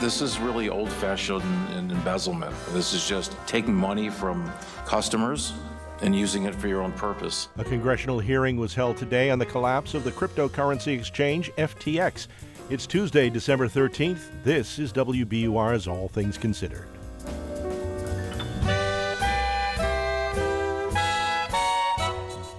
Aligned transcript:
This 0.00 0.22
is 0.22 0.40
really 0.40 0.70
old 0.70 0.90
fashioned 0.90 1.44
embezzlement. 1.92 2.56
This 2.70 2.94
is 2.94 3.06
just 3.06 3.36
taking 3.46 3.74
money 3.74 4.08
from 4.08 4.50
customers 4.86 5.52
and 6.00 6.16
using 6.16 6.44
it 6.44 6.54
for 6.54 6.68
your 6.68 6.80
own 6.80 6.92
purpose. 6.92 7.48
A 7.58 7.64
congressional 7.64 8.18
hearing 8.18 8.56
was 8.56 8.74
held 8.74 8.96
today 8.96 9.28
on 9.28 9.38
the 9.38 9.44
collapse 9.44 9.92
of 9.92 10.02
the 10.04 10.10
cryptocurrency 10.10 10.98
exchange 10.98 11.50
FTX. 11.58 12.28
It's 12.70 12.86
Tuesday, 12.86 13.28
December 13.28 13.68
13th. 13.68 14.42
This 14.42 14.78
is 14.78 14.90
WBUR's 14.94 15.86
All 15.86 16.08
Things 16.08 16.38
Considered. 16.38 16.88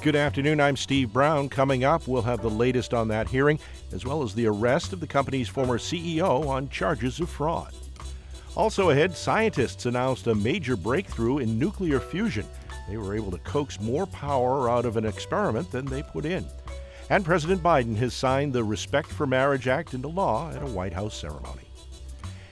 Good 0.01 0.15
afternoon. 0.15 0.59
I'm 0.59 0.77
Steve 0.77 1.13
Brown. 1.13 1.47
Coming 1.47 1.83
up, 1.83 2.07
we'll 2.07 2.23
have 2.23 2.41
the 2.41 2.49
latest 2.49 2.91
on 2.91 3.07
that 3.09 3.29
hearing, 3.29 3.59
as 3.91 4.03
well 4.03 4.23
as 4.23 4.33
the 4.33 4.47
arrest 4.47 4.93
of 4.93 4.99
the 4.99 5.05
company's 5.05 5.47
former 5.47 5.77
CEO 5.77 6.47
on 6.47 6.69
charges 6.69 7.19
of 7.19 7.29
fraud. 7.29 7.71
Also 8.55 8.89
ahead, 8.89 9.15
scientists 9.15 9.85
announced 9.85 10.25
a 10.25 10.33
major 10.33 10.75
breakthrough 10.75 11.37
in 11.37 11.59
nuclear 11.59 11.99
fusion. 11.99 12.47
They 12.89 12.97
were 12.97 13.15
able 13.15 13.29
to 13.29 13.37
coax 13.39 13.79
more 13.79 14.07
power 14.07 14.71
out 14.71 14.85
of 14.85 14.97
an 14.97 15.05
experiment 15.05 15.69
than 15.69 15.85
they 15.85 16.01
put 16.01 16.25
in. 16.25 16.47
And 17.11 17.23
President 17.23 17.61
Biden 17.61 17.95
has 17.97 18.15
signed 18.15 18.53
the 18.53 18.63
Respect 18.63 19.07
for 19.07 19.27
Marriage 19.27 19.67
Act 19.67 19.93
into 19.93 20.07
law 20.07 20.49
at 20.49 20.63
a 20.63 20.65
White 20.65 20.93
House 20.93 21.15
ceremony. 21.15 21.69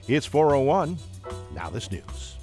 It's 0.08 0.28
401. 0.28 1.00
Now 1.56 1.72
this 1.72 1.90
news. 1.90 2.36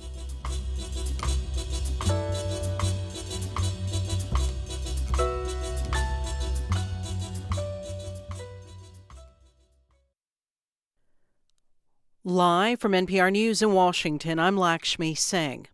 Live 12.28 12.80
from 12.80 12.90
NPR 12.90 13.30
News 13.30 13.62
in 13.62 13.72
Washington, 13.72 14.40
I'm 14.40 14.56
Lakshmi 14.56 15.14
Singh. 15.14 15.68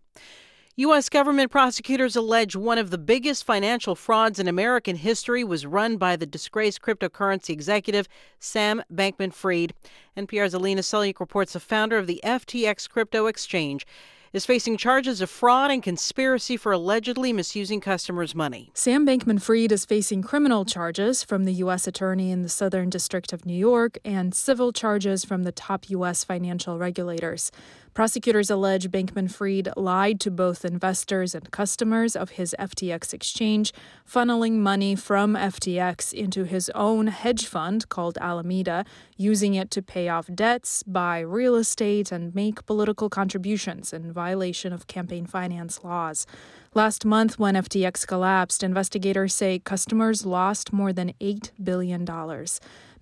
U.S. 0.76 1.08
government 1.08 1.50
prosecutors 1.50 2.14
allege 2.14 2.54
one 2.54 2.76
of 2.76 2.90
the 2.90 2.98
biggest 2.98 3.44
financial 3.44 3.94
frauds 3.94 4.38
in 4.38 4.46
American 4.46 4.96
history 4.96 5.44
was 5.44 5.64
run 5.64 5.96
by 5.96 6.14
the 6.14 6.26
disgraced 6.26 6.82
cryptocurrency 6.82 7.48
executive 7.48 8.06
Sam 8.38 8.82
Bankman 8.92 9.32
Fried. 9.32 9.72
NPR's 10.14 10.52
Alina 10.52 10.82
Selyukh 10.82 11.20
reports 11.20 11.54
the 11.54 11.58
founder 11.58 11.96
of 11.96 12.06
the 12.06 12.20
FTX 12.22 12.86
crypto 12.86 13.28
exchange 13.28 13.86
is 14.32 14.46
facing 14.46 14.76
charges 14.76 15.20
of 15.20 15.28
fraud 15.28 15.70
and 15.70 15.82
conspiracy 15.82 16.56
for 16.56 16.72
allegedly 16.72 17.32
misusing 17.32 17.80
customers' 17.80 18.34
money. 18.34 18.70
Sam 18.72 19.06
Bankman 19.06 19.42
Fried 19.42 19.72
is 19.72 19.84
facing 19.84 20.22
criminal 20.22 20.64
charges 20.64 21.22
from 21.22 21.44
the 21.44 21.52
U.S. 21.54 21.86
Attorney 21.86 22.30
in 22.30 22.42
the 22.42 22.48
Southern 22.48 22.88
District 22.88 23.32
of 23.32 23.44
New 23.44 23.56
York 23.56 23.98
and 24.04 24.34
civil 24.34 24.72
charges 24.72 25.24
from 25.24 25.42
the 25.42 25.52
top 25.52 25.90
U.S. 25.90 26.24
financial 26.24 26.78
regulators. 26.78 27.52
Prosecutors 27.94 28.48
allege 28.48 28.90
Bankman 28.90 29.30
Fried 29.30 29.68
lied 29.76 30.18
to 30.20 30.30
both 30.30 30.64
investors 30.64 31.34
and 31.34 31.50
customers 31.50 32.16
of 32.16 32.30
his 32.30 32.56
FTX 32.58 33.12
exchange, 33.12 33.70
funneling 34.10 34.52
money 34.52 34.96
from 34.96 35.34
FTX 35.34 36.10
into 36.10 36.44
his 36.44 36.70
own 36.74 37.08
hedge 37.08 37.44
fund 37.44 37.90
called 37.90 38.16
Alameda, 38.18 38.86
using 39.18 39.52
it 39.52 39.70
to 39.72 39.82
pay 39.82 40.08
off 40.08 40.30
debts, 40.34 40.82
buy 40.84 41.20
real 41.20 41.54
estate, 41.54 42.10
and 42.10 42.34
make 42.34 42.64
political 42.64 43.10
contributions 43.10 43.92
in 43.92 44.10
violation 44.10 44.72
of 44.72 44.86
campaign 44.86 45.26
finance 45.26 45.84
laws. 45.84 46.26
Last 46.72 47.04
month, 47.04 47.38
when 47.38 47.56
FTX 47.56 48.06
collapsed, 48.06 48.62
investigators 48.62 49.34
say 49.34 49.58
customers 49.58 50.24
lost 50.24 50.72
more 50.72 50.94
than 50.94 51.12
$8 51.20 51.50
billion. 51.62 52.06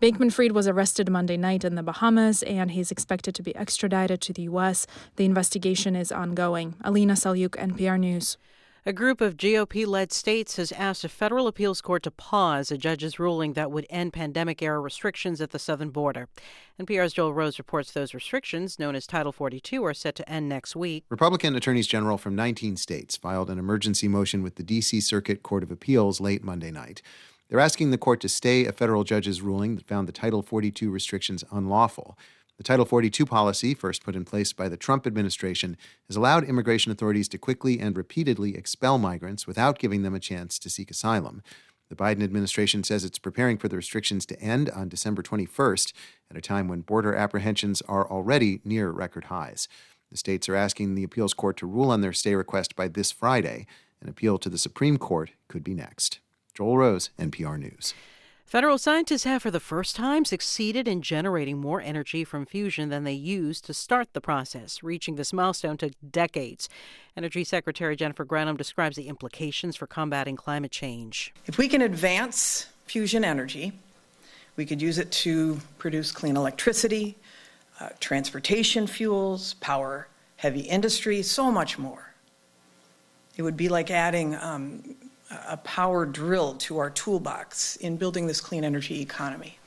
Bankman 0.00 0.32
Fried 0.32 0.52
was 0.52 0.66
arrested 0.66 1.10
Monday 1.10 1.36
night 1.36 1.62
in 1.62 1.74
the 1.74 1.82
Bahamas 1.82 2.42
and 2.44 2.70
he's 2.70 2.90
expected 2.90 3.34
to 3.34 3.42
be 3.42 3.54
extradited 3.54 4.22
to 4.22 4.32
the 4.32 4.44
U.S. 4.44 4.86
The 5.16 5.26
investigation 5.26 5.94
is 5.94 6.10
ongoing. 6.10 6.74
Alina 6.82 7.12
Selyukh, 7.12 7.50
NPR 7.50 8.00
News. 8.00 8.38
A 8.86 8.94
group 8.94 9.20
of 9.20 9.36
GOP 9.36 9.86
led 9.86 10.10
states 10.10 10.56
has 10.56 10.72
asked 10.72 11.04
a 11.04 11.08
federal 11.10 11.46
appeals 11.46 11.82
court 11.82 12.02
to 12.04 12.10
pause 12.10 12.70
a 12.70 12.78
judge's 12.78 13.18
ruling 13.18 13.52
that 13.52 13.70
would 13.70 13.86
end 13.90 14.14
pandemic 14.14 14.62
era 14.62 14.80
restrictions 14.80 15.38
at 15.42 15.50
the 15.50 15.58
southern 15.58 15.90
border. 15.90 16.28
NPR's 16.80 17.12
Joel 17.12 17.34
Rose 17.34 17.58
reports 17.58 17.92
those 17.92 18.14
restrictions, 18.14 18.78
known 18.78 18.94
as 18.94 19.06
Title 19.06 19.32
42, 19.32 19.84
are 19.84 19.92
set 19.92 20.14
to 20.14 20.26
end 20.26 20.48
next 20.48 20.74
week. 20.74 21.04
Republican 21.10 21.54
attorneys 21.54 21.86
general 21.86 22.16
from 22.16 22.34
19 22.34 22.78
states 22.78 23.18
filed 23.18 23.50
an 23.50 23.58
emergency 23.58 24.08
motion 24.08 24.42
with 24.42 24.54
the 24.54 24.62
D.C. 24.62 25.02
Circuit 25.02 25.42
Court 25.42 25.62
of 25.62 25.70
Appeals 25.70 26.22
late 26.22 26.42
Monday 26.42 26.70
night. 26.70 27.02
They're 27.50 27.58
asking 27.58 27.90
the 27.90 27.98
court 27.98 28.20
to 28.20 28.28
stay 28.28 28.64
a 28.64 28.72
federal 28.72 29.02
judge's 29.02 29.42
ruling 29.42 29.74
that 29.74 29.88
found 29.88 30.06
the 30.06 30.12
Title 30.12 30.40
42 30.40 30.88
restrictions 30.88 31.42
unlawful. 31.50 32.16
The 32.58 32.62
Title 32.62 32.84
42 32.84 33.26
policy, 33.26 33.74
first 33.74 34.04
put 34.04 34.14
in 34.14 34.24
place 34.24 34.52
by 34.52 34.68
the 34.68 34.76
Trump 34.76 35.04
administration, 35.04 35.76
has 36.06 36.14
allowed 36.14 36.44
immigration 36.44 36.92
authorities 36.92 37.26
to 37.30 37.38
quickly 37.38 37.80
and 37.80 37.96
repeatedly 37.96 38.54
expel 38.54 38.98
migrants 38.98 39.48
without 39.48 39.80
giving 39.80 40.02
them 40.02 40.14
a 40.14 40.20
chance 40.20 40.60
to 40.60 40.70
seek 40.70 40.92
asylum. 40.92 41.42
The 41.88 41.96
Biden 41.96 42.22
administration 42.22 42.84
says 42.84 43.04
it's 43.04 43.18
preparing 43.18 43.58
for 43.58 43.66
the 43.66 43.76
restrictions 43.76 44.26
to 44.26 44.40
end 44.40 44.70
on 44.70 44.88
December 44.88 45.20
21st, 45.20 45.92
at 46.30 46.36
a 46.36 46.40
time 46.40 46.68
when 46.68 46.82
border 46.82 47.16
apprehensions 47.16 47.82
are 47.88 48.08
already 48.08 48.60
near 48.64 48.90
record 48.90 49.24
highs. 49.24 49.66
The 50.12 50.16
states 50.16 50.48
are 50.48 50.54
asking 50.54 50.94
the 50.94 51.02
appeals 51.02 51.34
court 51.34 51.56
to 51.56 51.66
rule 51.66 51.90
on 51.90 52.00
their 52.00 52.12
stay 52.12 52.36
request 52.36 52.76
by 52.76 52.86
this 52.86 53.10
Friday. 53.10 53.66
An 54.00 54.08
appeal 54.08 54.38
to 54.38 54.48
the 54.48 54.58
Supreme 54.58 54.98
Court 54.98 55.32
could 55.48 55.64
be 55.64 55.74
next. 55.74 56.20
Joel 56.60 56.76
Rose, 56.76 57.08
NPR 57.18 57.58
News. 57.58 57.94
Federal 58.44 58.76
scientists 58.76 59.24
have 59.24 59.40
for 59.40 59.50
the 59.50 59.58
first 59.58 59.96
time 59.96 60.26
succeeded 60.26 60.86
in 60.86 61.00
generating 61.00 61.56
more 61.56 61.80
energy 61.80 62.22
from 62.22 62.44
fusion 62.44 62.90
than 62.90 63.04
they 63.04 63.14
used 63.14 63.64
to 63.64 63.72
start 63.72 64.12
the 64.12 64.20
process. 64.20 64.82
Reaching 64.82 65.14
this 65.14 65.32
milestone 65.32 65.78
took 65.78 65.92
decades. 66.10 66.68
Energy 67.16 67.44
Secretary 67.44 67.96
Jennifer 67.96 68.26
Granholm 68.26 68.58
describes 68.58 68.96
the 68.96 69.08
implications 69.08 69.74
for 69.74 69.86
combating 69.86 70.36
climate 70.36 70.70
change. 70.70 71.32
If 71.46 71.56
we 71.56 71.66
can 71.66 71.80
advance 71.80 72.66
fusion 72.84 73.24
energy, 73.24 73.72
we 74.56 74.66
could 74.66 74.82
use 74.82 74.98
it 74.98 75.10
to 75.12 75.58
produce 75.78 76.12
clean 76.12 76.36
electricity, 76.36 77.16
uh, 77.80 77.88
transportation 78.00 78.86
fuels, 78.86 79.54
power 79.54 80.08
heavy 80.36 80.60
industry, 80.60 81.22
so 81.22 81.50
much 81.50 81.78
more. 81.78 82.12
It 83.38 83.42
would 83.44 83.56
be 83.56 83.70
like 83.70 83.90
adding 83.90 84.34
um, 84.34 84.96
a 85.30 85.56
power 85.58 86.06
drill 86.06 86.54
to 86.54 86.78
our 86.78 86.90
toolbox 86.90 87.76
in 87.76 87.96
building 87.96 88.26
this 88.26 88.40
clean 88.40 88.64
energy 88.64 89.00
economy. 89.00 89.58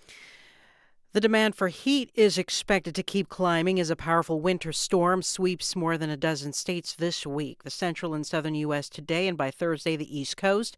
The 1.13 1.21
demand 1.21 1.55
for 1.55 1.67
heat 1.67 2.09
is 2.15 2.39
expected 2.39 2.95
to 2.95 3.03
keep 3.03 3.29
climbing 3.29 3.79
as 3.79 3.91
a 3.91 3.95
powerful 3.95 4.41
winter 4.41 4.73
storm 4.73 5.21
sweeps 5.21 5.75
more 5.75 5.95
than 5.95 6.09
a 6.09 6.17
dozen 6.17 6.53
states 6.53 6.95
this 6.95 7.25
week. 7.25 7.63
The 7.63 7.69
central 7.69 8.15
and 8.15 8.25
southern 8.25 8.55
U.S. 8.55 8.89
today, 8.89 9.27
and 9.27 9.37
by 9.37 9.51
Thursday, 9.51 9.95
the 9.95 10.19
East 10.19 10.37
Coast. 10.37 10.75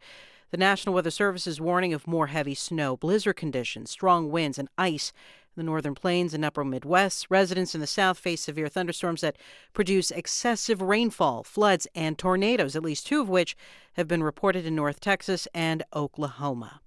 The 0.52 0.58
National 0.58 0.94
Weather 0.94 1.10
Service 1.10 1.48
is 1.48 1.62
warning 1.62 1.94
of 1.94 2.06
more 2.06 2.28
heavy 2.28 2.54
snow, 2.54 2.98
blizzard 2.98 3.38
conditions, 3.38 3.92
strong 3.92 4.30
winds, 4.30 4.60
and 4.60 4.68
ice 4.78 5.14
the 5.56 5.64
northern 5.64 5.96
plains 5.96 6.34
and 6.34 6.46
upper 6.46 6.64
Midwest. 6.64 7.28
Residents 7.30 7.74
in 7.74 7.82
the 7.82 7.88
south 7.88 8.18
face 8.18 8.42
severe 8.42 8.68
thunderstorms 8.68 9.22
that 9.22 9.38
produce 9.74 10.12
excessive 10.12 10.82
rainfall, 10.82 11.44
floods, 11.44 11.88
and 11.96 12.18
tornadoes, 12.18 12.76
at 12.76 12.84
least 12.84 13.08
two 13.08 13.22
of 13.22 13.30
which 13.30 13.56
have 13.94 14.08
been 14.08 14.24
reported 14.24 14.66
in 14.66 14.76
North 14.76 15.00
Texas 15.00 15.48
and 15.54 15.84
Oklahoma. 15.94 16.82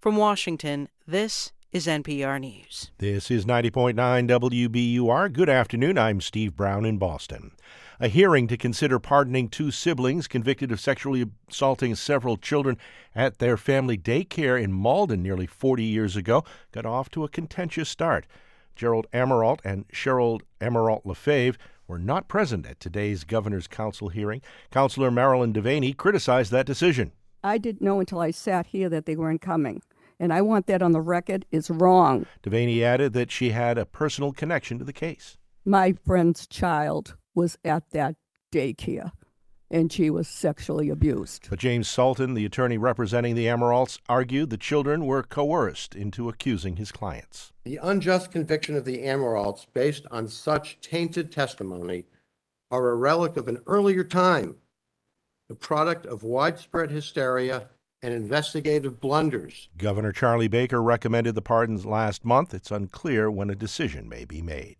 From 0.00 0.16
Washington, 0.16 0.88
this 1.06 1.52
is 1.72 1.86
NPR 1.86 2.40
News. 2.40 2.90
This 2.98 3.30
is 3.30 3.44
90.9 3.44 3.94
WBUR. 3.96 5.32
Good 5.32 5.48
afternoon. 5.48 5.98
I'm 5.98 6.20
Steve 6.20 6.56
Brown 6.56 6.84
in 6.84 6.98
Boston. 6.98 7.52
A 7.98 8.08
hearing 8.08 8.46
to 8.48 8.58
consider 8.58 8.98
pardoning 8.98 9.48
two 9.48 9.70
siblings 9.70 10.28
convicted 10.28 10.70
of 10.70 10.80
sexually 10.80 11.24
assaulting 11.48 11.94
several 11.94 12.36
children 12.36 12.76
at 13.14 13.38
their 13.38 13.56
family 13.56 13.96
daycare 13.96 14.62
in 14.62 14.70
Malden 14.70 15.22
nearly 15.22 15.46
40 15.46 15.82
years 15.82 16.14
ago 16.14 16.44
got 16.72 16.84
off 16.84 17.10
to 17.12 17.24
a 17.24 17.28
contentious 17.28 17.88
start. 17.88 18.26
Gerald 18.74 19.06
Amirault 19.14 19.60
and 19.64 19.88
Cheryl 19.88 20.42
Amirault 20.60 21.06
Lefebvre 21.06 21.58
were 21.88 21.98
not 21.98 22.28
present 22.28 22.66
at 22.66 22.80
today's 22.80 23.24
Governor's 23.24 23.66
Council 23.66 24.10
hearing. 24.10 24.42
Councilor 24.70 25.10
Marilyn 25.10 25.54
Devaney 25.54 25.96
criticized 25.96 26.52
that 26.52 26.66
decision. 26.66 27.12
I 27.42 27.56
didn't 27.56 27.80
know 27.80 28.00
until 28.00 28.20
I 28.20 28.30
sat 28.30 28.66
here 28.66 28.90
that 28.90 29.06
they 29.06 29.16
weren't 29.16 29.40
coming 29.40 29.80
and 30.20 30.34
I 30.34 30.42
want 30.42 30.66
that 30.66 30.82
on 30.82 30.92
the 30.92 31.00
record, 31.00 31.46
is 31.50 31.70
wrong. 31.70 32.26
Devaney 32.42 32.82
added 32.82 33.12
that 33.14 33.30
she 33.30 33.50
had 33.50 33.78
a 33.78 33.86
personal 33.86 34.32
connection 34.32 34.78
to 34.78 34.84
the 34.84 34.92
case. 34.92 35.36
My 35.64 35.94
friend's 36.04 36.46
child 36.46 37.16
was 37.36 37.56
at 37.64 37.90
that 37.90 38.16
daycare 38.50 39.12
and 39.70 39.92
she 39.92 40.10
was 40.10 40.28
sexually 40.28 40.88
abused. 40.90 41.48
But 41.50 41.58
James 41.58 41.88
Sultan, 41.88 42.34
the 42.34 42.44
attorney 42.44 42.78
representing 42.78 43.34
the 43.34 43.46
Amiraults, 43.46 43.98
argued 44.08 44.50
the 44.50 44.56
children 44.56 45.06
were 45.06 45.22
coerced 45.22 45.94
into 45.94 46.28
accusing 46.28 46.76
his 46.76 46.92
clients. 46.92 47.52
The 47.64 47.80
unjust 47.82 48.30
conviction 48.30 48.76
of 48.76 48.84
the 48.84 48.98
Amiraults, 48.98 49.66
based 49.72 50.06
on 50.10 50.28
such 50.28 50.80
tainted 50.80 51.32
testimony, 51.32 52.04
are 52.70 52.90
a 52.90 52.94
relic 52.94 53.36
of 53.36 53.48
an 53.48 53.60
earlier 53.66 54.04
time, 54.04 54.56
the 55.48 55.54
product 55.54 56.06
of 56.06 56.22
widespread 56.22 56.90
hysteria 56.90 57.68
and 58.02 58.12
investigative 58.12 59.00
blunders. 59.00 59.68
Governor 59.76 60.12
Charlie 60.12 60.48
Baker 60.48 60.82
recommended 60.82 61.34
the 61.34 61.42
pardons 61.42 61.86
last 61.86 62.24
month. 62.24 62.54
It's 62.54 62.70
unclear 62.70 63.30
when 63.30 63.50
a 63.50 63.54
decision 63.54 64.08
may 64.08 64.24
be 64.24 64.42
made. 64.42 64.76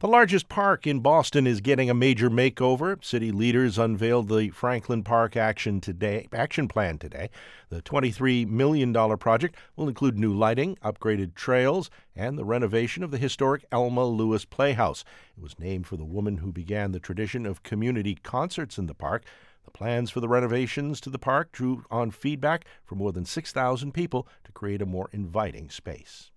The 0.00 0.08
largest 0.08 0.48
park 0.48 0.86
in 0.86 1.00
Boston 1.00 1.46
is 1.46 1.60
getting 1.60 1.88
a 1.88 1.94
major 1.94 2.28
makeover. 2.28 3.02
City 3.04 3.30
leaders 3.30 3.78
unveiled 3.78 4.28
the 4.28 4.50
Franklin 4.50 5.02
Park 5.02 5.36
Action 5.36 5.80
today 5.80 6.28
action 6.32 6.68
plan 6.68 6.98
today. 6.98 7.30
The 7.68 7.82
$23 7.82 8.48
million 8.48 8.92
project 9.18 9.56
will 9.76 9.88
include 9.88 10.18
new 10.18 10.32
lighting, 10.32 10.76
upgraded 10.84 11.34
trails, 11.34 11.90
and 12.16 12.36
the 12.36 12.44
renovation 12.44 13.02
of 13.02 13.10
the 13.10 13.18
historic 13.18 13.64
Elma 13.70 14.04
Lewis 14.06 14.44
Playhouse. 14.44 15.04
It 15.36 15.42
was 15.42 15.58
named 15.58 15.86
for 15.86 15.96
the 15.96 16.04
woman 16.04 16.38
who 16.38 16.52
began 16.52 16.92
the 16.92 17.00
tradition 17.00 17.46
of 17.46 17.62
community 17.62 18.16
concerts 18.16 18.78
in 18.78 18.86
the 18.86 18.94
park. 18.94 19.24
The 19.64 19.70
plans 19.70 20.10
for 20.10 20.18
the 20.20 20.28
renovations 20.28 21.00
to 21.02 21.10
the 21.10 21.18
park 21.20 21.52
drew 21.52 21.84
on 21.90 22.10
feedback 22.10 22.64
from 22.84 22.98
more 22.98 23.12
than 23.12 23.24
6,000 23.24 23.92
people 23.92 24.26
to 24.44 24.52
create 24.52 24.82
a 24.82 24.86
more 24.86 25.08
inviting 25.12 25.70
space. 25.70 26.31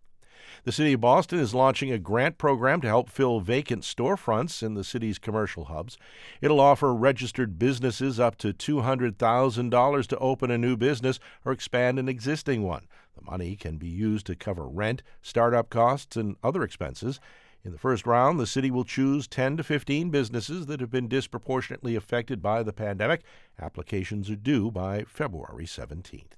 The 0.64 0.72
City 0.72 0.94
of 0.94 1.02
Boston 1.02 1.40
is 1.40 1.54
launching 1.54 1.92
a 1.92 2.00
grant 2.00 2.38
program 2.38 2.82
to 2.82 2.88
help 2.88 3.10
fill 3.10 3.40
vacant 3.40 3.84
storefronts 3.84 4.64
in 4.64 4.74
the 4.74 4.84
city's 4.84 5.20
commercial 5.20 5.66
hubs. 5.66 5.98
It'll 6.42 6.60
offer 6.60 6.94
registered 6.94 7.60
businesses 7.60 8.20
up 8.20 8.38
to 8.38 8.54
$200,000 8.54 10.08
to 10.08 10.18
open 10.18 10.52
a 10.52 10.58
new 10.58 10.76
business 10.76 11.20
or 11.44 11.52
expand 11.52 12.00
an 12.00 12.10
existing 12.10 12.64
one. 12.64 12.88
The 13.16 13.30
money 13.30 13.56
can 13.56 13.78
be 13.78 13.88
used 13.88 14.26
to 14.28 14.36
cover 14.36 14.68
rent, 14.68 15.04
startup 15.22 15.70
costs, 15.70 16.16
and 16.16 16.36
other 16.44 16.64
expenses. 16.64 17.20
In 17.64 17.72
the 17.72 17.80
first 17.80 18.06
round, 18.06 18.40
the 18.40 18.46
city 18.46 18.70
will 18.70 18.84
choose 18.84 19.28
10 19.28 19.58
to 19.58 19.64
15 19.64 20.12
businesses 20.12 20.68
that 20.68 20.82
have 20.82 20.92
been 20.92 21.08
disproportionately 21.08 21.96
affected 21.96 22.42
by 22.42 22.62
the 22.62 22.74
pandemic. 22.74 23.24
Applications 23.60 24.30
are 24.30 24.36
due 24.36 24.70
by 24.70 25.04
February 25.04 25.66
17th. 25.66 26.34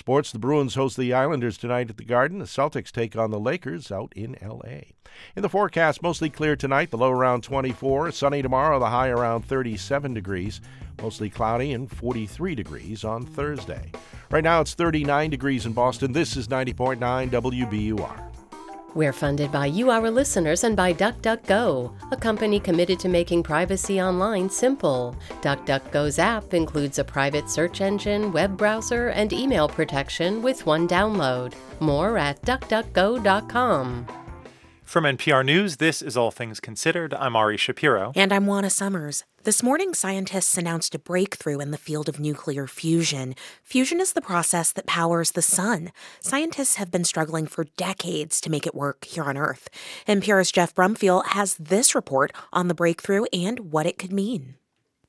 Sports, 0.00 0.32
the 0.32 0.38
Bruins 0.38 0.76
host 0.76 0.96
the 0.96 1.12
Islanders 1.12 1.58
tonight 1.58 1.90
at 1.90 1.98
the 1.98 2.04
Garden. 2.04 2.38
The 2.38 2.46
Celtics 2.46 2.90
take 2.90 3.18
on 3.18 3.30
the 3.30 3.38
Lakers 3.38 3.92
out 3.92 4.14
in 4.16 4.34
L.A. 4.42 4.94
In 5.36 5.42
the 5.42 5.48
forecast, 5.50 6.02
mostly 6.02 6.30
clear 6.30 6.56
tonight, 6.56 6.90
the 6.90 6.96
low 6.96 7.10
around 7.10 7.42
24. 7.42 8.10
Sunny 8.10 8.40
tomorrow, 8.40 8.78
the 8.78 8.86
high 8.86 9.10
around 9.10 9.42
37 9.42 10.14
degrees. 10.14 10.62
Mostly 11.02 11.28
cloudy 11.28 11.74
and 11.74 11.90
43 11.90 12.54
degrees 12.54 13.04
on 13.04 13.26
Thursday. 13.26 13.92
Right 14.30 14.42
now, 14.42 14.62
it's 14.62 14.72
39 14.72 15.28
degrees 15.28 15.66
in 15.66 15.74
Boston. 15.74 16.12
This 16.12 16.34
is 16.34 16.48
90.9 16.48 16.96
WBUR. 17.28 18.29
We're 18.94 19.12
funded 19.12 19.52
by 19.52 19.66
you, 19.66 19.90
our 19.90 20.10
listeners, 20.10 20.64
and 20.64 20.76
by 20.76 20.92
DuckDuckGo, 20.92 21.92
a 22.10 22.16
company 22.16 22.58
committed 22.58 22.98
to 23.00 23.08
making 23.08 23.44
privacy 23.44 24.00
online 24.00 24.50
simple. 24.50 25.14
DuckDuckGo's 25.42 26.18
app 26.18 26.54
includes 26.54 26.98
a 26.98 27.04
private 27.04 27.48
search 27.48 27.80
engine, 27.80 28.32
web 28.32 28.56
browser, 28.56 29.08
and 29.10 29.32
email 29.32 29.68
protection 29.68 30.42
with 30.42 30.66
one 30.66 30.88
download. 30.88 31.54
More 31.78 32.18
at 32.18 32.42
duckduckgo.com. 32.42 34.19
From 34.90 35.04
NPR 35.04 35.44
News, 35.44 35.76
this 35.76 36.02
is 36.02 36.16
All 36.16 36.32
Things 36.32 36.58
Considered. 36.58 37.14
I'm 37.14 37.36
Ari 37.36 37.56
Shapiro. 37.58 38.10
And 38.16 38.32
I'm 38.32 38.48
Juana 38.48 38.70
Summers. 38.70 39.22
This 39.44 39.62
morning, 39.62 39.94
scientists 39.94 40.58
announced 40.58 40.96
a 40.96 40.98
breakthrough 40.98 41.60
in 41.60 41.70
the 41.70 41.78
field 41.78 42.08
of 42.08 42.18
nuclear 42.18 42.66
fusion. 42.66 43.36
Fusion 43.62 44.00
is 44.00 44.14
the 44.14 44.20
process 44.20 44.72
that 44.72 44.86
powers 44.86 45.30
the 45.30 45.42
sun. 45.42 45.92
Scientists 46.18 46.74
have 46.74 46.90
been 46.90 47.04
struggling 47.04 47.46
for 47.46 47.66
decades 47.76 48.40
to 48.40 48.50
make 48.50 48.66
it 48.66 48.74
work 48.74 49.04
here 49.04 49.22
on 49.22 49.36
Earth. 49.36 49.68
NPR's 50.08 50.50
Jeff 50.50 50.74
Brumfiel 50.74 51.24
has 51.24 51.54
this 51.54 51.94
report 51.94 52.32
on 52.52 52.66
the 52.66 52.74
breakthrough 52.74 53.26
and 53.32 53.70
what 53.70 53.86
it 53.86 53.96
could 53.96 54.12
mean. 54.12 54.56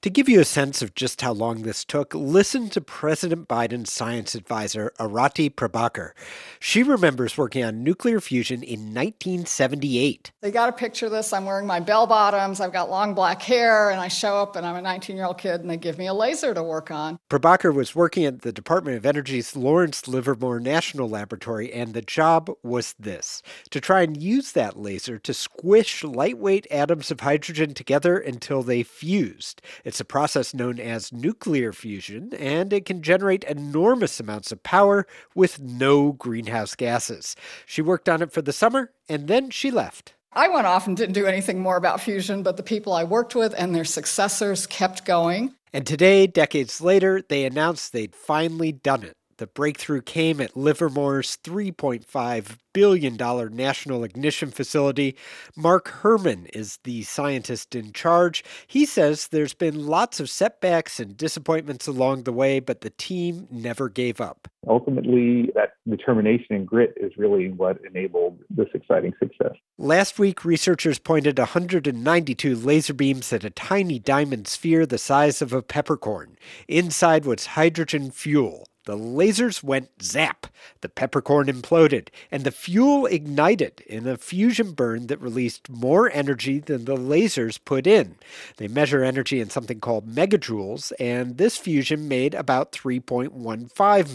To 0.01 0.09
give 0.09 0.27
you 0.27 0.39
a 0.39 0.45
sense 0.45 0.81
of 0.81 0.95
just 0.95 1.21
how 1.21 1.31
long 1.31 1.62
this 1.62 1.86
took, 1.86 2.15
listen 2.15 2.71
to 2.71 2.81
President 2.81 3.48
Biden's 3.48 3.94
science 3.94 4.33
advisor, 4.33 4.92
Arati 5.00 5.53
Prabhakar. 5.53 6.13
She 6.59 6.81
remembers 6.81 7.38
working 7.38 7.63
on 7.63 7.83
nuclear 7.83 8.19
fusion 8.19 8.63
in 8.63 8.95
1978. 8.95 10.31
They 10.42 10.50
got 10.50 10.65
to 10.65 10.71
picture 10.71 11.06
of 11.06 11.12
this. 11.12 11.31
I'm 11.31 11.45
wearing 11.45 11.68
my 11.68 11.80
bell 11.80 12.07
bottoms, 12.07 12.59
I've 12.59 12.74
got 12.74 12.89
long 12.89 13.13
black 13.13 13.44
hair, 13.44 13.92
and 13.92 14.00
I 14.00 14.07
show 14.07 14.38
up 14.38 14.56
and 14.56 14.65
I'm 14.65 14.75
a 14.75 14.81
19 14.81 15.15
year 15.15 15.25
old 15.25 15.38
kid 15.38 15.62
and 15.62 15.69
they 15.69 15.77
give 15.77 16.00
me 16.00 16.07
a 16.07 16.15
laser 16.15 16.56
to 16.56 16.63
work 16.63 16.89
on. 16.89 17.19
Prabhakar 17.30 17.71
was 17.71 17.94
working 17.94 18.25
at 18.25 18.42
the 18.42 18.51
Department 18.51 18.98
of 18.98 19.06
Energy's 19.06 19.56
Lawrence 19.56 20.07
Livermore 20.07 20.59
National 20.59 21.09
Laboratory, 21.09 21.71
and 21.71 21.94
the 21.94 22.01
job 22.01 22.50
was 22.63 22.95
this 22.98 23.44
to 23.69 23.80
try 23.80 24.01
and 24.01 24.19
use 24.19 24.53
that 24.53 24.80
laser 24.80 25.19
to 25.19 25.31
squish 25.31 26.03
lightweight 26.03 26.65
atoms 26.71 27.12
of 27.12 27.19
hydrogen 27.19 27.75
together 27.75 28.18
until 28.18 28.63
they 28.63 28.81
fused. 28.81 29.62
It's 29.91 29.99
a 29.99 30.05
process 30.05 30.53
known 30.53 30.79
as 30.79 31.11
nuclear 31.11 31.73
fusion, 31.73 32.33
and 32.35 32.71
it 32.71 32.85
can 32.85 33.01
generate 33.01 33.43
enormous 33.43 34.21
amounts 34.21 34.53
of 34.53 34.63
power 34.63 35.05
with 35.35 35.59
no 35.59 36.13
greenhouse 36.13 36.75
gases. 36.75 37.35
She 37.65 37.81
worked 37.81 38.07
on 38.07 38.21
it 38.21 38.31
for 38.31 38.41
the 38.41 38.53
summer, 38.53 38.93
and 39.09 39.27
then 39.27 39.49
she 39.49 39.69
left. 39.69 40.13
I 40.31 40.47
went 40.47 40.65
off 40.65 40.88
and 40.88 40.95
didn't 40.95 41.15
do 41.15 41.25
anything 41.25 41.59
more 41.59 41.75
about 41.75 41.99
fusion, 41.99 42.41
but 42.41 42.55
the 42.55 42.63
people 42.63 42.93
I 42.93 43.03
worked 43.03 43.35
with 43.35 43.53
and 43.57 43.75
their 43.75 43.83
successors 43.83 44.65
kept 44.65 45.03
going. 45.03 45.55
And 45.73 45.85
today, 45.85 46.25
decades 46.25 46.79
later, 46.79 47.21
they 47.27 47.43
announced 47.43 47.91
they'd 47.91 48.15
finally 48.15 48.71
done 48.71 49.03
it. 49.03 49.17
The 49.41 49.47
breakthrough 49.47 50.03
came 50.03 50.39
at 50.39 50.55
Livermore's 50.55 51.35
$3.5 51.38 52.57
billion 52.73 53.17
National 53.55 54.03
Ignition 54.03 54.51
Facility. 54.51 55.15
Mark 55.55 55.91
Herrmann 56.03 56.45
is 56.53 56.77
the 56.83 57.01
scientist 57.01 57.73
in 57.73 57.91
charge. 57.91 58.43
He 58.67 58.85
says 58.85 59.29
there's 59.29 59.55
been 59.55 59.88
lots 59.88 60.19
of 60.19 60.29
setbacks 60.29 60.99
and 60.99 61.17
disappointments 61.17 61.88
along 61.88 62.25
the 62.25 62.31
way, 62.31 62.59
but 62.59 62.81
the 62.81 62.91
team 62.91 63.47
never 63.49 63.89
gave 63.89 64.21
up. 64.21 64.47
Ultimately, 64.67 65.49
that 65.55 65.73
determination 65.89 66.55
and 66.55 66.67
grit 66.67 66.93
is 66.97 67.11
really 67.17 67.49
what 67.49 67.79
enabled 67.83 68.38
this 68.51 68.67
exciting 68.75 69.13
success. 69.17 69.55
Last 69.79 70.19
week, 70.19 70.45
researchers 70.45 70.99
pointed 70.99 71.39
192 71.39 72.55
laser 72.55 72.93
beams 72.93 73.33
at 73.33 73.43
a 73.43 73.49
tiny 73.49 73.97
diamond 73.97 74.47
sphere 74.47 74.85
the 74.85 74.99
size 74.99 75.41
of 75.41 75.51
a 75.51 75.63
peppercorn. 75.63 76.38
Inside 76.67 77.25
was 77.25 77.47
hydrogen 77.47 78.11
fuel. 78.11 78.67
The 78.86 78.98
lasers 78.98 79.63
went 79.63 79.89
zap. 80.01 80.48
The 80.81 80.89
peppercorn 80.89 81.48
imploded, 81.48 82.07
and 82.31 82.44
the 82.44 82.51
fuel 82.51 83.06
ignited 83.06 83.81
in 83.81 84.07
a 84.07 84.18
fusion 84.18 84.72
burn 84.72 85.07
that 85.07 85.22
released 85.22 85.69
more 85.69 86.12
energy 86.12 86.60
than 86.60 86.86
the 86.86 86.95
lasers 86.95 87.60
put 87.63 87.86
in. 87.86 88.16
They 88.57 88.68
measure 88.68 89.04
energy 89.04 89.39
in 89.39 89.51
something 89.51 89.80
called 89.80 90.10
megajoules, 90.10 90.92
and 91.00 91.38
this 91.38 91.57
fusion 91.57 92.07
made 92.07 92.33
about 92.33 92.72
3.15 92.72 93.30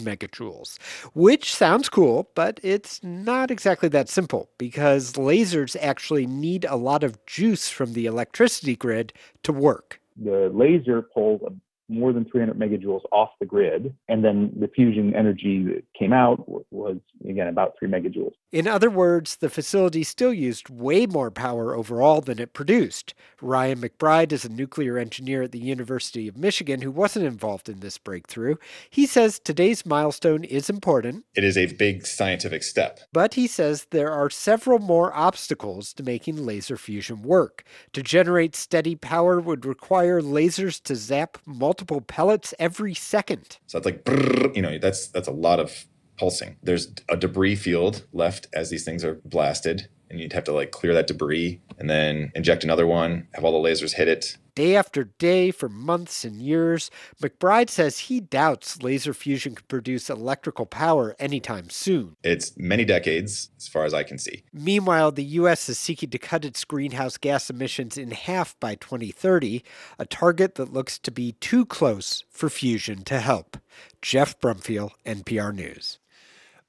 megajoules, 0.03 0.77
which 1.13 1.53
sounds 1.53 1.87
cool, 1.87 2.29
but 2.35 2.59
it's 2.61 3.01
not 3.03 3.49
exactly 3.49 3.89
that 3.89 4.09
simple 4.09 4.49
because 4.57 5.13
lasers 5.13 5.77
actually 5.79 6.27
need 6.27 6.65
a 6.65 6.75
lot 6.75 7.03
of 7.03 7.25
juice 7.25 7.69
from 7.69 7.93
the 7.93 8.05
electricity 8.05 8.75
grid 8.75 9.13
to 9.43 9.53
work. 9.53 10.01
The 10.17 10.49
laser 10.53 11.01
pulls 11.01 11.41
more 11.89 12.13
than 12.13 12.25
300 12.25 12.57
megajoules 12.57 13.01
off 13.11 13.29
the 13.39 13.45
grid. 13.45 13.93
And 14.07 14.23
then 14.23 14.51
the 14.59 14.67
fusion 14.67 15.15
energy 15.15 15.63
that 15.63 15.83
came 15.97 16.13
out 16.13 16.47
was, 16.71 16.97
again, 17.27 17.47
about 17.47 17.73
3 17.79 17.89
megajoules. 17.89 18.33
In 18.51 18.67
other 18.67 18.89
words, 18.89 19.37
the 19.37 19.49
facility 19.49 20.03
still 20.03 20.33
used 20.33 20.69
way 20.69 21.05
more 21.05 21.31
power 21.31 21.75
overall 21.75 22.21
than 22.21 22.39
it 22.39 22.53
produced. 22.53 23.13
Ryan 23.41 23.79
McBride 23.79 24.31
is 24.31 24.45
a 24.45 24.49
nuclear 24.49 24.97
engineer 24.97 25.43
at 25.43 25.51
the 25.51 25.59
University 25.59 26.27
of 26.27 26.37
Michigan 26.37 26.81
who 26.81 26.91
wasn't 26.91 27.25
involved 27.25 27.69
in 27.69 27.81
this 27.81 27.97
breakthrough. 27.97 28.55
He 28.89 29.05
says 29.05 29.39
today's 29.39 29.85
milestone 29.85 30.43
is 30.43 30.69
important. 30.69 31.25
It 31.35 31.43
is 31.43 31.57
a 31.57 31.73
big 31.73 32.05
scientific 32.05 32.63
step. 32.63 32.99
But 33.11 33.33
he 33.33 33.47
says 33.47 33.87
there 33.91 34.11
are 34.11 34.29
several 34.29 34.79
more 34.79 35.15
obstacles 35.15 35.93
to 35.93 36.03
making 36.03 36.45
laser 36.45 36.77
fusion 36.77 37.21
work. 37.21 37.63
To 37.93 38.01
generate 38.01 38.55
steady 38.55 38.95
power 38.95 39.39
would 39.39 39.65
require 39.65 40.21
lasers 40.21 40.81
to 40.83 40.95
zap 40.95 41.37
multiple 41.45 41.76
multiple 41.77 42.01
pellets 42.01 42.55
every 42.57 42.95
second. 42.95 43.59
So 43.67 43.77
that's 43.77 43.85
like, 43.85 44.03
brrr, 44.03 44.55
you 44.55 44.63
know, 44.63 44.79
that's 44.79 45.07
that's 45.09 45.27
a 45.27 45.31
lot 45.31 45.59
of 45.59 45.85
pulsing. 46.17 46.57
There's 46.63 46.91
a 47.07 47.15
debris 47.15 47.55
field 47.55 48.07
left 48.11 48.47
as 48.51 48.71
these 48.71 48.83
things 48.83 49.05
are 49.05 49.21
blasted, 49.25 49.87
and 50.09 50.19
you'd 50.19 50.33
have 50.33 50.43
to 50.45 50.53
like 50.53 50.71
clear 50.71 50.93
that 50.93 51.07
debris 51.07 51.61
and 51.77 51.89
then 51.89 52.31
inject 52.35 52.63
another 52.63 52.87
one, 52.87 53.27
have 53.33 53.43
all 53.43 53.61
the 53.61 53.69
lasers 53.69 53.93
hit 53.93 54.07
it. 54.07 54.37
Day 54.55 54.75
after 54.75 55.03
day 55.03 55.51
for 55.51 55.69
months 55.69 56.25
and 56.25 56.41
years, 56.41 56.89
McBride 57.21 57.69
says 57.69 57.99
he 57.99 58.19
doubts 58.19 58.81
laser 58.81 59.13
fusion 59.13 59.53
could 59.53 59.67
produce 59.67 60.09
electrical 60.09 60.65
power 60.65 61.15
anytime 61.19 61.69
soon. 61.69 62.15
It's 62.23 62.57
many 62.57 62.83
decades, 62.83 63.51
as 63.55 63.67
far 63.67 63.85
as 63.85 63.93
I 63.93 64.01
can 64.01 64.17
see. 64.17 64.45
Meanwhile, 64.51 65.11
the 65.11 65.23
U.S. 65.25 65.69
is 65.69 65.77
seeking 65.77 66.09
to 66.09 66.17
cut 66.17 66.43
its 66.43 66.65
greenhouse 66.65 67.17
gas 67.17 67.51
emissions 67.51 67.99
in 67.99 68.09
half 68.09 68.59
by 68.59 68.73
2030, 68.73 69.63
a 69.99 70.05
target 70.07 70.55
that 70.55 70.73
looks 70.73 70.97
to 70.99 71.11
be 71.11 71.33
too 71.33 71.63
close 71.63 72.23
for 72.31 72.49
fusion 72.49 73.03
to 73.03 73.19
help. 73.19 73.57
Jeff 74.01 74.39
Brumfiel, 74.39 74.89
NPR 75.05 75.53
News. 75.53 75.99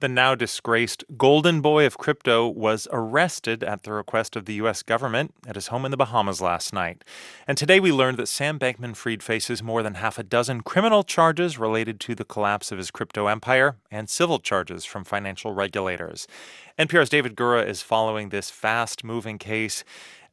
The 0.01 0.09
now 0.09 0.37
disgraced 0.37 1.03
golden 1.17 1.61
boy 1.61 1.85
of 1.85 1.99
crypto 1.99 2.47
was 2.47 2.87
arrested 2.93 3.65
at 3.65 3.83
the 3.83 3.93
request 3.93 4.37
of 4.37 4.45
the 4.45 4.55
U.S. 4.55 4.85
government 4.85 5.35
at 5.45 5.57
his 5.57 5.67
home 5.69 5.85
in 5.85 5.91
the 5.91 5.97
Bahamas 5.97 6.41
last 6.41 6.73
night. 6.73 7.03
And 7.49 7.59
today 7.59 7.81
we 7.81 7.91
learned 7.91 8.17
that 8.19 8.29
Sam 8.29 8.61
Bankman 8.61 8.95
Fried 8.95 9.25
faces 9.25 9.61
more 9.61 9.83
than 9.83 9.95
half 9.95 10.17
a 10.17 10.23
dozen 10.23 10.61
criminal 10.61 11.03
charges 11.03 11.59
related 11.59 11.99
to 11.99 12.15
the 12.15 12.25
collapse 12.25 12.71
of 12.71 12.79
his 12.79 12.93
crypto 12.93 13.27
empire 13.27 13.75
and 13.91 14.09
civil 14.09 14.39
charges 14.39 14.85
from 14.85 15.03
financial 15.03 15.53
regulators. 15.53 16.29
NPR's 16.79 17.09
David 17.09 17.35
Gura 17.35 17.67
is 17.67 17.83
following 17.83 18.29
this 18.29 18.51
fast 18.51 19.03
moving 19.03 19.37
case. 19.37 19.83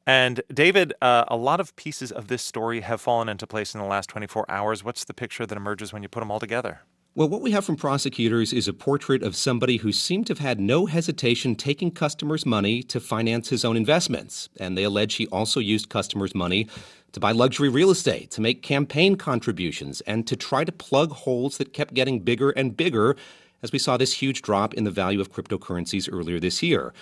And 0.05 0.41
David, 0.53 0.93
uh, 1.01 1.25
a 1.27 1.35
lot 1.35 1.59
of 1.59 1.75
pieces 1.75 2.11
of 2.11 2.27
this 2.27 2.43
story 2.43 2.81
have 2.81 3.01
fallen 3.01 3.29
into 3.29 3.47
place 3.47 3.73
in 3.73 3.81
the 3.81 3.87
last 3.87 4.09
24 4.09 4.45
hours. 4.47 4.83
What's 4.83 5.05
the 5.05 5.15
picture 5.15 5.47
that 5.47 5.57
emerges 5.57 5.91
when 5.91 6.03
you 6.03 6.07
put 6.07 6.19
them 6.19 6.29
all 6.29 6.39
together? 6.39 6.81
Well, 7.17 7.29
what 7.29 7.41
we 7.41 7.51
have 7.51 7.63
from 7.63 7.77
prosecutors 7.77 8.51
is 8.51 8.67
a 8.67 8.73
portrait 8.73 9.23
of 9.23 9.37
somebody 9.37 9.77
who 9.77 9.93
seemed 9.93 10.27
to 10.27 10.31
have 10.31 10.39
had 10.39 10.59
no 10.59 10.85
hesitation 10.85 11.55
taking 11.55 11.89
customers' 11.89 12.45
money 12.45 12.83
to 12.83 12.99
finance 12.99 13.47
his 13.47 13.63
own 13.63 13.77
investments. 13.77 14.49
And 14.59 14.77
they 14.77 14.83
allege 14.83 15.13
he 15.13 15.27
also 15.27 15.61
used 15.61 15.87
customers' 15.87 16.35
money 16.35 16.67
to 17.13 17.21
buy 17.21 17.31
luxury 17.31 17.69
real 17.69 17.89
estate, 17.89 18.31
to 18.31 18.41
make 18.41 18.61
campaign 18.61 19.15
contributions, 19.15 20.01
and 20.01 20.27
to 20.27 20.35
try 20.35 20.65
to 20.65 20.73
plug 20.73 21.13
holes 21.13 21.57
that 21.57 21.71
kept 21.71 21.93
getting 21.93 22.19
bigger 22.19 22.49
and 22.49 22.75
bigger 22.75 23.15
as 23.63 23.71
we 23.71 23.79
saw 23.79 23.95
this 23.95 24.15
huge 24.15 24.41
drop 24.41 24.73
in 24.73 24.83
the 24.83 24.91
value 24.91 25.21
of 25.21 25.31
cryptocurrencies 25.31 26.09
earlier 26.11 26.41
this 26.41 26.61
year. 26.61 26.93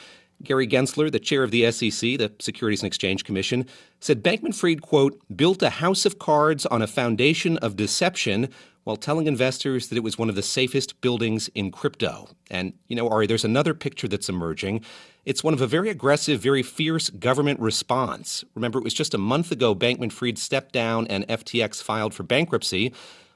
Gary 0.43 0.67
Gensler, 0.67 1.11
the 1.11 1.19
chair 1.19 1.41
of 1.41 1.49
the 1.49 1.71
SEC, 1.71 2.17
the 2.19 2.31
Securities 2.39 2.81
and 2.81 2.87
Exchange 2.87 3.23
Commission, 3.23 3.65
said 3.99 4.21
Bankman 4.23 4.53
Fried, 4.53 4.81
quote, 4.81 5.19
built 5.35 5.63
a 5.63 5.69
house 5.71 6.05
of 6.05 6.19
cards 6.19 6.65
on 6.67 6.83
a 6.83 6.87
foundation 6.87 7.57
of 7.57 7.75
deception 7.75 8.49
while 8.83 8.97
telling 8.97 9.27
investors 9.27 9.87
that 9.87 9.97
it 9.97 10.03
was 10.03 10.17
one 10.17 10.29
of 10.29 10.35
the 10.35 10.41
safest 10.41 10.99
buildings 11.01 11.49
in 11.55 11.71
crypto. 11.71 12.27
And, 12.49 12.73
you 12.87 12.95
know, 12.95 13.07
Ari, 13.09 13.27
there's 13.27 13.45
another 13.45 13.73
picture 13.73 14.07
that's 14.07 14.29
emerging. 14.29 14.83
It's 15.25 15.43
one 15.43 15.53
of 15.53 15.61
a 15.61 15.67
very 15.67 15.89
aggressive, 15.89 16.41
very 16.41 16.63
fierce 16.63 17.09
government 17.09 17.59
response. 17.59 18.43
Remember, 18.55 18.79
it 18.79 18.83
was 18.83 18.93
just 18.93 19.13
a 19.13 19.17
month 19.17 19.51
ago 19.51 19.73
Bankman 19.73 20.11
Fried 20.11 20.37
stepped 20.37 20.73
down 20.73 21.07
and 21.07 21.27
FTX 21.27 21.81
filed 21.81 22.13
for 22.13 22.23
bankruptcy. 22.23 22.93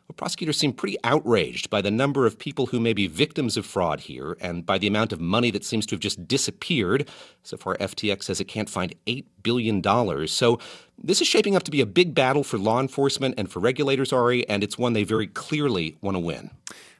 Well, 0.07 0.15
prosecutors 0.15 0.57
seem 0.57 0.71
pretty 0.71 0.97
outraged 1.03 1.69
by 1.69 1.81
the 1.81 1.91
number 1.91 2.25
of 2.25 2.39
people 2.39 2.67
who 2.67 2.79
may 2.79 2.93
be 2.93 3.07
victims 3.07 3.57
of 3.57 3.65
fraud 3.65 3.99
here 3.99 4.37
and 4.39 4.65
by 4.65 4.77
the 4.77 4.87
amount 4.87 5.11
of 5.11 5.19
money 5.19 5.51
that 5.51 5.65
seems 5.65 5.85
to 5.87 5.95
have 5.95 5.99
just 5.99 6.29
disappeared. 6.29 7.09
So 7.43 7.57
far, 7.57 7.75
FTX 7.75 8.23
says 8.23 8.39
it 8.39 8.45
can't 8.45 8.69
find 8.69 8.95
$8 9.05 9.25
billion. 9.43 10.27
So 10.27 10.59
this 10.97 11.19
is 11.19 11.27
shaping 11.27 11.57
up 11.57 11.63
to 11.63 11.71
be 11.71 11.81
a 11.81 11.85
big 11.85 12.15
battle 12.15 12.45
for 12.45 12.57
law 12.57 12.79
enforcement 12.79 13.35
and 13.37 13.51
for 13.51 13.59
regulators, 13.59 14.13
Ari, 14.13 14.47
and 14.47 14.63
it's 14.63 14.77
one 14.77 14.93
they 14.93 15.03
very 15.03 15.27
clearly 15.27 15.97
want 15.99 16.15
to 16.15 16.19
win. 16.19 16.51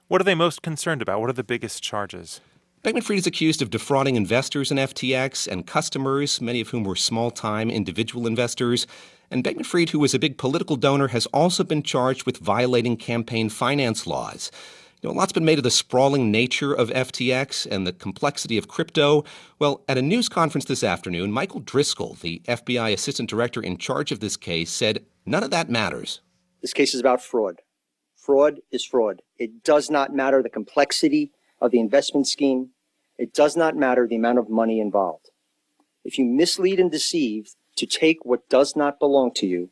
What 0.09 0.19
are 0.19 0.25
they 0.25 0.35
most 0.35 0.61
concerned 0.61 1.01
about? 1.01 1.21
What 1.21 1.29
are 1.29 1.33
the 1.33 1.45
biggest 1.45 1.81
charges? 1.81 2.41
Bankman 2.83 3.03
Fried 3.03 3.19
is 3.19 3.27
accused 3.27 3.61
of 3.61 3.69
defrauding 3.69 4.15
investors 4.15 4.69
in 4.69 4.77
FTX 4.77 5.47
and 5.47 5.65
customers, 5.65 6.39
many 6.39 6.61
of 6.61 6.69
whom 6.69 6.83
were 6.83 6.95
small 6.95 7.31
time 7.31 7.69
individual 7.69 8.27
investors. 8.27 8.85
And 9.29 9.43
Bankman 9.43 9.65
Fried, 9.65 9.89
who 9.89 9.99
was 9.99 10.13
a 10.13 10.19
big 10.19 10.37
political 10.37 10.75
donor, 10.77 11.09
has 11.09 11.25
also 11.27 11.63
been 11.63 11.83
charged 11.83 12.25
with 12.25 12.37
violating 12.37 12.95
campaign 12.95 13.49
finance 13.49 14.07
laws. 14.07 14.51
You 15.01 15.09
know, 15.09 15.13
a 15.13 15.17
lot's 15.17 15.33
been 15.33 15.45
made 15.45 15.59
of 15.59 15.63
the 15.63 15.69
sprawling 15.69 16.31
nature 16.31 16.73
of 16.73 16.89
FTX 16.89 17.67
and 17.69 17.85
the 17.85 17.93
complexity 17.93 18.57
of 18.57 18.67
crypto. 18.67 19.25
Well, 19.59 19.83
at 19.87 19.97
a 19.97 20.01
news 20.01 20.27
conference 20.27 20.65
this 20.65 20.83
afternoon, 20.83 21.31
Michael 21.31 21.59
Driscoll, 21.59 22.15
the 22.15 22.41
FBI 22.47 22.93
assistant 22.93 23.29
director 23.29 23.61
in 23.61 23.77
charge 23.77 24.11
of 24.11 24.21
this 24.21 24.37
case, 24.37 24.71
said 24.71 25.05
none 25.25 25.43
of 25.43 25.51
that 25.51 25.69
matters. 25.69 26.21
This 26.61 26.73
case 26.73 26.95
is 26.95 26.99
about 26.99 27.21
fraud. 27.21 27.61
Fraud 28.15 28.61
is 28.71 28.83
fraud. 28.83 29.21
It 29.37 29.63
does 29.63 29.91
not 29.91 30.15
matter 30.15 30.41
the 30.41 30.49
complexity 30.49 31.31
of 31.61 31.71
the 31.71 31.79
investment 31.79 32.27
scheme. 32.27 32.69
It 33.17 33.33
does 33.33 33.55
not 33.55 33.75
matter 33.75 34.07
the 34.07 34.15
amount 34.15 34.39
of 34.39 34.49
money 34.49 34.79
involved. 34.79 35.29
If 36.03 36.17
you 36.17 36.25
mislead 36.25 36.79
and 36.79 36.89
deceive, 36.89 37.51
to 37.77 37.85
take 37.85 38.25
what 38.25 38.47
does 38.49 38.75
not 38.75 38.99
belong 38.99 39.33
to 39.35 39.47
you, 39.47 39.69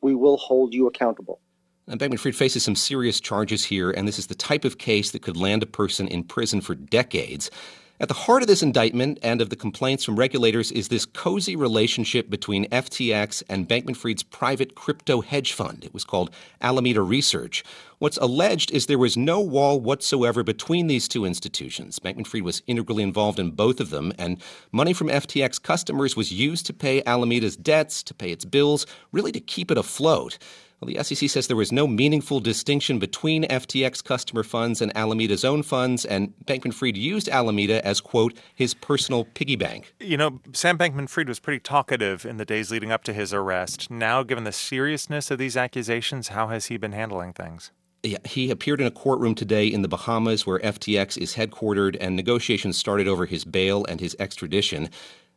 we 0.00 0.14
will 0.14 0.36
hold 0.36 0.74
you 0.74 0.86
accountable. 0.86 1.40
And 1.88 2.00
Bankman 2.00 2.18
Fried 2.18 2.34
faces 2.34 2.64
some 2.64 2.74
serious 2.74 3.20
charges 3.20 3.64
here, 3.64 3.90
and 3.90 4.08
this 4.08 4.18
is 4.18 4.26
the 4.26 4.34
type 4.34 4.64
of 4.64 4.78
case 4.78 5.12
that 5.12 5.22
could 5.22 5.36
land 5.36 5.62
a 5.62 5.66
person 5.66 6.08
in 6.08 6.24
prison 6.24 6.60
for 6.60 6.74
decades. 6.74 7.50
At 7.98 8.08
the 8.08 8.14
heart 8.14 8.42
of 8.42 8.48
this 8.48 8.62
indictment 8.62 9.18
and 9.22 9.40
of 9.40 9.48
the 9.48 9.56
complaints 9.56 10.04
from 10.04 10.16
regulators 10.16 10.70
is 10.70 10.88
this 10.88 11.06
cozy 11.06 11.56
relationship 11.56 12.28
between 12.28 12.68
FTX 12.68 13.42
and 13.48 13.66
Bankman 13.66 13.96
Fried's 13.96 14.22
private 14.22 14.74
crypto 14.74 15.22
hedge 15.22 15.54
fund. 15.54 15.82
It 15.82 15.94
was 15.94 16.04
called 16.04 16.30
Alameda 16.60 17.00
Research. 17.00 17.64
What's 17.98 18.18
alleged 18.18 18.70
is 18.70 18.84
there 18.84 18.98
was 18.98 19.16
no 19.16 19.40
wall 19.40 19.80
whatsoever 19.80 20.42
between 20.42 20.88
these 20.88 21.08
two 21.08 21.24
institutions. 21.24 21.98
Bankman 21.98 22.26
Fried 22.26 22.42
was 22.42 22.62
integrally 22.66 23.02
involved 23.02 23.38
in 23.38 23.52
both 23.52 23.80
of 23.80 23.88
them, 23.88 24.12
and 24.18 24.42
money 24.72 24.92
from 24.92 25.08
FTX 25.08 25.62
customers 25.62 26.14
was 26.14 26.30
used 26.30 26.66
to 26.66 26.74
pay 26.74 27.02
Alameda's 27.06 27.56
debts, 27.56 28.02
to 28.02 28.12
pay 28.12 28.30
its 28.30 28.44
bills, 28.44 28.86
really 29.10 29.32
to 29.32 29.40
keep 29.40 29.70
it 29.70 29.78
afloat. 29.78 30.36
Well, 30.80 30.92
the 30.92 31.02
SEC 31.02 31.30
says 31.30 31.46
there 31.46 31.56
was 31.56 31.72
no 31.72 31.86
meaningful 31.86 32.38
distinction 32.38 32.98
between 32.98 33.44
FTX 33.44 34.04
customer 34.04 34.42
funds 34.42 34.82
and 34.82 34.94
Alameda's 34.94 35.42
own 35.42 35.62
funds, 35.62 36.04
and 36.04 36.34
Bankman 36.44 36.74
Fried 36.74 36.98
used 36.98 37.30
Alameda 37.30 37.84
as, 37.86 38.02
quote, 38.02 38.34
his 38.54 38.74
personal 38.74 39.24
piggy 39.24 39.56
bank. 39.56 39.94
You 40.00 40.18
know, 40.18 40.40
Sam 40.52 40.76
Bankman 40.76 41.08
Fried 41.08 41.28
was 41.28 41.40
pretty 41.40 41.60
talkative 41.60 42.26
in 42.26 42.36
the 42.36 42.44
days 42.44 42.70
leading 42.70 42.92
up 42.92 43.04
to 43.04 43.14
his 43.14 43.32
arrest. 43.32 43.90
Now, 43.90 44.22
given 44.22 44.44
the 44.44 44.52
seriousness 44.52 45.30
of 45.30 45.38
these 45.38 45.56
accusations, 45.56 46.28
how 46.28 46.48
has 46.48 46.66
he 46.66 46.76
been 46.76 46.92
handling 46.92 47.32
things? 47.32 47.70
Yeah, 48.02 48.18
he 48.26 48.50
appeared 48.50 48.82
in 48.82 48.86
a 48.86 48.90
courtroom 48.90 49.34
today 49.34 49.66
in 49.66 49.80
the 49.80 49.88
Bahamas 49.88 50.46
where 50.46 50.58
FTX 50.58 51.16
is 51.16 51.34
headquartered, 51.34 51.96
and 51.98 52.14
negotiations 52.14 52.76
started 52.76 53.08
over 53.08 53.24
his 53.24 53.46
bail 53.46 53.86
and 53.88 53.98
his 53.98 54.14
extradition. 54.18 54.90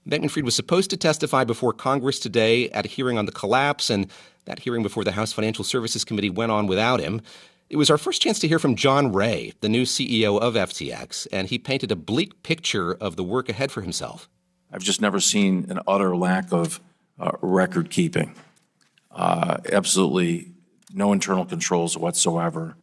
Bankman 0.07 0.31
Fried 0.31 0.45
was 0.45 0.55
supposed 0.55 0.89
to 0.89 0.97
testify 0.97 1.43
before 1.43 1.73
Congress 1.73 2.19
today 2.19 2.69
at 2.71 2.85
a 2.85 2.89
hearing 2.89 3.17
on 3.17 3.25
the 3.25 3.31
collapse, 3.31 3.89
and 3.89 4.11
that 4.49 4.59
hearing 4.59 4.81
before 4.81 5.03
the 5.03 5.11
House 5.11 5.31
Financial 5.31 5.63
Services 5.63 6.03
Committee 6.03 6.31
went 6.31 6.51
on 6.51 6.65
without 6.65 6.99
him. 6.99 7.21
It 7.69 7.77
was 7.77 7.91
our 7.91 7.99
first 7.99 8.19
chance 8.19 8.39
to 8.39 8.47
hear 8.47 8.57
from 8.57 8.75
John 8.75 9.13
Ray, 9.13 9.53
the 9.61 9.69
new 9.69 9.83
CEO 9.83 10.41
of 10.41 10.55
FTX, 10.55 11.27
and 11.31 11.47
he 11.47 11.59
painted 11.59 11.91
a 11.91 11.95
bleak 11.95 12.41
picture 12.41 12.93
of 12.93 13.15
the 13.15 13.23
work 13.23 13.47
ahead 13.47 13.71
for 13.71 13.81
himself. 13.81 14.27
I've 14.73 14.81
just 14.81 15.01
never 15.01 15.19
seen 15.19 15.67
an 15.69 15.79
utter 15.87 16.15
lack 16.15 16.51
of 16.51 16.81
uh, 17.19 17.31
record 17.41 17.91
keeping. 17.91 18.33
Uh, 19.11 19.57
absolutely 19.71 20.51
no 20.91 21.13
internal 21.13 21.45
controls 21.45 21.95
whatsoever. 21.95 22.75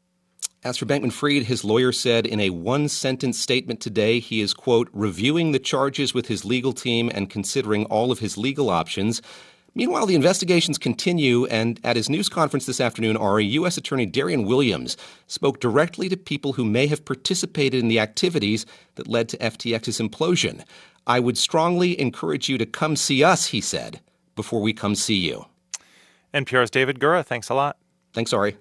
As 0.62 0.76
for 0.76 0.86
Bankman 0.86 1.12
Fried, 1.12 1.44
his 1.44 1.64
lawyer 1.64 1.90
said 1.90 2.26
in 2.26 2.38
a 2.38 2.50
one 2.50 2.88
sentence 2.88 3.40
statement 3.40 3.80
today 3.80 4.20
he 4.20 4.40
is, 4.40 4.54
quote, 4.54 4.88
reviewing 4.92 5.50
the 5.50 5.58
charges 5.58 6.14
with 6.14 6.28
his 6.28 6.44
legal 6.44 6.72
team 6.72 7.10
and 7.12 7.28
considering 7.28 7.86
all 7.86 8.12
of 8.12 8.20
his 8.20 8.38
legal 8.38 8.70
options. 8.70 9.20
Meanwhile, 9.76 10.06
the 10.06 10.14
investigations 10.14 10.78
continue, 10.78 11.44
and 11.46 11.78
at 11.84 11.96
his 11.96 12.08
news 12.08 12.30
conference 12.30 12.64
this 12.64 12.80
afternoon, 12.80 13.14
Ari, 13.14 13.44
U.S. 13.44 13.76
Attorney 13.76 14.06
Damian 14.06 14.46
Williams 14.46 14.96
spoke 15.26 15.60
directly 15.60 16.08
to 16.08 16.16
people 16.16 16.54
who 16.54 16.64
may 16.64 16.86
have 16.86 17.04
participated 17.04 17.80
in 17.80 17.88
the 17.88 18.00
activities 18.00 18.64
that 18.94 19.06
led 19.06 19.28
to 19.28 19.36
FTX's 19.36 20.00
implosion. 20.00 20.64
I 21.06 21.20
would 21.20 21.36
strongly 21.36 22.00
encourage 22.00 22.48
you 22.48 22.56
to 22.56 22.64
come 22.64 22.96
see 22.96 23.22
us, 23.22 23.48
he 23.48 23.60
said, 23.60 24.00
before 24.34 24.62
we 24.62 24.72
come 24.72 24.94
see 24.94 25.18
you. 25.18 25.44
NPR's 26.32 26.70
David 26.70 26.98
Gura, 26.98 27.22
thanks 27.22 27.50
a 27.50 27.54
lot. 27.54 27.76
Thanks, 28.14 28.32
Ari. 28.32 28.56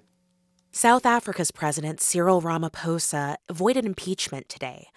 South 0.70 1.06
Africa's 1.06 1.50
President 1.50 2.02
Cyril 2.02 2.42
Ramaphosa 2.42 3.36
avoided 3.48 3.86
impeachment 3.86 4.50
today. 4.50 4.88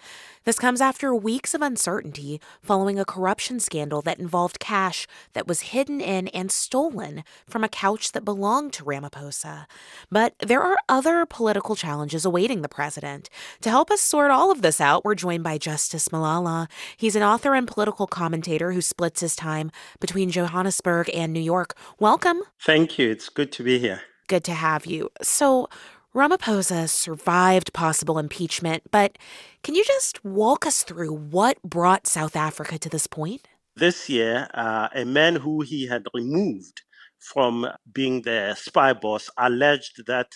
This 0.44 0.58
comes 0.58 0.80
after 0.80 1.14
weeks 1.14 1.52
of 1.52 1.60
uncertainty 1.60 2.40
following 2.62 2.98
a 2.98 3.04
corruption 3.04 3.60
scandal 3.60 4.00
that 4.02 4.18
involved 4.18 4.58
cash 4.58 5.06
that 5.34 5.46
was 5.46 5.60
hidden 5.60 6.00
in 6.00 6.28
and 6.28 6.50
stolen 6.50 7.24
from 7.46 7.62
a 7.62 7.68
couch 7.68 8.12
that 8.12 8.24
belonged 8.24 8.72
to 8.72 8.84
Ramaphosa. 8.84 9.66
But 10.10 10.34
there 10.38 10.62
are 10.62 10.78
other 10.88 11.26
political 11.26 11.76
challenges 11.76 12.24
awaiting 12.24 12.62
the 12.62 12.70
president. 12.70 13.28
To 13.60 13.68
help 13.68 13.90
us 13.90 14.00
sort 14.00 14.30
all 14.30 14.50
of 14.50 14.62
this 14.62 14.80
out, 14.80 15.04
we're 15.04 15.14
joined 15.14 15.44
by 15.44 15.58
Justice 15.58 16.08
Malala. 16.08 16.68
He's 16.96 17.16
an 17.16 17.22
author 17.22 17.54
and 17.54 17.68
political 17.68 18.06
commentator 18.06 18.72
who 18.72 18.80
splits 18.80 19.20
his 19.20 19.36
time 19.36 19.70
between 20.00 20.30
Johannesburg 20.30 21.10
and 21.12 21.34
New 21.34 21.40
York. 21.40 21.76
Welcome. 21.98 22.40
Thank 22.58 22.98
you. 22.98 23.10
It's 23.10 23.28
good 23.28 23.52
to 23.52 23.62
be 23.62 23.78
here. 23.78 24.00
Good 24.26 24.44
to 24.44 24.54
have 24.54 24.86
you. 24.86 25.10
So, 25.20 25.68
Ramaphosa 26.14 26.88
survived 26.88 27.72
possible 27.72 28.18
impeachment, 28.18 28.82
but 28.90 29.16
can 29.62 29.76
you 29.76 29.84
just 29.84 30.24
walk 30.24 30.66
us 30.66 30.82
through 30.82 31.12
what 31.14 31.62
brought 31.62 32.08
South 32.08 32.34
Africa 32.34 32.80
to 32.80 32.88
this 32.88 33.06
point? 33.06 33.46
This 33.76 34.08
year, 34.08 34.48
uh, 34.52 34.88
a 34.92 35.04
man 35.04 35.36
who 35.36 35.60
he 35.60 35.86
had 35.86 36.02
removed 36.12 36.82
from 37.20 37.68
being 37.92 38.22
the 38.22 38.56
spy 38.58 38.92
boss 38.92 39.30
alleged 39.38 40.04
that 40.08 40.32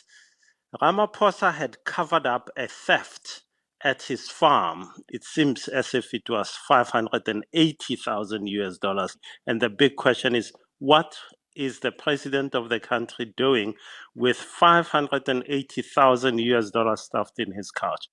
Ramaphosa 0.80 1.52
had 1.52 1.82
covered 1.84 2.24
up 2.24 2.50
a 2.56 2.68
theft 2.68 3.42
at 3.82 4.02
his 4.02 4.28
farm. 4.30 4.90
It 5.08 5.24
seems 5.24 5.66
as 5.66 5.92
if 5.92 6.14
it 6.14 6.30
was 6.30 6.50
580,000 6.68 8.46
US 8.46 8.78
dollars. 8.78 9.16
And 9.44 9.60
the 9.60 9.70
big 9.70 9.96
question 9.96 10.36
is 10.36 10.52
what 10.78 11.16
is 11.54 11.80
the 11.80 11.92
president 11.92 12.54
of 12.54 12.68
the 12.68 12.80
country 12.80 13.32
doing 13.36 13.74
with 14.14 14.36
580,000 14.36 16.38
US 16.38 16.70
dollars 16.70 17.00
stuffed 17.00 17.38
in 17.38 17.52
his 17.52 17.70
couch? 17.70 18.08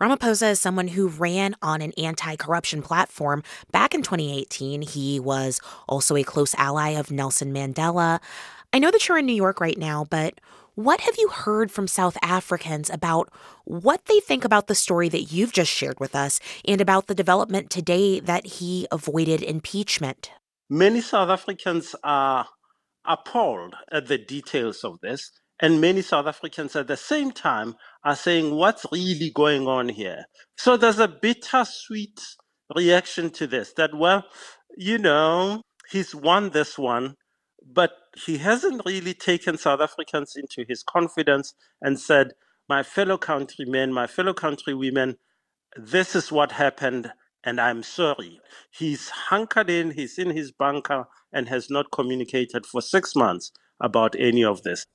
Ramaphosa 0.00 0.52
is 0.52 0.60
someone 0.60 0.88
who 0.88 1.08
ran 1.08 1.54
on 1.60 1.82
an 1.82 1.92
anti 1.98 2.36
corruption 2.36 2.80
platform 2.80 3.42
back 3.70 3.94
in 3.94 4.02
2018. 4.02 4.82
He 4.82 5.20
was 5.20 5.60
also 5.88 6.16
a 6.16 6.22
close 6.22 6.54
ally 6.54 6.90
of 6.90 7.10
Nelson 7.10 7.52
Mandela. 7.52 8.20
I 8.72 8.78
know 8.78 8.90
that 8.90 9.08
you're 9.08 9.18
in 9.18 9.26
New 9.26 9.34
York 9.34 9.60
right 9.60 9.76
now, 9.76 10.06
but 10.08 10.40
what 10.74 11.02
have 11.02 11.16
you 11.18 11.28
heard 11.28 11.70
from 11.70 11.86
South 11.86 12.16
Africans 12.22 12.88
about 12.88 13.30
what 13.64 14.06
they 14.06 14.20
think 14.20 14.44
about 14.44 14.66
the 14.66 14.74
story 14.74 15.10
that 15.10 15.32
you've 15.32 15.52
just 15.52 15.70
shared 15.70 16.00
with 16.00 16.14
us 16.14 16.40
and 16.64 16.80
about 16.80 17.06
the 17.06 17.14
development 17.14 17.68
today 17.68 18.20
that 18.20 18.46
he 18.46 18.86
avoided 18.90 19.42
impeachment? 19.42 20.30
Many 20.70 21.02
South 21.02 21.28
Africans 21.28 21.94
are 22.02 22.46
appalled 23.06 23.74
at 23.92 24.06
the 24.08 24.18
details 24.18 24.84
of 24.84 25.00
this. 25.00 25.30
And 25.62 25.80
many 25.80 26.02
South 26.02 26.26
Africans 26.26 26.74
at 26.74 26.86
the 26.86 26.96
same 26.96 27.32
time 27.32 27.74
are 28.04 28.16
saying, 28.16 28.54
what's 28.54 28.86
really 28.90 29.30
going 29.34 29.66
on 29.66 29.90
here? 29.90 30.24
So 30.56 30.76
there's 30.76 30.98
a 30.98 31.08
bittersweet 31.08 32.20
reaction 32.74 33.30
to 33.30 33.46
this 33.46 33.72
that, 33.74 33.94
well, 33.94 34.24
you 34.76 34.98
know, 34.98 35.62
he's 35.90 36.14
won 36.14 36.50
this 36.50 36.78
one, 36.78 37.16
but 37.66 37.92
he 38.16 38.38
hasn't 38.38 38.82
really 38.86 39.14
taken 39.14 39.58
South 39.58 39.80
Africans 39.80 40.34
into 40.36 40.64
his 40.68 40.82
confidence 40.82 41.54
and 41.82 42.00
said, 42.00 42.32
my 42.68 42.82
fellow 42.82 43.18
countrymen, 43.18 43.92
my 43.92 44.06
fellow 44.06 44.32
countrywomen, 44.32 45.16
this 45.76 46.16
is 46.16 46.32
what 46.32 46.52
happened 46.52 47.12
and 47.44 47.60
I'm 47.60 47.82
sorry. 47.82 48.40
He's 48.70 49.08
hunkered 49.08 49.70
in, 49.70 49.92
he's 49.92 50.18
in 50.18 50.30
his 50.30 50.52
bunker, 50.52 51.06
and 51.32 51.48
has 51.48 51.70
not 51.70 51.90
communicated 51.90 52.66
for 52.66 52.82
six 52.82 53.14
months 53.16 53.52
about 53.80 54.14
any 54.18 54.44
of 54.44 54.62
this. 54.62 54.86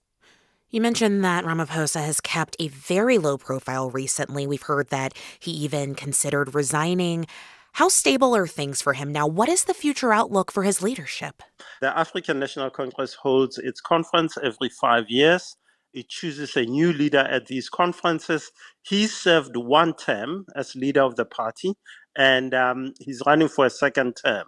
You 0.69 0.81
mentioned 0.81 1.23
that 1.23 1.45
Ramaphosa 1.45 2.03
has 2.05 2.19
kept 2.19 2.55
a 2.59 2.67
very 2.67 3.17
low 3.17 3.37
profile 3.37 3.89
recently. 3.89 4.45
We've 4.45 4.63
heard 4.63 4.89
that 4.89 5.13
he 5.39 5.51
even 5.51 5.95
considered 5.95 6.53
resigning. 6.53 7.27
How 7.73 7.87
stable 7.87 8.35
are 8.35 8.47
things 8.47 8.81
for 8.81 8.93
him 8.93 9.11
now? 9.11 9.27
What 9.27 9.49
is 9.49 9.65
the 9.65 9.73
future 9.73 10.11
outlook 10.13 10.51
for 10.51 10.63
his 10.63 10.81
leadership? 10.81 11.43
The 11.81 11.97
African 11.97 12.39
National 12.39 12.69
Congress 12.69 13.13
holds 13.13 13.57
its 13.57 13.81
conference 13.81 14.37
every 14.41 14.69
five 14.69 15.05
years. 15.09 15.55
It 15.93 16.09
chooses 16.09 16.57
a 16.57 16.65
new 16.65 16.91
leader 16.91 17.19
at 17.19 17.47
these 17.47 17.69
conferences. 17.69 18.51
He 18.81 19.07
served 19.07 19.55
one 19.55 19.93
term 19.93 20.45
as 20.55 20.75
leader 20.75 21.01
of 21.01 21.15
the 21.15 21.25
party, 21.25 21.73
and 22.17 22.53
um, 22.53 22.93
he's 23.00 23.22
running 23.25 23.50
for 23.50 23.65
a 23.67 23.72
second 23.72 24.15
term. 24.24 24.48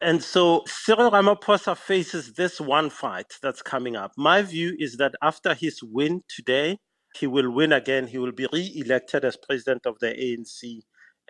And 0.00 0.22
so 0.22 0.64
Cyril 0.66 1.10
Ramaphosa 1.10 1.76
faces 1.76 2.34
this 2.34 2.60
one 2.60 2.90
fight 2.90 3.34
that's 3.42 3.62
coming 3.62 3.96
up. 3.96 4.12
My 4.16 4.42
view 4.42 4.76
is 4.78 4.98
that 4.98 5.14
after 5.22 5.54
his 5.54 5.82
win 5.82 6.22
today, 6.28 6.78
he 7.18 7.26
will 7.26 7.50
win 7.50 7.72
again. 7.72 8.08
He 8.08 8.18
will 8.18 8.32
be 8.32 8.48
re 8.52 8.72
elected 8.76 9.24
as 9.24 9.36
president 9.38 9.86
of 9.86 9.98
the 10.00 10.08
ANC 10.08 10.82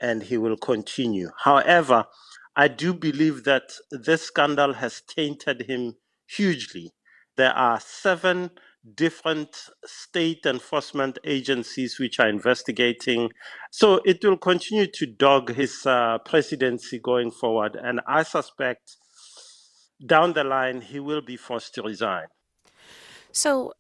and 0.03 0.23
he 0.23 0.39
will 0.39 0.59
continue. 0.59 1.31
However, 1.39 2.07
I 2.57 2.69
do 2.69 2.95
believe 2.95 3.45
that 3.45 3.73
this 3.91 4.23
scandal 4.25 4.75
has 4.75 5.03
tainted 5.03 5.63
him 5.63 5.97
hugely. 6.29 6.93
There 7.37 7.53
are 7.55 7.81
seven 7.81 8.51
different 8.95 9.57
state 9.85 10.47
enforcement 10.47 11.19
agencies 11.25 11.99
which 11.99 12.21
are 12.21 12.29
investigating. 12.29 13.31
So 13.71 14.01
it 14.05 14.25
will 14.25 14.37
continue 14.37 14.87
to 14.87 15.07
dog 15.07 15.55
his 15.55 15.85
uh, 15.87 16.19
presidency 16.25 16.99
going 16.99 17.31
forward. 17.31 17.77
And 17.77 18.01
I 18.07 18.23
suspect 18.23 18.97
down 20.05 20.35
the 20.35 20.45
line 20.45 20.81
he 20.81 21.01
will 21.01 21.23
be 21.23 21.37
forced 21.37 21.75
to 21.75 21.83
resign. 21.83 22.27
So, 23.33 23.73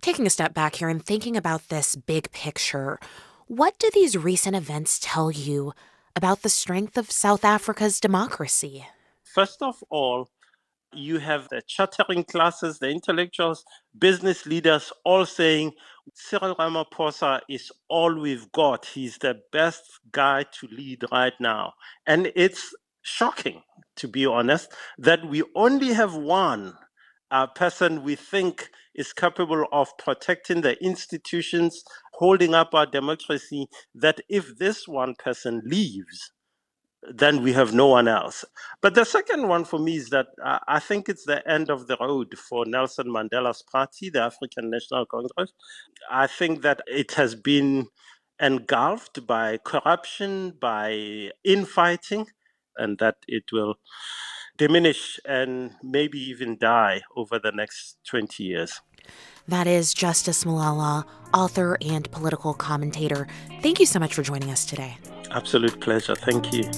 taking 0.00 0.26
a 0.26 0.30
step 0.30 0.54
back 0.54 0.76
here 0.76 0.88
and 0.88 1.04
thinking 1.04 1.36
about 1.36 1.68
this 1.68 1.96
big 1.96 2.30
picture, 2.32 2.98
what 3.46 3.78
do 3.78 3.90
these 3.92 4.16
recent 4.16 4.56
events 4.56 4.98
tell 5.02 5.30
you 5.30 5.72
about 6.16 6.42
the 6.42 6.48
strength 6.48 6.96
of 6.96 7.10
South 7.10 7.44
Africa's 7.44 8.00
democracy? 8.00 8.86
First 9.22 9.62
of 9.62 9.82
all, 9.90 10.28
you 10.96 11.18
have 11.18 11.48
the 11.50 11.62
chattering 11.66 12.24
classes, 12.24 12.78
the 12.80 12.90
intellectuals, 12.90 13.64
business 13.98 14.46
leaders 14.46 14.92
all 15.04 15.26
saying 15.26 15.72
Cyril 16.14 16.56
Ramaphosa 16.56 17.40
is 17.50 17.72
all 17.88 18.14
we've 18.18 18.50
got. 18.52 18.86
He's 18.86 19.18
the 19.18 19.40
best 19.52 19.84
guy 20.12 20.44
to 20.60 20.68
lead 20.68 21.04
right 21.12 21.34
now. 21.40 21.74
And 22.06 22.32
it's 22.36 22.74
shocking, 23.02 23.62
to 23.96 24.08
be 24.08 24.26
honest, 24.26 24.72
that 24.98 25.26
we 25.28 25.44
only 25.56 25.94
have 25.94 26.14
one 26.16 26.74
uh, 27.30 27.46
person 27.48 28.04
we 28.04 28.16
think 28.16 28.70
is 28.94 29.12
capable 29.12 29.66
of 29.72 29.96
protecting 29.98 30.62
the 30.62 30.82
institutions, 30.84 31.84
holding 32.14 32.54
up 32.54 32.74
our 32.74 32.86
democracy, 32.86 33.68
that 33.94 34.20
if 34.28 34.58
this 34.58 34.88
one 34.88 35.14
person 35.16 35.62
leaves, 35.66 36.32
then 37.12 37.42
we 37.42 37.52
have 37.52 37.74
no 37.74 37.88
one 37.88 38.08
else. 38.08 38.44
But 38.80 38.94
the 38.94 39.04
second 39.04 39.48
one 39.48 39.64
for 39.64 39.78
me 39.78 39.96
is 39.96 40.10
that 40.10 40.28
uh, 40.42 40.58
I 40.68 40.80
think 40.80 41.08
it's 41.08 41.24
the 41.24 41.46
end 41.50 41.70
of 41.70 41.86
the 41.86 41.96
road 42.00 42.38
for 42.38 42.64
Nelson 42.66 43.06
Mandela's 43.06 43.62
party, 43.62 44.10
the 44.10 44.22
African 44.22 44.70
National 44.70 45.06
Congress. 45.06 45.52
I 46.10 46.26
think 46.26 46.62
that 46.62 46.82
it 46.86 47.12
has 47.12 47.34
been 47.34 47.88
engulfed 48.40 49.26
by 49.26 49.58
corruption, 49.58 50.54
by 50.60 51.30
infighting, 51.44 52.26
and 52.76 52.98
that 52.98 53.16
it 53.28 53.44
will 53.52 53.76
diminish 54.56 55.18
and 55.26 55.72
maybe 55.82 56.18
even 56.18 56.56
die 56.58 57.02
over 57.16 57.38
the 57.38 57.52
next 57.52 57.98
20 58.08 58.42
years. 58.44 58.80
That 59.46 59.66
is 59.66 59.92
Justice 59.92 60.44
Malala, 60.44 61.04
author 61.34 61.76
and 61.82 62.10
political 62.10 62.54
commentator. 62.54 63.26
Thank 63.60 63.78
you 63.78 63.84
so 63.86 63.98
much 63.98 64.14
for 64.14 64.22
joining 64.22 64.50
us 64.50 64.64
today. 64.64 64.96
Absolute 65.30 65.80
pleasure. 65.80 66.14
Thank 66.14 66.52
you. 66.52 66.70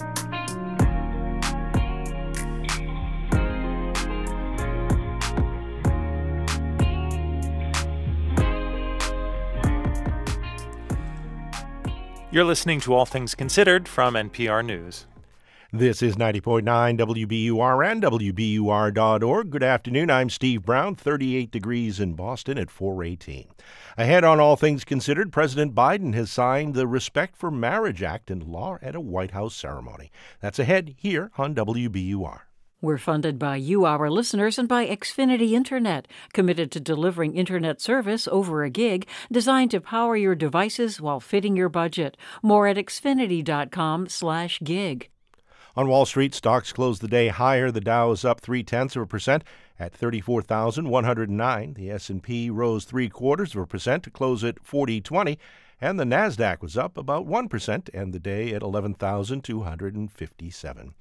You're 12.33 12.44
listening 12.44 12.81
to 12.81 12.92
All 12.92 13.07
Things 13.07 13.35
Considered 13.35 13.88
from 13.88 14.14
NPR 14.14 14.64
News. 14.64 15.07
This 15.72 16.00
is 16.00 16.14
90.9 16.14 16.62
WBUR 16.62 17.90
and 17.90 18.00
WBUR.org. 18.00 19.50
Good 19.50 19.64
afternoon. 19.64 20.11
I'm 20.11 20.31
Steve 20.31 20.64
Brown, 20.64 20.94
38 20.94 21.50
degrees 21.50 21.98
in 21.98 22.14
Boston 22.14 22.57
at 22.57 22.70
418. 22.70 23.48
Ahead 23.98 24.22
on 24.22 24.38
All 24.38 24.55
Things 24.55 24.85
Considered, 24.85 25.33
President 25.33 25.74
Biden 25.74 26.14
has 26.14 26.31
signed 26.31 26.74
the 26.74 26.87
Respect 26.87 27.37
for 27.37 27.50
Marriage 27.50 28.00
Act 28.00 28.31
into 28.31 28.46
law 28.46 28.79
at 28.81 28.94
a 28.94 29.00
White 29.00 29.33
House 29.33 29.57
ceremony. 29.57 30.12
That's 30.40 30.61
ahead 30.61 30.94
here 30.98 31.33
on 31.37 31.57
WBUR. 31.57 32.42
We're 32.81 32.98
funded 32.98 33.37
by 33.37 33.57
you, 33.57 33.85
our 33.87 34.09
listeners, 34.09 34.61
and 34.61 34.68
by 34.68 34.87
Xfinity 34.87 35.50
Internet, 35.50 36.07
committed 36.33 36.70
to 36.72 36.81
delivering 36.81 37.35
internet 37.35 37.81
service 37.81 38.29
over 38.29 38.62
a 38.62 38.70
gig 38.70 39.09
designed 39.33 39.72
to 39.72 39.81
power 39.81 40.16
your 40.16 40.37
devices 40.37 41.00
while 41.00 41.18
fitting 41.18 41.57
your 41.57 41.68
budget. 41.68 42.16
More 42.40 42.68
at 42.68 42.76
xfinity.com/gig. 42.76 45.11
On 45.78 45.88
Wall 45.88 46.06
Street, 46.06 46.34
stocks 46.34 46.72
closed 46.72 47.02
the 47.02 47.08
day 47.08 47.28
higher. 47.28 47.70
The 47.70 47.82
Dow 47.82 48.10
is 48.12 48.24
up 48.24 48.40
three 48.40 48.62
tenths 48.62 48.96
of 48.96 49.02
a 49.02 49.06
percent 49.06 49.44
at 49.78 49.92
34,109. 49.92 51.74
The 51.74 51.90
S&P 51.90 52.48
rose 52.48 52.86
three 52.86 53.10
quarters 53.10 53.54
of 53.54 53.60
a 53.60 53.66
percent 53.66 54.02
to 54.04 54.10
close 54.10 54.42
at 54.42 54.64
4020, 54.64 55.38
and 55.78 56.00
the 56.00 56.04
Nasdaq 56.04 56.62
was 56.62 56.78
up 56.78 56.96
about 56.96 57.26
one 57.26 57.50
percent 57.50 57.90
and 57.92 58.14
the 58.14 58.18
day 58.18 58.54
at 58.54 58.62
11,257. 58.62 60.94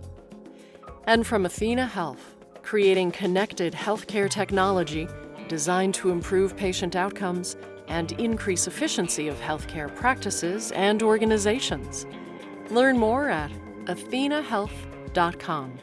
And 1.07 1.25
from 1.25 1.47
Athena 1.47 1.87
Health, 1.87 2.35
creating 2.63 3.13
connected 3.13 3.75
healthcare 3.75 4.29
technology 4.29 5.07
designed 5.47 5.95
to 5.95 6.11
improve 6.11 6.57
patient 6.57 6.97
outcomes 6.97 7.57
and 7.87 8.11
increase 8.19 8.67
efficiency 8.67 9.29
of 9.29 9.37
healthcare 9.37 9.95
practices 9.95 10.73
and 10.73 11.01
organizations. 11.01 12.07
Learn 12.71 12.99
more 12.99 13.29
at 13.29 13.51
athenahealth.com. 13.85 15.79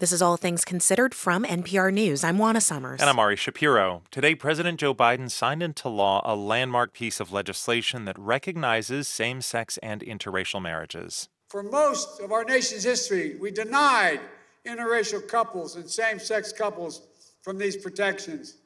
This 0.00 0.10
is 0.10 0.20
All 0.20 0.36
Things 0.36 0.64
Considered 0.64 1.14
from 1.14 1.44
NPR 1.44 1.92
News. 1.92 2.24
I'm 2.24 2.36
Juana 2.36 2.60
Summers. 2.60 3.00
And 3.00 3.08
I'm 3.08 3.18
Ari 3.18 3.36
Shapiro. 3.36 4.02
Today, 4.10 4.34
President 4.34 4.80
Joe 4.80 4.94
Biden 4.94 5.30
signed 5.30 5.62
into 5.62 5.88
law 5.88 6.20
a 6.24 6.34
landmark 6.34 6.92
piece 6.92 7.20
of 7.20 7.32
legislation 7.32 8.04
that 8.04 8.18
recognizes 8.18 9.06
same 9.06 9.40
sex 9.40 9.78
and 9.82 10.00
interracial 10.02 10.60
marriages. 10.60 11.28
For 11.48 11.62
most 11.62 12.20
of 12.20 12.32
our 12.32 12.44
nation's 12.44 12.82
history, 12.82 13.36
we 13.40 13.50
denied 13.50 14.20
interracial 14.66 15.26
couples 15.26 15.76
and 15.76 15.88
same 15.88 16.18
sex 16.18 16.52
couples 16.52 17.02
from 17.42 17.56
these 17.56 17.76
protections. 17.76 18.56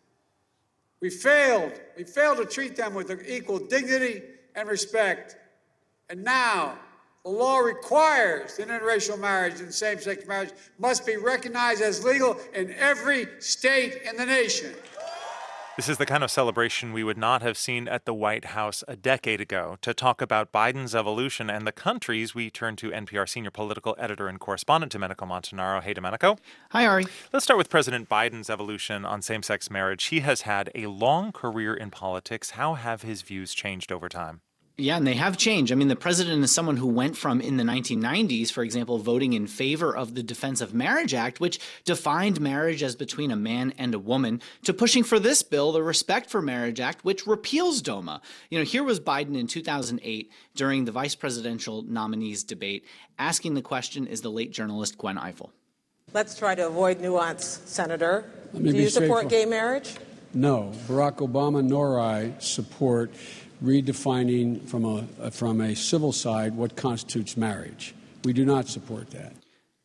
We 1.00 1.11
failed. 1.11 1.72
We 1.96 2.04
failed 2.04 2.38
to 2.38 2.46
treat 2.46 2.74
them 2.74 2.94
with 2.94 3.11
equal 3.28 3.58
dignity 3.58 4.22
and 4.56 4.68
respect. 4.68 5.37
And 6.10 6.24
now, 6.24 6.78
the 7.22 7.30
law 7.30 7.58
requires 7.58 8.56
that 8.56 8.68
interracial 8.68 9.18
marriage 9.18 9.60
and 9.60 9.72
same 9.72 9.98
sex 9.98 10.26
marriage 10.26 10.50
must 10.78 11.04
be 11.04 11.16
recognized 11.16 11.82
as 11.82 12.02
legal 12.02 12.38
in 12.54 12.72
every 12.78 13.26
state 13.40 14.00
in 14.08 14.16
the 14.16 14.24
nation. 14.24 14.74
This 15.76 15.88
is 15.88 15.98
the 15.98 16.06
kind 16.06 16.24
of 16.24 16.30
celebration 16.30 16.92
we 16.92 17.04
would 17.04 17.18
not 17.18 17.42
have 17.42 17.56
seen 17.56 17.86
at 17.86 18.04
the 18.04 18.14
White 18.14 18.46
House 18.46 18.82
a 18.88 18.96
decade 18.96 19.40
ago. 19.40 19.76
To 19.82 19.94
talk 19.94 20.20
about 20.20 20.50
Biden's 20.50 20.92
evolution 20.92 21.48
and 21.50 21.66
the 21.66 21.72
countries, 21.72 22.34
we 22.34 22.50
turn 22.50 22.74
to 22.76 22.90
NPR 22.90 23.28
senior 23.28 23.52
political 23.52 23.94
editor 23.96 24.26
and 24.26 24.40
correspondent 24.40 24.90
Domenico 24.90 25.24
Montanaro. 25.26 25.80
Hey, 25.80 25.92
Domenico. 25.92 26.36
Hi, 26.70 26.84
Ari. 26.84 27.04
Let's 27.32 27.44
start 27.44 27.58
with 27.58 27.70
President 27.70 28.08
Biden's 28.08 28.50
evolution 28.50 29.04
on 29.04 29.22
same 29.22 29.44
sex 29.44 29.70
marriage. 29.70 30.06
He 30.06 30.18
has 30.20 30.40
had 30.40 30.70
a 30.74 30.86
long 30.86 31.30
career 31.30 31.74
in 31.74 31.90
politics. 31.90 32.52
How 32.52 32.74
have 32.74 33.02
his 33.02 33.22
views 33.22 33.54
changed 33.54 33.92
over 33.92 34.08
time? 34.08 34.40
Yeah, 34.80 34.96
and 34.96 35.04
they 35.04 35.14
have 35.14 35.36
changed. 35.36 35.72
I 35.72 35.74
mean, 35.74 35.88
the 35.88 35.96
president 35.96 36.44
is 36.44 36.52
someone 36.52 36.76
who 36.76 36.86
went 36.86 37.16
from 37.16 37.40
in 37.40 37.56
the 37.56 37.64
1990s, 37.64 38.52
for 38.52 38.62
example, 38.62 38.98
voting 38.98 39.32
in 39.32 39.48
favor 39.48 39.94
of 39.94 40.14
the 40.14 40.22
Defense 40.22 40.60
of 40.60 40.72
Marriage 40.72 41.12
Act, 41.14 41.40
which 41.40 41.58
defined 41.84 42.40
marriage 42.40 42.84
as 42.84 42.94
between 42.94 43.32
a 43.32 43.36
man 43.36 43.74
and 43.76 43.92
a 43.92 43.98
woman, 43.98 44.40
to 44.62 44.72
pushing 44.72 45.02
for 45.02 45.18
this 45.18 45.42
bill, 45.42 45.72
the 45.72 45.82
Respect 45.82 46.30
for 46.30 46.40
Marriage 46.40 46.78
Act, 46.78 47.04
which 47.04 47.26
repeals 47.26 47.82
DOMA. 47.82 48.20
You 48.50 48.58
know, 48.60 48.64
here 48.64 48.84
was 48.84 49.00
Biden 49.00 49.36
in 49.36 49.48
2008 49.48 50.30
during 50.54 50.84
the 50.84 50.92
vice 50.92 51.16
presidential 51.16 51.82
nominees 51.82 52.44
debate, 52.44 52.84
asking 53.18 53.54
the 53.54 53.62
question 53.62 54.06
Is 54.06 54.20
the 54.20 54.30
late 54.30 54.52
journalist 54.52 54.96
Gwen 54.96 55.16
Ifill? 55.16 55.50
Let's 56.12 56.38
try 56.38 56.54
to 56.54 56.68
avoid 56.68 57.00
nuance, 57.00 57.62
Senator. 57.64 58.30
Do 58.54 58.70
you 58.70 58.90
support 58.90 59.28
gay 59.28 59.44
marriage? 59.44 59.96
No. 60.34 60.72
Barack 60.86 61.16
Obama 61.16 61.64
nor 61.64 61.98
I 61.98 62.34
support 62.38 63.10
redefining 63.62 64.66
from 64.68 64.84
a, 64.84 65.30
from 65.30 65.60
a 65.60 65.74
civil 65.74 66.12
side 66.12 66.54
what 66.54 66.76
constitutes 66.76 67.36
marriage. 67.36 67.94
We 68.24 68.32
do 68.32 68.44
not 68.44 68.68
support 68.68 69.10
that. 69.10 69.34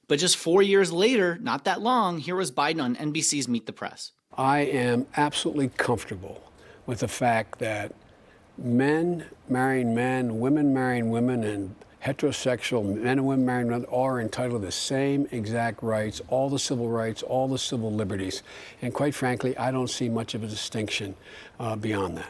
But 0.08 0.20
just 0.20 0.38
four 0.38 0.62
years 0.62 0.92
later, 0.92 1.38
not 1.42 1.66
that 1.66 1.82
long, 1.82 2.20
here 2.20 2.36
was 2.36 2.52
Biden 2.52 2.84
on 2.84 2.96
NBC's 2.96 3.48
Meet 3.48 3.66
the 3.66 3.74
Press. 3.74 4.12
I 4.38 4.60
am 4.60 5.08
absolutely 5.16 5.70
comfortable 5.70 6.44
with 6.86 7.00
the 7.00 7.08
fact 7.08 7.60
that 7.60 7.94
men 8.58 9.26
marrying 9.50 9.96
men, 9.96 10.40
women 10.40 10.74
marrying 10.74 11.10
women, 11.10 11.44
and 11.44 11.76
heterosexual 12.04 12.84
men 12.84 13.18
and 13.18 13.26
women 13.26 13.46
marrying 13.46 13.70
men 13.70 13.86
are 13.86 14.20
entitled 14.20 14.62
to 14.62 14.66
the 14.66 14.72
same 14.72 15.28
exact 15.32 15.82
rights, 15.82 16.22
all 16.28 16.50
the 16.50 16.60
civil 16.60 16.90
rights, 16.90 17.24
all 17.24 17.48
the 17.48 17.58
civil 17.58 17.92
liberties. 17.92 18.44
And 18.82 18.94
quite 18.94 19.16
frankly, 19.16 19.58
I 19.58 19.72
don't 19.72 19.90
see 19.90 20.10
much 20.10 20.36
of 20.36 20.44
a 20.44 20.48
distinction 20.48 21.16
uh, 21.60 21.76
beyond 21.76 22.18
that. 22.18 22.30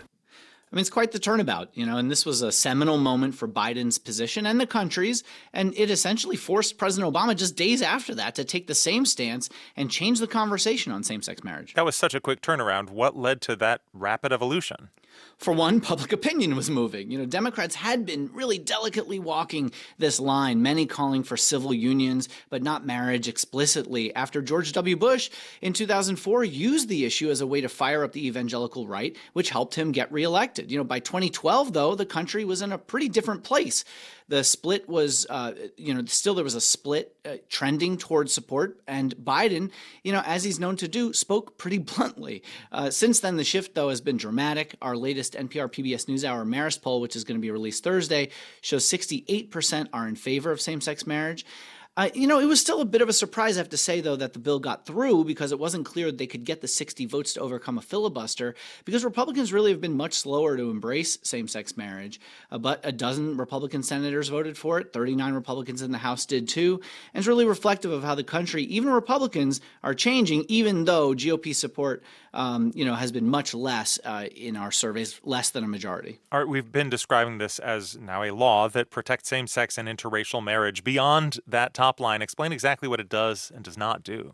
I 0.74 0.76
mean, 0.76 0.82
it's 0.82 0.90
quite 0.90 1.12
the 1.12 1.20
turnabout, 1.20 1.70
you 1.76 1.86
know, 1.86 1.98
and 1.98 2.10
this 2.10 2.26
was 2.26 2.42
a 2.42 2.52
seminal 2.52 2.98
moment 2.98 3.36
for 3.36 3.48
Biden's 3.48 4.00
position 4.00 4.48
and 4.48 4.60
the 4.60 4.66
country's, 4.66 5.24
and 5.54 5.72
it 5.78 5.92
essentially 5.92 6.36
forced 6.36 6.80
President 6.80 7.14
Obama 7.14 7.36
just 7.36 7.56
days 7.56 7.84
after 7.84 8.16
that 8.16 8.34
to 8.34 8.44
take 8.44 8.66
the 8.66 8.74
same 8.74 9.06
stance 9.06 9.50
and 9.78 9.92
change 9.92 10.20
the 10.20 10.26
conversation 10.26 10.92
on 10.92 11.04
same 11.04 11.22
sex 11.22 11.44
marriage. 11.44 11.76
That 11.76 11.86
was 11.86 11.96
such 11.96 12.16
a 12.16 12.20
quick 12.20 12.42
turnaround. 12.42 12.90
What 12.90 13.16
led 13.16 13.40
to 13.42 13.56
that 13.58 13.82
rapid 13.94 14.34
evolution? 14.34 14.90
For 15.38 15.54
one, 15.54 15.82
public 15.82 16.14
opinion 16.14 16.56
was 16.56 16.70
moving. 16.70 17.12
You 17.12 17.18
know, 17.18 17.26
Democrats 17.26 17.76
had 17.76 18.06
been 18.06 18.30
really 18.34 18.58
delicately 18.58 19.20
walking 19.20 19.72
this 19.98 20.20
line, 20.20 20.62
many 20.62 20.86
calling 20.86 21.24
for 21.24 21.36
civil 21.36 21.74
unions, 21.74 22.30
but 22.50 22.64
not 22.64 22.86
marriage 22.86 23.28
explicitly, 23.28 24.16
after 24.16 24.42
George 24.42 24.72
W. 24.72 24.96
Bush 24.96 25.30
in 25.62 25.74
2004 25.74 26.44
used 26.46 26.88
the 26.88 27.04
issue 27.04 27.30
as 27.30 27.42
a 27.42 27.48
way 27.48 27.62
to 27.62 27.68
fire 27.68 28.04
up 28.04 28.14
the 28.14 28.26
evangelical 28.26 28.88
right, 28.88 29.18
which 29.34 29.50
helped 29.50 29.76
him 29.76 29.92
get 29.92 30.12
reelected. 30.12 30.72
You 30.72 30.78
know, 30.78 30.84
by 30.84 31.00
2012, 31.00 31.74
though, 31.74 31.96
the 31.96 32.06
country 32.06 32.46
was 32.46 32.62
in 32.62 32.72
a 32.72 32.78
pretty 32.78 33.10
different 33.10 33.44
place. 33.44 33.84
The 34.28 34.44
split 34.44 34.88
was, 34.88 35.26
uh, 35.30 35.54
you 35.78 35.94
know, 35.94 36.04
still 36.06 36.34
there 36.36 36.44
was 36.44 36.56
a 36.56 36.62
split 36.62 37.16
uh, 37.26 37.36
trending 37.50 37.98
towards 37.98 38.34
support. 38.34 38.80
And 38.88 39.16
Biden, 39.18 39.72
you 40.04 40.12
know, 40.12 40.22
as 40.26 40.44
he's 40.44 40.60
known 40.60 40.76
to 40.78 40.88
do, 40.88 41.14
spoke 41.14 41.58
pretty 41.58 41.78
bluntly. 41.80 42.44
Uh, 42.72 42.90
since 42.90 43.20
then, 43.20 43.38
the 43.38 43.44
shift, 43.44 43.76
though, 43.76 43.90
has 43.90 44.02
been 44.02 44.18
dramatic. 44.18 44.76
Our 44.82 44.96
latest 44.96 45.34
NPR 45.34 45.70
PBS 45.72 46.06
NewsHour 46.06 46.48
Marist 46.48 46.82
poll, 46.82 47.02
which 47.02 47.16
is 47.16 47.24
going 47.24 47.38
to 47.38 47.42
be 47.42 47.52
released 47.52 47.84
Thursday, 47.84 48.30
shows 48.62 48.86
68% 48.86 49.90
are 49.94 50.08
in 50.08 50.16
favor 50.16 50.52
of 50.52 50.62
same 50.62 50.82
sex 50.82 51.06
marriage. 51.06 51.46
Uh, 51.96 52.10
you 52.16 52.26
know, 52.26 52.40
it 52.40 52.46
was 52.46 52.60
still 52.60 52.82
a 52.82 52.86
bit 52.86 53.04
of 53.04 53.10
a 53.10 53.14
surprise, 53.14 53.56
I 53.56 53.60
have 53.60 53.70
to 53.70 53.78
say, 53.78 54.02
though, 54.02 54.16
that 54.16 54.34
the 54.34 54.40
bill 54.40 54.60
got 54.60 54.84
through 54.84 55.26
because 55.26 55.52
it 55.52 55.60
wasn't 55.60 55.86
clear 55.86 56.12
they 56.12 56.26
could 56.26 56.44
get 56.44 56.62
the 56.62 56.68
60 56.68 57.06
votes 57.06 57.34
to 57.34 57.40
overcome 57.40 57.78
a 57.78 57.84
filibuster 57.84 58.56
because 58.84 59.06
Republicans 59.06 59.54
really 59.54 59.70
have 59.70 59.80
been 59.80 59.96
much 59.96 60.16
slower 60.16 60.58
to 60.58 60.72
embrace 60.72 61.20
same 61.22 61.48
sex 61.48 61.78
marriage. 61.78 62.20
Uh, 62.52 62.58
but 62.58 62.80
a 62.84 62.92
dozen 62.92 63.38
Republican 63.38 63.84
senators 63.84 64.30
voted 64.30 64.58
for 64.58 64.80
it, 64.80 64.92
39 64.92 65.36
Republicans 65.36 65.84
in 65.84 65.92
the 65.92 66.00
House 66.00 66.26
did 66.26 66.48
too. 66.48 66.82
And 67.14 67.22
it's 67.22 67.28
really 67.28 67.46
reflective 67.46 67.92
of 67.92 68.04
how 68.04 68.16
the 68.16 68.24
country, 68.24 68.64
even 68.64 68.90
Republicans, 68.90 69.62
are 69.84 69.94
changing, 69.94 70.46
even 70.48 70.86
though 70.86 71.14
GOP 71.14 71.54
support, 71.54 72.02
um, 72.34 72.72
you 72.74 72.86
know, 72.86 72.96
has 72.96 73.12
been 73.12 73.30
much 73.30 73.54
less 73.54 74.00
uh, 74.04 74.26
in 74.36 74.56
our 74.56 74.72
surveys, 74.72 75.22
less 75.24 75.52
than 75.52 75.64
a 75.64 75.68
majority. 75.68 76.20
Art, 76.32 76.50
we've 76.50 76.72
been 76.72 76.90
describing 76.90 77.38
this 77.38 77.60
as 77.60 77.96
now 78.00 78.24
a 78.24 78.32
law 78.32 78.68
that 78.68 78.90
protects 78.90 79.30
same 79.30 79.46
sex 79.46 79.78
and 79.78 79.88
interracial 79.88 80.44
marriage 80.44 80.84
beyond 80.84 81.40
that 81.46 81.76
time 81.76 81.83
top 81.84 82.00
line. 82.00 82.22
Explain 82.22 82.54
exactly 82.54 82.88
what 82.88 83.02
it 83.02 83.10
does 83.10 83.52
and 83.54 83.64
does 83.64 83.78
not 83.78 84.04
do. 84.04 84.34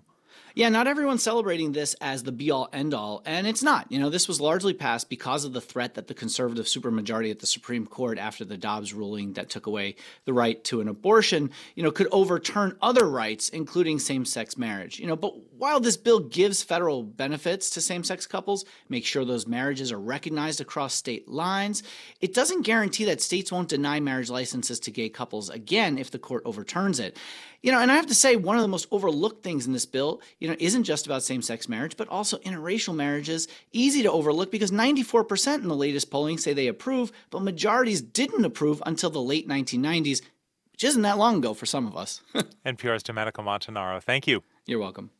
Yeah, 0.55 0.69
not 0.69 0.87
everyone's 0.87 1.23
celebrating 1.23 1.71
this 1.71 1.95
as 2.01 2.23
the 2.23 2.31
be 2.31 2.51
all 2.51 2.69
end 2.73 2.93
all, 2.93 3.21
and 3.25 3.47
it's 3.47 3.63
not. 3.63 3.91
You 3.91 3.99
know, 3.99 4.09
this 4.09 4.27
was 4.27 4.41
largely 4.41 4.73
passed 4.73 5.09
because 5.09 5.45
of 5.45 5.53
the 5.53 5.61
threat 5.61 5.93
that 5.95 6.07
the 6.07 6.13
conservative 6.13 6.65
supermajority 6.65 7.31
at 7.31 7.39
the 7.39 7.47
Supreme 7.47 7.85
Court 7.85 8.17
after 8.17 8.45
the 8.45 8.57
Dobbs 8.57 8.93
ruling 8.93 9.33
that 9.33 9.49
took 9.49 9.67
away 9.67 9.95
the 10.25 10.33
right 10.33 10.63
to 10.65 10.81
an 10.81 10.87
abortion, 10.87 11.51
you 11.75 11.83
know, 11.83 11.91
could 11.91 12.07
overturn 12.11 12.77
other 12.81 13.07
rights, 13.07 13.49
including 13.49 13.99
same 13.99 14.25
sex 14.25 14.57
marriage. 14.57 14.99
You 14.99 15.07
know, 15.07 15.15
but 15.15 15.33
while 15.59 15.81
this 15.81 15.97
bill 15.97 16.21
gives 16.21 16.63
federal 16.63 17.03
benefits 17.03 17.69
to 17.71 17.81
same 17.81 18.01
sex 18.01 18.25
couples, 18.25 18.63
make 18.87 19.05
sure 19.05 19.25
those 19.25 19.45
marriages 19.45 19.91
are 19.91 19.99
recognized 19.99 20.61
across 20.61 20.93
state 20.93 21.27
lines, 21.27 21.83
it 22.21 22.33
doesn't 22.33 22.61
guarantee 22.61 23.03
that 23.03 23.19
states 23.19 23.51
won't 23.51 23.67
deny 23.67 23.99
marriage 23.99 24.29
licenses 24.29 24.79
to 24.79 24.89
gay 24.89 25.09
couples 25.09 25.49
again 25.49 25.97
if 25.97 26.11
the 26.11 26.17
court 26.17 26.43
overturns 26.45 26.97
it. 26.97 27.17
You 27.61 27.73
know, 27.73 27.79
and 27.79 27.91
I 27.91 27.95
have 27.95 28.07
to 28.07 28.15
say, 28.15 28.37
one 28.37 28.55
of 28.55 28.61
the 28.61 28.69
most 28.69 28.87
overlooked 28.89 29.43
things 29.43 29.67
in 29.67 29.73
this 29.73 29.85
bill, 29.85 30.21
you 30.39 30.47
know, 30.47 30.55
isn't 30.59 30.85
just 30.85 31.05
about 31.05 31.23
same 31.23 31.41
sex 31.41 31.67
marriage, 31.67 31.97
but 31.97 32.07
also 32.07 32.37
interracial 32.37 32.95
marriages. 32.95 33.49
Easy 33.73 34.01
to 34.01 34.11
overlook 34.11 34.51
because 34.51 34.71
94% 34.71 35.55
in 35.55 35.67
the 35.67 35.75
latest 35.75 36.09
polling 36.09 36.37
say 36.37 36.53
they 36.53 36.67
approve, 36.67 37.11
but 37.31 37.41
majorities 37.41 38.01
didn't 38.01 38.45
approve 38.45 38.81
until 38.85 39.09
the 39.09 39.21
late 39.21 39.45
1990s, 39.45 40.21
which 40.71 40.85
isn't 40.85 41.01
that 41.01 41.17
long 41.17 41.39
ago 41.39 41.53
for 41.53 41.65
some 41.65 41.85
of 41.85 41.97
us. 41.97 42.21
NPR's 42.65 43.03
Domenico 43.03 43.41
Montanaro. 43.41 44.01
Thank 44.01 44.25
you. 44.25 44.41
You're 44.65 44.79
welcome. 44.79 45.11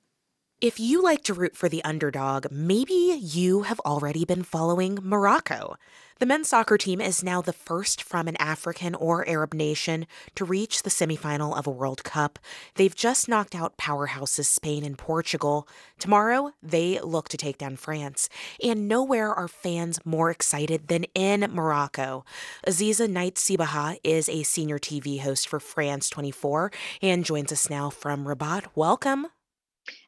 If 0.61 0.77
you 0.77 1.01
like 1.01 1.23
to 1.23 1.33
root 1.33 1.55
for 1.55 1.69
the 1.69 1.81
underdog, 1.85 2.47
maybe 2.51 2.93
you 2.93 3.61
have 3.61 3.79
already 3.85 4.25
been 4.25 4.43
following 4.43 4.99
Morocco. 5.01 5.77
The 6.19 6.25
men's 6.25 6.49
soccer 6.49 6.77
team 6.77 6.99
is 6.99 7.23
now 7.23 7.41
the 7.41 7.53
first 7.53 8.03
from 8.03 8.27
an 8.27 8.35
African 8.41 8.93
or 8.93 9.25
Arab 9.25 9.53
nation 9.53 10.05
to 10.35 10.43
reach 10.43 10.83
the 10.83 10.89
semifinal 10.89 11.57
of 11.57 11.65
a 11.65 11.71
World 11.71 12.03
Cup. 12.03 12.39
They've 12.75 12.93
just 12.93 13.29
knocked 13.29 13.55
out 13.55 13.77
powerhouses 13.77 14.47
Spain 14.47 14.83
and 14.83 14.97
Portugal. 14.97 15.65
Tomorrow, 15.97 16.51
they 16.61 16.99
look 16.99 17.29
to 17.29 17.37
take 17.37 17.57
down 17.57 17.77
France. 17.77 18.27
And 18.61 18.85
nowhere 18.85 19.33
are 19.33 19.47
fans 19.47 20.01
more 20.03 20.29
excited 20.29 20.89
than 20.89 21.05
in 21.15 21.39
Morocco. 21.53 22.25
Aziza 22.67 23.07
Nait 23.07 23.35
Sibaha 23.35 23.97
is 24.03 24.27
a 24.27 24.43
senior 24.43 24.77
TV 24.77 25.21
host 25.21 25.47
for 25.47 25.61
France 25.61 26.09
24 26.09 26.69
and 27.01 27.23
joins 27.23 27.53
us 27.53 27.69
now 27.69 27.89
from 27.89 28.27
Rabat. 28.27 28.65
Welcome. 28.75 29.27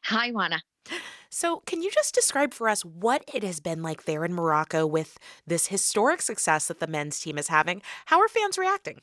Hi, 0.04 0.30
Juana. 0.30 0.62
So, 1.30 1.62
can 1.66 1.80
you 1.82 1.90
just 1.90 2.14
describe 2.14 2.52
for 2.52 2.68
us 2.68 2.84
what 2.84 3.24
it 3.32 3.42
has 3.42 3.58
been 3.60 3.82
like 3.82 4.04
there 4.04 4.24
in 4.24 4.34
Morocco 4.34 4.86
with 4.86 5.18
this 5.46 5.68
historic 5.68 6.20
success 6.20 6.68
that 6.68 6.78
the 6.78 6.86
men's 6.86 7.18
team 7.20 7.38
is 7.38 7.48
having? 7.48 7.80
How 8.06 8.20
are 8.20 8.28
fans 8.28 8.58
reacting? 8.58 9.00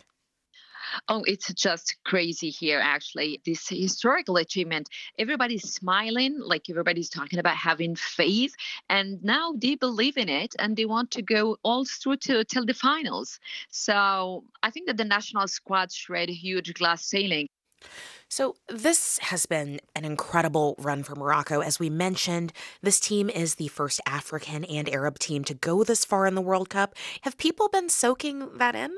Oh, 1.07 1.23
it's 1.25 1.53
just 1.53 1.97
crazy 2.05 2.49
here, 2.49 2.79
actually. 2.79 3.41
This 3.45 3.67
historical 3.67 4.37
achievement, 4.37 4.89
everybody's 5.17 5.73
smiling, 5.73 6.39
like 6.39 6.69
everybody's 6.69 7.09
talking 7.09 7.39
about 7.39 7.55
having 7.55 7.95
faith. 7.95 8.55
And 8.89 9.23
now 9.23 9.53
they 9.57 9.75
believe 9.75 10.17
in 10.17 10.29
it 10.29 10.55
and 10.59 10.75
they 10.75 10.85
want 10.85 11.11
to 11.11 11.21
go 11.21 11.57
all 11.63 11.85
through 11.85 12.17
to 12.17 12.43
till 12.43 12.65
the 12.65 12.73
finals. 12.73 13.39
So 13.69 14.43
I 14.63 14.69
think 14.71 14.87
that 14.87 14.97
the 14.97 15.05
national 15.05 15.47
squad 15.47 15.91
shred 15.91 16.29
a 16.29 16.33
huge 16.33 16.73
glass 16.73 17.05
ceiling. 17.05 17.47
So, 18.31 18.55
this 18.67 19.17
has 19.23 19.47
been 19.47 19.79
an 19.95 20.05
incredible 20.05 20.75
run 20.77 21.01
for 21.01 21.15
Morocco. 21.15 21.61
As 21.61 21.79
we 21.79 21.89
mentioned, 21.89 22.53
this 22.81 22.99
team 22.99 23.27
is 23.27 23.55
the 23.55 23.69
first 23.69 23.99
African 24.05 24.63
and 24.65 24.87
Arab 24.87 25.17
team 25.17 25.43
to 25.45 25.55
go 25.55 25.83
this 25.83 26.05
far 26.05 26.27
in 26.27 26.35
the 26.35 26.41
World 26.41 26.69
Cup. 26.69 26.93
Have 27.21 27.37
people 27.37 27.69
been 27.69 27.89
soaking 27.89 28.57
that 28.57 28.75
in? 28.75 28.91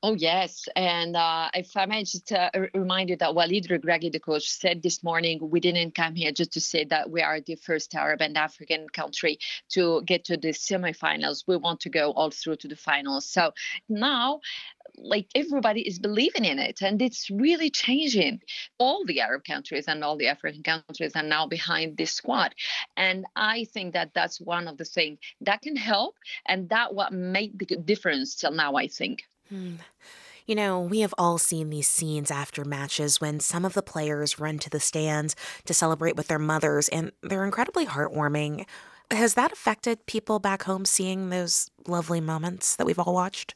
Oh, 0.00 0.14
yes. 0.14 0.68
And 0.76 1.16
uh, 1.16 1.50
if 1.54 1.76
I 1.76 1.84
may 1.86 2.04
just 2.04 2.30
uh, 2.30 2.50
remind 2.72 3.10
you 3.10 3.16
that 3.16 3.34
Walid 3.34 3.66
Regragui, 3.66 4.12
the 4.12 4.20
coach, 4.20 4.48
said 4.48 4.80
this 4.80 5.02
morning, 5.02 5.40
we 5.42 5.58
didn't 5.58 5.96
come 5.96 6.14
here 6.14 6.30
just 6.30 6.52
to 6.52 6.60
say 6.60 6.84
that 6.84 7.10
we 7.10 7.20
are 7.20 7.40
the 7.40 7.56
first 7.56 7.92
Arab 7.96 8.22
and 8.22 8.38
African 8.38 8.88
country 8.90 9.40
to 9.70 10.02
get 10.02 10.24
to 10.26 10.36
the 10.36 10.50
semifinals. 10.50 11.42
We 11.48 11.56
want 11.56 11.80
to 11.80 11.90
go 11.90 12.12
all 12.12 12.30
through 12.30 12.56
to 12.56 12.68
the 12.68 12.76
finals. 12.76 13.26
So 13.26 13.52
now 13.88 14.40
like 14.96 15.26
everybody 15.34 15.80
is 15.80 15.98
believing 15.98 16.44
in 16.44 16.60
it 16.60 16.80
and 16.80 17.02
it's 17.02 17.28
really 17.30 17.70
changing 17.70 18.40
all 18.78 19.04
the 19.04 19.20
arab 19.20 19.44
countries 19.44 19.84
and 19.86 20.02
all 20.02 20.16
the 20.16 20.26
african 20.26 20.62
countries 20.62 21.12
are 21.14 21.22
now 21.22 21.46
behind 21.46 21.96
this 21.96 22.12
squad 22.12 22.52
and 22.96 23.24
i 23.36 23.64
think 23.72 23.92
that 23.92 24.12
that's 24.14 24.40
one 24.40 24.66
of 24.66 24.76
the 24.76 24.84
things 24.84 25.18
that 25.40 25.62
can 25.62 25.76
help 25.76 26.16
and 26.46 26.68
that 26.70 26.92
what 26.94 27.12
made 27.12 27.56
the 27.60 27.76
difference 27.76 28.34
till 28.34 28.50
now 28.50 28.74
i 28.74 28.88
think 28.88 29.22
Hmm. 29.48 29.76
You 30.46 30.54
know, 30.54 30.80
we 30.80 31.00
have 31.00 31.14
all 31.18 31.38
seen 31.38 31.68
these 31.70 31.88
scenes 31.88 32.30
after 32.30 32.64
matches 32.64 33.20
when 33.20 33.38
some 33.40 33.64
of 33.64 33.74
the 33.74 33.82
players 33.82 34.38
run 34.38 34.58
to 34.60 34.70
the 34.70 34.80
stands 34.80 35.36
to 35.66 35.74
celebrate 35.74 36.16
with 36.16 36.28
their 36.28 36.38
mothers, 36.38 36.88
and 36.88 37.12
they're 37.22 37.44
incredibly 37.44 37.84
heartwarming. 37.86 38.66
Has 39.10 39.34
that 39.34 39.52
affected 39.52 40.06
people 40.06 40.38
back 40.38 40.62
home 40.64 40.84
seeing 40.86 41.30
those 41.30 41.70
lovely 41.86 42.20
moments 42.20 42.76
that 42.76 42.86
we've 42.86 42.98
all 42.98 43.14
watched? 43.14 43.54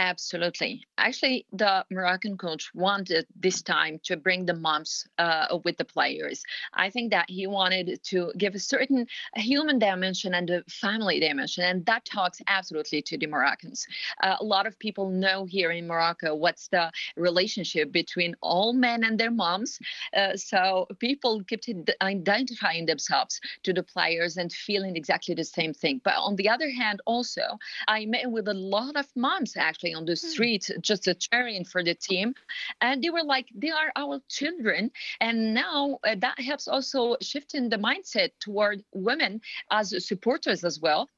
Absolutely. 0.00 0.82
Actually, 0.96 1.44
the 1.52 1.84
Moroccan 1.90 2.38
coach 2.38 2.70
wanted 2.74 3.26
this 3.38 3.60
time 3.60 4.00
to 4.04 4.16
bring 4.16 4.46
the 4.46 4.54
moms 4.54 5.06
uh, 5.18 5.58
with 5.62 5.76
the 5.76 5.84
players. 5.84 6.42
I 6.72 6.88
think 6.88 7.10
that 7.10 7.28
he 7.28 7.46
wanted 7.46 8.02
to 8.04 8.32
give 8.38 8.54
a 8.54 8.58
certain 8.58 9.06
human 9.36 9.78
dimension 9.78 10.32
and 10.32 10.48
a 10.48 10.64
family 10.70 11.20
dimension, 11.20 11.64
and 11.64 11.84
that 11.84 12.06
talks 12.06 12.40
absolutely 12.46 13.02
to 13.02 13.18
the 13.18 13.26
Moroccans. 13.26 13.86
Uh, 14.22 14.36
a 14.40 14.44
lot 14.44 14.66
of 14.66 14.78
people 14.78 15.10
know 15.10 15.44
here 15.44 15.70
in 15.70 15.86
Morocco 15.86 16.34
what's 16.34 16.68
the 16.68 16.90
relationship 17.18 17.92
between 17.92 18.34
all 18.40 18.72
men 18.72 19.04
and 19.04 19.20
their 19.20 19.30
moms. 19.30 19.78
Uh, 20.16 20.34
so 20.34 20.86
people 20.98 21.44
kept 21.44 21.68
identifying 22.00 22.86
themselves 22.86 23.38
to 23.64 23.74
the 23.74 23.82
players 23.82 24.38
and 24.38 24.50
feeling 24.50 24.96
exactly 24.96 25.34
the 25.34 25.44
same 25.44 25.74
thing. 25.74 26.00
But 26.02 26.14
on 26.16 26.36
the 26.36 26.48
other 26.48 26.70
hand, 26.70 27.02
also, 27.04 27.42
I 27.86 28.06
met 28.06 28.30
with 28.30 28.48
a 28.48 28.54
lot 28.54 28.96
of 28.96 29.06
moms 29.14 29.58
actually 29.58 29.89
on 29.94 30.04
the 30.04 30.16
Hmm. 30.22 30.28
street 30.30 30.70
just 30.80 31.08
cheering 31.20 31.64
for 31.64 31.82
the 31.84 31.94
team 31.94 32.34
and 32.80 33.02
they 33.02 33.10
were 33.10 33.22
like 33.24 33.48
they 33.54 33.70
are 33.70 33.92
our 33.96 34.20
children 34.28 34.90
and 35.20 35.54
now 35.54 35.98
uh, 36.04 36.14
that 36.18 36.38
helps 36.40 36.68
also 36.68 37.16
shifting 37.20 37.68
the 37.68 37.76
mindset 37.78 38.30
toward 38.40 38.82
women 38.92 39.40
as 39.70 39.94
supporters 40.06 40.64
as 40.64 40.80
well 40.80 41.08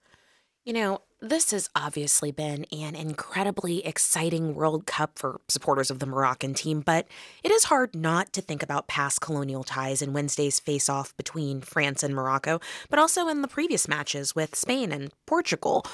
You 0.64 0.74
know, 0.74 1.00
this 1.20 1.50
has 1.50 1.68
obviously 1.74 2.30
been 2.30 2.66
an 2.70 2.94
incredibly 2.94 3.84
exciting 3.84 4.54
World 4.54 4.86
Cup 4.86 5.18
for 5.18 5.40
supporters 5.48 5.90
of 5.90 5.98
the 5.98 6.06
Moroccan 6.06 6.54
team, 6.54 6.80
but 6.80 7.08
it 7.42 7.50
is 7.50 7.64
hard 7.64 7.96
not 7.96 8.32
to 8.34 8.40
think 8.40 8.62
about 8.62 8.86
past 8.86 9.20
colonial 9.20 9.64
ties 9.64 10.02
in 10.02 10.12
Wednesday's 10.12 10.60
face 10.60 10.88
off 10.88 11.16
between 11.16 11.62
France 11.62 12.04
and 12.04 12.14
Morocco, 12.14 12.60
but 12.90 13.00
also 13.00 13.26
in 13.26 13.42
the 13.42 13.48
previous 13.48 13.88
matches 13.88 14.36
with 14.36 14.54
Spain 14.54 14.92
and 14.92 15.12
Portugal. 15.26 15.84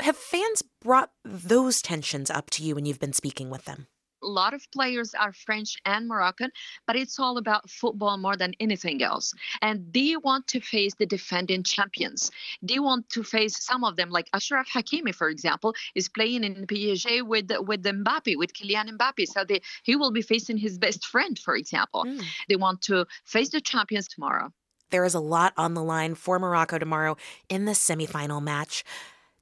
Have 0.00 0.16
fans 0.16 0.62
brought 0.82 1.10
those 1.24 1.80
tensions 1.80 2.30
up 2.30 2.50
to 2.50 2.64
you 2.64 2.74
when 2.74 2.84
you've 2.84 3.00
been 3.00 3.12
speaking 3.12 3.50
with 3.50 3.64
them? 3.64 3.86
a 4.24 4.26
lot 4.26 4.54
of 4.54 4.66
players 4.72 5.14
are 5.14 5.32
French 5.32 5.76
and 5.84 6.08
Moroccan, 6.08 6.50
but 6.86 6.96
it's 6.96 7.18
all 7.18 7.36
about 7.38 7.68
football 7.70 8.16
more 8.16 8.36
than 8.36 8.54
anything 8.58 9.02
else. 9.02 9.34
And 9.60 9.92
they 9.92 10.16
want 10.16 10.46
to 10.48 10.60
face 10.60 10.94
the 10.98 11.06
defending 11.06 11.62
champions. 11.62 12.30
They 12.62 12.78
want 12.78 13.08
to 13.10 13.22
face 13.22 13.62
some 13.62 13.84
of 13.84 13.96
them, 13.96 14.10
like 14.10 14.28
Ashraf 14.32 14.68
Hakimi, 14.68 15.14
for 15.14 15.28
example, 15.28 15.74
is 15.94 16.08
playing 16.08 16.44
in 16.44 16.66
PSG 16.66 17.22
with 17.22 17.50
with 17.60 17.82
Mbappe, 17.82 18.36
with 18.36 18.54
Kylian 18.54 18.96
Mbappe. 18.96 19.26
So 19.28 19.44
they, 19.44 19.60
he 19.82 19.96
will 19.96 20.10
be 20.10 20.22
facing 20.22 20.56
his 20.56 20.78
best 20.78 21.04
friend, 21.06 21.38
for 21.38 21.54
example. 21.54 22.04
Hmm. 22.06 22.20
They 22.48 22.56
want 22.56 22.80
to 22.82 23.06
face 23.24 23.50
the 23.50 23.60
champions 23.60 24.08
tomorrow. 24.08 24.52
There 24.90 25.04
is 25.04 25.14
a 25.14 25.20
lot 25.20 25.54
on 25.56 25.74
the 25.74 25.82
line 25.82 26.14
for 26.14 26.38
Morocco 26.38 26.78
tomorrow 26.78 27.16
in 27.48 27.64
the 27.64 27.72
semifinal 27.72 28.42
match. 28.42 28.84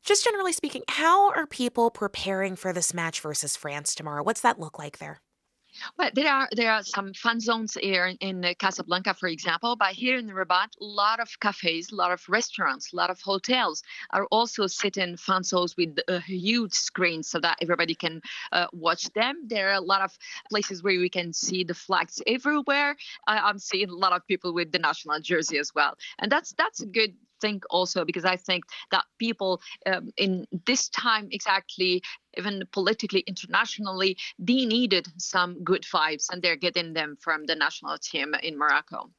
Just 0.05 0.25
generally 0.25 0.53
speaking, 0.53 0.83
how 0.89 1.31
are 1.31 1.47
people 1.47 1.91
preparing 1.91 2.57
for 2.57 2.73
this 2.73 2.93
match 2.93 3.21
versus 3.21 3.57
France 3.57 3.95
tomorrow? 3.95 4.25
What's 4.25 4.41
that 4.41 4.59
look 4.59 4.79
like 4.79 4.99
there? 4.99 5.21
Well, 5.97 6.11
there 6.13 6.31
are 6.31 6.49
there 6.53 6.71
are 6.71 6.83
some 6.83 7.15
fun 7.15 7.41
zones 7.41 7.79
here 7.81 8.07
in, 8.07 8.17
in 8.17 8.45
uh, 8.45 8.53
Casablanca, 8.59 9.15
for 9.15 9.29
example. 9.29 9.75
But 9.77 9.93
here 9.93 10.19
in 10.19 10.29
Rabat, 10.29 10.71
a 10.81 10.85
lot 10.85 11.19
of 11.19 11.29
cafes, 11.41 11.93
a 11.93 11.95
lot 11.95 12.13
of 12.13 12.23
restaurants, 12.29 12.93
a 12.93 12.97
lot 12.97 13.11
of 13.11 13.21
hotels 13.21 13.83
are 14.11 14.27
also 14.27 14.67
sitting 14.67 15.17
fun 15.17 15.45
zones 15.45 15.77
with 15.77 15.97
a 16.09 16.21
huge 16.21 16.75
screens 16.75 17.29
so 17.29 17.41
that 17.41 17.59
everybody 17.63 17.95
can 17.95 18.21
uh, 18.53 18.67
watch 18.73 19.05
them. 19.15 19.45
There 19.47 19.71
are 19.71 19.75
a 19.75 19.81
lot 19.81 20.03
of 20.03 20.19
places 20.51 20.83
where 20.83 20.99
we 20.99 21.09
can 21.09 21.33
see 21.33 21.65
the 21.65 21.75
flags 21.75 22.21
everywhere. 22.27 22.97
I, 23.27 23.39
I'm 23.39 23.59
seeing 23.59 23.89
a 23.89 23.95
lot 23.95 24.13
of 24.13 24.27
people 24.27 24.53
with 24.53 24.73
the 24.73 24.79
national 24.79 25.21
jersey 25.21 25.59
as 25.59 25.73
well, 25.75 25.97
and 26.19 26.31
that's 26.31 26.53
that's 26.53 26.83
a 26.83 26.87
good 26.87 27.15
think 27.43 27.65
also 27.71 28.05
because 28.05 28.25
I 28.25 28.37
think 28.37 28.65
that 28.91 29.05
people 29.19 29.61
um, 29.87 30.11
in 30.17 30.47
this 30.67 30.89
time 30.89 31.29
exactly, 31.31 32.03
even 32.39 32.63
politically, 32.73 33.21
internationally, 33.27 34.17
they 34.39 34.65
needed 34.65 35.07
some 35.19 35.63
good 35.63 35.83
vibes, 35.83 36.27
and 36.31 36.41
they're 36.41 36.63
getting 36.67 36.95
them 36.95 37.17
from 37.21 37.45
the 37.47 37.57
national 37.57 37.99
team 37.99 38.35
in 38.43 38.57
Morocco. 38.57 39.11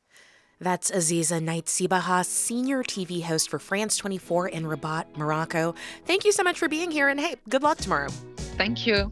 That's 0.60 0.92
Aziza 0.92 1.42
Nait 1.42 1.66
Sibaha, 1.66 2.26
senior 2.26 2.84
TV 2.84 3.22
host 3.22 3.50
for 3.50 3.60
France 3.60 3.98
24 3.98 4.50
in 4.50 4.66
Rabat, 4.66 5.18
Morocco. 5.18 5.76
Thank 6.06 6.24
you 6.24 6.32
so 6.32 6.44
much 6.44 6.58
for 6.58 6.70
being 6.70 6.90
here, 6.90 7.10
and 7.10 7.20
hey, 7.20 7.36
good 7.50 7.64
luck 7.64 7.78
tomorrow. 7.80 8.10
Thank 8.58 8.88
you. 8.88 9.12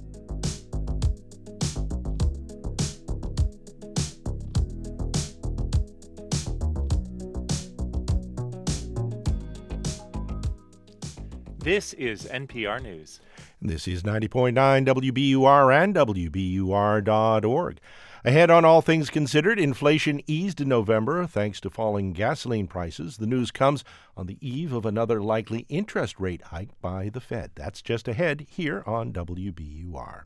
This 11.64 11.94
is 11.94 12.26
NPR 12.26 12.82
News. 12.82 13.20
This 13.62 13.88
is 13.88 14.02
90.9 14.02 14.54
WBUR 14.84 15.84
and 15.84 15.94
WBUR.org. 15.94 17.80
Ahead 18.26 18.50
on 18.50 18.66
All 18.66 18.82
Things 18.82 19.12
Considered, 19.12 19.60
inflation 19.60 20.22
eased 20.26 20.60
in 20.60 20.70
November 20.70 21.28
thanks 21.28 21.62
to 21.62 21.70
falling 21.70 22.14
gasoline 22.14 22.66
prices. 22.66 23.18
The 23.18 23.28
news 23.28 23.52
comes 23.52 23.84
on 24.18 24.26
the 24.26 24.40
eve 24.42 24.74
of 24.74 24.88
another 24.88 25.22
likely 25.22 25.68
interest 25.70 26.20
rate 26.20 26.42
hike 26.46 26.70
by 26.82 27.10
the 27.10 27.22
Fed. 27.22 27.52
That's 27.54 27.84
just 27.84 28.08
ahead 28.08 28.48
here 28.50 28.82
on 28.88 29.14
WBUR. 29.14 30.24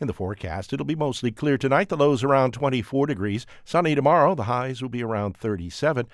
In 0.00 0.06
the 0.06 0.12
forecast, 0.12 0.74
it'll 0.74 0.84
be 0.84 0.94
mostly 0.94 1.32
clear 1.32 1.56
tonight, 1.56 1.88
the 1.88 1.96
lows 1.96 2.22
around 2.22 2.52
24 2.52 3.06
degrees. 3.06 3.46
Sunny 3.64 3.94
tomorrow, 3.94 4.34
the 4.34 4.44
highs 4.44 4.82
will 4.82 4.90
be 4.90 5.02
around 5.02 5.34
37. 5.34 6.06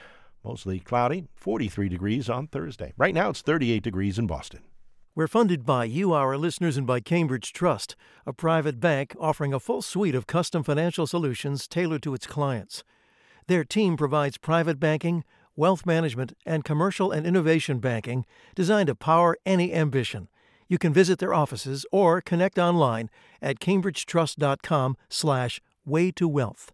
Mostly 0.44 0.80
cloudy, 0.80 1.26
43 1.34 1.88
degrees 1.88 2.30
on 2.30 2.46
Thursday. 2.46 2.92
Right 2.96 3.14
now, 3.14 3.30
it's 3.30 3.42
38 3.42 3.82
degrees 3.82 4.18
in 4.18 4.26
Boston. 4.26 4.60
We're 5.14 5.26
funded 5.26 5.66
by 5.66 5.84
you, 5.84 6.12
our 6.12 6.36
listeners, 6.36 6.76
and 6.76 6.86
by 6.86 7.00
Cambridge 7.00 7.52
Trust, 7.52 7.96
a 8.24 8.32
private 8.32 8.80
bank 8.80 9.14
offering 9.20 9.52
a 9.52 9.60
full 9.60 9.82
suite 9.82 10.14
of 10.14 10.26
custom 10.26 10.62
financial 10.62 11.06
solutions 11.06 11.66
tailored 11.66 12.02
to 12.04 12.14
its 12.14 12.26
clients. 12.26 12.84
Their 13.48 13.64
team 13.64 13.96
provides 13.96 14.38
private 14.38 14.78
banking, 14.78 15.24
wealth 15.56 15.84
management, 15.84 16.32
and 16.46 16.64
commercial 16.64 17.10
and 17.10 17.26
innovation 17.26 17.80
banking 17.80 18.24
designed 18.54 18.86
to 18.86 18.94
power 18.94 19.36
any 19.44 19.74
ambition. 19.74 20.28
You 20.68 20.78
can 20.78 20.92
visit 20.92 21.18
their 21.18 21.34
offices 21.34 21.84
or 21.90 22.20
connect 22.20 22.56
online 22.58 23.10
at 23.42 23.58
cambridgetrust.com 23.58 24.96
slash 25.08 25.60
way 25.84 26.12
to 26.12 26.28
wealth. 26.28 26.72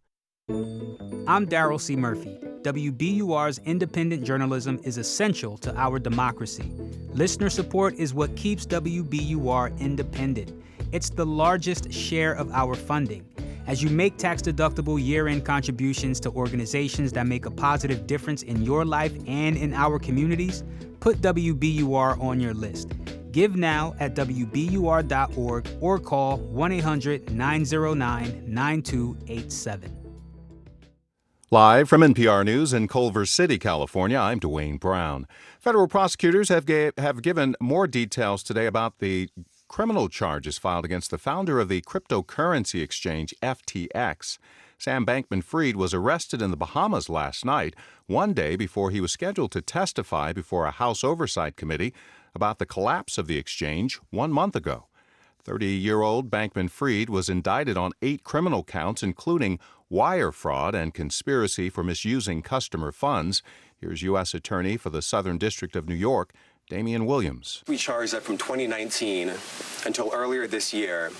I'm 0.48 1.44
Daryl 1.44 1.80
C. 1.80 1.96
Murphy. 1.96 2.38
WBUR's 2.62 3.58
independent 3.64 4.22
journalism 4.22 4.78
is 4.84 4.96
essential 4.96 5.58
to 5.58 5.76
our 5.76 5.98
democracy. 5.98 6.72
Listener 7.14 7.50
support 7.50 7.94
is 7.94 8.14
what 8.14 8.36
keeps 8.36 8.64
WBUR 8.64 9.76
independent. 9.80 10.52
It's 10.92 11.10
the 11.10 11.26
largest 11.26 11.92
share 11.92 12.32
of 12.32 12.52
our 12.52 12.76
funding. 12.76 13.26
As 13.66 13.82
you 13.82 13.90
make 13.90 14.18
tax 14.18 14.40
deductible 14.40 15.04
year 15.04 15.26
end 15.26 15.44
contributions 15.44 16.20
to 16.20 16.30
organizations 16.30 17.12
that 17.14 17.26
make 17.26 17.46
a 17.46 17.50
positive 17.50 18.06
difference 18.06 18.44
in 18.44 18.62
your 18.62 18.84
life 18.84 19.14
and 19.26 19.56
in 19.56 19.74
our 19.74 19.98
communities, 19.98 20.62
put 21.00 21.20
WBUR 21.22 22.22
on 22.22 22.38
your 22.38 22.54
list. 22.54 22.92
Give 23.32 23.56
now 23.56 23.96
at 23.98 24.14
WBUR.org 24.14 25.68
or 25.80 25.98
call 25.98 26.36
1 26.38 26.72
800 26.72 27.32
909 27.32 28.44
9287. 28.46 29.95
Live 31.52 31.88
from 31.88 32.00
NPR 32.00 32.44
News 32.44 32.72
in 32.72 32.88
Culver 32.88 33.24
City, 33.24 33.56
California, 33.56 34.18
I'm 34.18 34.40
Dwane 34.40 34.80
Brown. 34.80 35.28
Federal 35.60 35.86
prosecutors 35.86 36.48
have, 36.48 36.66
gave, 36.66 36.92
have 36.98 37.22
given 37.22 37.54
more 37.60 37.86
details 37.86 38.42
today 38.42 38.66
about 38.66 38.98
the 38.98 39.28
criminal 39.68 40.08
charges 40.08 40.58
filed 40.58 40.84
against 40.84 41.12
the 41.12 41.18
founder 41.18 41.60
of 41.60 41.68
the 41.68 41.82
cryptocurrency 41.82 42.82
exchange 42.82 43.32
FTX. 43.44 44.38
Sam 44.76 45.06
Bankman 45.06 45.44
Fried 45.44 45.76
was 45.76 45.94
arrested 45.94 46.42
in 46.42 46.50
the 46.50 46.56
Bahamas 46.56 47.08
last 47.08 47.44
night, 47.44 47.76
one 48.08 48.32
day 48.32 48.56
before 48.56 48.90
he 48.90 49.00
was 49.00 49.12
scheduled 49.12 49.52
to 49.52 49.62
testify 49.62 50.32
before 50.32 50.66
a 50.66 50.72
House 50.72 51.04
Oversight 51.04 51.54
Committee 51.54 51.94
about 52.34 52.58
the 52.58 52.66
collapse 52.66 53.18
of 53.18 53.28
the 53.28 53.38
exchange 53.38 54.00
one 54.10 54.32
month 54.32 54.56
ago. 54.56 54.86
30 55.46 55.66
year 55.66 56.02
old 56.02 56.28
Bankman 56.28 56.68
Fried 56.68 57.08
was 57.08 57.28
indicted 57.28 57.76
on 57.76 57.92
eight 58.02 58.24
criminal 58.24 58.64
counts, 58.64 59.04
including 59.04 59.60
wire 59.88 60.32
fraud 60.32 60.74
and 60.74 60.92
conspiracy 60.92 61.70
for 61.70 61.84
misusing 61.84 62.42
customer 62.42 62.90
funds. 62.90 63.42
Here's 63.78 64.02
U.S. 64.02 64.34
Attorney 64.34 64.76
for 64.76 64.90
the 64.90 65.02
Southern 65.02 65.38
District 65.38 65.76
of 65.76 65.88
New 65.88 65.94
York, 65.94 66.32
Damian 66.68 67.06
Williams. 67.06 67.62
We 67.68 67.76
charge 67.76 68.10
that 68.10 68.22
from 68.22 68.36
2019 68.36 69.32
until 69.84 70.10
earlier 70.12 70.46
this 70.46 70.74
year, 70.74 71.10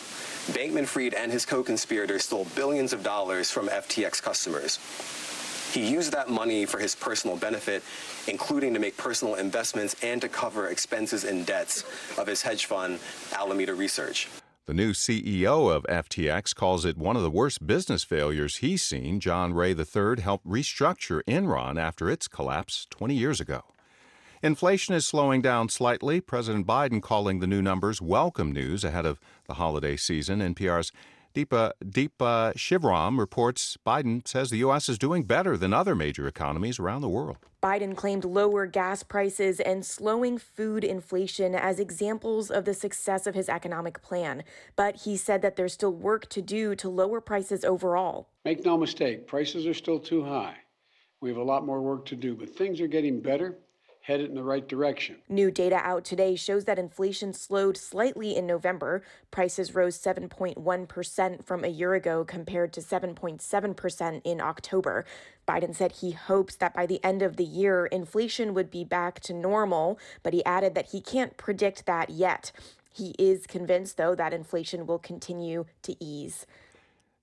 Bankman 0.53 0.87
Fried 0.87 1.15
and 1.15 1.31
his 1.31 1.47
co 1.47 1.63
conspirators 1.63 2.25
stole 2.25 2.47
billions 2.57 2.93
of 2.93 3.03
dollars 3.03 3.51
from 3.51 3.69
FTX 3.69 4.23
customers. 4.23 4.79
He 5.73 5.89
used 5.89 6.13
that 6.13 6.31
money 6.31 6.65
for 6.65 6.79
his 6.79 6.95
personal 6.95 7.37
benefit, 7.37 7.83
including 8.29 8.73
to 8.75 8.81
make 8.81 8.97
personal 8.97 9.35
investments 9.35 9.95
and 10.03 10.21
to 10.23 10.29
cover 10.29 10.69
expenses 10.69 11.25
and 11.25 11.45
debts 11.45 11.85
of 12.17 12.27
his 12.27 12.41
hedge 12.43 12.67
fund, 12.67 12.99
Alameda 13.33 13.75
Research. 13.75 14.29
The 14.67 14.75
new 14.75 14.95
CEO 14.95 15.73
of 15.73 15.85
FTX 15.85 16.53
calls 16.53 16.85
it 16.85 16.99
one 16.99 17.15
of 17.15 17.23
the 17.23 17.31
worst 17.31 17.69
business 17.69 18.03
failures 18.03 18.57
he's 18.57 18.83
seen. 18.83 19.21
John 19.21 19.55
Ray 19.55 19.71
III 19.71 20.21
helped 20.21 20.45
restructure 20.45 21.23
Enron 21.29 21.81
after 21.81 22.11
its 22.11 22.27
collapse 22.27 22.85
20 22.91 23.15
years 23.15 23.41
ago. 23.41 23.63
Inflation 24.43 24.97
is 24.97 25.07
slowing 25.07 25.41
down 25.41 25.69
slightly. 25.69 26.21
President 26.21 26.67
Biden 26.67 27.01
calling 27.01 27.39
the 27.39 27.47
new 27.47 27.63
numbers 27.63 28.03
welcome 28.03 28.51
news 28.51 28.83
ahead 28.83 29.07
of 29.07 29.21
the 29.47 29.55
holiday 29.55 29.97
season. 29.97 30.41
NPR's 30.41 30.91
Deepa, 31.33 31.71
Deepa 31.85 32.55
Shivram 32.57 33.21
reports 33.21 33.79
Biden 33.87 34.27
says 34.27 34.51
the 34.51 34.59
U.S. 34.59 34.89
is 34.89 34.99
doing 34.99 35.23
better 35.23 35.57
than 35.57 35.73
other 35.73 35.95
major 35.95 36.27
economies 36.27 36.81
around 36.81 37.03
the 37.03 37.09
world. 37.09 37.37
Biden 37.67 37.97
claimed 37.97 38.25
lower 38.25 38.65
gas 38.65 39.03
prices 39.03 39.59
and 39.59 39.85
slowing 39.85 40.39
food 40.39 40.85
inflation 40.85 41.53
as 41.53 41.81
examples 41.81 42.49
of 42.49 42.65
the 42.65 42.73
success 42.73 43.27
of 43.27 43.35
his 43.35 43.49
economic 43.49 44.01
plan. 44.03 44.45
But 44.77 44.99
he 44.99 45.17
said 45.17 45.43
that 45.43 45.57
there's 45.57 45.73
still 45.73 45.93
work 45.93 46.29
to 46.29 46.41
do 46.41 46.77
to 46.77 46.89
lower 46.89 47.21
prices 47.21 47.65
overall. 47.65 48.29
Make 48.45 48.65
no 48.65 48.79
mistake, 48.79 49.27
prices 49.27 49.67
are 49.67 49.75
still 49.75 49.99
too 49.99 50.23
high. 50.23 50.59
We 51.21 51.29
have 51.29 51.39
a 51.39 51.43
lot 51.43 51.67
more 51.67 51.81
work 51.81 52.07
to 52.07 52.15
do, 52.15 52.37
but 52.37 52.51
things 52.51 52.81
are 52.81 52.87
getting 52.87 53.19
better 53.19 53.59
headed 54.07 54.29
in 54.29 54.37
the 54.37 54.43
right 54.43 54.69
direction. 54.69 55.17
New 55.29 55.51
data 55.51 55.81
out 55.83 56.05
today 56.05 56.37
shows 56.37 56.65
that 56.65 56.79
inflation 56.79 57.33
slowed 57.33 57.77
slightly 57.77 58.37
in 58.37 58.47
November. 58.47 59.03
Prices 59.33 59.75
rose 59.75 59.99
7.1% 59.99 61.45
from 61.45 61.65
a 61.65 61.69
year 61.69 61.93
ago 61.95 62.25
compared 62.25 62.73
to 62.73 62.81
7.7% 62.81 64.21
in 64.23 64.41
October. 64.41 65.05
Biden 65.49 65.75
said 65.75 65.91
he 65.91 66.13
hopes 66.13 66.55
that 66.55 66.73
by 66.73 66.87
the 66.87 67.03
end 67.03 67.21
of 67.21 67.37
the 67.37 67.45
year, 67.45 67.87
inflation 67.87 68.55
would 68.55 68.71
be 68.71 68.85
back 68.85 69.19
to 69.21 69.35
normal, 69.35 69.99
but 70.23 70.33
he 70.33 70.45
added 70.45 70.77
that 70.77 70.91
he 70.91 71.01
can't 71.01 71.37
predict 71.37 71.85
that 71.87 72.09
yet. 72.11 72.53
He 72.93 73.17
is 73.19 73.47
convinced, 73.49 73.97
though, 73.97 74.15
that 74.15 74.33
inflation 74.33 74.87
will 74.87 75.01
continue 75.01 75.67
to 75.83 75.97
ease. 75.99 76.47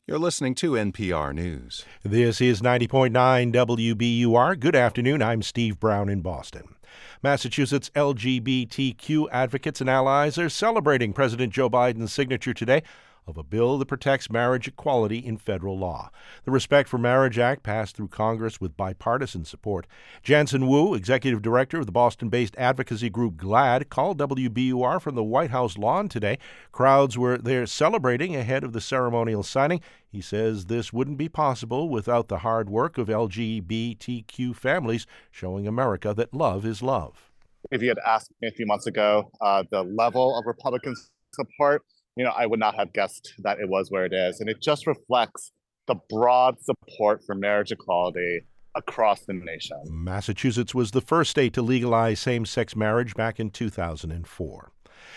You're 0.05 0.19
listening 0.19 0.53
to 0.55 0.71
NPR 0.71 1.33
News. 1.33 1.85
This 2.03 2.41
is 2.41 2.61
90.9 2.61 3.13
WBUR. 3.53 4.59
Good 4.59 4.75
afternoon. 4.75 5.21
I'm 5.21 5.41
Steve 5.41 5.79
Brown 5.79 6.09
in 6.09 6.19
Boston. 6.19 6.75
Massachusetts 7.23 7.89
LGBTQ 7.95 9.27
advocates 9.31 9.79
and 9.79 9.89
allies 9.89 10.37
are 10.37 10.49
celebrating 10.49 11.13
President 11.13 11.53
Joe 11.53 11.69
Biden's 11.69 12.11
signature 12.11 12.53
today 12.53 12.83
of 13.27 13.37
a 13.37 13.43
bill 13.43 13.77
that 13.77 13.87
protects 13.87 14.29
marriage 14.29 14.67
equality 14.67 15.17
in 15.17 15.37
federal 15.37 15.77
law. 15.77 16.09
The 16.45 16.51
Respect 16.51 16.89
for 16.89 16.97
Marriage 16.97 17.39
Act 17.39 17.63
passed 17.63 17.95
through 17.95 18.09
Congress 18.09 18.59
with 18.59 18.77
bipartisan 18.77 19.45
support. 19.45 19.87
Janson 20.21 20.67
Wu, 20.67 20.93
executive 20.93 21.41
director 21.41 21.79
of 21.79 21.85
the 21.85 21.91
Boston 21.91 22.29
based 22.29 22.55
advocacy 22.57 23.09
group 23.09 23.37
GLAD, 23.37 23.89
called 23.89 24.17
WBUR 24.17 25.01
from 25.01 25.15
the 25.15 25.23
White 25.23 25.51
House 25.51 25.77
lawn 25.77 26.09
today. 26.09 26.37
Crowds 26.71 27.17
were 27.17 27.37
there 27.37 27.65
celebrating 27.65 28.35
ahead 28.35 28.63
of 28.63 28.73
the 28.73 28.81
ceremonial 28.81 29.43
signing. 29.43 29.81
He 30.11 30.21
says 30.21 30.65
this 30.65 30.93
wouldn't 30.93 31.17
be 31.17 31.29
possible 31.29 31.89
without 31.89 32.27
the 32.27 32.39
hard 32.39 32.69
work 32.69 32.97
of 32.97 33.07
LGBTQ 33.07 34.55
families 34.55 35.07
showing 35.31 35.67
America 35.67 36.13
that 36.13 36.33
love 36.33 36.65
is 36.65 36.81
love. 36.81 37.31
If 37.71 37.81
you 37.81 37.89
had 37.89 37.99
asked 38.05 38.31
me 38.41 38.47
a 38.47 38.51
few 38.51 38.65
months 38.65 38.87
ago, 38.87 39.31
uh, 39.41 39.63
the 39.71 39.83
level 39.83 40.37
of 40.37 40.45
Republican 40.45 40.95
support 41.33 41.83
you 42.15 42.23
know, 42.23 42.31
I 42.35 42.45
would 42.45 42.59
not 42.59 42.75
have 42.75 42.93
guessed 42.93 43.33
that 43.39 43.59
it 43.59 43.69
was 43.69 43.89
where 43.89 44.05
it 44.05 44.13
is. 44.13 44.39
And 44.39 44.49
it 44.49 44.61
just 44.61 44.87
reflects 44.87 45.51
the 45.87 45.95
broad 46.09 46.57
support 46.61 47.21
for 47.25 47.35
marriage 47.35 47.71
equality 47.71 48.41
across 48.75 49.21
the 49.25 49.33
nation. 49.33 49.77
Massachusetts 49.85 50.73
was 50.73 50.91
the 50.91 51.01
first 51.01 51.31
state 51.31 51.53
to 51.53 51.61
legalize 51.61 52.19
same 52.19 52.45
sex 52.45 52.75
marriage 52.75 53.15
back 53.15 53.39
in 53.39 53.49
2004. 53.49 54.71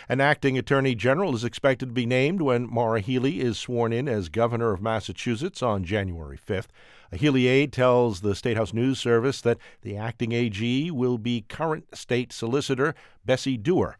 An 0.08 0.20
acting 0.20 0.58
attorney 0.58 0.94
general 0.94 1.34
is 1.34 1.44
expected 1.44 1.86
to 1.86 1.92
be 1.92 2.06
named 2.06 2.42
when 2.42 2.66
Maura 2.66 3.00
Healey 3.00 3.40
is 3.40 3.58
sworn 3.58 3.92
in 3.92 4.08
as 4.08 4.28
governor 4.28 4.72
of 4.72 4.82
Massachusetts 4.82 5.62
on 5.62 5.84
January 5.84 6.38
5th. 6.38 6.66
A 7.12 7.16
Healey 7.16 7.46
aide 7.46 7.72
tells 7.72 8.20
the 8.20 8.34
State 8.34 8.56
House 8.56 8.72
News 8.72 8.98
Service 8.98 9.40
that 9.42 9.58
the 9.82 9.96
acting 9.96 10.32
AG 10.32 10.90
will 10.90 11.18
be 11.18 11.44
current 11.48 11.96
state 11.96 12.32
solicitor 12.32 12.94
Bessie 13.24 13.56
Dewar. 13.56 13.96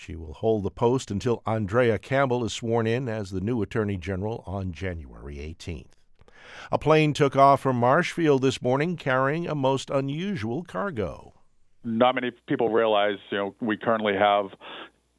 She 0.00 0.14
will 0.14 0.34
hold 0.34 0.62
the 0.62 0.70
post 0.70 1.10
until 1.10 1.42
Andrea 1.44 1.98
Campbell 1.98 2.44
is 2.44 2.52
sworn 2.52 2.86
in 2.86 3.08
as 3.08 3.32
the 3.32 3.40
new 3.40 3.62
Attorney 3.62 3.96
General 3.96 4.44
on 4.46 4.70
January 4.70 5.38
18th. 5.38 5.90
A 6.70 6.78
plane 6.78 7.12
took 7.12 7.34
off 7.34 7.62
from 7.62 7.80
Marshfield 7.80 8.42
this 8.42 8.62
morning 8.62 8.96
carrying 8.96 9.48
a 9.48 9.56
most 9.56 9.90
unusual 9.90 10.62
cargo. 10.62 11.34
Not 11.82 12.14
many 12.14 12.30
people 12.46 12.70
realize, 12.70 13.18
you 13.30 13.38
know, 13.38 13.54
we 13.60 13.76
currently 13.76 14.14
have 14.14 14.46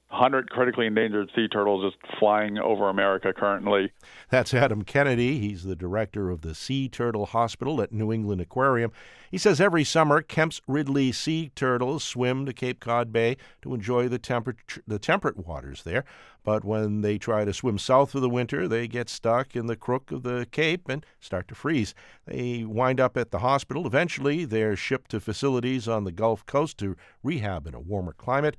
100 0.09 0.49
critically 0.49 0.87
endangered 0.87 1.29
sea 1.35 1.47
turtles 1.47 1.93
just 1.93 2.17
flying 2.19 2.57
over 2.57 2.89
America 2.89 3.31
currently. 3.31 3.91
That's 4.31 4.55
Adam 4.55 4.83
Kennedy. 4.83 5.37
He's 5.37 5.63
the 5.63 5.75
director 5.75 6.31
of 6.31 6.41
the 6.41 6.55
Sea 6.55 6.89
Turtle 6.89 7.27
Hospital 7.27 7.79
at 7.79 7.91
New 7.91 8.11
England 8.11 8.41
Aquarium. 8.41 8.91
He 9.29 9.37
says 9.37 9.61
every 9.61 9.83
summer, 9.83 10.23
Kemp's 10.23 10.61
Ridley 10.67 11.11
sea 11.11 11.51
turtles 11.53 12.03
swim 12.03 12.47
to 12.47 12.53
Cape 12.53 12.79
Cod 12.79 13.13
Bay 13.13 13.37
to 13.61 13.75
enjoy 13.75 14.07
the, 14.07 14.17
temper- 14.17 14.55
the 14.87 14.97
temperate 14.97 15.45
waters 15.45 15.83
there. 15.83 16.05
But 16.43 16.65
when 16.65 17.01
they 17.01 17.19
try 17.19 17.45
to 17.45 17.53
swim 17.53 17.77
south 17.77 18.12
for 18.12 18.19
the 18.19 18.29
winter, 18.29 18.67
they 18.67 18.87
get 18.87 19.10
stuck 19.10 19.55
in 19.55 19.67
the 19.67 19.75
crook 19.75 20.12
of 20.12 20.23
the 20.23 20.47
Cape 20.49 20.89
and 20.89 21.05
start 21.19 21.47
to 21.49 21.55
freeze. 21.55 21.93
They 22.25 22.63
wind 22.63 22.99
up 22.99 23.15
at 23.15 23.29
the 23.29 23.39
hospital. 23.39 23.85
Eventually, 23.85 24.45
they're 24.45 24.75
shipped 24.75 25.12
to 25.12 25.19
facilities 25.19 25.87
on 25.87 26.05
the 26.05 26.12
Gulf 26.12 26.43
Coast 26.47 26.79
to 26.79 26.95
rehab 27.21 27.67
in 27.67 27.75
a 27.75 27.79
warmer 27.79 28.13
climate. 28.13 28.57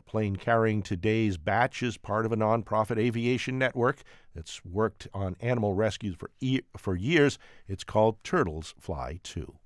The 0.00 0.10
plane 0.10 0.36
carrying 0.36 0.80
today's 0.82 1.36
batch 1.36 1.82
is 1.82 1.98
part 1.98 2.24
of 2.24 2.32
a 2.32 2.36
nonprofit 2.36 2.96
aviation 2.96 3.58
network 3.58 4.02
that's 4.34 4.64
worked 4.64 5.06
on 5.12 5.36
animal 5.40 5.74
rescues 5.74 6.14
for, 6.16 6.30
e- 6.40 6.62
for 6.74 6.96
years. 6.96 7.38
It's 7.68 7.84
called 7.84 8.16
Turtles 8.24 8.74
Fly 8.80 9.20
Too. 9.22 9.56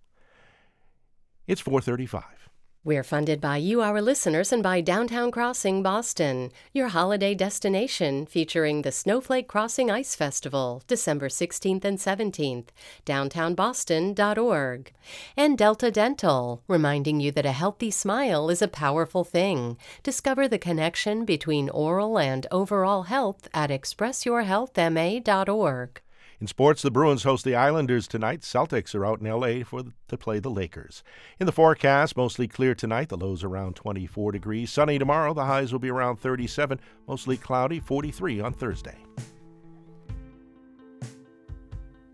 It's 1.47 1.61
435. 1.61 2.44
We're 2.87 3.03
funded 3.03 3.41
by 3.41 3.57
you, 3.57 3.81
our 3.81 4.03
listeners, 4.03 4.53
and 4.53 4.63
by 4.63 4.83
Downtown 4.83 5.31
Crossing 5.31 5.83
Boston, 5.83 6.53
your 6.75 6.89
holiday 6.89 7.35
destination 7.35 8.27
featuring 8.27 8.83
the 8.83 8.93
Snowflake 8.93 9.49
Crossing 9.49 9.91
Ice 9.91 10.15
Festival, 10.15 10.83
December 10.87 11.31
16th 11.31 11.83
and 11.83 11.97
17th, 11.97 12.67
downtownboston.org. 13.07 14.93
And 15.35 15.57
Delta 15.57 15.91
Dental, 15.91 16.63
reminding 16.69 17.21
you 17.21 17.33
that 17.33 17.47
a 17.47 17.53
healthy 17.53 17.91
smile 17.91 18.51
is 18.51 18.61
a 18.61 18.69
powerful 18.69 19.25
thing. 19.25 19.79
Discover 20.03 20.49
the 20.49 20.59
connection 20.59 21.25
between 21.25 21.71
oral 21.71 22.19
and 22.19 22.47
overall 22.51 23.05
health 23.05 23.49
at 23.55 23.71
expressyourhealthma.org. 23.71 26.04
In 26.45 26.49
sports, 26.49 26.83
the 26.83 26.91
Bruins 26.91 27.23
host 27.23 27.43
the 27.43 27.55
Islanders 27.55 28.07
tonight. 28.07 28.43
Celtics 28.43 28.95
are 28.95 29.07
out 29.07 29.19
in 29.19 29.27
LA 29.27 29.65
for 29.65 29.83
to 30.09 30.19
play 30.19 30.41
the 30.41 30.51
Lakers. 30.51 31.03
In 31.41 31.47
the 31.47 31.53
forecast, 31.53 32.19
mostly 32.19 32.47
clear 32.47 32.75
tonight. 32.75 33.09
The 33.09 33.17
lows 33.17 33.43
around 33.43 33.77
24 33.77 34.33
degrees. 34.33 34.71
Sunny 34.71 34.99
tomorrow. 34.99 35.33
The 35.33 35.47
highs 35.47 35.73
will 35.73 35.79
be 35.79 35.89
around 35.89 36.17
37. 36.17 36.81
Mostly 37.09 37.39
cloudy. 37.39 37.81
43 37.81 38.41
on 38.43 38.53
Thursday. 38.53 38.99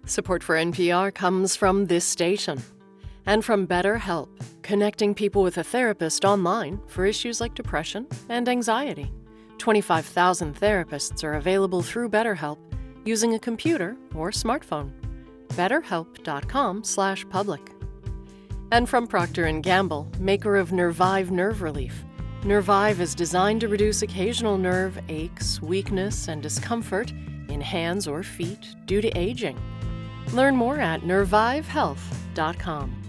Support 0.04 0.44
for 0.44 0.54
NPR 0.54 1.12
comes 1.12 1.56
from 1.56 1.86
this 1.86 2.04
station 2.04 2.62
and 3.26 3.44
from 3.44 3.66
BetterHelp, 3.66 4.28
connecting 4.62 5.12
people 5.12 5.42
with 5.42 5.58
a 5.58 5.64
therapist 5.64 6.24
online 6.24 6.80
for 6.86 7.04
issues 7.04 7.40
like 7.40 7.56
depression 7.56 8.06
and 8.28 8.48
anxiety. 8.48 9.12
25,000 9.58 10.54
therapists 10.54 11.24
are 11.24 11.34
available 11.34 11.82
through 11.82 12.08
BetterHelp 12.08 12.58
using 13.04 13.34
a 13.34 13.38
computer 13.38 13.96
or 14.14 14.30
smartphone. 14.30 14.90
betterhelp.com/public. 15.50 17.70
And 18.72 18.88
from 18.88 19.06
Procter 19.06 19.52
& 19.52 19.60
Gamble, 19.60 20.08
maker 20.18 20.56
of 20.56 20.72
Nervive 20.72 21.30
Nerve 21.30 21.62
Relief. 21.62 22.04
Nervive 22.44 23.00
is 23.00 23.14
designed 23.14 23.60
to 23.60 23.68
reduce 23.68 24.02
occasional 24.02 24.56
nerve 24.56 24.98
aches, 25.08 25.60
weakness, 25.60 26.28
and 26.28 26.42
discomfort 26.42 27.12
in 27.48 27.60
hands 27.60 28.06
or 28.06 28.22
feet 28.22 28.64
due 28.86 29.00
to 29.00 29.10
aging. 29.18 29.58
Learn 30.32 30.56
more 30.56 30.78
at 30.78 31.02
nervivehealth.com. 31.02 32.99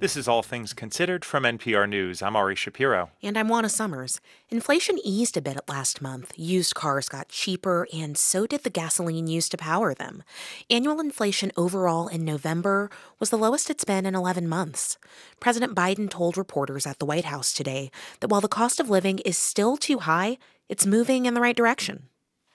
This 0.00 0.16
is 0.16 0.26
All 0.26 0.42
Things 0.42 0.72
Considered 0.72 1.26
from 1.26 1.42
NPR 1.42 1.86
News. 1.86 2.22
I'm 2.22 2.34
Ari 2.34 2.56
Shapiro. 2.56 3.10
And 3.22 3.36
I'm 3.36 3.50
Juana 3.50 3.68
Summers. 3.68 4.18
Inflation 4.48 4.98
eased 5.04 5.36
a 5.36 5.42
bit 5.42 5.58
last 5.68 6.00
month. 6.00 6.32
Used 6.36 6.74
cars 6.74 7.06
got 7.06 7.28
cheaper, 7.28 7.86
and 7.92 8.16
so 8.16 8.46
did 8.46 8.62
the 8.62 8.70
gasoline 8.70 9.26
used 9.26 9.50
to 9.50 9.58
power 9.58 9.92
them. 9.92 10.22
Annual 10.70 11.00
inflation 11.00 11.52
overall 11.54 12.08
in 12.08 12.24
November 12.24 12.88
was 13.18 13.28
the 13.28 13.36
lowest 13.36 13.68
it's 13.68 13.84
been 13.84 14.06
in 14.06 14.14
11 14.14 14.48
months. 14.48 14.96
President 15.38 15.74
Biden 15.74 16.08
told 16.08 16.38
reporters 16.38 16.86
at 16.86 16.98
the 16.98 17.04
White 17.04 17.26
House 17.26 17.52
today 17.52 17.90
that 18.20 18.28
while 18.28 18.40
the 18.40 18.48
cost 18.48 18.80
of 18.80 18.88
living 18.88 19.18
is 19.18 19.36
still 19.36 19.76
too 19.76 19.98
high, 19.98 20.38
it's 20.70 20.86
moving 20.86 21.26
in 21.26 21.34
the 21.34 21.42
right 21.42 21.56
direction. 21.56 22.04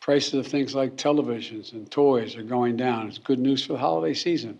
Prices 0.02 0.34
of 0.34 0.48
things 0.48 0.74
like 0.74 0.96
televisions 0.96 1.74
and 1.74 1.92
toys 1.92 2.36
are 2.38 2.42
going 2.42 2.76
down. 2.76 3.08
It's 3.08 3.20
good 3.20 3.38
news 3.38 3.64
for 3.64 3.74
the 3.74 3.80
holiday 3.80 4.16
season. 4.16 4.60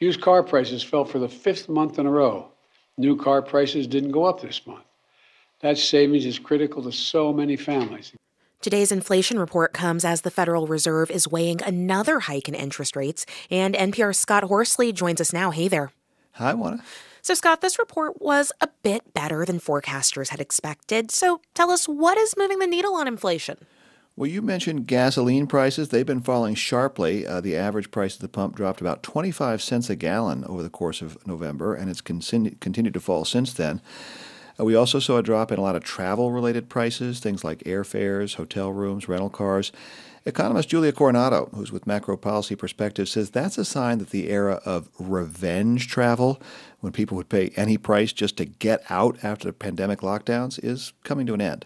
Used 0.00 0.22
car 0.22 0.42
prices 0.42 0.82
fell 0.82 1.04
for 1.04 1.18
the 1.18 1.28
fifth 1.28 1.68
month 1.68 1.98
in 1.98 2.06
a 2.06 2.10
row. 2.10 2.48
New 2.96 3.16
car 3.16 3.42
prices 3.42 3.86
didn't 3.86 4.12
go 4.12 4.24
up 4.24 4.40
this 4.40 4.66
month. 4.66 4.84
That 5.60 5.76
savings 5.76 6.24
is 6.24 6.38
critical 6.38 6.82
to 6.84 6.90
so 6.90 7.34
many 7.34 7.54
families. 7.54 8.12
Today's 8.62 8.90
inflation 8.90 9.38
report 9.38 9.74
comes 9.74 10.06
as 10.06 10.22
the 10.22 10.30
Federal 10.30 10.66
Reserve 10.66 11.10
is 11.10 11.28
weighing 11.28 11.62
another 11.62 12.20
hike 12.20 12.48
in 12.48 12.54
interest 12.54 12.96
rates, 12.96 13.26
and 13.50 13.74
NPR's 13.74 14.18
Scott 14.18 14.44
Horsley 14.44 14.90
joins 14.90 15.20
us 15.20 15.34
now. 15.34 15.50
Hey 15.50 15.68
there. 15.68 15.92
Hi, 16.32 16.54
Juana. 16.54 16.82
So, 17.20 17.34
Scott, 17.34 17.60
this 17.60 17.78
report 17.78 18.22
was 18.22 18.52
a 18.62 18.68
bit 18.82 19.12
better 19.12 19.44
than 19.44 19.60
forecasters 19.60 20.28
had 20.28 20.40
expected. 20.40 21.10
So, 21.10 21.42
tell 21.52 21.70
us 21.70 21.86
what 21.86 22.16
is 22.16 22.34
moving 22.38 22.58
the 22.58 22.66
needle 22.66 22.94
on 22.94 23.06
inflation? 23.06 23.66
Well, 24.16 24.28
you 24.28 24.42
mentioned 24.42 24.86
gasoline 24.86 25.46
prices. 25.46 25.88
They've 25.88 26.04
been 26.04 26.20
falling 26.20 26.54
sharply. 26.54 27.26
Uh, 27.26 27.40
the 27.40 27.56
average 27.56 27.90
price 27.90 28.16
at 28.16 28.20
the 28.20 28.28
pump 28.28 28.54
dropped 28.54 28.80
about 28.80 29.02
25 29.02 29.62
cents 29.62 29.88
a 29.88 29.96
gallon 29.96 30.44
over 30.44 30.62
the 30.62 30.68
course 30.68 31.00
of 31.00 31.26
November, 31.26 31.74
and 31.74 31.88
it's 31.88 32.02
continued 32.02 32.94
to 32.94 33.00
fall 33.00 33.24
since 33.24 33.52
then. 33.52 33.80
Uh, 34.58 34.64
we 34.64 34.74
also 34.74 34.98
saw 34.98 35.16
a 35.16 35.22
drop 35.22 35.50
in 35.50 35.58
a 35.58 35.62
lot 35.62 35.76
of 35.76 35.84
travel 35.84 36.32
related 36.32 36.68
prices, 36.68 37.20
things 37.20 37.44
like 37.44 37.60
airfares, 37.60 38.34
hotel 38.34 38.72
rooms, 38.72 39.08
rental 39.08 39.30
cars. 39.30 39.72
Economist 40.26 40.68
Julia 40.68 40.92
Coronado, 40.92 41.48
who's 41.54 41.72
with 41.72 41.86
Macro 41.86 42.14
Policy 42.16 42.54
Perspective, 42.54 43.08
says 43.08 43.30
that's 43.30 43.56
a 43.56 43.64
sign 43.64 43.98
that 43.98 44.10
the 44.10 44.28
era 44.28 44.60
of 44.66 44.90
revenge 44.98 45.88
travel, 45.88 46.42
when 46.80 46.92
people 46.92 47.16
would 47.16 47.30
pay 47.30 47.52
any 47.56 47.78
price 47.78 48.12
just 48.12 48.36
to 48.36 48.44
get 48.44 48.82
out 48.90 49.16
after 49.24 49.46
the 49.46 49.54
pandemic 49.54 50.00
lockdowns, 50.00 50.62
is 50.62 50.92
coming 51.04 51.24
to 51.26 51.34
an 51.34 51.40
end 51.40 51.64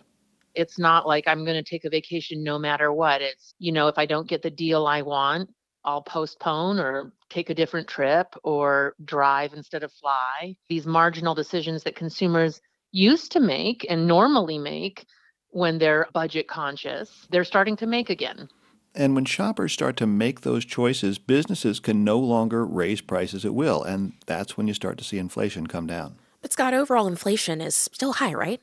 it's 0.55 0.79
not 0.79 1.07
like 1.07 1.27
I'm 1.27 1.45
going 1.45 1.63
to 1.63 1.69
take 1.69 1.85
a 1.85 1.91
vacation 1.91 2.43
no 2.43 2.59
matter 2.59 2.93
what. 2.93 3.23
It's, 3.23 3.55
you 3.59 3.73
know, 3.73 3.89
if 3.89 3.99
I 3.99 4.07
don't 4.07 4.29
get 4.29 4.43
the 4.43 4.51
deal 4.51 4.87
I 4.87 5.03
want, 5.03 5.51
I'll 5.85 6.03
postpone 6.03 6.79
or 6.79 7.13
take 7.29 7.51
a 7.51 7.55
different 7.55 7.89
trip 7.89 8.35
or 8.43 8.95
drive 9.05 9.53
instead 9.53 9.83
of 9.83 9.93
fly. 9.93 10.57
These 10.69 10.87
marginal 10.87 11.35
decisions 11.35 11.83
that 11.83 11.97
consumers 11.97 12.61
used 12.93 13.33
to 13.33 13.41
make 13.41 13.87
and 13.91 14.07
normally 14.07 14.59
make 14.59 15.07
when 15.51 15.79
they're 15.79 16.09
budget 16.13 16.49
conscious, 16.49 17.27
they're 17.31 17.45
starting 17.45 17.77
to 17.77 17.87
make 17.87 18.11
again. 18.11 18.49
And 18.95 19.15
when 19.15 19.25
shoppers 19.25 19.73
start 19.73 19.97
to 19.99 20.07
make 20.07 20.43
those 20.43 20.65
choices, 20.65 21.19
businesses 21.19 21.81
can 21.81 22.05
no 22.05 22.19
longer 22.19 22.65
raise 22.65 23.01
prices 23.01 23.45
at 23.45 23.55
will. 23.55 23.83
And 23.83 24.13
that's 24.27 24.57
when 24.57 24.69
you 24.69 24.75
start 24.75 24.99
to 24.99 25.05
see 25.05 25.19
inflation 25.19 25.67
come 25.67 25.87
down. 25.87 26.17
But, 26.41 26.53
Scott, 26.53 26.75
overall 26.75 27.09
inflation 27.09 27.61
is 27.61 27.75
still 27.75 28.15
high, 28.15 28.35
right? 28.35 28.61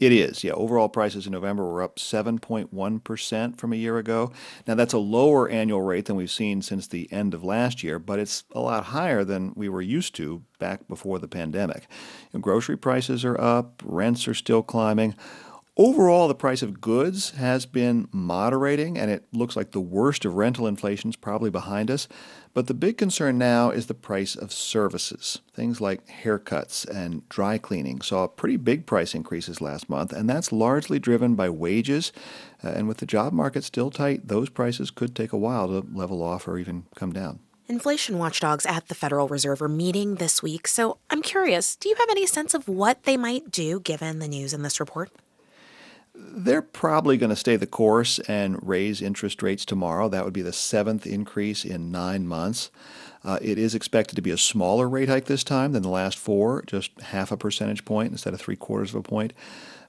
It 0.00 0.12
is, 0.12 0.42
yeah. 0.42 0.52
Overall 0.52 0.88
prices 0.88 1.26
in 1.26 1.32
November 1.32 1.64
were 1.64 1.82
up 1.82 1.96
7.1% 1.96 3.56
from 3.56 3.72
a 3.72 3.76
year 3.76 3.98
ago. 3.98 4.32
Now, 4.66 4.74
that's 4.74 4.94
a 4.94 4.98
lower 4.98 5.48
annual 5.48 5.82
rate 5.82 6.06
than 6.06 6.16
we've 6.16 6.30
seen 6.30 6.62
since 6.62 6.86
the 6.88 7.12
end 7.12 7.34
of 7.34 7.44
last 7.44 7.84
year, 7.84 7.98
but 7.98 8.18
it's 8.18 8.44
a 8.52 8.60
lot 8.60 8.86
higher 8.86 9.22
than 9.22 9.52
we 9.54 9.68
were 9.68 9.82
used 9.82 10.14
to 10.16 10.42
back 10.58 10.88
before 10.88 11.18
the 11.18 11.28
pandemic. 11.28 11.86
grocery 12.40 12.76
prices 12.76 13.24
are 13.24 13.40
up, 13.40 13.82
rents 13.84 14.26
are 14.26 14.34
still 14.34 14.62
climbing. 14.62 15.14
Overall, 15.78 16.28
the 16.28 16.34
price 16.34 16.60
of 16.60 16.82
goods 16.82 17.30
has 17.30 17.64
been 17.64 18.06
moderating, 18.12 18.98
and 18.98 19.10
it 19.10 19.24
looks 19.32 19.56
like 19.56 19.70
the 19.70 19.80
worst 19.80 20.26
of 20.26 20.34
rental 20.34 20.66
inflation 20.66 21.08
is 21.08 21.16
probably 21.16 21.48
behind 21.48 21.90
us. 21.90 22.08
But 22.52 22.66
the 22.66 22.74
big 22.74 22.98
concern 22.98 23.38
now 23.38 23.70
is 23.70 23.86
the 23.86 23.94
price 23.94 24.36
of 24.36 24.52
services. 24.52 25.40
Things 25.54 25.80
like 25.80 26.06
haircuts 26.08 26.86
and 26.86 27.26
dry 27.30 27.56
cleaning 27.56 28.02
saw 28.02 28.26
pretty 28.26 28.58
big 28.58 28.84
price 28.84 29.14
increases 29.14 29.62
last 29.62 29.88
month, 29.88 30.12
and 30.12 30.28
that's 30.28 30.52
largely 30.52 30.98
driven 30.98 31.36
by 31.36 31.48
wages. 31.48 32.12
Uh, 32.62 32.68
and 32.68 32.86
with 32.86 32.98
the 32.98 33.06
job 33.06 33.32
market 33.32 33.64
still 33.64 33.90
tight, 33.90 34.28
those 34.28 34.50
prices 34.50 34.90
could 34.90 35.16
take 35.16 35.32
a 35.32 35.38
while 35.38 35.68
to 35.68 35.88
level 35.90 36.22
off 36.22 36.46
or 36.46 36.58
even 36.58 36.84
come 36.94 37.14
down. 37.14 37.38
Inflation 37.66 38.18
watchdogs 38.18 38.66
at 38.66 38.88
the 38.88 38.94
Federal 38.94 39.26
Reserve 39.26 39.62
are 39.62 39.68
meeting 39.68 40.16
this 40.16 40.42
week, 40.42 40.68
so 40.68 40.98
I'm 41.08 41.22
curious 41.22 41.76
do 41.76 41.88
you 41.88 41.94
have 41.94 42.10
any 42.10 42.26
sense 42.26 42.52
of 42.52 42.68
what 42.68 43.04
they 43.04 43.16
might 43.16 43.50
do 43.50 43.80
given 43.80 44.18
the 44.18 44.28
news 44.28 44.52
in 44.52 44.60
this 44.60 44.78
report? 44.78 45.10
They're 46.24 46.62
probably 46.62 47.16
going 47.16 47.30
to 47.30 47.36
stay 47.36 47.56
the 47.56 47.66
course 47.66 48.18
and 48.20 48.58
raise 48.66 49.02
interest 49.02 49.42
rates 49.42 49.64
tomorrow. 49.64 50.08
That 50.08 50.24
would 50.24 50.32
be 50.32 50.42
the 50.42 50.52
seventh 50.52 51.06
increase 51.06 51.64
in 51.64 51.90
nine 51.90 52.26
months. 52.26 52.70
Uh, 53.24 53.38
it 53.40 53.58
is 53.58 53.74
expected 53.74 54.16
to 54.16 54.22
be 54.22 54.30
a 54.30 54.38
smaller 54.38 54.88
rate 54.88 55.08
hike 55.08 55.26
this 55.26 55.44
time 55.44 55.72
than 55.72 55.82
the 55.82 55.88
last 55.88 56.18
four, 56.18 56.62
just 56.66 56.98
half 57.00 57.30
a 57.30 57.36
percentage 57.36 57.84
point 57.84 58.10
instead 58.10 58.34
of 58.34 58.40
three 58.40 58.56
quarters 58.56 58.90
of 58.90 58.96
a 58.96 59.02
point. 59.02 59.32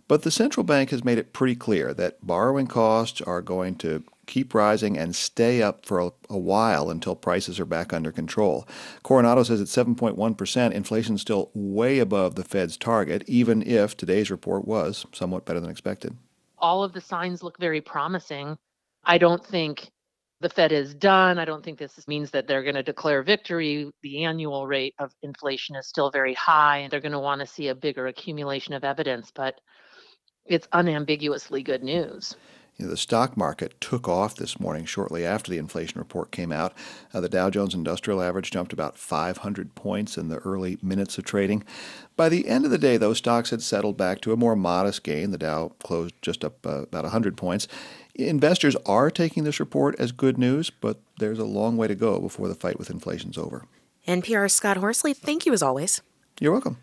But 0.07 0.23
the 0.23 0.31
central 0.31 0.63
bank 0.63 0.89
has 0.89 1.03
made 1.03 1.17
it 1.17 1.33
pretty 1.33 1.55
clear 1.55 1.93
that 1.93 2.25
borrowing 2.25 2.67
costs 2.67 3.21
are 3.21 3.41
going 3.41 3.75
to 3.75 4.03
keep 4.25 4.53
rising 4.53 4.97
and 4.97 5.15
stay 5.15 5.61
up 5.61 5.85
for 5.85 5.99
a, 5.99 6.11
a, 6.29 6.37
while 6.37 6.89
until 6.89 7.15
prices 7.15 7.59
are 7.59 7.65
back 7.65 7.93
under 7.93 8.11
control. 8.11 8.67
Coronado 9.03 9.43
says 9.43 9.61
at 9.61 9.67
7.1%, 9.67 10.71
inflation 10.71 11.15
is 11.15 11.21
still 11.21 11.51
way 11.53 11.99
above 11.99 12.35
the 12.35 12.43
Fed's 12.43 12.77
target, 12.77 13.23
even 13.27 13.61
if 13.67 13.95
today's 13.95 14.31
report 14.31 14.65
was 14.65 15.05
somewhat 15.11 15.45
better 15.45 15.59
than 15.59 15.69
expected. 15.69 16.15
All 16.57 16.83
of 16.83 16.93
the 16.93 17.01
signs 17.01 17.43
look 17.43 17.59
very 17.59 17.81
promising. 17.81 18.57
I 19.03 19.17
don't 19.17 19.45
think 19.45 19.91
the 20.39 20.49
Fed 20.49 20.71
is 20.71 20.93
done. 20.93 21.39
I 21.39 21.45
don't 21.45 21.63
think 21.63 21.79
this 21.79 22.07
means 22.07 22.29
that 22.31 22.47
they're 22.47 22.63
going 22.63 22.75
to 22.75 22.83
declare 22.83 23.23
victory. 23.23 23.89
The 24.01 24.25
annual 24.25 24.67
rate 24.67 24.93
of 24.99 25.11
inflation 25.23 25.75
is 25.75 25.87
still 25.87 26.11
very 26.11 26.33
high, 26.33 26.79
and 26.79 26.91
they're 26.91 27.01
going 27.01 27.13
to 27.13 27.19
want 27.19 27.41
to 27.41 27.47
see 27.47 27.69
a 27.69 27.75
bigger 27.75 28.07
accumulation 28.07 28.73
of 28.73 28.83
evidence, 28.83 29.31
but 29.33 29.59
it's 30.45 30.67
unambiguously 30.73 31.63
good 31.63 31.83
news. 31.83 32.35
You 32.77 32.85
know, 32.85 32.91
the 32.91 32.97
stock 32.97 33.37
market 33.37 33.79
took 33.79 34.07
off 34.07 34.35
this 34.35 34.59
morning 34.59 34.85
shortly 34.85 35.25
after 35.25 35.51
the 35.51 35.59
inflation 35.59 35.99
report 35.99 36.31
came 36.31 36.51
out. 36.51 36.73
Uh, 37.13 37.21
the 37.21 37.29
Dow 37.29 37.49
Jones 37.49 37.75
Industrial 37.75 38.21
Average 38.21 38.49
jumped 38.49 38.73
about 38.73 38.97
500 38.97 39.75
points 39.75 40.17
in 40.17 40.29
the 40.29 40.39
early 40.39 40.79
minutes 40.81 41.17
of 41.17 41.23
trading. 41.23 41.63
By 42.15 42.29
the 42.29 42.47
end 42.47 42.65
of 42.65 42.71
the 42.71 42.79
day, 42.79 42.97
those 42.97 43.19
stocks 43.19 43.51
had 43.51 43.61
settled 43.61 43.95
back 43.95 44.21
to 44.21 44.33
a 44.33 44.37
more 44.37 44.55
modest 44.55 45.03
gain. 45.03 45.29
The 45.29 45.37
Dow 45.37 45.73
closed 45.83 46.15
just 46.21 46.43
up 46.43 46.65
uh, 46.65 46.83
about 46.83 47.03
100 47.03 47.37
points. 47.37 47.67
Investors 48.15 48.75
are 48.85 49.11
taking 49.11 49.43
this 49.43 49.59
report 49.59 49.95
as 49.99 50.11
good 50.11 50.37
news, 50.37 50.69
but 50.71 50.99
there's 51.19 51.39
a 51.39 51.45
long 51.45 51.77
way 51.77 51.87
to 51.87 51.95
go 51.95 52.19
before 52.19 52.47
the 52.47 52.55
fight 52.55 52.79
with 52.79 52.89
inflation's 52.89 53.37
over. 53.37 53.65
NPR's 54.07 54.53
Scott 54.53 54.77
Horsley, 54.77 55.13
thank 55.13 55.45
you 55.45 55.53
as 55.53 55.61
always. 55.61 56.01
You're 56.39 56.51
welcome. 56.51 56.77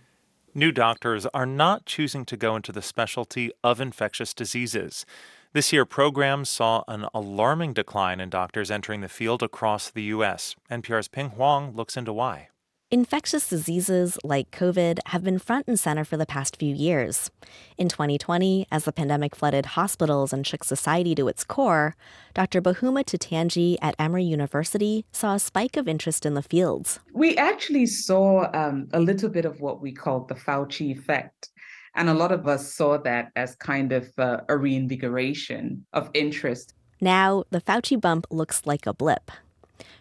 New 0.55 0.73
doctors 0.73 1.27
are 1.27 1.47
not 1.47 1.87
choosing 1.87 2.25
to 2.25 2.37
go 2.37 2.57
into 2.57 2.73
the 2.73 2.83
specialty 2.83 3.53
of 3.63 3.81
infectious 3.81 4.35
diseases. 4.35 5.07
This 5.53 5.73
year, 5.73 5.85
programs 5.85 6.49
saw 6.49 6.85
an 6.87 7.07
alarming 7.13 7.73
decline 7.73 8.21
in 8.21 8.31
doctors 8.31 8.71
entering 8.71 9.01
the 9.01 9.09
field 9.09 9.43
across 9.43 9.91
the 9.91 10.05
U.S. 10.15 10.55
NPR's 10.71 11.09
Pien 11.09 11.31
Huang 11.31 11.73
looks 11.75 11.97
into 11.97 12.13
why. 12.13 12.51
Infectious 12.93 13.49
diseases 13.49 14.17
like 14.23 14.53
COVID 14.53 15.01
have 15.07 15.25
been 15.25 15.41
front 15.41 15.67
and 15.67 15.79
center 15.79 16.05
for 16.05 16.17
the 16.17 16.25
past 16.25 16.57
few 16.57 16.73
years. 16.73 17.33
In 17.77 17.89
2020, 17.89 18.69
as 18.71 18.85
the 18.85 18.93
pandemic 18.93 19.35
flooded 19.35 19.67
hospitals 19.67 20.33
and 20.33 20.47
shook 20.47 20.63
society 20.63 21.17
to 21.17 21.27
its 21.27 21.43
core, 21.43 21.97
Dr. 22.33 22.63
Boghuma 22.63 23.05
Titanji 23.05 23.77
at 23.83 23.97
Emory 23.99 24.25
University 24.25 25.05
saw 25.11 25.35
a 25.35 25.41
spike 25.41 25.77
of 25.77 25.89
interest 25.89 26.25
in 26.25 26.35
the 26.35 26.43
fields. 26.43 27.01
We 27.13 27.37
actually 27.37 27.87
saw 27.87 28.49
um, 28.55 28.89
a 28.93 29.01
little 29.01 29.29
bit 29.29 29.45
of 29.45 29.61
what 29.61 29.83
we 29.83 29.91
called 29.91 30.29
the 30.29 30.37
Fauci 30.37 30.97
effect. 30.97 31.51
And 31.95 32.09
a 32.09 32.15
lot 32.15 32.33
of 32.33 32.47
us 32.47 32.73
saw 32.73 32.99
that 32.99 33.33
as 33.37 33.55
kind 33.57 33.93
of 33.93 34.11
uh, 34.19 34.41
a 34.49 34.57
reinvigoration 34.57 35.85
of 35.93 36.11
interest. 36.15 36.75
Now, 37.01 37.45
the 37.51 37.61
Fauci 37.61 38.01
bump 38.01 38.27
looks 38.31 38.67
like 38.67 38.87
a 38.87 38.93
blip. 38.93 39.31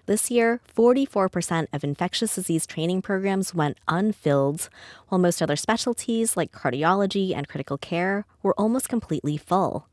This 0.05 0.31
year, 0.31 0.59
44% 0.75 1.67
of 1.71 1.83
infectious 1.83 2.35
disease 2.35 2.65
training 2.65 3.03
programs 3.03 3.53
went 3.53 3.77
unfilled, 3.87 4.69
while 5.07 5.19
most 5.19 5.41
other 5.41 5.55
specialties 5.55 6.35
like 6.35 6.51
cardiology 6.51 7.35
and 7.35 7.47
critical 7.47 7.77
care 7.77 8.25
were 8.41 8.59
almost 8.59 8.89
completely 8.89 9.37
full. 9.37 9.87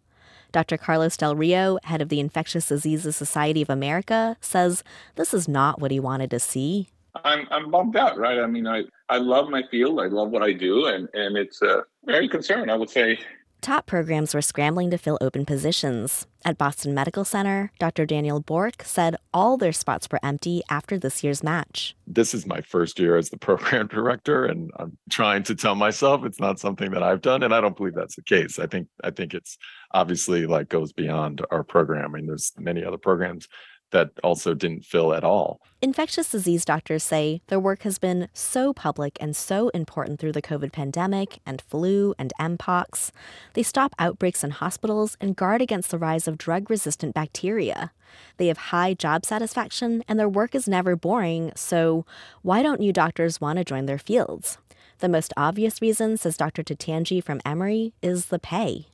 Dr. 0.52 0.78
Carlos 0.78 1.16
Del 1.18 1.36
Rio, 1.36 1.78
head 1.84 2.00
of 2.00 2.08
the 2.08 2.18
Infectious 2.18 2.68
Diseases 2.68 3.14
Society 3.14 3.60
of 3.60 3.68
America, 3.68 4.38
says 4.40 4.82
this 5.16 5.34
is 5.34 5.46
not 5.48 5.82
what 5.82 5.90
he 5.90 6.00
wanted 6.00 6.30
to 6.30 6.40
see. 6.40 6.88
I'm 7.24 7.46
I'm 7.50 7.70
bummed 7.70 7.96
out, 7.96 8.18
right? 8.18 8.38
I 8.38 8.46
mean, 8.46 8.66
I 8.66 8.84
I 9.08 9.18
love 9.18 9.48
my 9.48 9.62
field, 9.70 10.00
I 10.00 10.06
love 10.06 10.30
what 10.30 10.42
I 10.42 10.52
do, 10.52 10.86
and 10.86 11.08
and 11.14 11.36
it's 11.36 11.62
uh, 11.62 11.82
very 12.04 12.28
concerned. 12.28 12.70
I 12.70 12.76
would 12.76 12.90
say 12.90 13.18
Top 13.66 13.86
programs 13.86 14.34
were 14.34 14.42
scrambling 14.42 14.90
to 14.90 14.98
fill 14.98 15.18
open 15.20 15.44
positions. 15.44 16.26
At 16.44 16.56
Boston 16.58 16.94
Medical 16.94 17.24
Center, 17.24 17.72
Dr. 17.80 18.06
Daniel 18.06 18.38
Bourque 18.38 18.84
said 18.84 19.16
all 19.34 19.56
their 19.56 19.72
spots 19.72 20.06
were 20.08 20.20
empty 20.22 20.62
after 20.70 20.96
this 20.98 21.24
year's 21.24 21.42
match. 21.42 21.96
This 22.06 22.32
is 22.32 22.46
my 22.46 22.60
first 22.60 23.00
year 23.00 23.16
as 23.16 23.30
the 23.30 23.38
program 23.48 23.88
director, 23.88 24.44
and 24.44 24.70
I'm 24.76 24.96
trying 25.10 25.42
to 25.44 25.56
tell 25.56 25.74
myself 25.74 26.24
it's 26.24 26.38
not 26.38 26.60
something 26.60 26.92
that 26.92 27.02
I've 27.02 27.22
done, 27.22 27.42
and 27.42 27.52
I 27.52 27.60
don't 27.60 27.76
believe 27.76 27.94
that's 27.94 28.14
the 28.14 28.22
case. 28.22 28.60
I 28.60 28.66
think 28.66 28.86
I 29.02 29.10
think 29.10 29.34
it's 29.34 29.58
obviously 29.92 30.46
like 30.46 30.68
goes 30.68 30.92
beyond 30.92 31.44
our 31.50 31.64
program. 31.64 32.14
I 32.14 32.18
mean, 32.18 32.26
there's 32.26 32.52
many 32.58 32.84
other 32.84 32.98
programs 32.98 33.48
that 33.96 34.10
also 34.22 34.52
didn't 34.52 34.84
fill 34.84 35.14
at 35.14 35.24
all. 35.24 35.58
Infectious 35.80 36.30
disease 36.30 36.66
doctors 36.66 37.02
say 37.02 37.40
their 37.46 37.58
work 37.58 37.82
has 37.82 37.98
been 37.98 38.28
so 38.34 38.74
public 38.74 39.16
and 39.20 39.34
so 39.34 39.70
important 39.70 40.20
through 40.20 40.32
the 40.32 40.42
COVID 40.42 40.70
pandemic 40.70 41.38
and 41.46 41.62
flu 41.62 42.14
and 42.18 42.30
Mpox. 42.38 43.10
They 43.54 43.62
stop 43.62 43.94
outbreaks 43.98 44.44
in 44.44 44.50
hospitals 44.50 45.16
and 45.18 45.34
guard 45.34 45.62
against 45.62 45.90
the 45.90 45.98
rise 45.98 46.28
of 46.28 46.36
drug 46.36 46.68
resistant 46.68 47.14
bacteria. 47.14 47.90
They 48.36 48.48
have 48.48 48.58
high 48.58 48.92
job 48.92 49.24
satisfaction 49.24 50.04
and 50.06 50.18
their 50.18 50.28
work 50.28 50.54
is 50.54 50.68
never 50.68 50.94
boring, 50.94 51.52
so 51.56 52.04
why 52.42 52.62
don't 52.62 52.80
new 52.80 52.92
doctors 52.92 53.40
want 53.40 53.58
to 53.58 53.64
join 53.64 53.86
their 53.86 53.98
fields? 53.98 54.58
The 54.98 55.08
most 55.08 55.32
obvious 55.36 55.80
reason, 55.80 56.18
says 56.18 56.36
Dr. 56.36 56.62
Titanji 56.62 57.24
from 57.24 57.40
Emory, 57.46 57.94
is 58.02 58.26
the 58.26 58.38
pay. 58.38 58.88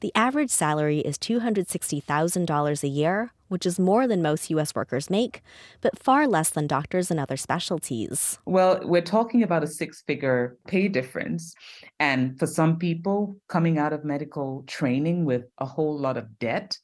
The 0.00 0.12
average 0.14 0.50
salary 0.50 1.00
is 1.00 1.18
$260,000 1.18 2.82
a 2.82 2.88
year, 2.88 3.32
which 3.48 3.66
is 3.66 3.78
more 3.78 4.06
than 4.06 4.22
most 4.22 4.48
U.S. 4.48 4.74
workers 4.74 5.10
make, 5.10 5.42
but 5.82 5.98
far 5.98 6.26
less 6.26 6.48
than 6.48 6.66
doctors 6.66 7.10
and 7.10 7.20
other 7.20 7.36
specialties. 7.36 8.38
Well, 8.46 8.80
we're 8.82 9.02
talking 9.02 9.42
about 9.42 9.62
a 9.62 9.66
six 9.66 10.02
figure 10.06 10.56
pay 10.66 10.88
difference. 10.88 11.54
And 11.98 12.38
for 12.38 12.46
some 12.46 12.78
people 12.78 13.36
coming 13.48 13.76
out 13.76 13.92
of 13.92 14.02
medical 14.02 14.64
training 14.66 15.26
with 15.26 15.44
a 15.58 15.66
whole 15.66 15.98
lot 15.98 16.16
of 16.16 16.38
debt, 16.38 16.78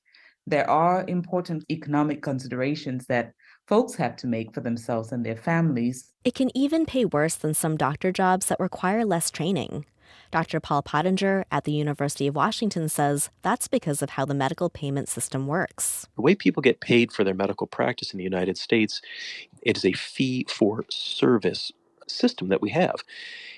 there 0.46 0.68
are 0.68 1.04
important 1.08 1.64
economic 1.70 2.20
considerations 2.22 3.06
that 3.06 3.32
folks 3.66 3.94
have 3.94 4.16
to 4.16 4.26
make 4.26 4.54
for 4.54 4.60
themselves 4.60 5.10
and 5.10 5.24
their 5.24 5.36
families. 5.36 6.12
It 6.22 6.34
can 6.34 6.56
even 6.56 6.84
pay 6.84 7.06
worse 7.06 7.34
than 7.34 7.54
some 7.54 7.78
doctor 7.78 8.12
jobs 8.12 8.46
that 8.46 8.60
require 8.60 9.04
less 9.06 9.30
training. 9.30 9.86
Dr. 10.36 10.60
Paul 10.60 10.82
Pottinger 10.82 11.46
at 11.50 11.64
the 11.64 11.72
University 11.72 12.26
of 12.26 12.36
Washington 12.36 12.90
says 12.90 13.30
that's 13.40 13.68
because 13.68 14.02
of 14.02 14.10
how 14.10 14.26
the 14.26 14.34
medical 14.34 14.68
payment 14.68 15.08
system 15.08 15.46
works. 15.46 16.08
The 16.14 16.20
way 16.20 16.34
people 16.34 16.60
get 16.60 16.80
paid 16.80 17.10
for 17.10 17.24
their 17.24 17.32
medical 17.32 17.66
practice 17.66 18.12
in 18.12 18.18
the 18.18 18.24
United 18.24 18.58
States, 18.58 19.00
it 19.62 19.78
is 19.78 19.84
a 19.86 19.94
fee 19.94 20.44
for 20.46 20.84
service 20.90 21.72
system 22.06 22.48
that 22.48 22.60
we 22.60 22.68
have. 22.68 22.96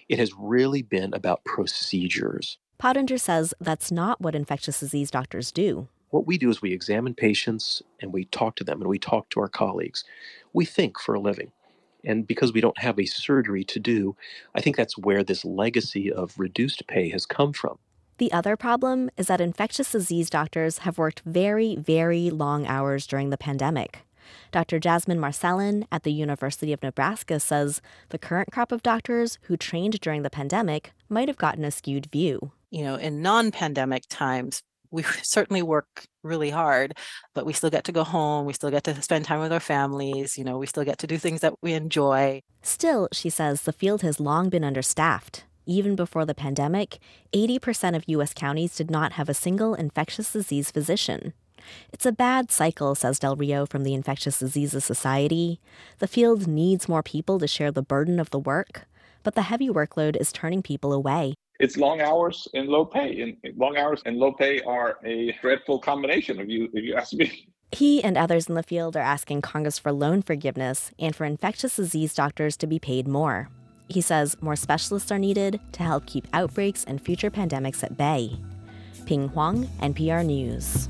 It 0.08 0.20
has 0.20 0.32
really 0.38 0.82
been 0.82 1.12
about 1.14 1.42
procedures. 1.42 2.58
Pottinger 2.78 3.18
says 3.18 3.54
that's 3.58 3.90
not 3.90 4.20
what 4.20 4.36
infectious 4.36 4.78
disease 4.78 5.10
doctors 5.10 5.50
do. 5.50 5.88
What 6.10 6.28
we 6.28 6.38
do 6.38 6.48
is 6.48 6.62
we 6.62 6.72
examine 6.72 7.14
patients 7.14 7.82
and 8.00 8.12
we 8.12 8.26
talk 8.26 8.54
to 8.54 8.62
them 8.62 8.80
and 8.80 8.88
we 8.88 9.00
talk 9.00 9.30
to 9.30 9.40
our 9.40 9.48
colleagues. 9.48 10.04
We 10.52 10.64
think 10.64 11.00
for 11.00 11.16
a 11.16 11.20
living. 11.20 11.50
And 12.04 12.26
because 12.26 12.52
we 12.52 12.60
don't 12.60 12.78
have 12.78 12.98
a 12.98 13.06
surgery 13.06 13.64
to 13.64 13.80
do, 13.80 14.16
I 14.54 14.60
think 14.60 14.76
that's 14.76 14.96
where 14.96 15.22
this 15.22 15.44
legacy 15.44 16.12
of 16.12 16.38
reduced 16.38 16.86
pay 16.86 17.08
has 17.10 17.26
come 17.26 17.52
from. 17.52 17.78
The 18.18 18.32
other 18.32 18.56
problem 18.56 19.10
is 19.16 19.26
that 19.28 19.40
infectious 19.40 19.92
disease 19.92 20.28
doctors 20.28 20.78
have 20.78 20.98
worked 20.98 21.22
very, 21.24 21.76
very 21.76 22.30
long 22.30 22.66
hours 22.66 23.06
during 23.06 23.30
the 23.30 23.38
pandemic. 23.38 24.00
Dr. 24.50 24.78
Jasmine 24.78 25.20
Marcelin 25.20 25.86
at 25.90 26.02
the 26.02 26.12
University 26.12 26.72
of 26.72 26.82
Nebraska 26.82 27.40
says 27.40 27.80
the 28.10 28.18
current 28.18 28.52
crop 28.52 28.72
of 28.72 28.82
doctors 28.82 29.38
who 29.42 29.56
trained 29.56 30.00
during 30.00 30.22
the 30.22 30.30
pandemic 30.30 30.92
might 31.08 31.28
have 31.28 31.36
gotten 31.36 31.64
a 31.64 31.70
skewed 31.70 32.06
view. 32.06 32.52
You 32.70 32.84
know, 32.84 32.96
in 32.96 33.22
non 33.22 33.50
pandemic 33.50 34.04
times, 34.08 34.62
we 34.90 35.02
certainly 35.22 35.62
work 35.62 36.06
really 36.22 36.50
hard, 36.50 36.96
but 37.34 37.46
we 37.46 37.52
still 37.52 37.70
get 37.70 37.84
to 37.84 37.92
go 37.92 38.04
home. 38.04 38.46
We 38.46 38.52
still 38.52 38.70
get 38.70 38.84
to 38.84 39.00
spend 39.02 39.24
time 39.24 39.40
with 39.40 39.52
our 39.52 39.60
families. 39.60 40.36
You 40.38 40.44
know, 40.44 40.58
we 40.58 40.66
still 40.66 40.84
get 40.84 40.98
to 40.98 41.06
do 41.06 41.18
things 41.18 41.40
that 41.40 41.54
we 41.62 41.72
enjoy. 41.72 42.42
Still, 42.62 43.08
she 43.12 43.30
says 43.30 43.62
the 43.62 43.72
field 43.72 44.02
has 44.02 44.20
long 44.20 44.48
been 44.48 44.64
understaffed. 44.64 45.44
Even 45.66 45.96
before 45.96 46.24
the 46.24 46.34
pandemic, 46.34 46.98
80% 47.34 47.94
of 47.94 48.04
U.S. 48.08 48.32
counties 48.32 48.74
did 48.74 48.90
not 48.90 49.12
have 49.12 49.28
a 49.28 49.34
single 49.34 49.74
infectious 49.74 50.32
disease 50.32 50.70
physician. 50.70 51.34
It's 51.92 52.06
a 52.06 52.12
bad 52.12 52.50
cycle, 52.50 52.94
says 52.94 53.18
Del 53.18 53.36
Rio 53.36 53.66
from 53.66 53.84
the 53.84 53.92
Infectious 53.92 54.38
Diseases 54.38 54.84
Society. 54.86 55.60
The 55.98 56.08
field 56.08 56.46
needs 56.46 56.88
more 56.88 57.02
people 57.02 57.38
to 57.38 57.46
share 57.46 57.70
the 57.70 57.82
burden 57.82 58.18
of 58.18 58.30
the 58.30 58.38
work, 58.38 58.86
but 59.22 59.34
the 59.34 59.42
heavy 59.42 59.68
workload 59.68 60.16
is 60.16 60.32
turning 60.32 60.62
people 60.62 60.94
away 60.94 61.34
it's 61.58 61.76
long 61.76 62.00
hours 62.00 62.48
and 62.54 62.68
low 62.68 62.84
pay. 62.84 63.20
And 63.20 63.56
long 63.56 63.76
hours 63.76 64.02
and 64.06 64.16
low 64.16 64.32
pay 64.32 64.60
are 64.62 64.98
a 65.04 65.36
dreadful 65.40 65.78
combination, 65.78 66.38
if 66.40 66.48
you 66.48 66.68
if 66.72 66.84
you 66.84 66.94
ask 66.94 67.12
me. 67.12 67.48
He 67.72 68.02
and 68.02 68.16
others 68.16 68.46
in 68.46 68.54
the 68.54 68.62
field 68.62 68.96
are 68.96 69.00
asking 69.00 69.42
Congress 69.42 69.78
for 69.78 69.92
loan 69.92 70.22
forgiveness 70.22 70.90
and 70.98 71.14
for 71.14 71.26
infectious 71.26 71.76
disease 71.76 72.14
doctors 72.14 72.56
to 72.58 72.66
be 72.66 72.78
paid 72.78 73.06
more. 73.06 73.50
He 73.88 74.00
says 74.00 74.36
more 74.40 74.56
specialists 74.56 75.12
are 75.12 75.18
needed 75.18 75.60
to 75.72 75.82
help 75.82 76.06
keep 76.06 76.26
outbreaks 76.32 76.84
and 76.84 77.00
future 77.00 77.30
pandemics 77.30 77.82
at 77.82 77.96
bay. 77.96 78.38
Pien 79.06 79.28
Huang, 79.28 79.66
NPR 79.80 80.24
News. 80.24 80.88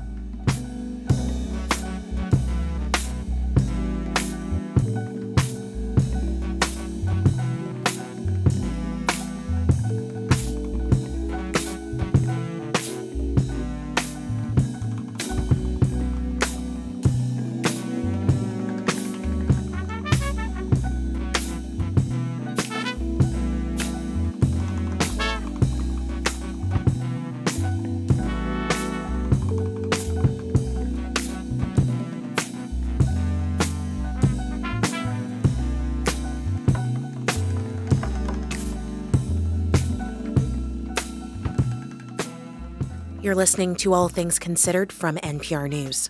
Listening 43.39 43.73
to 43.73 43.93
All 43.93 44.09
Things 44.09 44.37
Considered 44.37 44.91
from 44.91 45.15
NPR 45.15 45.69
News. 45.69 46.09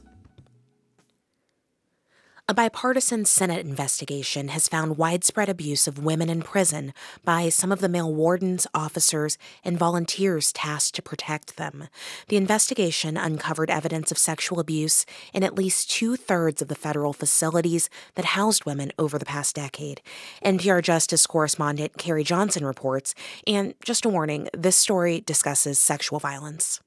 A 2.48 2.56
bipartisan 2.56 3.24
Senate 3.24 3.64
investigation 3.64 4.48
has 4.48 4.68
found 4.68 4.98
widespread 4.98 5.48
abuse 5.48 5.88
of 5.88 6.04
women 6.04 6.28
in 6.28 6.42
prison 6.42 6.92
by 7.24 7.50
some 7.50 7.72
of 7.72 7.82
the 7.82 7.88
male 7.88 8.12
wardens, 8.12 8.66
officers, 8.74 9.38
and 9.64 9.78
volunteers 9.78 10.52
tasked 10.52 10.96
to 10.96 11.04
protect 11.04 11.58
them. 11.58 11.88
The 12.30 12.38
investigation 12.38 13.16
uncovered 13.16 13.70
evidence 13.70 14.10
of 14.10 14.18
sexual 14.18 14.60
abuse 14.60 15.06
in 15.32 15.44
at 15.44 15.54
least 15.54 15.92
two 15.92 16.16
thirds 16.16 16.64
of 16.64 16.68
the 16.68 16.74
federal 16.74 17.14
facilities 17.14 17.92
that 18.16 18.34
housed 18.34 18.66
women 18.66 18.92
over 18.98 19.20
the 19.20 19.26
past 19.26 19.56
decade. 19.56 20.02
NPR 20.44 20.82
Justice 20.82 21.28
correspondent 21.28 22.00
Carrie 22.00 22.24
Johnson 22.24 22.66
reports, 22.66 23.14
and 23.46 23.76
just 23.84 24.04
a 24.04 24.10
warning 24.10 24.50
this 24.52 24.78
story 24.78 25.22
discusses 25.22 25.78
sexual 25.78 26.18
violence. 26.18 26.82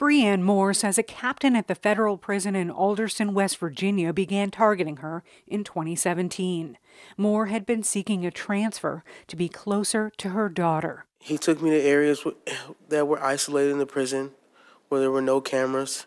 Briane 0.00 0.40
Moore 0.40 0.72
says 0.72 0.96
a 0.96 1.02
captain 1.02 1.54
at 1.54 1.68
the 1.68 1.74
federal 1.74 2.16
prison 2.16 2.56
in 2.56 2.70
Alderson, 2.70 3.34
West 3.34 3.58
Virginia 3.58 4.14
began 4.14 4.50
targeting 4.50 4.96
her 4.98 5.22
in 5.46 5.62
2017. 5.62 6.78
Moore 7.18 7.46
had 7.46 7.66
been 7.66 7.82
seeking 7.82 8.24
a 8.24 8.30
transfer 8.30 9.04
to 9.26 9.36
be 9.36 9.46
closer 9.46 10.10
to 10.16 10.30
her 10.30 10.48
daughter. 10.48 11.04
He 11.18 11.36
took 11.36 11.60
me 11.60 11.68
to 11.68 11.82
areas 11.82 12.24
that 12.88 13.08
were 13.08 13.22
isolated 13.22 13.72
in 13.72 13.78
the 13.78 13.84
prison 13.84 14.30
where 14.88 15.02
there 15.02 15.10
were 15.10 15.20
no 15.20 15.42
cameras. 15.42 16.06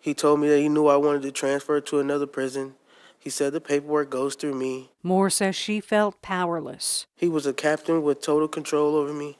He 0.00 0.14
told 0.14 0.40
me 0.40 0.48
that 0.48 0.60
he 0.60 0.70
knew 0.70 0.86
I 0.86 0.96
wanted 0.96 1.20
to 1.20 1.32
transfer 1.32 1.82
to 1.82 2.00
another 2.00 2.26
prison. 2.26 2.76
He 3.18 3.28
said 3.28 3.52
the 3.52 3.60
paperwork 3.60 4.08
goes 4.08 4.36
through 4.36 4.54
me. 4.54 4.90
Moore 5.02 5.28
says 5.28 5.54
she 5.54 5.80
felt 5.80 6.22
powerless. 6.22 7.06
He 7.14 7.28
was 7.28 7.44
a 7.44 7.52
captain 7.52 8.02
with 8.02 8.22
total 8.22 8.48
control 8.48 8.96
over 8.96 9.12
me. 9.12 9.36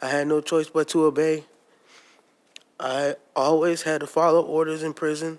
I 0.00 0.06
had 0.06 0.28
no 0.28 0.40
choice 0.40 0.70
but 0.70 0.86
to 0.90 1.04
obey. 1.04 1.46
I 2.80 3.16
always 3.34 3.82
had 3.82 4.00
to 4.00 4.06
follow 4.06 4.42
orders 4.42 4.82
in 4.82 4.94
prison. 4.94 5.38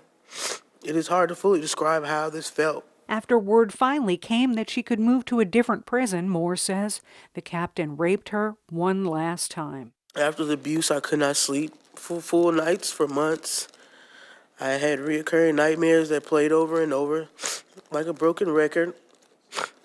It 0.84 0.96
is 0.96 1.08
hard 1.08 1.28
to 1.30 1.34
fully 1.34 1.60
describe 1.60 2.04
how 2.04 2.30
this 2.30 2.50
felt. 2.50 2.84
After 3.08 3.38
word 3.38 3.72
finally 3.72 4.16
came 4.16 4.54
that 4.54 4.70
she 4.70 4.82
could 4.82 5.00
move 5.00 5.24
to 5.26 5.40
a 5.40 5.44
different 5.44 5.84
prison, 5.84 6.28
Moore 6.28 6.56
says 6.56 7.00
the 7.34 7.40
captain 7.40 7.96
raped 7.96 8.28
her 8.28 8.56
one 8.68 9.04
last 9.04 9.50
time. 9.50 9.92
After 10.14 10.44
the 10.44 10.54
abuse, 10.54 10.90
I 10.90 11.00
could 11.00 11.18
not 11.18 11.36
sleep 11.36 11.72
for 11.96 12.20
full 12.20 12.52
nights 12.52 12.92
for 12.92 13.08
months. 13.08 13.68
I 14.60 14.70
had 14.70 14.98
reoccurring 14.98 15.54
nightmares 15.54 16.08
that 16.10 16.24
played 16.24 16.52
over 16.52 16.82
and 16.82 16.92
over, 16.92 17.28
like 17.90 18.06
a 18.06 18.12
broken 18.12 18.50
record. 18.50 18.94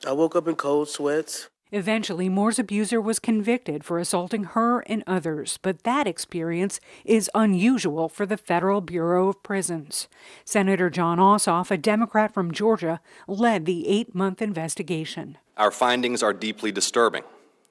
I 0.05 0.11
woke 0.11 0.35
up 0.35 0.47
in 0.47 0.55
cold 0.55 0.89
sweats. 0.89 1.47
Eventually, 1.75 2.29
Moore's 2.29 2.57
abuser 2.57 3.01
was 3.01 3.19
convicted 3.19 3.83
for 3.83 3.99
assaulting 3.99 4.45
her 4.45 4.79
and 4.87 5.03
others, 5.05 5.59
but 5.61 5.83
that 5.83 6.07
experience 6.07 6.79
is 7.03 7.29
unusual 7.35 8.07
for 8.07 8.25
the 8.25 8.37
Federal 8.37 8.79
Bureau 8.79 9.27
of 9.27 9.43
Prisons. 9.43 10.07
Senator 10.45 10.89
Jon 10.89 11.17
Ossoff, 11.17 11.71
a 11.71 11.77
Democrat 11.77 12.33
from 12.33 12.53
Georgia, 12.53 13.01
led 13.27 13.65
the 13.65 13.89
eight 13.89 14.15
month 14.15 14.41
investigation. 14.41 15.37
Our 15.57 15.69
findings 15.69 16.23
are 16.23 16.31
deeply 16.31 16.71
disturbing 16.71 17.23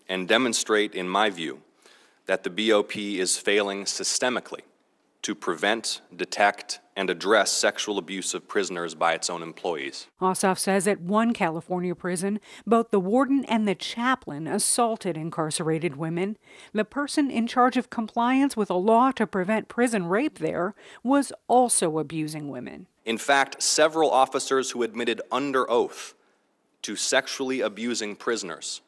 and 0.06 0.28
demonstrate, 0.28 0.94
in 0.94 1.08
my 1.08 1.30
view, 1.30 1.62
that 2.26 2.44
the 2.44 2.50
BOP 2.50 2.98
is 2.98 3.38
failing 3.38 3.84
systemically 3.84 4.64
to 5.24 5.34
prevent, 5.34 6.02
detect, 6.14 6.80
and 6.94 7.08
address 7.08 7.50
sexual 7.50 7.96
abuse 7.96 8.34
of 8.34 8.46
prisoners 8.46 8.94
by 8.94 9.14
its 9.14 9.30
own 9.30 9.42
employees. 9.42 10.06
Ossoff 10.20 10.58
says 10.58 10.86
at 10.86 11.00
one 11.00 11.32
California 11.32 11.94
prison, 11.94 12.38
both 12.66 12.90
the 12.90 13.00
warden 13.00 13.42
and 13.46 13.66
the 13.66 13.74
chaplain 13.74 14.46
assaulted 14.46 15.16
incarcerated 15.16 15.96
women. 15.96 16.36
The 16.74 16.84
person 16.84 17.30
in 17.30 17.46
charge 17.46 17.78
of 17.78 17.88
compliance 17.88 18.54
with 18.54 18.68
a 18.68 18.74
law 18.74 19.12
to 19.12 19.26
prevent 19.26 19.68
prison 19.68 20.06
rape 20.06 20.40
there 20.40 20.74
was 21.02 21.32
also 21.48 21.98
abusing 21.98 22.50
women. 22.50 22.86
In 23.06 23.16
fact, 23.16 23.62
several 23.62 24.10
officers 24.10 24.72
who 24.72 24.82
admitted 24.82 25.22
under 25.32 25.68
oath 25.70 26.14
to 26.82 26.96
sexually 26.96 27.62
abusing 27.62 28.14
prisoners 28.14 28.82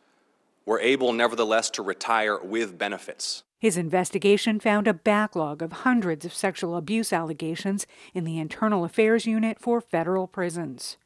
were 0.67 0.81
able 0.81 1.15
nevertheless 1.15 1.71
to 1.71 1.83
retire 1.83 2.39
with 2.39 2.77
benefits. 2.77 3.43
His 3.59 3.77
investigation 3.77 4.61
found 4.61 4.87
a 4.87 4.95
backlog 4.95 5.63
of 5.63 5.73
hundreds 5.73 6.25
of 6.25 6.35
sexual 6.35 6.77
abuse 6.77 7.13
allegations 7.13 7.87
in 8.13 8.25
the 8.25 8.39
Internal 8.39 8.85
Affairs 8.85 9.27
Unit 9.27 9.59
for 9.59 9.81
federal 9.81 10.27
prisons. 10.27 10.99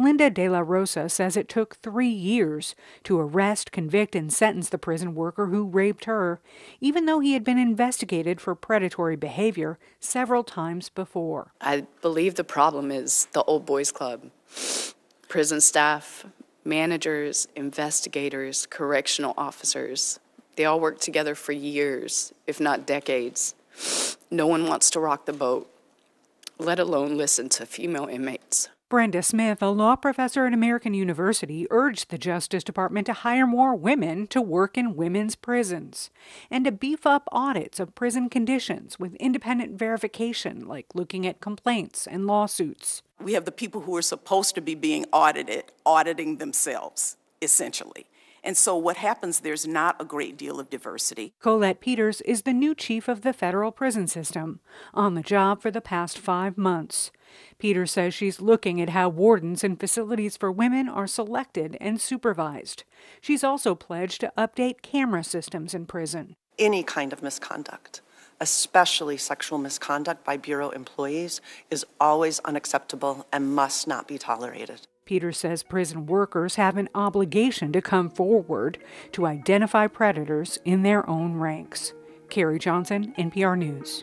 Linda 0.00 0.30
De 0.30 0.48
La 0.48 0.60
Rosa 0.60 1.08
says 1.08 1.36
it 1.36 1.48
took 1.48 1.74
three 1.74 2.08
years 2.08 2.76
to 3.02 3.18
arrest, 3.18 3.72
convict, 3.72 4.14
and 4.14 4.32
sentence 4.32 4.68
the 4.68 4.78
prison 4.78 5.12
worker 5.12 5.46
who 5.46 5.64
raped 5.64 6.04
her, 6.04 6.40
even 6.80 7.06
though 7.06 7.18
he 7.18 7.32
had 7.32 7.42
been 7.42 7.58
investigated 7.58 8.40
for 8.40 8.54
predatory 8.54 9.16
behavior 9.16 9.76
several 9.98 10.44
times 10.44 10.88
before. 10.88 11.52
I 11.60 11.84
believe 12.00 12.36
the 12.36 12.44
problem 12.44 12.92
is 12.92 13.26
the 13.32 13.42
old 13.42 13.66
boys 13.66 13.90
club. 13.90 14.30
Prison 15.26 15.60
staff, 15.60 16.24
managers, 16.64 17.48
investigators, 17.56 18.66
correctional 18.66 19.34
officers, 19.36 20.20
they 20.58 20.64
all 20.64 20.80
worked 20.80 21.02
together 21.02 21.36
for 21.36 21.52
years, 21.52 22.34
if 22.48 22.58
not 22.58 22.84
decades. 22.84 23.54
No 24.28 24.48
one 24.48 24.66
wants 24.66 24.90
to 24.90 25.00
rock 25.00 25.24
the 25.24 25.32
boat, 25.32 25.70
let 26.58 26.80
alone 26.80 27.16
listen 27.16 27.48
to 27.50 27.64
female 27.64 28.06
inmates. 28.06 28.68
Brenda 28.88 29.22
Smith, 29.22 29.62
a 29.62 29.68
law 29.68 29.94
professor 29.94 30.46
at 30.46 30.52
American 30.52 30.94
University, 30.94 31.68
urged 31.70 32.10
the 32.10 32.18
Justice 32.18 32.64
Department 32.64 33.06
to 33.06 33.12
hire 33.12 33.46
more 33.46 33.76
women 33.76 34.26
to 34.28 34.42
work 34.42 34.76
in 34.76 34.96
women's 34.96 35.36
prisons 35.36 36.10
and 36.50 36.64
to 36.64 36.72
beef 36.72 37.06
up 37.06 37.28
audits 37.30 37.78
of 37.78 37.94
prison 37.94 38.28
conditions 38.28 38.98
with 38.98 39.14
independent 39.16 39.78
verification, 39.78 40.66
like 40.66 40.86
looking 40.92 41.24
at 41.24 41.40
complaints 41.40 42.04
and 42.04 42.26
lawsuits. 42.26 43.02
We 43.22 43.34
have 43.34 43.44
the 43.44 43.52
people 43.52 43.82
who 43.82 43.94
are 43.94 44.02
supposed 44.02 44.56
to 44.56 44.60
be 44.60 44.74
being 44.74 45.06
audited 45.12 45.66
auditing 45.86 46.38
themselves, 46.38 47.16
essentially. 47.40 48.06
And 48.48 48.56
so 48.56 48.74
what 48.74 48.96
happens, 48.96 49.40
there's 49.40 49.66
not 49.66 50.00
a 50.00 50.06
great 50.06 50.38
deal 50.38 50.58
of 50.58 50.70
diversity. 50.70 51.34
Colette 51.38 51.80
Peters 51.80 52.22
is 52.22 52.42
the 52.42 52.54
new 52.54 52.74
chief 52.74 53.06
of 53.06 53.20
the 53.20 53.34
federal 53.34 53.70
prison 53.70 54.06
system, 54.06 54.60
on 54.94 55.12
the 55.12 55.20
job 55.20 55.60
for 55.60 55.70
the 55.70 55.82
past 55.82 56.16
five 56.16 56.56
months. 56.56 57.12
Peters 57.58 57.90
says 57.90 58.14
she's 58.14 58.40
looking 58.40 58.80
at 58.80 58.88
how 58.88 59.10
wardens 59.10 59.62
and 59.62 59.78
facilities 59.78 60.38
for 60.38 60.50
women 60.50 60.88
are 60.88 61.06
selected 61.06 61.76
and 61.78 62.00
supervised. 62.00 62.84
She's 63.20 63.44
also 63.44 63.74
pledged 63.74 64.22
to 64.22 64.32
update 64.38 64.80
camera 64.80 65.24
systems 65.24 65.74
in 65.74 65.84
prison. 65.84 66.34
Any 66.58 66.82
kind 66.82 67.12
of 67.12 67.22
misconduct, 67.22 68.00
especially 68.40 69.18
sexual 69.18 69.58
misconduct 69.58 70.24
by 70.24 70.38
Bureau 70.38 70.70
employees, 70.70 71.42
is 71.70 71.84
always 72.00 72.38
unacceptable 72.46 73.26
and 73.30 73.54
must 73.54 73.86
not 73.86 74.08
be 74.08 74.16
tolerated. 74.16 74.86
Peters 75.08 75.38
says 75.38 75.62
prison 75.62 76.04
workers 76.04 76.56
have 76.56 76.76
an 76.76 76.90
obligation 76.94 77.72
to 77.72 77.80
come 77.80 78.10
forward 78.10 78.76
to 79.10 79.24
identify 79.24 79.86
predators 79.86 80.58
in 80.66 80.82
their 80.82 81.08
own 81.08 81.36
ranks. 81.36 81.94
Carrie 82.28 82.58
Johnson, 82.58 83.14
NPR 83.16 83.56
News. 83.56 84.02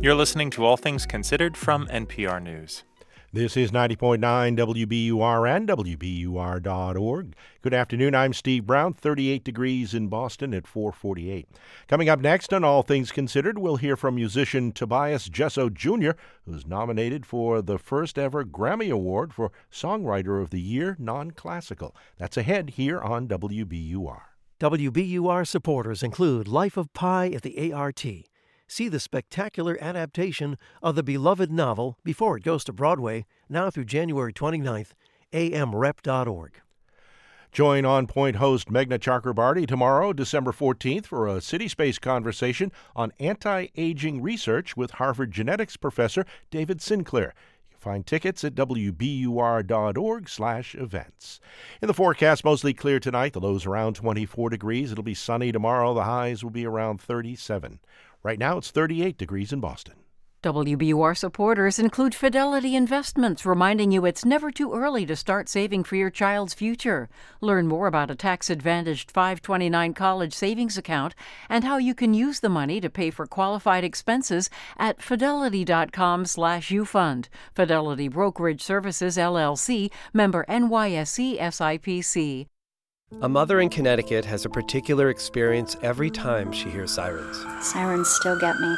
You're 0.00 0.14
listening 0.14 0.48
to 0.52 0.64
All 0.64 0.78
Things 0.78 1.04
Considered 1.04 1.58
from 1.58 1.86
NPR 1.88 2.42
News. 2.42 2.84
This 3.30 3.58
is 3.58 3.72
90.9 3.72 4.20
WBUR 4.56 5.54
and 5.54 5.68
WBUR.org. 5.68 7.36
Good 7.60 7.74
afternoon. 7.74 8.14
I'm 8.14 8.32
Steve 8.32 8.64
Brown. 8.64 8.94
38 8.94 9.44
degrees 9.44 9.92
in 9.92 10.08
Boston 10.08 10.54
at 10.54 10.66
448. 10.66 11.46
Coming 11.88 12.08
up 12.08 12.20
next 12.20 12.54
on 12.54 12.64
All 12.64 12.82
Things 12.82 13.12
Considered, 13.12 13.58
we'll 13.58 13.76
hear 13.76 13.98
from 13.98 14.14
musician 14.14 14.72
Tobias 14.72 15.28
Jesso 15.28 15.68
Jr., 15.68 16.12
who's 16.46 16.66
nominated 16.66 17.26
for 17.26 17.60
the 17.60 17.76
first 17.76 18.18
ever 18.18 18.46
Grammy 18.46 18.90
Award 18.90 19.34
for 19.34 19.52
Songwriter 19.70 20.40
of 20.40 20.48
the 20.48 20.62
Year 20.62 20.96
Non 20.98 21.30
Classical. 21.32 21.94
That's 22.16 22.38
ahead 22.38 22.70
here 22.70 22.98
on 22.98 23.28
WBUR. 23.28 24.22
WBUR 24.58 25.46
supporters 25.46 26.02
include 26.02 26.48
Life 26.48 26.78
of 26.78 26.94
Pi 26.94 27.28
at 27.28 27.42
the 27.42 27.74
ART 27.74 28.06
see 28.68 28.88
the 28.88 29.00
spectacular 29.00 29.76
adaptation 29.80 30.56
of 30.82 30.94
the 30.94 31.02
beloved 31.02 31.50
novel 31.50 31.98
before 32.04 32.36
it 32.36 32.44
goes 32.44 32.62
to 32.64 32.72
Broadway, 32.72 33.24
now 33.48 33.70
through 33.70 33.86
January 33.86 34.32
29th, 34.32 34.92
amrep.org. 35.32 36.60
Join 37.50 37.86
On 37.86 38.06
Point 38.06 38.36
host 38.36 38.68
Meghna 38.68 38.98
Chakrabarti 38.98 39.66
tomorrow, 39.66 40.12
December 40.12 40.52
14th, 40.52 41.06
for 41.06 41.26
a 41.26 41.40
City 41.40 41.66
Space 41.66 41.98
conversation 41.98 42.70
on 42.94 43.12
anti 43.18 43.68
aging 43.74 44.20
research 44.20 44.76
with 44.76 44.92
Harvard 44.92 45.32
genetics 45.32 45.76
professor 45.76 46.26
David 46.50 46.82
Sinclair. 46.82 47.34
You 47.70 47.70
can 47.70 47.80
Find 47.80 48.06
tickets 48.06 48.44
at 48.44 48.54
wbur.org 48.54 50.28
slash 50.28 50.74
events. 50.74 51.40
In 51.80 51.88
the 51.88 51.94
forecast, 51.94 52.44
mostly 52.44 52.74
clear 52.74 53.00
tonight. 53.00 53.32
The 53.32 53.40
lows 53.40 53.64
around 53.64 53.94
24 53.94 54.50
degrees. 54.50 54.92
It'll 54.92 55.02
be 55.02 55.14
sunny 55.14 55.50
tomorrow. 55.50 55.94
The 55.94 56.04
highs 56.04 56.44
will 56.44 56.50
be 56.50 56.66
around 56.66 57.00
37. 57.00 57.80
Right 58.22 58.38
now, 58.38 58.58
it's 58.58 58.70
38 58.70 59.16
degrees 59.16 59.52
in 59.52 59.60
Boston. 59.60 59.94
WBUR 60.42 61.16
supporters 61.16 61.80
include 61.80 62.14
Fidelity 62.14 62.76
Investments, 62.76 63.44
reminding 63.44 63.90
you 63.90 64.04
it's 64.04 64.24
never 64.24 64.52
too 64.52 64.72
early 64.72 65.04
to 65.04 65.16
start 65.16 65.48
saving 65.48 65.82
for 65.82 65.96
your 65.96 66.10
child's 66.10 66.54
future. 66.54 67.08
Learn 67.40 67.66
more 67.66 67.88
about 67.88 68.10
a 68.10 68.14
tax 68.14 68.48
advantaged 68.48 69.10
529 69.10 69.94
college 69.94 70.32
savings 70.32 70.78
account 70.78 71.16
and 71.48 71.64
how 71.64 71.78
you 71.78 71.92
can 71.92 72.14
use 72.14 72.38
the 72.38 72.48
money 72.48 72.80
to 72.80 72.88
pay 72.88 73.10
for 73.10 73.26
qualified 73.26 73.82
expenses 73.82 74.48
at 74.76 75.02
fidelity.com/slash 75.02 76.70
ufund. 76.70 77.28
Fidelity 77.52 78.06
Brokerage 78.06 78.62
Services 78.62 79.16
LLC, 79.16 79.90
member 80.12 80.44
NYSE 80.48 81.36
SIPC. 81.40 82.46
A 83.22 83.28
mother 83.28 83.58
in 83.60 83.70
Connecticut 83.70 84.26
has 84.26 84.44
a 84.44 84.50
particular 84.50 85.08
experience 85.08 85.76
every 85.82 86.10
time 86.10 86.52
she 86.52 86.68
hears 86.68 86.92
sirens. 86.92 87.38
Sirens 87.62 88.06
still 88.06 88.38
get 88.38 88.60
me. 88.60 88.76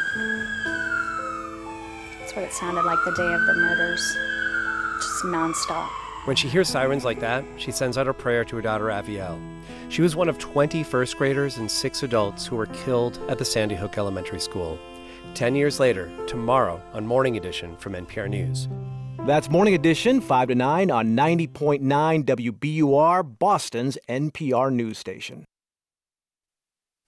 That's 2.21 2.37
what 2.37 2.45
it 2.45 2.53
sounded 2.53 2.85
like 2.85 3.01
the 3.05 3.11
day 3.11 3.35
of 3.35 3.45
the 3.45 3.55
murders. 3.55 4.01
Just 4.99 5.25
nonstop. 5.25 5.89
When 6.27 6.37
she 6.37 6.49
hears 6.49 6.69
sirens 6.69 7.05
like 7.05 7.19
that, 7.21 7.45
she 7.57 7.73
sends 7.73 7.99
out 7.99 8.07
a 8.07 8.15
prayer 8.15 8.45
to 8.45 8.57
her 8.57 8.63
daughter 8.63 8.87
Avielle. 8.87 9.39
She 9.89 10.01
was 10.01 10.15
one 10.15 10.29
of 10.29 10.39
20 10.39 10.85
first 10.85 11.19
graders 11.19 11.59
and 11.59 11.69
six 11.69 12.03
adults 12.05 12.47
who 12.47 12.55
were 12.55 12.67
killed 12.67 13.19
at 13.29 13.37
the 13.37 13.45
Sandy 13.45 13.75
Hook 13.75 13.99
Elementary 13.99 14.41
School. 14.41 14.79
Ten 15.35 15.57
years 15.57 15.81
later, 15.81 16.11
tomorrow 16.27 16.81
on 16.95 17.05
Morning 17.07 17.37
Edition 17.37 17.77
from 17.77 17.95
NPR 17.95 18.31
News. 18.31 18.69
That's 19.27 19.51
Morning 19.51 19.75
Edition, 19.75 20.21
5 20.23 20.49
to 20.49 20.55
9 20.55 20.91
on 20.91 21.09
90.9 21.15 22.25
WBUR, 22.25 23.39
Boston's 23.39 23.99
NPR 24.09 24.73
news 24.73 24.97
station. 24.99 25.45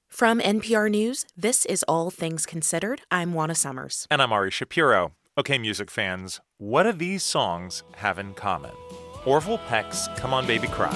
From 0.09 0.39
NPR 0.39 0.91
News, 0.91 1.25
this 1.35 1.65
is 1.65 1.83
All 1.89 2.11
Things 2.11 2.45
Considered. 2.45 3.01
I'm 3.11 3.33
Juana 3.33 3.55
Summers. 3.55 4.07
And 4.11 4.21
I'm 4.21 4.31
Ari 4.31 4.51
Shapiro. 4.51 5.13
Okay, 5.39 5.57
music 5.57 5.91
fans, 5.91 6.41
what 6.59 6.83
do 6.83 6.93
these 6.93 7.23
songs 7.23 7.83
have 7.97 8.19
in 8.19 8.35
common? 8.35 8.73
Orville 9.25 9.59
Peck's 9.59 10.09
Come 10.17 10.35
On 10.35 10.47
Baby 10.47 10.69
Cry. 10.69 10.95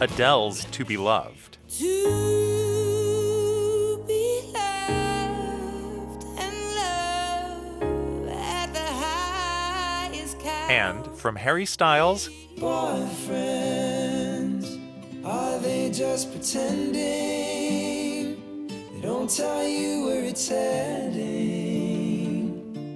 Adele's 0.00 0.64
To 0.66 0.84
Be 0.84 0.96
Loved. 0.96 1.58
To 1.78 2.79
And 10.70 11.04
from 11.18 11.34
Harry 11.34 11.66
Styles, 11.66 12.30
Boyfriends, 12.54 13.26
are 15.24 15.58
they 15.58 15.90
just 15.90 16.30
pretending? 16.30 16.94
They 18.68 19.00
don't 19.02 19.28
tell 19.28 19.66
you 19.66 20.04
where 20.04 20.22
it's 20.22 20.48
heading. 20.48 21.10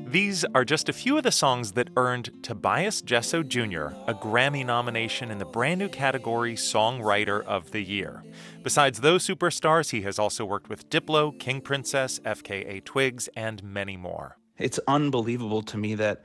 These 0.08 0.44
are 0.54 0.64
just 0.64 0.88
a 0.88 0.92
few 0.92 1.16
of 1.16 1.24
the 1.24 1.32
songs 1.32 1.72
that 1.72 1.90
earned 1.96 2.30
Tobias 2.44 3.02
Jesso 3.02 3.42
Jr. 3.42 3.86
a 4.06 4.14
Grammy 4.14 4.64
nomination 4.64 5.32
in 5.32 5.38
the 5.38 5.44
brand 5.44 5.80
new 5.80 5.88
category 5.88 6.54
Songwriter 6.54 7.44
of 7.44 7.72
the 7.72 7.80
Year. 7.82 8.22
Besides 8.62 9.00
those 9.00 9.26
superstars, 9.26 9.90
he 9.90 10.02
has 10.02 10.20
also 10.20 10.44
worked 10.44 10.68
with 10.68 10.88
Diplo, 10.90 11.36
King 11.40 11.60
Princess, 11.60 12.20
FKA 12.20 12.84
Twigs, 12.84 13.28
and 13.34 13.64
many 13.64 13.96
more. 13.96 14.38
It's 14.58 14.78
unbelievable 14.86 15.62
to 15.62 15.76
me 15.76 15.96
that 15.96 16.22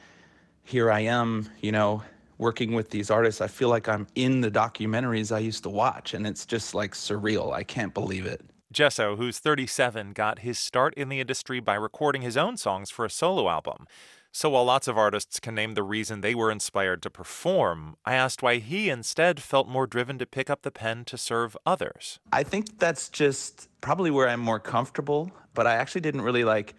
here 0.69 0.91
I 0.91 1.01
am, 1.01 1.49
you 1.61 1.71
know, 1.71 2.03
working 2.37 2.73
with 2.73 2.91
these 2.91 3.09
artists. 3.09 3.41
I 3.41 3.47
feel 3.47 3.69
like 3.69 3.89
I'm 3.89 4.07
in 4.15 4.41
the 4.41 4.51
documentaries 4.51 5.35
I 5.35 5.39
used 5.39 5.63
to 5.63 5.69
watch, 5.69 6.13
and 6.13 6.27
it's 6.27 6.45
just 6.45 6.75
like 6.75 6.93
surreal. 6.93 7.51
I 7.51 7.63
can't 7.63 7.93
believe 7.93 8.25
it. 8.25 8.41
Jesso, 8.71 9.15
who's 9.15 9.39
37, 9.39 10.13
got 10.13 10.39
his 10.39 10.59
start 10.59 10.93
in 10.93 11.09
the 11.09 11.19
industry 11.19 11.59
by 11.59 11.73
recording 11.73 12.21
his 12.21 12.37
own 12.37 12.55
songs 12.55 12.91
for 12.91 13.03
a 13.03 13.09
solo 13.09 13.49
album. 13.49 13.87
So 14.31 14.51
while 14.51 14.63
lots 14.63 14.87
of 14.87 14.95
artists 14.95 15.39
can 15.39 15.55
name 15.55 15.73
the 15.73 15.81
reason 15.81 16.21
they 16.21 16.35
were 16.35 16.51
inspired 16.51 17.01
to 17.01 17.09
perform, 17.09 17.95
I 18.05 18.13
asked 18.13 18.43
why 18.43 18.57
he 18.57 18.91
instead 18.91 19.41
felt 19.41 19.67
more 19.67 19.87
driven 19.87 20.19
to 20.19 20.27
pick 20.27 20.51
up 20.51 20.61
the 20.61 20.69
pen 20.69 21.03
to 21.05 21.17
serve 21.17 21.57
others. 21.65 22.19
I 22.31 22.43
think 22.43 22.77
that's 22.77 23.09
just 23.09 23.69
probably 23.81 24.11
where 24.11 24.29
I'm 24.29 24.39
more 24.39 24.59
comfortable, 24.59 25.31
but 25.55 25.65
I 25.65 25.75
actually 25.75 26.01
didn't 26.01 26.21
really 26.21 26.43
like 26.43 26.75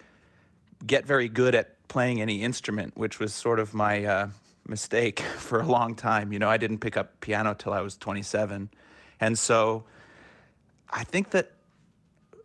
get 0.87 1.05
very 1.05 1.29
good 1.29 1.57
at 1.57 1.75
playing 1.91 2.23
any 2.23 2.43
instrument, 2.43 2.97
which 2.97 3.19
was 3.19 3.35
sort 3.35 3.59
of 3.59 3.75
my 3.75 4.05
uh, 4.05 4.29
mistake 4.67 5.21
for 5.39 5.61
a 5.61 5.67
long 5.67 5.95
time. 5.95 6.33
You 6.33 6.39
know, 6.39 6.49
I 6.49 6.57
didn't 6.57 6.79
pick 6.79 6.97
up 6.97 7.21
piano 7.21 7.53
till 7.53 7.75
I 7.75 7.83
was 7.83 7.99
27. 7.99 8.71
And 9.21 9.39
so 9.39 9.85
I 10.89 11.05
think 11.05 11.31
that, 11.31 11.51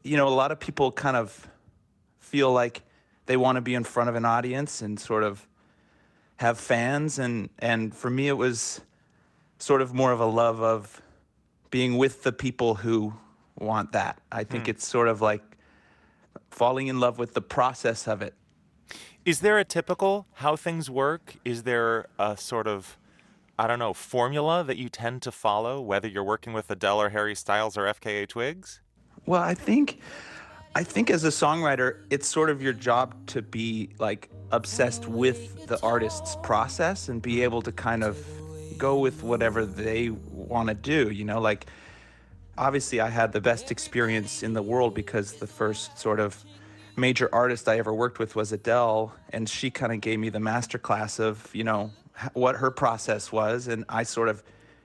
you 0.03 0.17
know, 0.17 0.27
a 0.27 0.35
lot 0.35 0.51
of 0.51 0.59
people 0.59 0.91
kind 0.91 1.15
of 1.15 1.47
feel 2.19 2.51
like 2.51 2.81
they 3.27 3.37
want 3.37 3.55
to 3.57 3.61
be 3.61 3.75
in 3.75 3.83
front 3.83 4.09
of 4.09 4.15
an 4.15 4.25
audience 4.25 4.81
and 4.81 4.99
sort 4.99 5.23
of 5.23 5.47
have 6.37 6.59
fans. 6.59 7.19
And, 7.19 7.49
and 7.59 7.95
for 7.95 8.09
me, 8.09 8.27
it 8.27 8.37
was 8.37 8.81
sort 9.59 9.81
of 9.81 9.93
more 9.93 10.11
of 10.11 10.19
a 10.19 10.25
love 10.25 10.59
of 10.61 11.01
being 11.69 11.97
with 11.97 12.23
the 12.23 12.31
people 12.31 12.75
who 12.75 13.13
want 13.57 13.91
that. 13.91 14.19
I 14.31 14.43
think 14.43 14.65
Hmm. 14.65 14.71
it's 14.71 14.87
sort 14.87 15.07
of 15.07 15.21
like 15.21 15.43
falling 16.49 16.87
in 16.87 16.99
love 16.99 17.19
with 17.19 17.35
the 17.35 17.41
process 17.41 18.07
of 18.07 18.23
it. 18.23 18.33
Is 19.25 19.39
there 19.39 19.57
a 19.57 19.65
typical 19.65 20.27
how 20.33 20.55
things 20.55 20.87
work? 20.87 21.37
Is 21.43 21.63
there 21.63 22.05
a 22.19 22.37
sort 22.37 22.67
of, 22.67 22.95
I 23.57 23.65
don't 23.65 23.79
know, 23.79 23.91
formula 23.91 24.63
that 24.63 24.77
you 24.77 24.87
tend 24.87 25.23
to 25.23 25.31
follow, 25.31 25.81
whether 25.81 26.07
you're 26.07 26.23
working 26.23 26.53
with 26.53 26.69
Adele 26.69 27.01
or 27.01 27.09
Harry 27.09 27.33
Styles 27.33 27.75
or 27.75 27.85
FKA 27.85 28.27
Twigs? 28.27 28.81
Well, 29.25 29.41
I 29.41 29.55
think 29.55 29.99
I 30.75 30.83
think 30.83 31.09
as 31.09 31.23
a 31.23 31.29
songwriter, 31.29 32.01
it's 32.11 32.27
sort 32.27 32.51
of 32.51 32.61
your 32.61 32.73
job 32.73 33.15
to 33.27 33.41
be 33.41 33.89
like 33.97 34.29
obsessed 34.51 35.07
with 35.07 35.65
the 35.65 35.81
artist's 35.81 36.35
process 36.43 37.09
and 37.09 37.19
be 37.19 37.41
able 37.41 37.63
to 37.63 37.71
kind 37.71 38.03
of 38.03 38.23
go 38.77 38.99
with 38.99 39.23
whatever 39.23 39.65
they 39.65 40.09
want 40.09 40.67
to 40.67 40.75
do, 40.75 41.09
you 41.09 41.25
know, 41.25 41.41
like 41.41 41.65
obviously 42.59 43.01
I 43.01 43.09
had 43.09 43.31
the 43.31 43.41
best 43.41 43.71
experience 43.71 44.43
in 44.43 44.53
the 44.53 44.61
world 44.61 44.93
because 44.93 45.33
the 45.33 45.47
first 45.47 45.97
sort 45.97 46.19
of 46.19 46.45
major 46.95 47.29
artist 47.33 47.67
I 47.67 47.77
ever 47.77 47.93
worked 47.93 48.19
with 48.19 48.35
was 48.35 48.51
Adele 48.51 49.13
and 49.29 49.47
she 49.49 49.69
kind 49.69 49.91
of 49.91 50.01
gave 50.01 50.19
me 50.19 50.29
the 50.29 50.39
masterclass 50.39 51.19
of, 51.19 51.49
you 51.53 51.63
know, 51.63 51.91
what 52.33 52.55
her 52.55 52.71
process 52.71 53.31
was 53.31 53.67
and 53.67 53.85
I 53.89 54.03
sort 54.03 54.29
of 54.29 54.43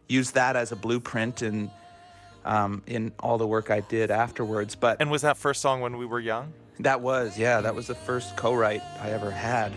used 0.09 0.35
that 0.35 0.57
as 0.57 0.73
a 0.73 0.77
blueprint 0.77 1.43
and 1.43 1.71
um, 2.45 2.83
in 2.87 3.13
all 3.21 3.39
the 3.39 3.47
work 3.47 3.71
I 3.71 3.81
did 3.81 4.11
afterwards. 4.11 4.75
But 4.75 5.01
and 5.01 5.11
was 5.11 5.23
that 5.23 5.37
first 5.37 5.61
song 5.61 5.81
when 5.81 5.97
we 5.97 6.07
were 6.07 6.21
young? 6.21 6.53
That 6.81 7.01
was, 7.01 7.39
yeah, 7.39 7.61
that 7.61 7.75
was 7.75 7.87
the 7.87 7.95
first 7.95 8.37
co-write 8.37 8.83
I 9.01 9.11
ever 9.11 9.31
had. 9.31 9.73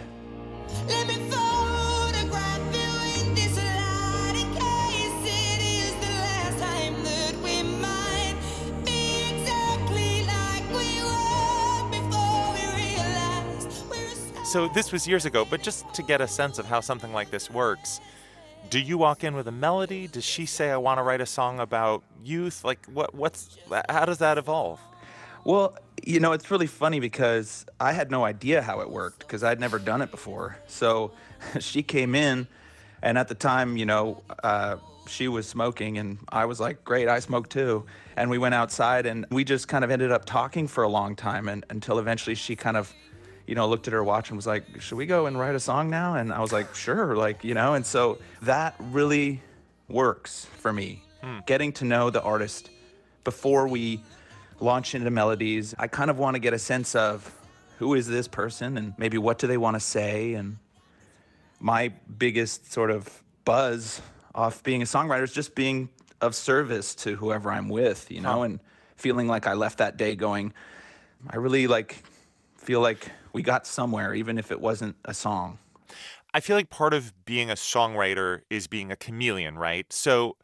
So 14.54 14.68
this 14.68 14.91
was 14.91 15.08
years 15.08 15.26
ago, 15.26 15.45
but 15.45 15.64
just 15.64 15.91
to 15.95 16.04
get 16.04 16.22
a 16.22 16.28
sense 16.28 16.60
of 16.60 16.68
how 16.68 16.80
something 16.80 17.12
like 17.12 17.32
this 17.32 17.49
works, 17.49 17.99
do 18.70 18.80
you 18.80 18.99
walk 18.99 19.24
in 19.24 19.34
with 19.34 19.47
a 19.47 19.51
melody? 19.51 20.06
Does 20.06 20.24
she 20.24 20.45
say, 20.45 20.70
"I 20.70 20.78
want 20.78 20.99
to 20.99 21.01
write 21.01 21.22
a 21.22 21.26
song 21.26 21.60
about 21.60 22.04
youth"? 22.24 22.64
Like, 22.64 22.86
what? 22.86 23.16
What's? 23.16 23.58
How 23.89 24.06
does 24.06 24.20
that 24.20 24.38
evolve? 24.38 24.80
Well, 25.43 25.76
you 26.06 26.20
know, 26.20 26.34
it's 26.34 26.51
really 26.51 26.68
funny 26.68 26.99
because 26.99 27.66
I 27.80 27.93
had 27.93 28.12
no 28.12 28.26
idea 28.26 28.62
how 28.62 28.82
it 28.82 28.91
worked 28.91 29.22
because 29.22 29.43
I'd 29.43 29.60
never 29.60 29.80
done 29.80 30.04
it 30.04 30.12
before. 30.12 30.56
So 30.68 31.14
she 31.60 31.82
came 31.82 32.14
in, 32.14 32.47
and 33.01 33.18
at 33.18 33.30
the 33.30 33.36
time, 33.36 33.76
you 33.76 33.88
know, 33.88 34.22
uh, 34.43 34.76
she 35.08 35.30
was 35.30 35.47
smoking, 35.47 35.97
and 35.97 36.20
I 36.30 36.45
was 36.45 36.60
like, 36.60 36.84
great, 36.84 37.08
I 37.08 37.18
smoke 37.18 37.49
too. 37.49 37.86
And 38.16 38.30
we 38.30 38.38
went 38.38 38.54
outside, 38.54 39.08
and 39.08 39.26
we 39.32 39.45
just 39.45 39.68
kind 39.68 39.84
of 39.84 39.89
ended 39.89 40.12
up 40.12 40.26
talking 40.26 40.68
for 40.68 40.84
a 40.84 40.89
long 40.89 41.16
time, 41.16 41.47
and 41.49 41.66
until 41.72 41.97
eventually 41.97 42.36
she 42.36 42.56
kind 42.56 42.78
of, 42.78 42.93
you 43.48 43.56
know, 43.56 43.68
looked 43.68 43.88
at 43.88 43.94
her 43.94 44.04
watch 44.04 44.30
and 44.30 44.38
was 44.38 44.48
like, 44.48 44.82
should 44.82 44.98
we 44.98 45.06
go 45.06 45.26
and 45.26 45.38
write 45.38 45.56
a 45.56 45.60
song 45.60 45.89
now? 45.89 46.16
And 46.16 46.32
I 46.32 46.39
was 46.39 46.52
like, 46.54 46.74
sure, 46.76 47.16
like, 47.16 47.44
you 47.44 47.54
know, 47.54 47.74
and 47.74 47.86
so 47.86 48.20
that 48.44 48.76
really 48.80 49.41
works 49.89 50.46
for 50.60 50.72
me. 50.72 51.04
Hmm. 51.22 51.39
Getting 51.46 51.72
to 51.74 51.86
know 51.86 52.10
the 52.10 52.22
artist 52.22 52.70
before 53.24 53.68
we 53.68 54.02
launch 54.60 54.96
into 54.96 55.10
melodies. 55.10 55.76
I 55.78 55.88
kind 55.88 56.10
of 56.10 56.18
want 56.18 56.36
to 56.36 56.39
get 56.39 56.54
a 56.54 56.60
sense 56.60 56.96
of 56.96 57.34
who 57.80 57.94
is 57.96 58.08
this 58.08 58.28
person 58.28 58.78
and 58.78 58.94
maybe 58.98 59.18
what 59.18 59.39
do 59.39 59.48
they 59.48 59.58
want 59.58 59.76
to 59.76 59.80
say. 59.80 60.34
And 60.36 60.58
my 61.60 61.91
biggest 62.18 62.72
sort 62.72 62.91
of 62.91 63.24
buzz 63.46 64.02
off 64.34 64.64
being 64.64 64.82
a 64.82 64.86
songwriter 64.86 65.24
is 65.24 65.34
just 65.34 65.54
being 65.56 65.89
of 66.22 66.34
service 66.34 66.96
to 66.96 67.16
whoever 67.16 67.52
I'm 67.52 67.68
with, 67.68 68.10
you 68.10 68.22
know, 68.22 68.38
Huh. 68.38 68.41
and 68.44 68.60
feeling 68.96 69.28
like 69.28 69.48
I 69.48 69.54
left 69.54 69.80
that 69.80 69.98
day 69.98 70.16
going, 70.16 70.54
I 71.30 71.36
really 71.38 71.68
like 71.68 72.02
feel 72.64 72.82
like 72.82 73.11
we 73.34 73.41
got 73.41 73.68
somewhere, 73.68 74.14
even 74.14 74.38
if 74.38 74.51
it 74.51 74.59
wasn't 74.59 74.95
a 75.05 75.14
song. 75.14 75.59
I 76.34 76.39
feel 76.39 76.55
like 76.55 76.70
part 76.70 76.93
of 76.93 77.14
being 77.26 77.51
a 77.51 77.55
songwriter 77.55 78.41
is 78.49 78.68
being 78.68 78.91
a 78.91 78.95
chameleon, 78.95 79.57
right? 79.57 79.91
So, 79.93 80.38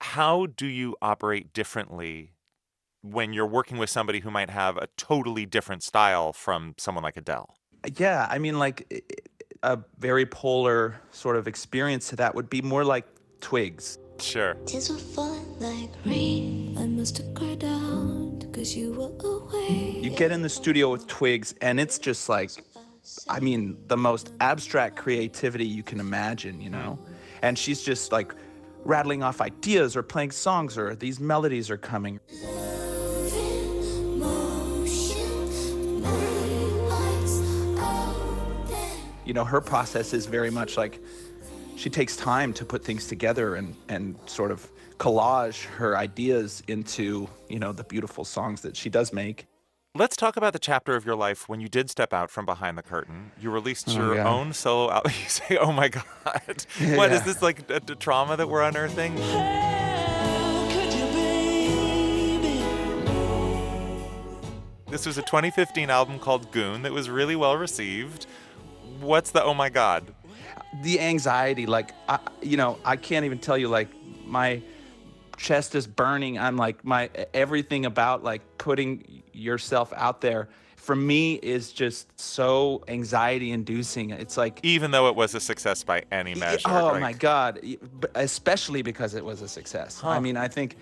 how 0.00 0.46
do 0.46 0.66
you 0.66 0.96
operate 1.00 1.52
differently 1.52 2.32
when 3.02 3.32
you're 3.32 3.46
working 3.46 3.78
with 3.78 3.90
somebody 3.90 4.20
who 4.20 4.30
might 4.30 4.50
have 4.50 4.76
a 4.76 4.88
totally 4.96 5.44
different 5.44 5.82
style 5.82 6.32
from 6.32 6.74
someone 6.78 7.04
like 7.04 7.16
Adele. 7.16 7.54
Yeah, 7.96 8.26
I 8.30 8.38
mean, 8.38 8.58
like 8.58 9.04
a 9.62 9.78
very 9.98 10.24
polar 10.24 11.00
sort 11.10 11.36
of 11.36 11.48
experience 11.48 12.08
to 12.10 12.16
that 12.16 12.34
would 12.34 12.48
be 12.48 12.62
more 12.62 12.84
like 12.84 13.06
Twigs. 13.40 13.98
Sure. 14.20 14.54
Tears 14.66 14.88
were 14.88 14.96
falling 14.96 15.58
like 15.58 15.90
rain. 16.04 16.76
I 16.78 16.86
must 16.86 17.18
have 17.18 17.34
cried 17.34 17.64
out 17.64 18.21
because 18.52 18.76
you 18.76 18.92
were 18.92 19.10
away. 19.26 19.98
You 20.00 20.10
get 20.10 20.30
in 20.30 20.42
the 20.42 20.48
studio 20.48 20.90
with 20.90 21.06
Twigs, 21.06 21.54
and 21.62 21.80
it's 21.80 21.98
just 21.98 22.28
like, 22.28 22.50
I 23.28 23.40
mean, 23.40 23.78
the 23.86 23.96
most 23.96 24.32
abstract 24.40 24.96
creativity 24.96 25.64
you 25.64 25.82
can 25.82 26.00
imagine, 26.00 26.60
you 26.60 26.68
know? 26.68 26.98
And 27.40 27.58
she's 27.58 27.82
just 27.82 28.12
like 28.12 28.34
rattling 28.84 29.22
off 29.22 29.40
ideas 29.40 29.96
or 29.96 30.02
playing 30.02 30.32
songs, 30.32 30.76
or 30.76 30.94
these 30.94 31.18
melodies 31.18 31.70
are 31.70 31.78
coming. 31.78 32.20
You 39.24 39.32
know, 39.34 39.44
her 39.44 39.62
process 39.62 40.12
is 40.12 40.26
very 40.26 40.50
much 40.50 40.76
like 40.76 41.00
she 41.76 41.88
takes 41.88 42.16
time 42.16 42.52
to 42.52 42.66
put 42.66 42.84
things 42.84 43.06
together 43.06 43.54
and, 43.54 43.74
and 43.88 44.16
sort 44.26 44.50
of 44.50 44.68
collage 45.02 45.64
her 45.64 45.96
ideas 45.96 46.62
into, 46.68 47.28
you 47.48 47.58
know, 47.58 47.72
the 47.72 47.82
beautiful 47.82 48.24
songs 48.24 48.60
that 48.60 48.76
she 48.76 48.88
does 48.88 49.12
make. 49.12 49.46
Let's 49.96 50.14
talk 50.16 50.36
about 50.36 50.52
the 50.52 50.60
chapter 50.60 50.94
of 50.94 51.04
your 51.04 51.16
life 51.16 51.48
when 51.48 51.58
you 51.60 51.68
did 51.68 51.90
step 51.90 52.12
out 52.12 52.30
from 52.30 52.46
behind 52.46 52.78
the 52.78 52.82
curtain. 52.84 53.32
You 53.40 53.50
released 53.50 53.88
Oh, 53.90 53.96
your 53.96 54.14
yeah. 54.14 54.28
own 54.28 54.52
solo 54.52 54.92
album. 54.92 55.10
You 55.24 55.28
say, 55.28 55.58
"Oh 55.58 55.72
my 55.72 55.88
God, 55.88 56.04
what 56.94 57.10
is 57.10 57.20
Yeah. 57.20 57.24
this 57.26 57.42
like 57.42 57.68
a, 57.68 57.76
a 57.76 57.80
trauma 57.96 58.36
that 58.36 58.48
we're 58.48 58.62
unearthing?" 58.62 59.16
This 64.88 65.06
was 65.06 65.16
a 65.16 65.22
2015 65.22 65.88
album 65.88 66.18
called 66.18 66.52
Goon 66.52 66.82
that 66.82 66.92
was 66.92 67.08
really 67.08 67.34
well 67.34 67.56
received. 67.56 68.26
What's 69.00 69.30
the 69.30 69.42
oh 69.42 69.54
my 69.54 69.68
God? 69.68 70.14
the 70.82 71.00
anxiety 71.00 71.66
like 71.66 71.92
I, 72.08 72.18
you 72.40 72.56
know 72.56 72.78
i 72.82 72.96
can't 72.96 73.26
even 73.26 73.38
tell 73.38 73.58
you 73.58 73.68
like 73.68 73.88
my 74.24 74.62
chest 75.42 75.74
is 75.74 75.86
burning. 75.86 76.38
I'm 76.38 76.56
like 76.56 76.84
my 76.84 77.10
everything 77.34 77.84
about 77.84 78.22
like 78.22 78.42
putting 78.58 79.22
yourself 79.32 79.92
out 79.96 80.20
there 80.20 80.48
for 80.76 80.94
me 80.96 81.34
is 81.34 81.72
just 81.72 82.18
so 82.18 82.82
anxiety 82.88 83.52
inducing 83.52 84.10
it's 84.10 84.36
like 84.36 84.58
Even 84.64 84.90
though 84.90 85.08
it 85.08 85.14
was 85.14 85.32
a 85.34 85.40
success 85.40 85.84
by 85.84 86.02
any 86.10 86.34
measure. 86.34 86.68
oh 86.68 86.86
like- 86.86 87.00
my 87.00 87.12
god. 87.12 87.60
Especially 88.14 88.82
because 88.82 89.14
it 89.14 89.24
was 89.24 89.42
a 89.42 89.48
success. 89.48 90.00
I 90.02 90.20
mean 90.20 90.36
i 90.36 90.48
think 90.48 90.76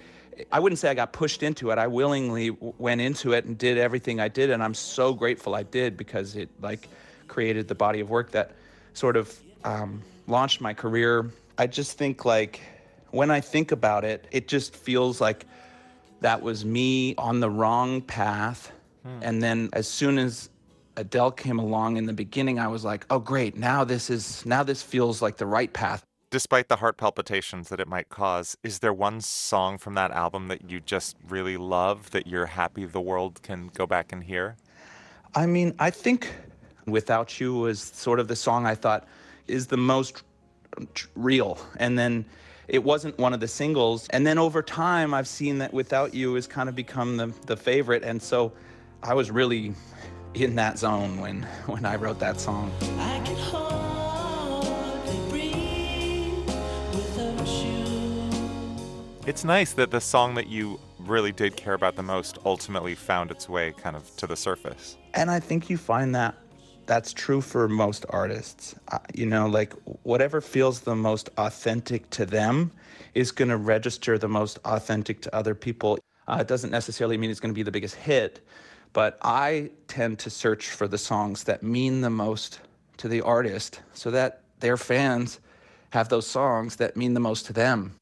i 0.52 0.58
wouldn't 0.61 0.78
say 0.78 0.88
i 0.90 0.94
got 0.94 1.12
pushed 1.12 1.42
into 1.42 1.70
it. 1.70 1.78
I 1.78 1.86
willingly 1.86 2.50
went 2.61 3.00
into 3.00 3.32
it 3.32 3.44
and 3.46 3.56
did 3.58 3.78
everything 3.78 4.20
i 4.20 4.28
did 4.28 4.50
and 4.50 4.62
i'm 4.62 4.74
so 4.74 5.12
grateful 5.14 5.54
i 5.54 5.62
did 5.62 5.96
because 5.96 6.36
it 6.36 6.48
like 6.61 6.88
created 7.28 7.66
the 7.68 7.74
body 7.74 8.00
of 8.00 8.08
work 8.11 8.30
that 8.32 8.52
sort 8.94 9.16
of 9.16 9.38
um, 9.64 10.02
launched 10.26 10.61
my 10.61 10.74
career. 10.74 11.30
I 11.58 11.66
just 11.66 11.98
think 11.98 12.24
like 12.24 12.61
when 13.11 13.30
i 13.30 13.40
think 13.40 13.72
about 13.72 14.04
it 14.04 14.26
it 14.30 14.48
just 14.48 14.74
feels 14.74 15.20
like 15.20 15.46
that 16.20 16.42
was 16.42 16.64
me 16.64 17.14
on 17.16 17.40
the 17.40 17.50
wrong 17.50 18.00
path 18.02 18.72
hmm. 19.02 19.18
and 19.22 19.42
then 19.42 19.68
as 19.72 19.88
soon 19.88 20.18
as 20.18 20.50
adele 20.96 21.30
came 21.30 21.58
along 21.58 21.96
in 21.96 22.06
the 22.06 22.12
beginning 22.12 22.58
i 22.58 22.68
was 22.68 22.84
like 22.84 23.06
oh 23.11 23.18
great 23.18 23.56
now 23.56 23.84
this 23.84 24.11
is 24.11 24.44
now 24.46 24.62
this 24.62 24.82
feels 24.82 25.22
like 25.22 25.36
the 25.36 25.46
right 25.46 25.72
path 25.72 26.04
Despite 26.30 26.68
the 26.68 26.76
heart 26.76 26.96
palpitations 26.96 27.70
that 27.70 27.80
it 27.80 27.88
might 27.88 28.08
cause, 28.08 28.56
is 28.62 28.78
there 28.78 28.92
one 28.92 29.20
song 29.20 29.78
from 29.78 29.94
that 29.94 30.12
album 30.12 30.46
that 30.46 30.70
you 30.70 30.78
just 30.78 31.16
really 31.28 31.56
love 31.56 32.12
that 32.12 32.28
you're 32.28 32.46
happy 32.46 32.84
the 32.84 33.00
world 33.00 33.42
can 33.42 33.66
go 33.74 33.84
back 33.84 34.12
and 34.12 34.22
hear? 34.22 34.54
I 35.34 35.46
mean, 35.46 35.74
I 35.80 35.90
think 35.90 36.32
Without 36.86 37.40
You 37.40 37.54
was 37.54 37.80
sort 37.80 38.20
of 38.20 38.28
the 38.28 38.36
song 38.36 38.64
I 38.64 38.76
thought 38.76 39.08
is 39.48 39.66
the 39.66 39.76
most 39.76 40.22
real. 41.16 41.58
And 41.78 41.98
then 41.98 42.24
it 42.71 42.85
wasn't 42.85 43.18
one 43.18 43.35
of 43.35 43.41
the 43.41 43.49
singles. 43.49 44.07
And 44.11 44.25
then 44.25 44.39
over 44.39 44.62
time, 44.62 45.12
I've 45.12 45.27
seen 45.27 45.59
that 45.59 45.75
Without 45.75 46.14
You 46.14 46.35
has 46.35 46.47
kind 46.47 46.68
of 46.68 46.77
become 46.77 47.16
the, 47.16 47.33
the 47.47 47.57
favorite. 47.57 48.05
And 48.05 48.23
so 48.23 48.53
I 49.03 49.12
was 49.12 49.31
really 49.31 49.75
in 50.35 50.55
that 50.55 50.79
zone 50.79 51.21
when, 51.21 51.43
when 51.66 51.85
I 51.85 51.97
wrote 51.97 52.21
that 52.21 52.39
song. 52.41 52.73
I 52.99 53.21
can 53.25 53.37
hardly 53.37 55.18
breathe 55.29 56.47
without 56.95 57.49
you. 57.49 59.27
It's 59.27 59.43
nice 59.43 59.73
that 59.73 59.91
the 59.91 60.01
song 60.01 60.35
that 60.37 60.47
you 60.47 60.79
really 61.01 61.33
did 61.33 61.57
care 61.57 61.75
about 61.75 61.97
the 61.97 62.05
most 62.05 62.39
ultimately 62.45 62.95
found 62.95 63.33
its 63.33 63.49
way 63.49 63.73
kind 63.73 63.97
of 63.97 64.14
to 64.16 64.29
the 64.29 64.37
surface. 64.37 64.97
And 65.14 65.29
I 65.29 65.41
think 65.41 65.71
you 65.71 65.77
find 65.77 66.14
that 66.14 66.37
that's 66.91 67.12
true 67.12 67.41
for 67.41 67.68
most 67.68 68.05
artists. 68.11 68.74
Uh, 68.88 68.99
you 69.14 69.24
know, 69.24 69.47
like 69.47 69.74
whatever 70.03 70.41
feels 70.41 70.80
the 70.80 70.97
most 70.97 71.30
authentic 71.36 72.11
to 72.11 72.26
them 72.26 72.72
is 73.14 73.30
going 73.30 73.49
to 73.49 73.57
register 73.57 74.18
the 74.18 74.26
most 74.26 74.59
authentic 74.64 75.22
to 75.22 75.32
other 75.32 75.55
people. 75.55 76.01
Uh, 76.26 76.38
it 76.41 76.49
doesn't 76.49 76.70
necessarily 76.70 77.16
mean 77.16 77.30
it's 77.30 77.38
going 77.38 77.55
to 77.55 77.57
be 77.57 77.62
the 77.62 77.70
biggest 77.70 77.95
hit, 77.95 78.45
but 78.93 79.18
I 79.22 79.70
tend 79.86 80.18
to 80.18 80.30
search 80.30 80.70
for 80.70 80.88
the 80.88 80.99
songs 80.99 81.45
that 81.45 81.62
mean 81.62 82.01
the 82.01 82.11
most 82.11 82.59
to 82.97 83.07
the 83.07 83.20
artist 83.20 83.82
so 83.95 84.11
that 84.11 84.43
their 84.59 84.76
fans 84.76 85.38
have 85.91 86.09
those 86.09 86.26
songs 86.26 86.74
that 86.74 86.97
mean 86.97 87.14
the 87.14 87.20
most 87.20 87.47
to 87.47 87.53
them. 87.53 87.99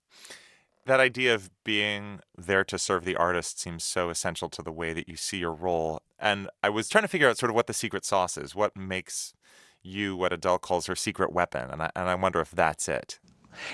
That 0.89 1.01
idea 1.01 1.35
of 1.35 1.51
being 1.65 2.21
there 2.35 2.65
to 2.65 2.79
serve 2.79 3.05
the 3.05 3.15
artist 3.15 3.61
seems 3.61 3.85
so 3.85 4.09
essential 4.09 4.49
to 4.49 4.63
the 4.63 4.73
way 4.73 4.95
that 4.95 5.07
you 5.07 5.17
see 5.17 5.37
your 5.37 5.53
role. 5.53 6.01
And 6.19 6.49
I 6.63 6.71
was 6.71 6.89
trying 6.89 7.03
to 7.03 7.09
figure 7.09 7.29
out 7.29 7.37
sort 7.37 7.51
of 7.51 7.57
what 7.57 7.67
the 7.67 7.75
secret 7.75 8.07
sauce 8.07 8.39
is. 8.39 8.55
What 8.55 8.75
makes 8.75 9.35
you 9.83 10.17
what 10.17 10.33
Adele 10.33 10.59
calls 10.59 10.87
her 10.87 10.97
secret 10.97 11.31
weapon? 11.31 11.69
And 11.71 11.83
I, 11.83 11.91
and 11.95 12.09
I 12.09 12.15
wonder 12.15 12.41
if 12.41 12.53
that's 12.53 12.89
it. 12.89 13.19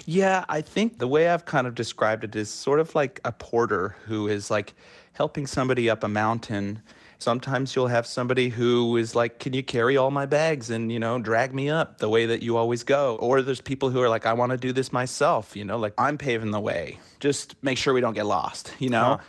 Yeah, 0.06 0.44
I 0.48 0.60
think 0.60 0.98
the 0.98 1.06
way 1.06 1.28
I've 1.28 1.44
kind 1.44 1.68
of 1.68 1.76
described 1.76 2.24
it 2.24 2.34
is 2.34 2.50
sort 2.50 2.80
of 2.80 2.92
like 2.96 3.20
a 3.24 3.30
porter 3.30 3.94
who 4.06 4.26
is 4.26 4.50
like 4.50 4.74
helping 5.12 5.46
somebody 5.46 5.88
up 5.88 6.02
a 6.02 6.08
mountain. 6.08 6.82
Sometimes 7.18 7.74
you'll 7.74 7.88
have 7.88 8.06
somebody 8.06 8.48
who 8.48 8.96
is 8.96 9.14
like, 9.14 9.38
Can 9.38 9.52
you 9.52 9.62
carry 9.62 9.96
all 9.96 10.10
my 10.10 10.26
bags 10.26 10.70
and, 10.70 10.90
you 10.92 10.98
know, 10.98 11.18
drag 11.18 11.54
me 11.54 11.70
up 11.70 11.98
the 11.98 12.08
way 12.08 12.26
that 12.26 12.42
you 12.42 12.56
always 12.56 12.84
go? 12.84 13.16
Or 13.16 13.42
there's 13.42 13.60
people 13.60 13.90
who 13.90 14.00
are 14.00 14.08
like, 14.08 14.26
I 14.26 14.32
want 14.32 14.52
to 14.52 14.58
do 14.58 14.72
this 14.72 14.92
myself, 14.92 15.56
you 15.56 15.64
know, 15.64 15.78
like 15.78 15.94
I'm 15.98 16.18
paving 16.18 16.50
the 16.50 16.60
way. 16.60 16.98
Just 17.20 17.56
make 17.62 17.78
sure 17.78 17.94
we 17.94 18.00
don't 18.00 18.14
get 18.14 18.26
lost, 18.26 18.74
you 18.78 18.90
know? 18.90 19.04
Uh-huh. 19.04 19.24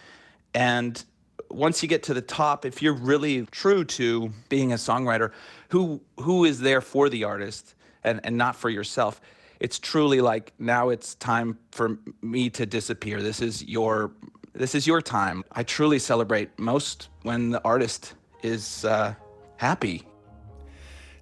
And 0.53 1.05
once 1.49 1.81
you 1.83 1.89
get 1.89 2.03
to 2.03 2.13
the 2.13 2.21
top, 2.21 2.65
if 2.65 2.81
you're 2.81 2.93
really 2.93 3.45
true 3.47 3.83
to 3.83 4.31
being 4.49 4.73
a 4.73 4.75
songwriter, 4.75 5.31
who 5.69 6.01
who 6.19 6.45
is 6.45 6.59
there 6.59 6.81
for 6.81 7.09
the 7.09 7.23
artist 7.23 7.75
and, 8.03 8.19
and 8.23 8.37
not 8.37 8.55
for 8.55 8.69
yourself, 8.69 9.21
it's 9.59 9.79
truly 9.79 10.21
like 10.21 10.53
now 10.59 10.89
it's 10.89 11.15
time 11.15 11.57
for 11.71 11.97
me 12.21 12.49
to 12.51 12.65
disappear. 12.65 13.21
This 13.21 13.41
is 13.41 13.63
your 13.63 14.11
this 14.55 14.73
is 14.73 14.87
your 14.87 15.01
time. 15.01 15.43
I 15.51 15.63
truly 15.63 15.99
celebrate 15.99 16.57
most 16.57 17.09
when 17.23 17.51
the 17.51 17.61
artist 17.63 18.13
is 18.41 18.85
uh, 18.85 19.13
happy. 19.57 20.03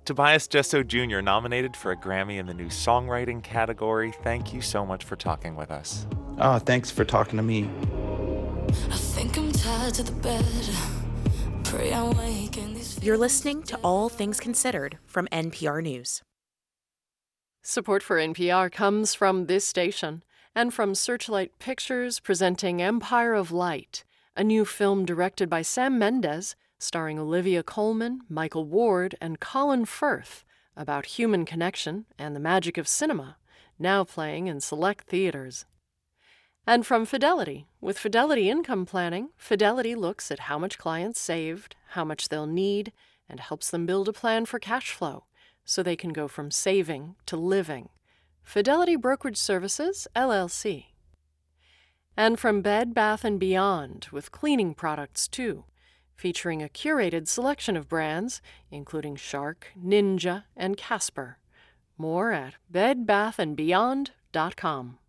Tobias 0.05 0.47
Jesso 0.47 0.84
Jr., 0.84 1.21
nominated 1.21 1.77
for 1.77 1.91
a 1.91 1.95
Grammy 1.95 2.38
in 2.38 2.45
the 2.45 2.53
new 2.53 2.67
songwriting 2.67 3.41
category. 3.41 4.13
Thank 4.23 4.53
you 4.53 4.61
so 4.61 4.86
much 4.86 5.05
for 5.05 5.15
talking 5.15 5.55
with 5.55 5.71
us. 5.71 6.05
Oh, 6.39 6.59
thanks 6.59 6.91
for 6.91 7.05
talking 7.05 7.38
to 7.38 7.43
me. 7.43 7.69
I 8.89 8.97
think 8.97 9.38
I'm 9.38 9.51
tired 9.51 9.93
to 9.95 10.03
the 10.03 10.11
bed. 10.11 10.45
Pray 11.63 11.93
I 11.93 12.03
wake 12.03 12.57
in 12.57 12.77
You're 13.01 13.17
listening 13.17 13.63
to 13.63 13.77
All 13.77 14.09
Things 14.09 14.39
Considered 14.39 14.97
from 15.05 15.27
NPR 15.27 15.81
News. 15.81 16.21
Support 17.63 18.03
for 18.03 18.17
NPR 18.17 18.69
comes 18.69 19.15
from 19.15 19.45
this 19.45 19.65
station 19.65 20.21
and 20.56 20.74
from 20.74 20.93
Searchlight 20.93 21.58
Pictures 21.60 22.20
presenting 22.20 22.82
Empire 22.82 23.34
of 23.34 23.51
Light, 23.51 24.04
a 24.36 24.43
new 24.43 24.66
film 24.66 25.06
directed 25.06 25.49
by 25.49 25.62
Sam 25.62 25.97
Mendes, 25.97 26.56
starring 26.78 27.18
Olivia 27.18 27.64
Colman, 27.64 28.22
Michael 28.30 28.66
Ward, 28.66 29.16
and 29.20 29.39
Colin 29.39 29.86
Firth, 29.86 30.43
about 30.76 31.06
human 31.18 31.45
connection 31.45 32.06
and 32.20 32.36
the 32.36 32.39
magic 32.39 32.78
of 32.78 32.88
cinema, 32.88 33.38
now 33.80 34.04
playing 34.04 34.47
in 34.47 34.60
select 34.60 35.08
theaters. 35.08 35.66
And 36.66 36.86
from 36.86 37.06
Fidelity. 37.06 37.68
With 37.82 37.97
Fidelity 37.97 38.49
Income 38.49 38.86
Planning, 38.86 39.30
Fidelity 39.36 39.95
looks 39.95 40.32
at 40.32 40.41
how 40.41 40.58
much 40.58 40.78
clients 40.78 41.20
saved, 41.20 41.76
how 41.89 42.06
much 42.06 42.30
they'll 42.30 42.47
need, 42.47 42.93
and 43.28 43.39
helps 43.39 43.70
them 43.70 43.86
build 43.86 44.08
a 44.08 44.14
plan 44.14 44.45
for 44.45 44.60
cash 44.60 44.91
flow 44.91 45.26
so 45.66 45.82
they 45.82 45.95
can 45.95 46.14
go 46.14 46.28
from 46.28 46.51
saving 46.51 47.16
to 47.26 47.38
living. 47.38 47.89
Fidelity 48.44 48.96
Brokerage 48.96 49.38
Services, 49.38 50.08
LLC. 50.16 50.86
And 52.16 52.39
from 52.39 52.62
Bed 52.62 52.94
Bath 52.94 53.26
& 53.32 53.39
Beyond 53.39 54.10
with 54.12 54.32
cleaning 54.32 54.76
products 54.76 55.28
too, 55.28 55.64
featuring 56.16 56.62
a 56.62 56.70
curated 56.70 57.28
selection 57.28 57.76
of 57.76 57.89
brands 57.89 58.39
including 58.70 59.16
Shark, 59.16 59.70
Ninja, 59.76 60.44
and 60.56 60.78
Casper. 60.78 61.39
More 61.98 62.32
at 62.32 62.54
bedbathandbeyond.com. 62.72 65.00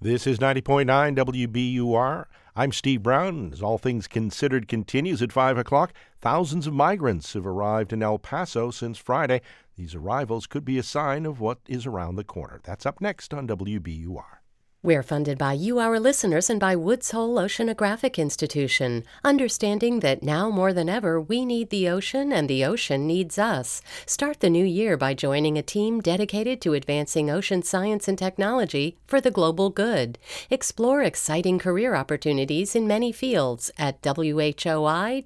This 0.00 0.26
is 0.26 0.38
90.9 0.38 1.16
WBUR. 1.16 2.26
I'm 2.56 2.72
Steve 2.72 3.02
Brown. 3.02 3.52
As 3.52 3.62
All 3.62 3.78
Things 3.78 4.06
Considered 4.06 4.66
continues 4.66 5.22
at 5.22 5.30
5 5.30 5.58
o'clock, 5.58 5.92
thousands 6.20 6.66
of 6.66 6.74
migrants 6.74 7.34
have 7.34 7.46
arrived 7.46 7.92
in 7.92 8.02
El 8.02 8.18
Paso 8.18 8.70
since 8.70 8.98
Friday. 8.98 9.42
These 9.80 9.94
arrivals 9.94 10.46
could 10.46 10.66
be 10.66 10.76
a 10.76 10.82
sign 10.82 11.24
of 11.24 11.40
what 11.40 11.60
is 11.66 11.86
around 11.86 12.16
the 12.16 12.22
corner. 12.22 12.60
That's 12.64 12.84
up 12.84 13.00
next 13.00 13.32
on 13.32 13.48
WBUR. 13.48 14.40
We're 14.82 15.02
funded 15.02 15.38
by 15.38 15.54
you, 15.54 15.78
our 15.78 15.98
listeners, 15.98 16.50
and 16.50 16.60
by 16.60 16.76
Woods 16.76 17.12
Hole 17.12 17.36
Oceanographic 17.36 18.18
Institution, 18.18 19.04
understanding 19.24 20.00
that 20.00 20.22
now 20.22 20.50
more 20.50 20.74
than 20.74 20.90
ever 20.90 21.18
we 21.18 21.46
need 21.46 21.70
the 21.70 21.88
ocean 21.88 22.30
and 22.30 22.46
the 22.46 22.62
ocean 22.62 23.06
needs 23.06 23.38
us. 23.38 23.80
Start 24.04 24.40
the 24.40 24.50
new 24.50 24.66
year 24.66 24.98
by 24.98 25.14
joining 25.14 25.56
a 25.56 25.62
team 25.62 26.02
dedicated 26.02 26.60
to 26.60 26.74
advancing 26.74 27.30
ocean 27.30 27.62
science 27.62 28.06
and 28.06 28.18
technology 28.18 28.98
for 29.06 29.18
the 29.18 29.30
global 29.30 29.70
good. 29.70 30.18
Explore 30.50 31.00
exciting 31.00 31.58
career 31.58 31.94
opportunities 31.94 32.76
in 32.76 32.86
many 32.86 33.12
fields 33.12 33.70
at 33.78 34.02
whoi.edu/team. 34.02 35.24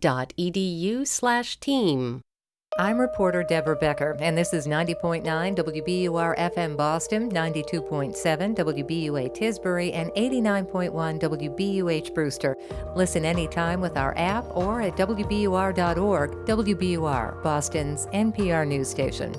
I'm 2.77 3.01
reporter 3.01 3.45
Deborah 3.45 3.77
Becker, 3.77 4.17
and 4.19 4.37
this 4.37 4.53
is 4.53 4.67
90.9 4.67 5.23
WBUR 5.23 6.37
FM 6.37 6.77
Boston, 6.77 7.31
92.7 7.31 8.57
WBUA 8.57 9.33
Tisbury, 9.33 9.95
and 9.95 10.11
89.1 10.11 11.21
WBUH 11.21 12.13
Brewster. 12.13 12.57
Listen 12.97 13.25
anytime 13.25 13.81
with 13.81 13.97
our 13.97 14.13
app 14.19 14.45
or 14.57 14.81
at 14.81 14.97
WBUR.org. 14.97 16.33
WBUR, 16.47 17.43
Boston's 17.45 18.07
NPR 18.07 18.67
news 18.67 18.91
station. 18.91 19.33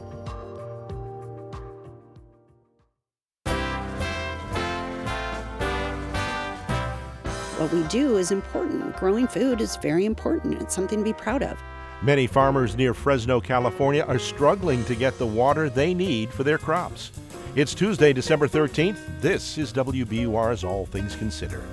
What 7.57 7.73
we 7.73 7.83
do 7.89 8.15
is 8.15 8.31
important. 8.31 8.95
Growing 8.95 9.27
food 9.27 9.59
is 9.59 9.75
very 9.75 10.05
important. 10.05 10.61
It's 10.61 10.73
something 10.73 10.99
to 10.99 11.03
be 11.03 11.11
proud 11.11 11.43
of. 11.43 11.61
Many 12.01 12.27
farmers 12.27 12.75
near 12.75 12.93
Fresno, 12.93 13.39
California 13.39 14.03
are 14.03 14.19
struggling 14.19 14.83
to 14.85 14.95
get 14.95 15.17
the 15.17 15.25
water 15.25 15.69
they 15.69 15.93
need 15.93 16.29
for 16.29 16.43
their 16.43 16.57
crops. 16.57 17.11
It's 17.55 17.73
Tuesday, 17.73 18.11
December 18.11 18.47
13th. 18.47 18.97
This 19.21 19.57
is 19.57 19.71
WBUR's 19.71 20.63
All 20.63 20.85
Things 20.85 21.15
Considered. 21.15 21.63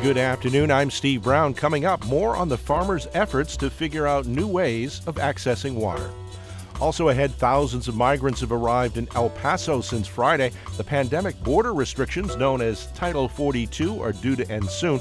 Good 0.00 0.16
afternoon. 0.18 0.70
I'm 0.70 0.90
Steve 0.90 1.22
Brown. 1.22 1.54
Coming 1.54 1.86
up, 1.86 2.04
more 2.04 2.36
on 2.36 2.48
the 2.48 2.58
farmers' 2.58 3.08
efforts 3.14 3.56
to 3.56 3.70
figure 3.70 4.06
out 4.06 4.26
new 4.26 4.46
ways 4.46 5.00
of 5.06 5.16
accessing 5.16 5.74
water. 5.74 6.10
Also 6.80 7.08
ahead, 7.08 7.32
thousands 7.32 7.88
of 7.88 7.94
migrants 7.94 8.40
have 8.40 8.52
arrived 8.52 8.98
in 8.98 9.08
El 9.14 9.30
Paso 9.30 9.80
since 9.80 10.06
Friday. 10.06 10.50
The 10.76 10.84
pandemic 10.84 11.40
border 11.42 11.72
restrictions, 11.72 12.36
known 12.36 12.60
as 12.60 12.86
Title 12.92 13.28
42, 13.28 14.02
are 14.02 14.12
due 14.12 14.36
to 14.36 14.50
end 14.50 14.68
soon. 14.68 15.00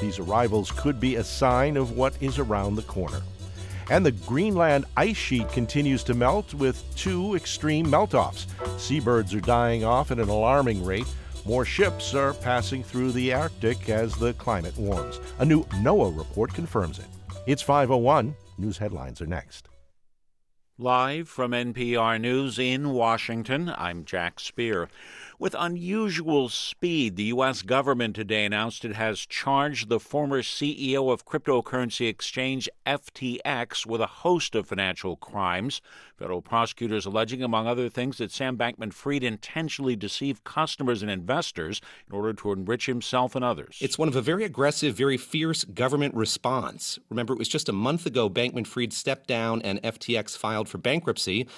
These 0.00 0.18
arrivals 0.18 0.70
could 0.70 1.00
be 1.00 1.16
a 1.16 1.24
sign 1.24 1.76
of 1.76 1.92
what 1.92 2.14
is 2.20 2.38
around 2.38 2.76
the 2.76 2.82
corner. 2.82 3.22
And 3.90 4.04
the 4.04 4.12
Greenland 4.12 4.86
ice 4.96 5.16
sheet 5.16 5.48
continues 5.50 6.04
to 6.04 6.14
melt 6.14 6.54
with 6.54 6.82
two 6.96 7.34
extreme 7.34 7.88
melt-offs. 7.88 8.46
Seabirds 8.78 9.34
are 9.34 9.40
dying 9.40 9.84
off 9.84 10.10
at 10.10 10.18
an 10.18 10.28
alarming 10.28 10.84
rate. 10.84 11.06
More 11.44 11.64
ships 11.64 12.14
are 12.14 12.32
passing 12.32 12.82
through 12.82 13.12
the 13.12 13.34
Arctic 13.34 13.90
as 13.90 14.14
the 14.14 14.32
climate 14.34 14.76
warms. 14.78 15.20
A 15.38 15.44
new 15.44 15.64
NOAA 15.82 16.16
report 16.16 16.54
confirms 16.54 16.98
it. 16.98 17.06
It's 17.46 17.60
501. 17.60 18.34
News 18.56 18.78
headlines 18.78 19.20
are 19.20 19.26
next. 19.26 19.68
Live 20.76 21.28
from 21.28 21.52
NPR 21.52 22.20
News 22.20 22.58
in 22.58 22.90
Washington, 22.90 23.72
I'm 23.78 24.04
Jack 24.04 24.40
Speer. 24.40 24.88
With 25.36 25.56
unusual 25.58 26.48
speed, 26.48 27.16
the 27.16 27.24
U.S. 27.24 27.62
government 27.62 28.14
today 28.14 28.44
announced 28.44 28.84
it 28.84 28.94
has 28.94 29.26
charged 29.26 29.88
the 29.88 29.98
former 29.98 30.42
CEO 30.42 31.12
of 31.12 31.26
cryptocurrency 31.26 32.08
exchange 32.08 32.68
FTX 32.86 33.84
with 33.84 34.00
a 34.00 34.06
host 34.06 34.54
of 34.54 34.68
financial 34.68 35.16
crimes. 35.16 35.80
Federal 36.16 36.40
prosecutors 36.40 37.04
alleging, 37.04 37.42
among 37.42 37.66
other 37.66 37.88
things, 37.88 38.18
that 38.18 38.30
Sam 38.30 38.56
Bankman 38.56 38.92
Fried 38.92 39.24
intentionally 39.24 39.96
deceived 39.96 40.44
customers 40.44 41.02
and 41.02 41.10
investors 41.10 41.80
in 42.08 42.14
order 42.14 42.32
to 42.34 42.52
enrich 42.52 42.86
himself 42.86 43.34
and 43.34 43.44
others. 43.44 43.78
It's 43.80 43.98
one 43.98 44.06
of 44.06 44.14
a 44.14 44.22
very 44.22 44.44
aggressive, 44.44 44.94
very 44.94 45.16
fierce 45.16 45.64
government 45.64 46.14
response. 46.14 47.00
Remember, 47.10 47.32
it 47.32 47.40
was 47.40 47.48
just 47.48 47.68
a 47.68 47.72
month 47.72 48.06
ago 48.06 48.30
Bankman 48.30 48.68
Fried 48.68 48.92
stepped 48.92 49.26
down 49.26 49.62
and 49.62 49.82
FTX 49.82 50.38
filed 50.38 50.68
for 50.68 50.78
bankruptcy. 50.78 51.48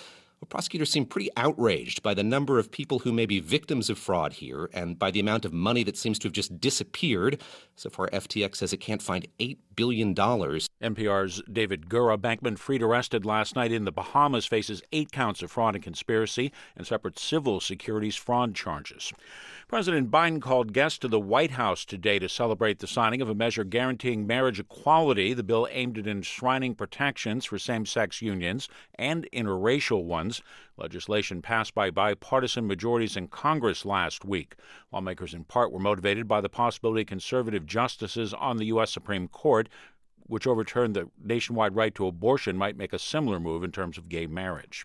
Well, 0.41 0.49
prosecutors 0.51 0.91
seem 0.91 1.07
pretty 1.07 1.31
outraged 1.35 2.03
by 2.03 2.13
the 2.13 2.23
number 2.23 2.59
of 2.59 2.71
people 2.71 2.99
who 2.99 3.13
may 3.13 3.25
be 3.25 3.41
victims 3.41 3.89
of 3.89 3.99
fraud 3.99 4.35
here 4.35 4.69
and 4.75 4.99
by 4.99 5.11
the 5.11 5.21
amount 5.21 5.47
of 5.47 5.53
money 5.53 5.83
that 5.85 5.97
seems 5.97 6.19
to 6.19 6.29
have 6.29 6.35
just 6.35 6.61
disappeared. 6.61 7.41
So 7.75 7.89
far, 7.89 8.09
FTX 8.11 8.57
says 8.57 8.73
it 8.75 8.77
can't 8.77 9.01
find 9.01 9.27
$8 9.41 9.57
billion. 9.77 10.15
NPR's 10.15 11.43
David 11.51 11.89
Gura, 11.89 12.19
Bankman 12.19 12.59
Fried, 12.59 12.83
arrested 12.83 13.25
last 13.25 13.57
night 13.57 13.73
in 13.73 13.85
the 13.85 13.93
Bahamas, 13.93 14.45
faces 14.45 14.83
eight 14.93 15.11
counts 15.13 15.43
of 15.43 15.51
fraud 15.51 15.75
and 15.75 15.85
conspiracy 15.85 16.53
and 16.77 16.87
separate 16.87 17.19
civil 17.19 17.61
securities 17.61 18.17
fraud 18.17 18.55
charges. 18.55 19.13
President 19.69 20.11
Biden 20.11 20.41
called 20.41 20.73
guests 20.73 20.99
to 21.01 21.09
the 21.09 21.21
White 21.21 21.53
House 21.53 21.85
today 21.85 22.19
to 22.19 22.29
celebrate 22.29 22.79
the 22.79 22.87
signing 22.87 23.21
of 23.21 23.29
a 23.29 23.35
measure 23.35 23.65
guaranteeing 23.65 24.27
marriage 24.27 24.61
equality. 24.61 25.35
The 25.35 25.43
bill 25.43 25.67
aimed 25.71 25.99
at 25.99 26.07
enshrining 26.07 26.75
protections 26.75 27.45
for 27.45 27.59
same 27.59 27.85
sex 27.85 28.23
unions 28.23 28.69
and 28.95 29.29
interracial 29.33 30.05
ones. 30.05 30.26
Legislation 30.77 31.43
passed 31.43 31.75
by 31.75 31.91
bipartisan 31.91 32.67
majorities 32.67 33.17
in 33.17 33.29
Congress 33.29 33.85
last 33.85 34.25
week. 34.25 34.55
Lawmakers, 34.93 35.35
in 35.35 35.45
part, 35.45 35.73
were 35.73 35.79
motivated 35.79 36.27
by 36.27 36.41
the 36.41 36.49
possibility 36.49 37.05
conservative 37.05 37.67
justices 37.67 38.35
on 38.35 38.57
the 38.57 38.67
U.S. 38.67 38.91
Supreme 38.91 39.29
Court 39.29 39.69
which 40.29 40.47
overturned 40.47 40.95
the 40.95 41.09
nationwide 41.23 41.77
right 41.77 41.95
to 41.95 42.07
abortion, 42.07 42.57
might 42.57 42.77
make 42.77 42.93
a 42.93 42.99
similar 42.99 43.41
move 43.41 43.63
in 43.63 43.73
terms 43.73 43.99
of 43.99 44.09
gay 44.09 44.27
marriage. 44.27 44.85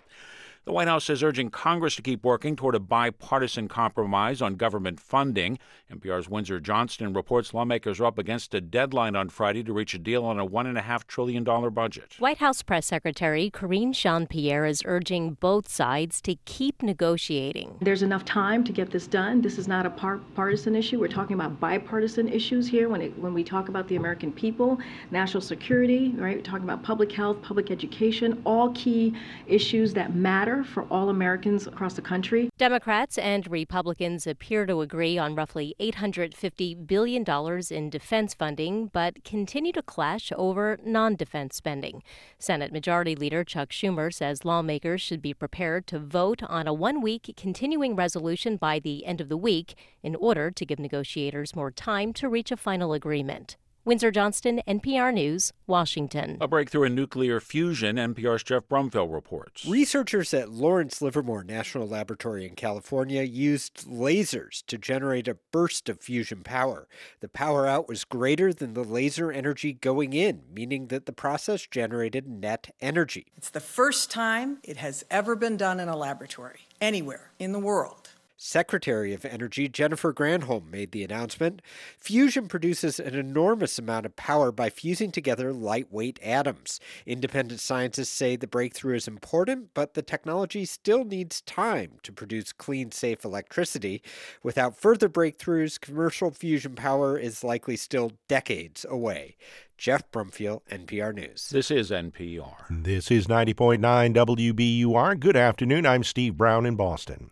The 0.63 0.73
White 0.73 0.87
House 0.87 1.09
is 1.09 1.23
urging 1.23 1.49
Congress 1.49 1.95
to 1.95 2.03
keep 2.03 2.23
working 2.23 2.55
toward 2.55 2.75
a 2.75 2.79
bipartisan 2.79 3.67
compromise 3.67 4.43
on 4.43 4.57
government 4.57 4.99
funding. 4.99 5.57
NPR's 5.91 6.29
Windsor 6.29 6.59
Johnston 6.59 7.13
reports 7.13 7.51
lawmakers 7.51 7.99
are 7.99 8.05
up 8.05 8.19
against 8.19 8.53
a 8.53 8.61
deadline 8.61 9.15
on 9.15 9.29
Friday 9.29 9.63
to 9.63 9.73
reach 9.73 9.95
a 9.95 9.97
deal 9.97 10.23
on 10.23 10.39
a 10.39 10.45
$1.5 10.45 11.07
trillion 11.07 11.43
budget. 11.43 12.15
White 12.19 12.37
House 12.37 12.61
Press 12.61 12.85
Secretary 12.85 13.49
Karine 13.49 13.91
Jean 13.91 14.27
Pierre 14.27 14.63
is 14.67 14.83
urging 14.85 15.33
both 15.39 15.67
sides 15.67 16.21
to 16.21 16.35
keep 16.45 16.83
negotiating. 16.83 17.77
There's 17.81 18.03
enough 18.03 18.23
time 18.23 18.63
to 18.65 18.71
get 18.71 18.91
this 18.91 19.07
done. 19.07 19.41
This 19.41 19.57
is 19.57 19.67
not 19.67 19.87
a 19.87 19.89
par- 19.89 20.21
partisan 20.35 20.75
issue. 20.75 20.99
We're 20.99 21.07
talking 21.07 21.33
about 21.33 21.59
bipartisan 21.59 22.29
issues 22.29 22.67
here 22.67 22.87
when, 22.87 23.01
it, 23.01 23.17
when 23.17 23.33
we 23.33 23.43
talk 23.43 23.67
about 23.67 23.87
the 23.87 23.95
American 23.95 24.31
people, 24.31 24.77
national 25.09 25.41
security, 25.41 26.13
right? 26.17 26.37
We're 26.37 26.43
talking 26.43 26.65
about 26.65 26.83
public 26.83 27.11
health, 27.11 27.41
public 27.41 27.71
education, 27.71 28.43
all 28.45 28.71
key 28.73 29.15
issues 29.47 29.95
that 29.95 30.13
matter 30.13 30.50
for 30.63 30.83
all 30.91 31.09
Americans 31.09 31.67
across 31.67 31.93
the 31.93 32.01
country. 32.01 32.49
Democrats 32.57 33.17
and 33.17 33.49
Republicans 33.49 34.27
appear 34.27 34.65
to 34.65 34.81
agree 34.81 35.17
on 35.17 35.35
roughly 35.35 35.75
$850 35.79 36.85
billion 36.85 37.23
in 37.71 37.89
defense 37.89 38.33
funding, 38.33 38.87
but 38.87 39.23
continue 39.23 39.71
to 39.71 39.81
clash 39.81 40.31
over 40.35 40.77
non 40.85 41.15
defense 41.15 41.55
spending. 41.55 42.03
Senate 42.37 42.71
Majority 42.71 43.15
Leader 43.15 43.43
Chuck 43.43 43.69
Schumer 43.69 44.13
says 44.13 44.45
lawmakers 44.45 45.01
should 45.01 45.21
be 45.21 45.33
prepared 45.33 45.87
to 45.87 45.99
vote 45.99 46.43
on 46.43 46.67
a 46.67 46.73
one 46.73 47.01
week 47.01 47.33
continuing 47.37 47.95
resolution 47.95 48.57
by 48.57 48.79
the 48.79 49.05
end 49.05 49.21
of 49.21 49.29
the 49.29 49.37
week 49.37 49.75
in 50.03 50.15
order 50.15 50.51
to 50.51 50.65
give 50.65 50.79
negotiators 50.79 51.55
more 51.55 51.71
time 51.71 52.13
to 52.13 52.29
reach 52.29 52.51
a 52.51 52.57
final 52.57 52.93
agreement. 52.93 53.57
Windsor 53.83 54.11
Johnston, 54.11 54.61
NPR 54.67 55.11
News, 55.11 55.53
Washington. 55.65 56.37
A 56.39 56.47
breakthrough 56.47 56.83
in 56.83 56.93
nuclear 56.93 57.39
fusion, 57.39 57.95
NPR's 57.95 58.43
Jeff 58.43 58.67
Brumfiel 58.67 59.11
reports. 59.11 59.65
Researchers 59.65 60.35
at 60.35 60.51
Lawrence 60.51 61.01
Livermore 61.01 61.43
National 61.43 61.87
Laboratory 61.87 62.45
in 62.45 62.53
California 62.53 63.23
used 63.23 63.87
lasers 63.87 64.63
to 64.67 64.77
generate 64.77 65.27
a 65.27 65.37
burst 65.51 65.89
of 65.89 65.99
fusion 65.99 66.43
power. 66.43 66.87
The 67.21 67.27
power 67.27 67.65
out 67.65 67.87
was 67.87 68.03
greater 68.03 68.53
than 68.53 68.75
the 68.75 68.83
laser 68.83 69.31
energy 69.31 69.73
going 69.73 70.13
in, 70.13 70.43
meaning 70.53 70.87
that 70.87 71.07
the 71.07 71.11
process 71.11 71.65
generated 71.65 72.27
net 72.27 72.75
energy. 72.81 73.31
It's 73.35 73.49
the 73.49 73.59
first 73.59 74.11
time 74.11 74.59
it 74.63 74.77
has 74.77 75.03
ever 75.09 75.35
been 75.35 75.57
done 75.57 75.79
in 75.79 75.87
a 75.87 75.97
laboratory, 75.97 76.67
anywhere 76.79 77.31
in 77.39 77.51
the 77.51 77.59
world. 77.59 78.00
Secretary 78.43 79.13
of 79.13 79.23
Energy 79.23 79.69
Jennifer 79.69 80.11
Granholm 80.11 80.71
made 80.71 80.93
the 80.93 81.03
announcement. 81.03 81.61
Fusion 81.99 82.47
produces 82.47 82.99
an 82.99 83.13
enormous 83.13 83.77
amount 83.77 84.07
of 84.07 84.15
power 84.15 84.51
by 84.51 84.67
fusing 84.67 85.11
together 85.11 85.53
lightweight 85.53 86.19
atoms. 86.23 86.79
Independent 87.05 87.59
scientists 87.59 88.09
say 88.09 88.35
the 88.35 88.47
breakthrough 88.47 88.95
is 88.95 89.07
important, 89.07 89.69
but 89.75 89.93
the 89.93 90.01
technology 90.01 90.65
still 90.65 91.05
needs 91.05 91.41
time 91.41 91.99
to 92.01 92.11
produce 92.11 92.51
clean, 92.51 92.91
safe 92.91 93.23
electricity. 93.23 94.01
Without 94.41 94.75
further 94.75 95.07
breakthroughs, 95.07 95.79
commercial 95.79 96.31
fusion 96.31 96.73
power 96.73 97.19
is 97.19 97.43
likely 97.43 97.75
still 97.75 98.11
decades 98.27 98.87
away. 98.89 99.35
Jeff 99.77 100.09
Brumfiel, 100.11 100.61
NPR 100.71 101.13
News. 101.13 101.49
This 101.51 101.69
is 101.69 101.91
NPR. 101.91 102.55
This 102.71 103.11
is 103.11 103.27
90.9 103.27 103.77
WBUR. 104.15 105.19
Good 105.19 105.37
afternoon. 105.37 105.85
I'm 105.85 106.03
Steve 106.03 106.37
Brown 106.37 106.65
in 106.65 106.75
Boston. 106.75 107.29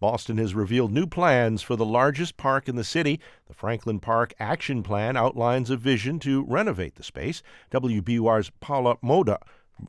Boston 0.00 0.38
has 0.38 0.54
revealed 0.54 0.92
new 0.92 1.06
plans 1.06 1.62
for 1.62 1.76
the 1.76 1.84
largest 1.84 2.36
park 2.36 2.68
in 2.68 2.76
the 2.76 2.84
city. 2.84 3.20
The 3.46 3.54
Franklin 3.54 4.00
Park 4.00 4.34
Action 4.38 4.82
Plan 4.82 5.16
outlines 5.16 5.70
a 5.70 5.76
vision 5.76 6.18
to 6.20 6.44
renovate 6.44 6.96
the 6.96 7.02
space. 7.02 7.42
WBUR's 7.70 8.50
Paula 8.60 8.96
Moura 9.02 9.38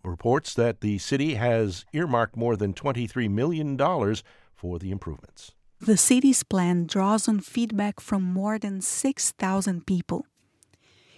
reports 0.03 0.53
that 0.53 0.81
the 0.81 0.97
city 0.97 1.35
has 1.35 1.85
earmarked 1.93 2.35
more 2.35 2.55
than 2.55 2.73
$23 2.73 3.29
million 3.29 3.77
for 4.53 4.79
the 4.79 4.91
improvements. 4.91 5.51
The 5.79 5.97
city's 5.97 6.43
plan 6.43 6.87
draws 6.87 7.27
on 7.27 7.41
feedback 7.41 7.99
from 7.99 8.23
more 8.23 8.57
than 8.57 8.81
6,000 8.81 9.85
people. 9.85 10.25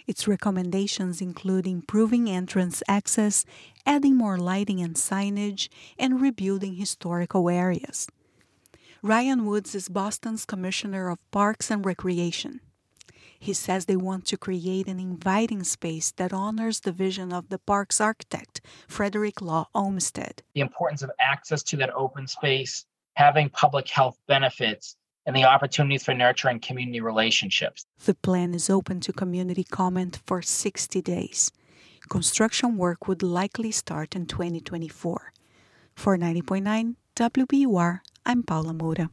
Its 0.08 0.28
recommendations 0.28 1.22
include 1.22 1.68
improving 1.68 2.30
entrance 2.30 2.82
access, 2.88 3.46
adding 3.86 4.16
more 4.16 4.38
lighting 4.38 4.82
and 4.82 4.96
signage, 4.96 5.68
and 6.00 6.22
rebuilding 6.22 6.76
historical 6.76 7.50
areas. 7.50 8.08
Ryan 9.04 9.46
Woods 9.46 9.76
is 9.76 9.90
Boston's 9.90 10.46
Commissioner 10.46 11.10
of 11.10 11.20
Parks 11.30 11.70
and 11.70 11.86
Recreation. 11.86 12.62
He 13.40 13.54
says 13.54 13.86
they 13.86 13.96
want 13.96 14.26
to 14.26 14.38
create 14.38 14.88
an 14.88 15.00
inviting 15.00 15.64
space 15.64 16.12
that 16.14 16.34
honors 16.34 16.80
the 16.80 16.92
vision 16.92 17.32
of 17.32 17.50
the 17.50 17.60
park's 17.60 18.02
architect, 18.02 18.62
Frederick 18.88 19.40
Law 19.40 19.68
Olmsted. 19.76 20.42
The 20.56 20.62
importance 20.62 21.04
of 21.04 21.12
access 21.20 21.62
to 21.64 21.78
that 21.78 21.94
open 21.94 22.26
space, 22.26 22.88
having 23.14 23.50
public 23.50 23.88
health 23.88 24.18
benefits, 24.28 24.96
and 25.28 25.36
the 25.36 25.44
opportunities 25.44 26.04
for 26.04 26.16
nurturing 26.16 26.60
community 26.60 27.00
relationships. 27.00 27.86
The 28.04 28.16
plan 28.16 28.56
is 28.56 28.70
open 28.70 29.02
to 29.02 29.14
community 29.14 29.64
comment 29.64 30.20
for 30.26 30.42
60 30.42 31.02
days. 31.04 31.52
Construction 32.10 32.78
work 32.78 33.08
would 33.08 33.22
likely 33.22 33.72
start 33.72 34.16
in 34.16 34.26
2024. 34.26 35.34
For 35.96 36.18
90.9 36.18 36.96
WBUR, 37.16 38.00
I'm 38.30 38.44
Paula 38.44 38.74
Moura. 38.74 39.10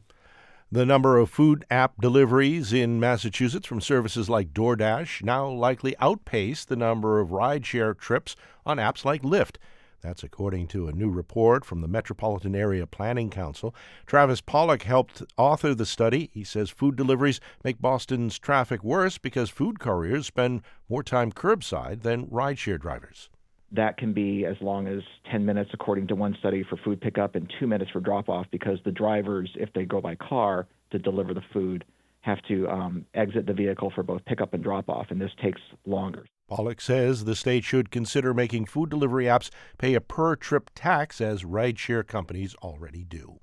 The 0.69 0.85
number 0.85 1.17
of 1.17 1.29
food 1.29 1.63
app 1.71 2.01
deliveries 2.01 2.73
in 2.73 2.99
Massachusetts 2.99 3.65
from 3.65 3.79
services 3.79 4.29
like 4.29 4.53
DoorDash 4.53 5.23
now 5.23 5.47
likely 5.47 5.95
outpace 6.01 6.65
the 6.65 6.75
number 6.75 7.21
of 7.21 7.29
rideshare 7.29 7.97
trips 7.97 8.35
on 8.65 8.75
apps 8.75 9.05
like 9.05 9.21
Lyft. 9.21 9.55
That's 10.01 10.21
according 10.21 10.67
to 10.67 10.89
a 10.89 10.91
new 10.91 11.09
report 11.09 11.63
from 11.63 11.79
the 11.79 11.87
Metropolitan 11.87 12.55
Area 12.57 12.85
Planning 12.85 13.29
Council. 13.29 13.73
Travis 14.05 14.41
Pollock 14.41 14.83
helped 14.83 15.23
author 15.37 15.73
the 15.73 15.85
study. 15.85 16.29
He 16.33 16.43
says 16.43 16.69
food 16.69 16.97
deliveries 16.97 17.39
make 17.63 17.79
Boston's 17.79 18.37
traffic 18.37 18.83
worse 18.83 19.17
because 19.17 19.49
food 19.49 19.79
couriers 19.79 20.27
spend 20.27 20.61
more 20.89 21.03
time 21.03 21.31
curbside 21.31 22.01
than 22.01 22.27
rideshare 22.27 22.77
drivers. 22.77 23.29
That 23.75 23.97
can 23.97 24.13
be 24.13 24.45
as 24.45 24.55
long 24.61 24.87
as 24.87 25.01
10 25.31 25.45
minutes, 25.45 25.71
according 25.73 26.07
to 26.07 26.15
one 26.15 26.35
study, 26.39 26.63
for 26.63 26.77
food 26.77 27.01
pickup 27.01 27.35
and 27.35 27.51
two 27.59 27.67
minutes 27.67 27.91
for 27.91 27.99
drop 27.99 28.29
off 28.29 28.45
because 28.51 28.79
the 28.85 28.91
drivers, 28.91 29.49
if 29.55 29.71
they 29.73 29.85
go 29.85 29.99
by 29.99 30.15
car 30.15 30.67
to 30.91 30.99
deliver 30.99 31.33
the 31.33 31.43
food, 31.51 31.83
have 32.21 32.41
to 32.47 32.67
um, 32.69 33.05
exit 33.13 33.45
the 33.45 33.53
vehicle 33.53 33.91
for 33.93 34.01
both 34.01 34.23
pickup 34.25 34.53
and 34.53 34.63
drop 34.63 34.89
off, 34.89 35.07
and 35.09 35.21
this 35.21 35.31
takes 35.41 35.61
longer. 35.85 36.25
Pollock 36.47 36.79
says 36.79 37.25
the 37.25 37.35
state 37.35 37.63
should 37.63 37.91
consider 37.91 38.33
making 38.33 38.65
food 38.65 38.89
delivery 38.89 39.25
apps 39.25 39.49
pay 39.77 39.93
a 39.93 40.01
per 40.01 40.35
trip 40.35 40.69
tax 40.73 41.19
as 41.19 41.43
rideshare 41.43 42.05
companies 42.05 42.55
already 42.61 43.03
do. 43.03 43.39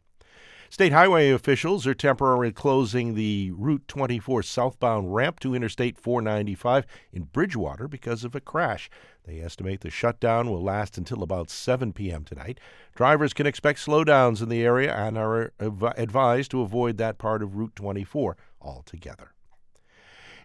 State 0.73 0.93
highway 0.93 1.29
officials 1.29 1.87
are 1.87 1.93
temporarily 1.93 2.51
closing 2.51 3.15
the 3.15 3.51
Route 3.51 3.87
24 3.89 4.43
southbound 4.43 5.15
ramp 5.15 5.39
to 5.41 5.55
Interstate 5.55 5.99
495 5.99 6.87
in 7.13 7.25
Bridgewater 7.25 7.87
because 7.87 8.25
of 8.25 8.35
a 8.35 8.41
crash. 8.41 8.89
They 9.25 9.41
estimate 9.41 9.83
the 9.83 9.91
shutdown 9.91 10.49
will 10.49 10.63
last 10.63 10.97
until 10.97 11.23
about 11.23 11.51
7 11.51 11.93
p.m. 11.93 12.25
tonight. 12.25 12.59
Drivers 12.95 13.35
can 13.35 13.47
expect 13.47 13.81
slowdowns 13.81 14.41
in 14.41 14.49
the 14.49 14.63
area 14.65 14.95
and 14.95 15.19
are 15.19 15.53
advised 15.61 16.51
to 16.53 16.63
avoid 16.63 16.97
that 16.97 17.19
part 17.19 17.43
of 17.43 17.55
Route 17.55 17.77
24 17.77 18.39
altogether. 18.63 19.35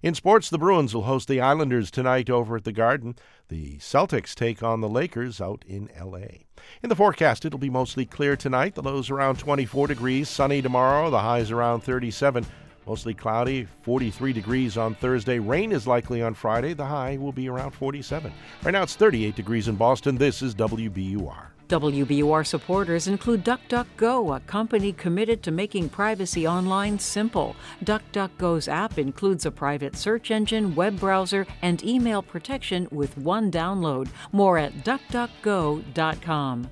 In 0.03 0.13
sports, 0.13 0.51
the 0.51 0.59
Bruins 0.59 0.93
will 0.93 1.03
host 1.03 1.27
the 1.27 1.41
Islanders 1.41 1.89
tonight 1.89 2.29
over 2.29 2.57
at 2.57 2.65
the 2.65 2.71
Garden. 2.71 3.15
The 3.49 3.77
Celtics 3.77 4.35
take 4.35 4.61
on 4.61 4.79
the 4.79 4.87
Lakers 4.87 5.41
out 5.41 5.65
in 5.67 5.89
L.A. 5.95 6.45
In 6.83 6.89
the 6.89 6.95
forecast, 6.95 7.45
it'll 7.45 7.57
be 7.57 7.71
mostly 7.71 8.05
clear 8.05 8.35
tonight. 8.35 8.75
The 8.75 8.83
lows 8.83 9.09
around 9.09 9.39
24 9.39 9.87
degrees, 9.87 10.29
sunny 10.29 10.61
tomorrow, 10.61 11.09
the 11.09 11.19
highs 11.19 11.49
around 11.49 11.81
37. 11.81 12.45
Mostly 12.85 13.15
cloudy, 13.15 13.67
43 13.81 14.33
degrees 14.33 14.77
on 14.77 14.93
Thursday. 14.93 15.39
Rain 15.39 15.71
is 15.71 15.87
likely 15.87 16.21
on 16.21 16.35
Friday. 16.35 16.73
The 16.73 16.85
high 16.85 17.17
will 17.17 17.33
be 17.33 17.49
around 17.49 17.71
47. 17.71 18.31
Right 18.63 18.71
now 18.71 18.83
it's 18.83 18.95
38 18.95 19.35
degrees 19.35 19.67
in 19.67 19.75
Boston. 19.77 20.17
This 20.17 20.43
is 20.43 20.53
WBUR. 20.53 21.56
WBUR 21.67 22.45
supporters 22.45 23.07
include 23.07 23.43
DuckDuckGo, 23.43 24.35
a 24.35 24.39
company 24.41 24.93
committed 24.93 25.43
to 25.43 25.51
making 25.51 25.89
privacy 25.89 26.47
online 26.47 26.97
simple. 26.99 27.55
DuckDuckGo's 27.83 28.67
app 28.67 28.97
includes 28.97 29.45
a 29.45 29.51
private 29.51 29.95
search 29.95 30.31
engine, 30.31 30.75
web 30.75 30.99
browser, 30.99 31.45
and 31.61 31.83
email 31.83 32.21
protection 32.21 32.87
with 32.91 33.17
one 33.17 33.51
download. 33.51 34.07
More 34.31 34.57
at 34.57 34.85
duckduckgo.com. 34.85 36.69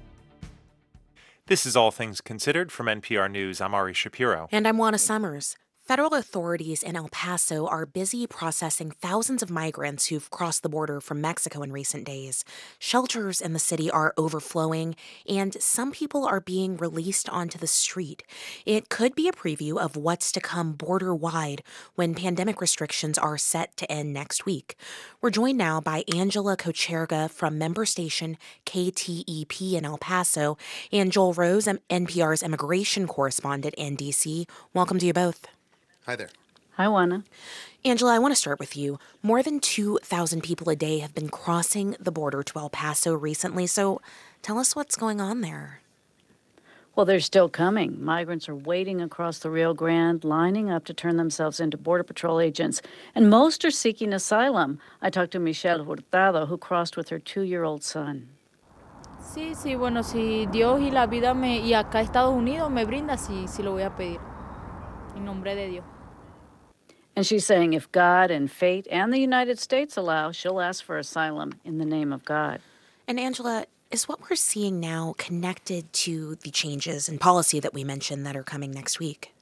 This 1.47 1.65
is 1.67 1.75
All 1.75 1.91
Things 1.91 2.21
Considered 2.21 2.71
from 2.71 2.87
NPR 2.87 3.29
News. 3.29 3.61
I'm 3.61 3.75
Ari 3.75 3.93
Shapiro. 3.93 4.47
And 4.51 4.67
I'm 4.67 4.77
Juana 4.77 4.97
Summers. 4.97 5.55
Federal 5.85 6.15
authorities 6.15 6.81
in 6.81 6.95
El 6.95 7.09
Paso 7.09 7.67
are 7.67 7.85
busy 7.85 8.25
processing 8.25 8.89
thousands 8.89 9.43
of 9.43 9.51
migrants 9.51 10.07
who've 10.07 10.31
crossed 10.31 10.63
the 10.63 10.69
border 10.69 10.99
from 10.99 11.21
Mexico 11.21 11.61
in 11.61 11.71
recent 11.71 12.05
days. 12.05 12.43
Shelters 12.79 13.39
in 13.39 13.53
the 13.53 13.59
city 13.59 13.91
are 13.91 14.11
overflowing, 14.17 14.95
and 15.29 15.55
some 15.61 15.91
people 15.91 16.25
are 16.25 16.39
being 16.39 16.75
released 16.75 17.29
onto 17.29 17.59
the 17.59 17.67
street. 17.67 18.23
It 18.65 18.89
could 18.89 19.13
be 19.13 19.27
a 19.27 19.31
preview 19.31 19.77
of 19.77 19.95
what's 19.95 20.31
to 20.31 20.41
come 20.41 20.73
border 20.73 21.13
wide 21.13 21.61
when 21.93 22.15
pandemic 22.15 22.61
restrictions 22.61 23.19
are 23.19 23.37
set 23.37 23.77
to 23.77 23.91
end 23.91 24.11
next 24.11 24.43
week. 24.43 24.75
We're 25.21 25.29
joined 25.29 25.59
now 25.59 25.81
by 25.81 26.03
Angela 26.15 26.57
Kocherga 26.57 27.29
from 27.29 27.59
member 27.59 27.85
station 27.85 28.39
KTEP 28.65 29.73
in 29.73 29.85
El 29.85 29.99
Paso 29.99 30.57
and 30.91 31.11
Joel 31.11 31.33
Rose, 31.35 31.67
NPR's 31.67 32.41
immigration 32.41 33.05
correspondent 33.05 33.75
in 33.77 33.95
D.C. 33.95 34.47
Welcome 34.73 34.97
to 34.97 35.05
you 35.05 35.13
both. 35.13 35.45
Hi 36.05 36.15
there. 36.15 36.29
Hi, 36.77 36.87
Juana. 36.87 37.23
Angela, 37.83 38.13
I 38.13 38.19
want 38.19 38.31
to 38.31 38.35
start 38.35 38.59
with 38.59 38.77
you. 38.77 38.99
More 39.23 39.41
than 39.41 39.59
2,000 39.59 40.43
people 40.43 40.69
a 40.69 40.75
day 40.75 40.99
have 40.99 41.15
been 41.15 41.29
crossing 41.29 41.95
the 41.99 42.11
border 42.11 42.43
to 42.43 42.59
El 42.59 42.69
Paso 42.69 43.15
recently, 43.15 43.65
so 43.65 44.01
tell 44.43 44.59
us 44.59 44.75
what's 44.75 44.95
going 44.95 45.19
on 45.19 45.41
there. 45.41 45.81
Well, 46.95 47.07
they're 47.07 47.19
still 47.19 47.49
coming. 47.49 48.03
Migrants 48.03 48.47
are 48.47 48.55
waiting 48.55 49.01
across 49.01 49.39
the 49.39 49.49
Rio 49.49 49.73
Grande, 49.73 50.23
lining 50.23 50.69
up 50.69 50.85
to 50.85 50.93
turn 50.93 51.17
themselves 51.17 51.59
into 51.59 51.75
Border 51.75 52.03
Patrol 52.03 52.39
agents, 52.39 52.83
and 53.15 53.27
most 53.27 53.65
are 53.65 53.71
seeking 53.71 54.13
asylum. 54.13 54.77
I 55.01 55.09
talked 55.09 55.31
to 55.31 55.39
Michelle 55.39 55.85
Hurtado, 55.85 56.45
who 56.45 56.59
crossed 56.59 56.95
with 56.97 57.09
her 57.09 57.17
two 57.17 57.41
year 57.41 57.63
old 57.63 57.83
son. 57.83 58.29
Sí, 59.23 59.55
sí, 59.55 59.75
bueno, 59.75 60.03
si 60.03 60.45
Dios 60.45 60.79
y 60.81 60.91
la 60.91 61.07
vida 61.07 61.33
me, 61.33 61.61
y 61.61 61.73
acá 61.73 62.01
Estados 62.01 62.35
Unidos 62.35 62.69
me 62.69 62.85
brinda, 62.85 63.17
sí, 63.17 63.47
sí 63.47 63.63
lo 63.63 63.71
voy 63.71 63.81
a 63.81 63.95
pedir. 63.95 64.19
En 65.15 65.25
nombre 65.25 65.55
de 65.55 65.67
Dios. 65.67 65.94
And 67.15 67.25
she's 67.25 67.45
saying 67.45 67.73
if 67.73 67.91
God 67.91 68.29
and 68.31 68.51
fate 68.51 68.87
and 68.91 69.13
the 69.13 69.19
United 69.19 69.59
States 69.59 69.95
allow, 69.95 70.31
she'll 70.31 70.59
ask 70.59 70.83
for 70.83 70.97
asylum 70.97 71.59
in 71.63 71.77
the 71.77 71.85
name 71.85 72.11
of 72.11 72.25
God. 72.25 72.59
And 73.07 73.19
Angela, 73.19 73.65
is 73.91 74.07
what 74.07 74.29
we're 74.29 74.35
seeing 74.35 74.79
now 74.79 75.15
connected 75.17 75.93
to 75.93 76.35
the 76.35 76.51
changes 76.51 77.07
in 77.07 77.19
policy 77.19 77.59
that 77.59 77.73
we 77.73 77.83
mentioned 77.83 78.25
that 78.25 78.35
are 78.35 78.43
coming 78.43 78.71
next 78.71 78.99
week? 78.99 79.34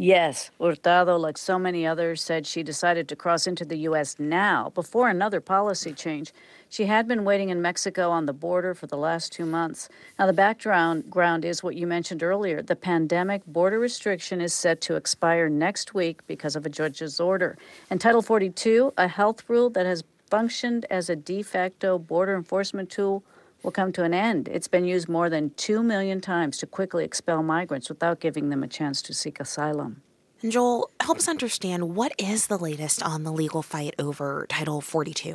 Yes, 0.00 0.52
Hurtado, 0.60 1.16
like 1.16 1.36
so 1.36 1.58
many 1.58 1.84
others, 1.84 2.22
said 2.22 2.46
she 2.46 2.62
decided 2.62 3.08
to 3.08 3.16
cross 3.16 3.48
into 3.48 3.64
the 3.64 3.78
U.S. 3.78 4.14
now, 4.16 4.70
before 4.72 5.08
another 5.08 5.40
policy 5.40 5.92
change. 5.92 6.32
She 6.68 6.86
had 6.86 7.08
been 7.08 7.24
waiting 7.24 7.48
in 7.48 7.60
Mexico 7.60 8.08
on 8.08 8.26
the 8.26 8.32
border 8.32 8.74
for 8.74 8.86
the 8.86 8.96
last 8.96 9.32
two 9.32 9.44
months. 9.44 9.88
Now, 10.16 10.26
the 10.26 10.32
background 10.32 11.10
ground 11.10 11.44
is 11.44 11.64
what 11.64 11.74
you 11.74 11.88
mentioned 11.88 12.22
earlier. 12.22 12.62
The 12.62 12.76
pandemic 12.76 13.44
border 13.44 13.80
restriction 13.80 14.40
is 14.40 14.54
set 14.54 14.80
to 14.82 14.94
expire 14.94 15.48
next 15.48 15.94
week 15.94 16.24
because 16.28 16.54
of 16.54 16.64
a 16.64 16.70
judge's 16.70 17.18
order. 17.18 17.58
And 17.90 18.00
Title 18.00 18.22
42, 18.22 18.94
a 18.96 19.08
health 19.08 19.42
rule 19.48 19.68
that 19.70 19.84
has 19.84 20.04
functioned 20.30 20.86
as 20.90 21.10
a 21.10 21.16
de 21.16 21.42
facto 21.42 21.98
border 21.98 22.36
enforcement 22.36 22.88
tool, 22.88 23.24
will 23.62 23.70
come 23.70 23.92
to 23.92 24.04
an 24.04 24.14
end. 24.14 24.48
It's 24.48 24.68
been 24.68 24.84
used 24.84 25.08
more 25.08 25.28
than 25.28 25.50
2 25.56 25.82
million 25.82 26.20
times 26.20 26.58
to 26.58 26.66
quickly 26.66 27.04
expel 27.04 27.42
migrants 27.42 27.88
without 27.88 28.20
giving 28.20 28.50
them 28.50 28.62
a 28.62 28.68
chance 28.68 29.02
to 29.02 29.14
seek 29.14 29.40
asylum. 29.40 30.02
And 30.42 30.52
Joel, 30.52 30.90
help 31.00 31.18
us 31.18 31.28
understand 31.28 31.96
what 31.96 32.12
is 32.16 32.46
the 32.46 32.58
latest 32.58 33.02
on 33.02 33.24
the 33.24 33.32
legal 33.32 33.62
fight 33.62 33.94
over 33.98 34.46
Title 34.48 34.80
42? 34.80 35.34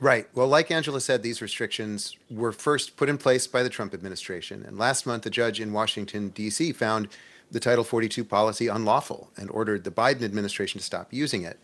Right. 0.00 0.28
Well, 0.34 0.46
like 0.46 0.70
Angela 0.70 1.00
said, 1.00 1.22
these 1.22 1.42
restrictions 1.42 2.16
were 2.30 2.52
first 2.52 2.96
put 2.96 3.08
in 3.08 3.18
place 3.18 3.46
by 3.46 3.62
the 3.62 3.68
Trump 3.68 3.92
administration. 3.92 4.64
And 4.64 4.78
last 4.78 5.06
month, 5.06 5.26
a 5.26 5.30
judge 5.30 5.60
in 5.60 5.72
Washington, 5.72 6.30
D.C., 6.30 6.72
found 6.72 7.08
the 7.50 7.60
Title 7.60 7.84
42 7.84 8.24
policy 8.24 8.68
unlawful 8.68 9.30
and 9.36 9.50
ordered 9.50 9.84
the 9.84 9.90
Biden 9.90 10.22
administration 10.22 10.78
to 10.78 10.84
stop 10.84 11.12
using 11.12 11.42
it. 11.42 11.58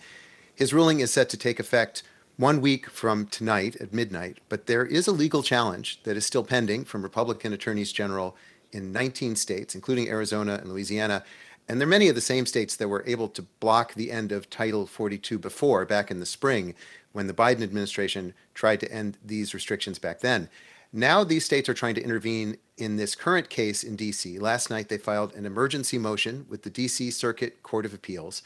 His 0.55 0.73
ruling 0.73 1.01
is 1.01 1.13
set 1.13 1.29
to 1.31 1.37
take 1.37 1.61
effect 1.61 2.03
one 2.37 2.61
week 2.61 2.91
from 2.91 3.27
tonight 3.27 3.77
at 3.77 3.93
midnight, 3.93 4.39
but 4.49 4.67
there 4.67 4.85
is 4.85 5.07
a 5.07 5.13
legal 5.13 5.43
challenge 5.43 6.03
that 6.03 6.17
is 6.17 6.27
still 6.27 6.43
pending 6.43 6.85
from 6.85 7.03
Republican 7.03 7.53
attorneys 7.53 7.93
general 7.93 8.37
in 8.73 8.93
19 8.93 9.37
states, 9.37 9.75
including 9.75 10.09
Arizona 10.09 10.55
and 10.55 10.69
Louisiana. 10.69 11.23
And 11.69 11.81
there 11.81 11.87
are 11.87 11.91
many 11.91 12.09
of 12.09 12.15
the 12.15 12.21
same 12.21 12.45
states 12.45 12.77
that 12.77 12.89
were 12.89 13.05
able 13.07 13.29
to 13.29 13.43
block 13.61 13.95
the 13.95 14.11
end 14.11 14.33
of 14.33 14.51
Title 14.51 14.87
42 14.87 15.39
before, 15.39 15.85
back 15.85 16.11
in 16.11 16.19
the 16.19 16.27
spring, 16.27 16.75
when 17.13 17.29
the 17.29 17.33
Biden 17.33 17.63
administration 17.63 18.35
tried 18.53 18.81
to 18.81 18.93
end 18.93 19.17
these 19.25 19.55
restrictions 19.55 20.01
back 20.01 20.21
then. 20.21 20.49
Now 20.93 21.25
these 21.25 21.45
states 21.45 21.69
are 21.69 21.75
trying 21.75 21.95
to 21.95 22.03
intervene 22.03 22.57
in 22.77 22.97
this 22.97 23.15
current 23.15 23.49
case 23.49 23.83
in 23.85 23.97
DC. 23.97 24.41
Last 24.41 24.71
night 24.71 24.89
they 24.89 24.99
filed 24.99 25.35
an 25.35 25.47
emergency 25.47 25.99
motion 25.99 26.47
with 26.49 26.63
the 26.63 26.71
DC 26.71 27.13
Circuit 27.13 27.63
Court 27.63 27.87
of 27.87 27.95
Appeals 27.95 28.43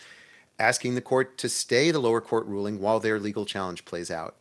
asking 0.59 0.95
the 0.95 1.01
court 1.01 1.39
to 1.39 1.49
stay 1.49 1.91
the 1.91 1.99
lower 1.99 2.21
court 2.21 2.47
ruling 2.47 2.81
while 2.81 3.01
their 3.01 3.21
legal 3.21 3.45
challenge 3.45 3.85
plays 3.85 4.11
out. 4.11 4.37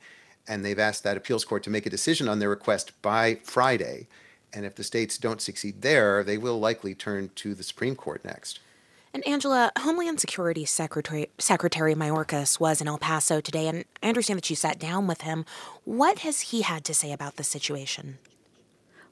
And 0.48 0.64
they've 0.64 0.80
asked 0.80 1.03
that 1.03 1.18
appeals 1.18 1.45
court 1.45 1.64
to 1.64 1.69
make 1.69 1.85
a 1.85 1.89
decision 1.89 2.27
on 2.27 2.39
their 2.39 2.49
request 2.49 2.99
by 3.02 3.39
Friday. 3.44 4.07
And 4.53 4.65
if 4.65 4.76
the 4.76 4.84
states 4.84 5.18
don't 5.18 5.41
succeed 5.41 5.81
there, 5.81 6.23
they 6.23 6.38
will 6.38 6.60
likely 6.60 6.95
turn 6.95 7.31
to 7.35 7.53
the 7.53 7.64
Supreme 7.64 7.95
Court 7.95 8.23
next. 8.23 8.60
And 9.14 9.26
Angela, 9.27 9.72
Homeland 9.80 10.19
Security 10.19 10.64
Secretary 10.65 11.30
Secretary 11.38 11.95
Mayorkas 11.95 12.60
was 12.60 12.81
in 12.81 12.88
El 12.88 12.98
Paso 12.98 13.41
today, 13.41 13.68
and 13.68 13.84
I 14.03 14.10
understand 14.10 14.38
that 14.38 14.49
you 14.49 14.56
sat 14.56 14.80
down 14.80 15.07
with 15.07 15.22
him. 15.22 15.45
What 15.85 16.19
has 16.19 16.41
he 16.41 16.61
had 16.61 16.84
to 16.85 16.94
say 16.94 17.11
about 17.11 17.38
the 17.38 17.44
situation? 17.44 18.19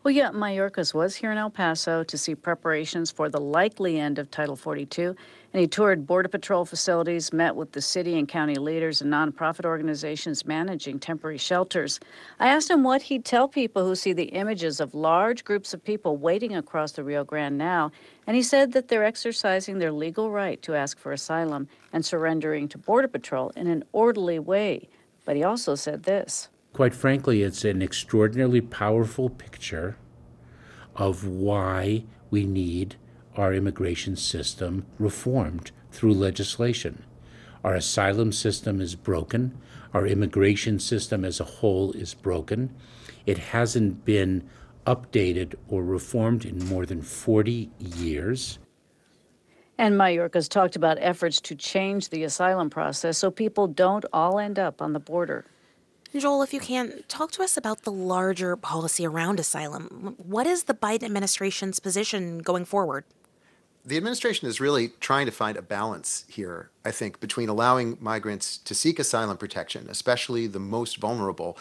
Well, 0.03 0.11
yeah, 0.13 0.29
Mayorkas 0.29 0.93
was 0.93 1.15
here 1.15 1.31
in 1.31 1.39
El 1.39 1.49
Paso 1.49 2.03
to 2.03 2.17
see 2.19 2.35
preparations 2.35 3.09
for 3.09 3.27
the 3.27 3.41
likely 3.41 3.99
end 3.99 4.19
of 4.19 4.29
Title 4.29 4.55
42, 4.55 5.15
and 5.55 5.61
he 5.61 5.67
toured 5.69 6.05
Border 6.05 6.27
Patrol 6.27 6.65
facilities, 6.65 7.31
met 7.31 7.55
with 7.55 7.71
the 7.71 7.79
city 7.79 8.19
and 8.19 8.27
county 8.27 8.55
leaders 8.55 9.01
and 9.01 9.09
nonprofit 9.09 9.63
organizations 9.63 10.45
managing 10.45 10.99
temporary 10.99 11.37
shelters. 11.37 11.97
I 12.41 12.49
asked 12.49 12.69
him 12.69 12.83
what 12.83 13.03
he'd 13.03 13.23
tell 13.23 13.47
people 13.47 13.85
who 13.85 13.95
see 13.95 14.11
the 14.11 14.25
images 14.25 14.81
of 14.81 14.93
large 14.93 15.45
groups 15.45 15.73
of 15.73 15.81
people 15.81 16.17
waiting 16.17 16.57
across 16.57 16.91
the 16.91 17.05
Rio 17.05 17.23
Grande 17.23 17.57
now, 17.57 17.93
and 18.27 18.35
he 18.35 18.43
said 18.43 18.73
that 18.73 18.89
they're 18.89 19.05
exercising 19.05 19.79
their 19.79 19.93
legal 19.93 20.29
right 20.29 20.61
to 20.61 20.75
ask 20.75 20.99
for 20.99 21.13
asylum 21.13 21.69
and 21.93 22.05
surrendering 22.05 22.67
to 22.67 22.77
Border 22.77 23.07
Patrol 23.07 23.51
in 23.55 23.67
an 23.67 23.85
orderly 23.93 24.39
way. 24.39 24.89
But 25.23 25.37
he 25.37 25.43
also 25.43 25.75
said 25.75 26.03
this. 26.03 26.49
Quite 26.73 26.93
frankly, 26.93 27.43
it's 27.43 27.63
an 27.63 27.81
extraordinarily 27.81 28.59
powerful 28.59 29.29
picture 29.29 29.95
of 30.97 31.25
why 31.25 32.03
we 32.29 32.45
need 32.45 32.97
our 33.37 33.53
immigration 33.53 34.15
system 34.15 34.85
reformed 34.99 35.71
through 35.91 36.13
legislation. 36.13 37.03
Our 37.63 37.75
asylum 37.75 38.31
system 38.31 38.79
is 38.79 38.95
broken. 38.95 39.57
Our 39.93 40.05
immigration 40.05 40.79
system 40.79 41.25
as 41.25 41.39
a 41.39 41.45
whole 41.45 41.91
is 41.93 42.13
broken. 42.13 42.75
It 43.25 43.37
hasn't 43.37 44.05
been 44.05 44.47
updated 44.85 45.55
or 45.67 45.83
reformed 45.83 46.45
in 46.45 46.59
more 46.65 46.85
than 46.85 47.01
40 47.01 47.71
years. 47.79 48.59
And 49.77 49.95
Mayorkas 49.95 50.47
talked 50.47 50.75
about 50.75 50.97
efforts 51.01 51.41
to 51.41 51.55
change 51.55 52.09
the 52.09 52.23
asylum 52.23 52.69
process 52.69 53.17
so 53.17 53.29
people 53.29 53.67
don't 53.67 54.05
all 54.13 54.39
end 54.39 54.57
up 54.57 54.81
on 54.81 54.93
the 54.93 54.99
border. 54.99 55.45
Joel, 56.15 56.43
if 56.43 56.53
you 56.53 56.61
can, 56.61 57.03
talk 57.09 57.31
to 57.31 57.43
us 57.43 57.57
about 57.57 57.81
the 57.81 57.91
larger 57.91 58.55
policy 58.55 59.05
around 59.05 59.37
asylum. 59.37 60.15
What 60.17 60.47
is 60.47 60.63
the 60.63 60.73
Biden 60.73 61.03
administration's 61.03 61.81
position 61.81 62.39
going 62.39 62.63
forward? 62.63 63.03
The 63.87 63.97
administration 63.97 64.47
is 64.47 64.59
really 64.59 64.89
trying 64.99 65.27
to 65.27 65.31
find 65.31 65.57
a 65.57 65.61
balance 65.61 66.25
here, 66.27 66.71
I 66.83 66.89
think, 66.89 67.19
between 67.19 67.49
allowing 67.49 67.97
migrants 68.01 68.57
to 68.57 68.73
seek 68.73 68.97
asylum 68.97 69.37
protection, 69.37 69.87
especially 69.89 70.47
the 70.47 70.59
most 70.59 70.97
vulnerable, 70.97 71.55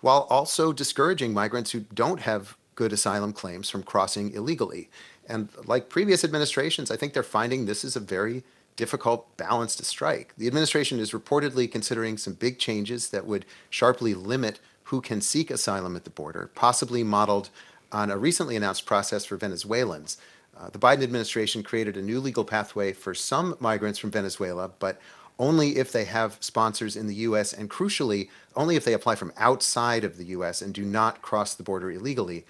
while 0.00 0.26
also 0.28 0.72
discouraging 0.72 1.32
migrants 1.32 1.70
who 1.70 1.80
don't 1.94 2.20
have 2.20 2.56
good 2.74 2.92
asylum 2.92 3.32
claims 3.32 3.70
from 3.70 3.84
crossing 3.84 4.32
illegally. 4.32 4.90
And 5.28 5.50
like 5.66 5.88
previous 5.88 6.24
administrations, 6.24 6.90
I 6.90 6.96
think 6.96 7.12
they're 7.12 7.22
finding 7.22 7.66
this 7.66 7.84
is 7.84 7.94
a 7.94 8.00
very 8.00 8.42
difficult 8.74 9.36
balance 9.36 9.76
to 9.76 9.84
strike. 9.84 10.34
The 10.36 10.48
administration 10.48 10.98
is 10.98 11.12
reportedly 11.12 11.70
considering 11.70 12.18
some 12.18 12.34
big 12.34 12.58
changes 12.58 13.10
that 13.10 13.26
would 13.26 13.44
sharply 13.70 14.14
limit 14.14 14.58
who 14.84 15.00
can 15.00 15.20
seek 15.20 15.50
asylum 15.50 15.94
at 15.94 16.04
the 16.04 16.10
border, 16.10 16.50
possibly 16.54 17.04
modeled 17.04 17.50
on 17.92 18.10
a 18.10 18.16
recently 18.16 18.56
announced 18.56 18.84
process 18.84 19.24
for 19.24 19.36
Venezuelans. 19.36 20.16
Uh, 20.58 20.68
the 20.70 20.78
Biden 20.78 21.02
administration 21.02 21.62
created 21.62 21.96
a 21.96 22.02
new 22.02 22.18
legal 22.20 22.44
pathway 22.44 22.92
for 22.92 23.14
some 23.14 23.56
migrants 23.60 23.98
from 23.98 24.10
Venezuela, 24.10 24.70
but 24.78 25.00
only 25.38 25.76
if 25.76 25.92
they 25.92 26.04
have 26.04 26.36
sponsors 26.40 26.96
in 26.96 27.06
the 27.06 27.14
U.S. 27.14 27.52
and 27.52 27.70
crucially, 27.70 28.28
only 28.56 28.74
if 28.74 28.84
they 28.84 28.92
apply 28.92 29.14
from 29.14 29.32
outside 29.36 30.02
of 30.02 30.16
the 30.16 30.24
U.S. 30.26 30.60
and 30.60 30.74
do 30.74 30.84
not 30.84 31.22
cross 31.22 31.54
the 31.54 31.62
border 31.62 31.92
illegally. 31.92 32.44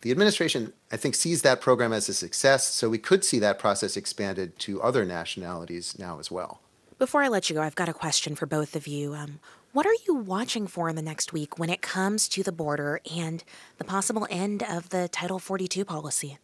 The 0.00 0.10
administration, 0.10 0.72
I 0.90 0.96
think, 0.96 1.14
sees 1.14 1.42
that 1.42 1.60
program 1.60 1.92
as 1.92 2.08
a 2.08 2.14
success, 2.14 2.66
so 2.66 2.88
we 2.88 2.96
could 2.96 3.22
see 3.24 3.38
that 3.40 3.58
process 3.58 3.96
expanded 3.96 4.58
to 4.60 4.80
other 4.80 5.04
nationalities 5.04 5.98
now 5.98 6.18
as 6.18 6.30
well. 6.30 6.62
Before 6.98 7.22
I 7.22 7.28
let 7.28 7.50
you 7.50 7.56
go, 7.56 7.62
I've 7.62 7.74
got 7.74 7.90
a 7.90 7.94
question 7.94 8.34
for 8.34 8.46
both 8.46 8.74
of 8.74 8.86
you. 8.86 9.14
Um, 9.14 9.40
what 9.72 9.86
are 9.86 9.94
you 10.06 10.14
watching 10.14 10.66
for 10.66 10.88
in 10.88 10.96
the 10.96 11.02
next 11.02 11.34
week 11.34 11.58
when 11.58 11.68
it 11.68 11.82
comes 11.82 12.28
to 12.30 12.42
the 12.42 12.52
border 12.52 13.00
and 13.14 13.44
the 13.76 13.84
possible 13.84 14.26
end 14.30 14.62
of 14.62 14.88
the 14.88 15.08
Title 15.08 15.38
42 15.38 15.84
policy? 15.84 16.38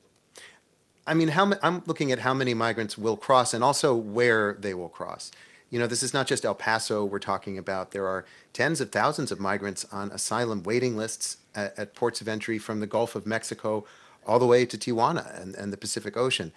I 1.06 1.14
mean, 1.14 1.28
how 1.28 1.44
ma- 1.44 1.56
I'm 1.62 1.82
looking 1.86 2.10
at 2.10 2.20
how 2.20 2.34
many 2.34 2.54
migrants 2.54 2.98
will 2.98 3.16
cross 3.16 3.54
and 3.54 3.62
also 3.62 3.94
where 3.94 4.54
they 4.54 4.74
will 4.74 4.88
cross. 4.88 5.30
You 5.70 5.78
know, 5.78 5.86
this 5.86 6.02
is 6.02 6.14
not 6.14 6.26
just 6.26 6.44
El 6.44 6.54
Paso 6.54 7.04
we're 7.04 7.18
talking 7.18 7.58
about. 7.58 7.90
There 7.90 8.06
are 8.06 8.24
tens 8.52 8.80
of 8.80 8.90
thousands 8.90 9.32
of 9.32 9.40
migrants 9.40 9.84
on 9.92 10.10
asylum 10.10 10.62
waiting 10.62 10.96
lists 10.96 11.38
at, 11.54 11.78
at 11.78 11.94
ports 11.94 12.20
of 12.20 12.28
entry 12.28 12.58
from 12.58 12.80
the 12.80 12.86
Gulf 12.86 13.14
of 13.14 13.26
Mexico 13.26 13.84
all 14.26 14.38
the 14.38 14.46
way 14.46 14.66
to 14.66 14.76
Tijuana 14.76 15.40
and, 15.40 15.54
and 15.54 15.72
the 15.72 15.76
Pacific 15.76 16.16
Ocean. 16.16 16.52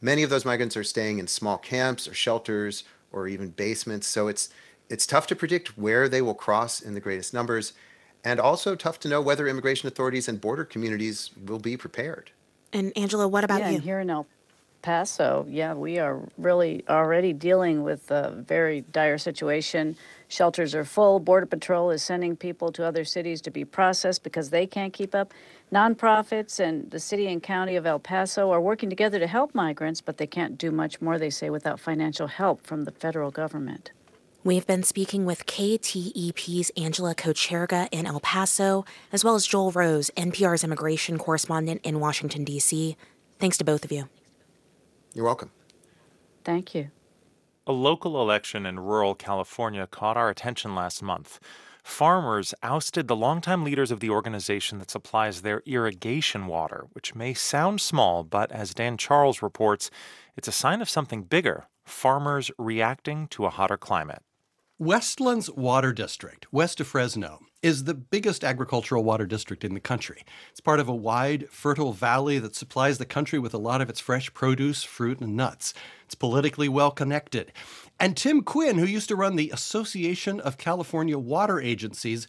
Many 0.00 0.22
of 0.22 0.30
those 0.30 0.44
migrants 0.44 0.76
are 0.76 0.84
staying 0.84 1.18
in 1.18 1.26
small 1.26 1.58
camps 1.58 2.06
or 2.06 2.14
shelters 2.14 2.84
or 3.10 3.26
even 3.26 3.50
basements. 3.50 4.06
So 4.06 4.28
it's 4.28 4.48
it's 4.88 5.06
tough 5.06 5.26
to 5.26 5.36
predict 5.36 5.76
where 5.76 6.08
they 6.08 6.22
will 6.22 6.34
cross 6.34 6.80
in 6.80 6.94
the 6.94 7.00
greatest 7.00 7.34
numbers, 7.34 7.74
and 8.24 8.40
also 8.40 8.74
tough 8.74 8.98
to 9.00 9.08
know 9.08 9.20
whether 9.20 9.46
immigration 9.46 9.86
authorities 9.86 10.28
and 10.28 10.40
border 10.40 10.64
communities 10.64 11.30
will 11.44 11.58
be 11.58 11.76
prepared. 11.76 12.30
And 12.72 12.92
Angela, 12.96 13.26
what 13.26 13.44
about 13.44 13.60
yeah, 13.60 13.70
you? 13.70 13.80
here 13.80 14.00
in 14.00 14.10
El 14.10 14.26
Paso, 14.82 15.44
yeah, 15.48 15.74
we 15.74 15.98
are 15.98 16.20
really 16.36 16.84
already 16.88 17.32
dealing 17.32 17.82
with 17.82 18.10
a 18.10 18.30
very 18.30 18.82
dire 18.82 19.18
situation. 19.18 19.96
Shelters 20.28 20.74
are 20.74 20.84
full. 20.84 21.18
Border 21.18 21.46
Patrol 21.46 21.90
is 21.90 22.02
sending 22.02 22.36
people 22.36 22.70
to 22.72 22.84
other 22.84 23.04
cities 23.04 23.40
to 23.42 23.50
be 23.50 23.64
processed 23.64 24.22
because 24.22 24.50
they 24.50 24.66
can't 24.66 24.92
keep 24.92 25.14
up. 25.14 25.32
Nonprofits 25.72 26.60
and 26.60 26.90
the 26.90 27.00
city 27.00 27.26
and 27.26 27.42
county 27.42 27.76
of 27.76 27.86
El 27.86 27.98
Paso 27.98 28.50
are 28.50 28.60
working 28.60 28.88
together 28.88 29.18
to 29.18 29.26
help 29.26 29.54
migrants, 29.54 30.00
but 30.00 30.18
they 30.18 30.26
can't 30.26 30.56
do 30.56 30.70
much 30.70 31.00
more, 31.00 31.18
they 31.18 31.30
say, 31.30 31.50
without 31.50 31.80
financial 31.80 32.28
help 32.28 32.66
from 32.66 32.84
the 32.84 32.92
federal 32.92 33.30
government. 33.30 33.90
We've 34.48 34.66
been 34.66 34.82
speaking 34.82 35.26
with 35.26 35.44
KTEP's 35.44 36.70
Angela 36.74 37.14
Kocherga 37.14 37.86
in 37.92 38.06
El 38.06 38.18
Paso, 38.20 38.86
as 39.12 39.22
well 39.22 39.34
as 39.34 39.46
Joel 39.46 39.72
Rose, 39.72 40.10
NPR's 40.16 40.64
immigration 40.64 41.18
correspondent 41.18 41.82
in 41.84 42.00
Washington, 42.00 42.44
D.C. 42.44 42.96
Thanks 43.38 43.58
to 43.58 43.64
both 43.64 43.84
of 43.84 43.92
you. 43.92 44.08
You're 45.12 45.26
welcome. 45.26 45.50
Thank 46.44 46.74
you. 46.74 46.90
A 47.66 47.72
local 47.72 48.22
election 48.22 48.64
in 48.64 48.80
rural 48.80 49.14
California 49.14 49.86
caught 49.86 50.16
our 50.16 50.30
attention 50.30 50.74
last 50.74 51.02
month. 51.02 51.38
Farmers 51.82 52.54
ousted 52.62 53.06
the 53.06 53.16
longtime 53.16 53.64
leaders 53.64 53.90
of 53.90 54.00
the 54.00 54.08
organization 54.08 54.78
that 54.78 54.90
supplies 54.90 55.42
their 55.42 55.62
irrigation 55.66 56.46
water, 56.46 56.86
which 56.92 57.14
may 57.14 57.34
sound 57.34 57.82
small, 57.82 58.24
but 58.24 58.50
as 58.50 58.72
Dan 58.72 58.96
Charles 58.96 59.42
reports, 59.42 59.90
it's 60.38 60.48
a 60.48 60.52
sign 60.52 60.80
of 60.80 60.88
something 60.88 61.24
bigger 61.24 61.66
farmers 61.84 62.50
reacting 62.58 63.26
to 63.28 63.46
a 63.46 63.50
hotter 63.50 63.76
climate. 63.76 64.22
Westlands 64.80 65.50
Water 65.50 65.92
District, 65.92 66.46
west 66.52 66.78
of 66.78 66.86
Fresno, 66.86 67.40
is 67.62 67.82
the 67.82 67.94
biggest 67.94 68.44
agricultural 68.44 69.02
water 69.02 69.26
district 69.26 69.64
in 69.64 69.74
the 69.74 69.80
country. 69.80 70.22
It's 70.52 70.60
part 70.60 70.78
of 70.78 70.86
a 70.86 70.94
wide, 70.94 71.48
fertile 71.50 71.92
valley 71.92 72.38
that 72.38 72.54
supplies 72.54 72.98
the 72.98 73.04
country 73.04 73.40
with 73.40 73.52
a 73.52 73.58
lot 73.58 73.80
of 73.80 73.90
its 73.90 73.98
fresh 73.98 74.32
produce, 74.34 74.84
fruit, 74.84 75.18
and 75.18 75.36
nuts. 75.36 75.74
It's 76.04 76.14
politically 76.14 76.68
well 76.68 76.92
connected. 76.92 77.50
And 77.98 78.16
Tim 78.16 78.40
Quinn, 78.42 78.78
who 78.78 78.86
used 78.86 79.08
to 79.08 79.16
run 79.16 79.34
the 79.34 79.50
Association 79.50 80.38
of 80.38 80.58
California 80.58 81.18
Water 81.18 81.60
Agencies, 81.60 82.28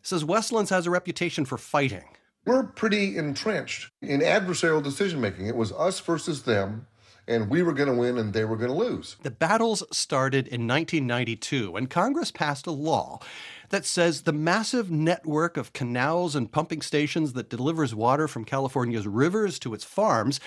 says 0.00 0.24
Westlands 0.24 0.70
has 0.70 0.86
a 0.86 0.90
reputation 0.90 1.44
for 1.44 1.58
fighting. 1.58 2.04
We're 2.46 2.62
pretty 2.62 3.16
entrenched 3.16 3.90
in 4.02 4.20
adversarial 4.20 4.84
decision 4.84 5.20
making. 5.20 5.48
It 5.48 5.56
was 5.56 5.72
us 5.72 5.98
versus 5.98 6.44
them, 6.44 6.86
and 7.28 7.50
we 7.50 7.62
were 7.62 7.72
going 7.72 7.88
to 7.88 7.94
win 7.94 8.18
and 8.18 8.32
they 8.32 8.44
were 8.44 8.56
going 8.56 8.70
to 8.70 8.76
lose. 8.76 9.16
The 9.22 9.30
battles 9.30 9.84
started 9.92 10.48
in 10.48 10.66
1992 10.66 11.72
when 11.72 11.86
Congress 11.86 12.32
passed 12.32 12.66
a 12.66 12.72
law 12.72 13.20
that 13.68 13.84
says 13.84 14.22
the 14.22 14.32
massive 14.32 14.90
network 14.90 15.56
of 15.56 15.74
canals 15.74 16.34
and 16.34 16.50
pumping 16.50 16.80
stations 16.80 17.34
that 17.34 17.50
delivers 17.50 17.94
water 17.94 18.26
from 18.26 18.44
California's 18.44 19.06
rivers 19.06 19.58
to 19.60 19.74
its 19.74 19.84
farms 19.84 20.40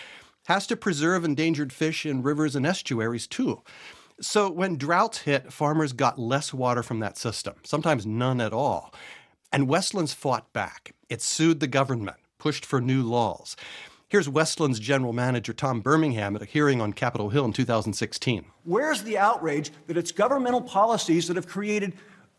has 0.46 0.66
to 0.68 0.76
preserve 0.76 1.24
endangered 1.24 1.72
fish 1.72 2.06
in 2.06 2.24
rivers 2.24 2.56
and 2.56 2.66
estuaries 2.66 3.28
too. 3.28 3.62
So 4.20 4.52
when 4.52 4.78
droughts 4.78 5.20
hit, 5.20 5.54
farmers 5.54 5.94
got 5.94 6.20
less 6.20 6.54
water 6.54 6.84
from 6.84 7.00
that 7.00 7.18
system, 7.18 7.56
sometimes 7.64 8.06
none 8.06 8.42
at 8.42 8.54
all. 8.54 8.94
And 9.52 9.68
Westlands 9.68 10.14
fought 10.14 10.52
back. 10.54 10.96
It 11.10 11.22
sued 11.22 11.60
the 11.60 11.68
government, 11.68 12.18
pushed 12.40 12.66
for 12.66 12.82
new 12.82 13.04
laws. 13.04 13.56
Here's 14.12 14.28
Westland's 14.28 14.82
general 14.82 15.14
manager, 15.14 15.54
Tom 15.54 15.80
Birmingham, 15.80 16.36
at 16.36 16.42
a 16.42 16.46
hearing 16.46 16.82
on 16.82 16.92
Capitol 16.92 17.30
Hill 17.30 17.46
in 17.46 17.54
2016. 17.54 18.44
Where's 18.66 19.04
the 19.04 19.18
outrage 19.18 19.72
that 19.88 19.96
it's 19.96 20.12
governmental 20.12 20.60
policies 20.62 21.30
that 21.30 21.38
have 21.38 21.48
created 21.48 21.94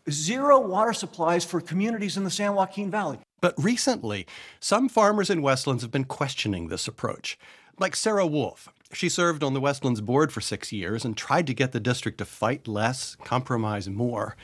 zero 0.07 0.59
water 0.59 0.93
supplies 0.93 1.43
for 1.43 1.59
communities 1.59 2.15
in 2.15 2.25
the 2.25 2.29
San 2.29 2.53
Joaquin 2.53 2.91
Valley? 2.91 3.17
But 3.41 3.55
recently, 3.57 4.27
some 4.59 4.87
farmers 4.87 5.31
in 5.31 5.41
Westlands 5.41 5.81
have 5.81 5.89
been 5.89 6.03
questioning 6.03 6.67
this 6.67 6.87
approach. 6.87 7.39
Like 7.79 7.95
Sarah 7.95 8.27
Woolf. 8.27 8.69
She 8.91 9.09
served 9.09 9.43
on 9.43 9.55
the 9.55 9.59
Westlands 9.59 10.01
board 10.01 10.31
for 10.31 10.41
six 10.41 10.71
years 10.71 11.03
and 11.03 11.17
tried 11.17 11.47
to 11.47 11.55
get 11.55 11.71
the 11.71 11.79
district 11.79 12.19
to 12.19 12.25
fight 12.25 12.67
less, 12.67 13.17
compromise 13.23 13.89
more. 13.89 14.37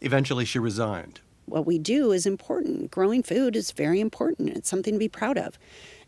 Eventually, 0.00 0.44
she 0.44 0.58
resigned. 0.58 1.20
What 1.46 1.66
we 1.66 1.78
do 1.78 2.12
is 2.12 2.24
important. 2.24 2.90
Growing 2.90 3.22
food 3.22 3.56
is 3.56 3.72
very 3.72 4.00
important. 4.00 4.50
It's 4.50 4.70
something 4.70 4.94
to 4.94 4.98
be 4.98 5.08
proud 5.08 5.36
of. 5.36 5.58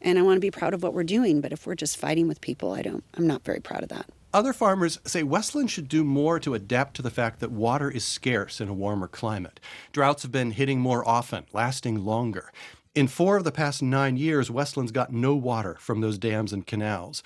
And 0.05 0.18
I 0.18 0.22
want 0.22 0.36
to 0.36 0.40
be 0.40 0.51
proud 0.51 0.74
of 0.74 0.82
what 0.82 0.93
we're 0.93 1.02
doing, 1.02 1.40
but 1.40 1.51
if 1.51 1.66
we're 1.66 1.74
just 1.74 1.97
fighting 1.97 2.28
with 2.28 2.43
people, 2.43 2.72
I 2.72 2.82
don't 2.82 3.02
I'm 3.14 3.26
not 3.26 3.43
very 3.43 3.59
proud 3.60 3.82
of 3.82 3.89
that. 3.89 4.06
Other 4.35 4.52
farmers 4.52 5.01
say 5.05 5.22
Westland 5.22 5.70
should 5.70 5.89
do 5.89 6.05
more 6.05 6.39
to 6.40 6.55
adapt 6.55 6.94
to 6.97 7.02
the 7.02 7.10
fact 7.10 7.40
that 7.40 7.51
water 7.51 7.90
is 7.90 8.05
scarce 8.05 8.60
in 8.60 8.68
a 8.68 8.74
warmer 8.74 9.09
climate. 9.09 9.60
Droughts 9.93 10.22
have 10.22 10.32
been 10.32 10.51
hitting 10.51 10.78
more 10.78 11.09
often, 11.09 11.47
lasting 11.52 12.05
longer. 12.05 12.52
In 12.94 13.09
four 13.09 13.36
of 13.36 13.44
the 13.44 13.52
past 13.52 13.82
nine 13.82 14.16
years, 14.16 14.51
Westland's 14.51 14.93
got 14.93 15.12
no 15.12 15.35
water 15.35 15.76
from 15.81 16.01
those 16.01 16.18
dams 16.18 16.52
and 16.52 16.66
canals. 16.66 17.22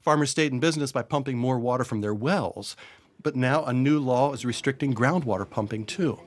Farmers 0.00 0.30
stayed 0.30 0.52
in 0.52 0.60
business 0.60 0.92
by 0.92 1.02
pumping 1.02 1.38
more 1.38 1.58
water 1.58 1.84
from 1.84 2.02
their 2.02 2.14
wells, 2.14 2.76
but 3.22 3.36
now 3.36 3.64
a 3.64 3.72
new 3.72 3.98
law 3.98 4.32
is 4.32 4.44
restricting 4.44 4.94
groundwater 4.94 5.48
pumping 5.48 5.86
too. 5.86 6.20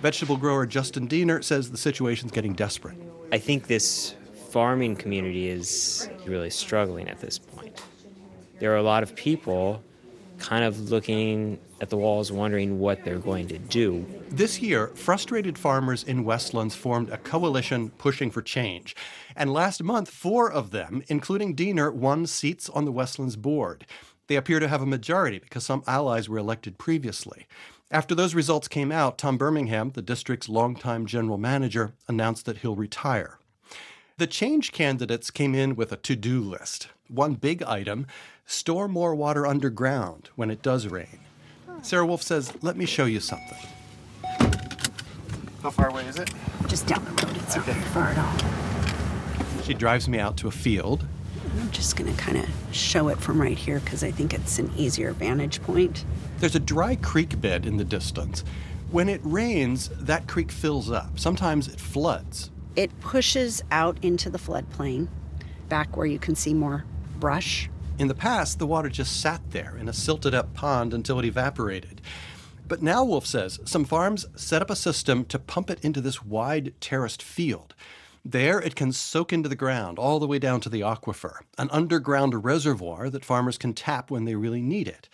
Vegetable 0.00 0.36
grower 0.36 0.66
Justin 0.66 1.06
Diener 1.06 1.42
says 1.42 1.70
the 1.70 1.76
situation's 1.76 2.32
getting 2.32 2.52
desperate. 2.52 2.96
I 3.32 3.38
think 3.38 3.66
this 3.66 4.14
farming 4.54 4.94
community 4.94 5.48
is 5.48 6.08
really 6.26 6.48
struggling 6.48 7.08
at 7.08 7.18
this 7.18 7.40
point. 7.40 7.82
There 8.60 8.72
are 8.72 8.76
a 8.76 8.84
lot 8.84 9.02
of 9.02 9.16
people 9.16 9.82
kind 10.38 10.62
of 10.62 10.92
looking 10.92 11.58
at 11.80 11.90
the 11.90 11.96
walls, 11.96 12.30
wondering 12.30 12.78
what 12.78 13.02
they're 13.02 13.18
going 13.18 13.48
to 13.48 13.58
do. 13.58 14.06
This 14.30 14.62
year, 14.62 14.92
frustrated 14.94 15.58
farmers 15.58 16.04
in 16.04 16.22
Westlands 16.22 16.76
formed 16.76 17.10
a 17.10 17.18
coalition 17.18 17.90
pushing 17.98 18.30
for 18.30 18.42
change. 18.42 18.94
And 19.34 19.52
last 19.52 19.82
month, 19.82 20.08
four 20.08 20.52
of 20.52 20.70
them, 20.70 21.02
including 21.08 21.56
Diener, 21.56 21.90
won 21.90 22.24
seats 22.24 22.68
on 22.68 22.84
the 22.84 22.92
Westlands 22.92 23.34
board. 23.34 23.84
They 24.28 24.36
appear 24.36 24.60
to 24.60 24.68
have 24.68 24.82
a 24.82 24.86
majority 24.86 25.40
because 25.40 25.66
some 25.66 25.82
allies 25.88 26.28
were 26.28 26.38
elected 26.38 26.78
previously. 26.78 27.48
After 27.90 28.14
those 28.14 28.36
results 28.36 28.68
came 28.68 28.92
out, 28.92 29.18
Tom 29.18 29.36
Birmingham, 29.36 29.90
the 29.90 30.00
district's 30.00 30.48
longtime 30.48 31.06
general 31.06 31.38
manager, 31.38 31.94
announced 32.06 32.46
that 32.46 32.58
he'll 32.58 32.76
retire. 32.76 33.40
The 34.16 34.28
change 34.28 34.70
candidates 34.70 35.32
came 35.32 35.56
in 35.56 35.74
with 35.74 35.90
a 35.90 35.96
to 35.96 36.14
do 36.14 36.40
list. 36.40 36.86
One 37.08 37.34
big 37.34 37.64
item 37.64 38.06
store 38.46 38.86
more 38.86 39.12
water 39.12 39.44
underground 39.44 40.30
when 40.36 40.52
it 40.52 40.62
does 40.62 40.86
rain. 40.86 41.18
Sarah 41.82 42.06
Woolf 42.06 42.22
says, 42.22 42.52
Let 42.62 42.76
me 42.76 42.86
show 42.86 43.06
you 43.06 43.18
something. 43.18 43.58
How 45.62 45.70
far 45.70 45.88
away 45.88 46.04
is 46.04 46.16
it? 46.16 46.30
Just 46.68 46.86
down 46.86 47.04
the 47.04 47.10
road. 47.10 47.36
It's 47.38 47.56
not 47.56 47.64
very 47.64 47.80
far 47.86 48.10
at 48.10 48.18
all. 48.18 49.62
She 49.64 49.74
drives 49.74 50.08
me 50.08 50.20
out 50.20 50.36
to 50.36 50.46
a 50.46 50.52
field. 50.52 51.04
I'm 51.58 51.72
just 51.72 51.96
going 51.96 52.14
to 52.14 52.22
kind 52.22 52.38
of 52.38 52.48
show 52.70 53.08
it 53.08 53.18
from 53.18 53.42
right 53.42 53.58
here 53.58 53.80
because 53.80 54.04
I 54.04 54.12
think 54.12 54.32
it's 54.32 54.60
an 54.60 54.70
easier 54.76 55.10
vantage 55.10 55.60
point. 55.64 56.04
There's 56.38 56.54
a 56.54 56.60
dry 56.60 56.94
creek 56.94 57.40
bed 57.40 57.66
in 57.66 57.78
the 57.78 57.84
distance. 57.84 58.44
When 58.92 59.08
it 59.08 59.20
rains, 59.24 59.88
that 59.88 60.28
creek 60.28 60.52
fills 60.52 60.88
up. 60.88 61.18
Sometimes 61.18 61.66
it 61.66 61.80
floods. 61.80 62.52
It 62.76 62.98
pushes 63.00 63.62
out 63.70 63.98
into 64.02 64.30
the 64.30 64.38
floodplain, 64.38 65.08
back 65.68 65.96
where 65.96 66.06
you 66.06 66.18
can 66.18 66.34
see 66.34 66.54
more 66.54 66.84
brush. 67.20 67.70
In 67.98 68.08
the 68.08 68.14
past, 68.14 68.58
the 68.58 68.66
water 68.66 68.88
just 68.88 69.20
sat 69.20 69.40
there 69.50 69.76
in 69.76 69.88
a 69.88 69.92
silted 69.92 70.34
up 70.34 70.52
pond 70.54 70.92
until 70.92 71.20
it 71.20 71.24
evaporated. 71.24 72.00
But 72.66 72.82
now, 72.82 73.04
Woolf 73.04 73.26
says, 73.26 73.60
some 73.64 73.84
farms 73.84 74.26
set 74.34 74.62
up 74.62 74.70
a 74.70 74.76
system 74.76 75.24
to 75.26 75.38
pump 75.38 75.70
it 75.70 75.84
into 75.84 76.00
this 76.00 76.24
wide 76.24 76.74
terraced 76.80 77.22
field. 77.22 77.74
There, 78.24 78.58
it 78.58 78.74
can 78.74 78.90
soak 78.90 79.32
into 79.32 79.48
the 79.48 79.54
ground 79.54 79.98
all 79.98 80.18
the 80.18 80.26
way 80.26 80.38
down 80.38 80.60
to 80.62 80.70
the 80.70 80.80
aquifer, 80.80 81.40
an 81.58 81.68
underground 81.70 82.44
reservoir 82.44 83.10
that 83.10 83.24
farmers 83.24 83.58
can 83.58 83.74
tap 83.74 84.10
when 84.10 84.24
they 84.24 84.34
really 84.34 84.62
need 84.62 84.88
it. 84.88 85.08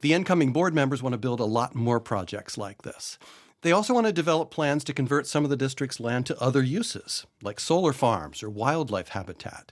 The 0.00 0.12
incoming 0.12 0.52
board 0.52 0.74
members 0.74 1.02
want 1.02 1.12
to 1.12 1.18
build 1.18 1.38
a 1.38 1.44
lot 1.44 1.76
more 1.76 2.00
projects 2.00 2.58
like 2.58 2.82
this. 2.82 3.16
They 3.62 3.72
also 3.72 3.94
want 3.94 4.06
to 4.08 4.12
develop 4.12 4.50
plans 4.50 4.82
to 4.84 4.92
convert 4.92 5.28
some 5.28 5.44
of 5.44 5.50
the 5.50 5.56
district's 5.56 6.00
land 6.00 6.26
to 6.26 6.40
other 6.40 6.62
uses, 6.62 7.26
like 7.42 7.60
solar 7.60 7.92
farms 7.92 8.42
or 8.42 8.50
wildlife 8.50 9.10
habitat. 9.10 9.70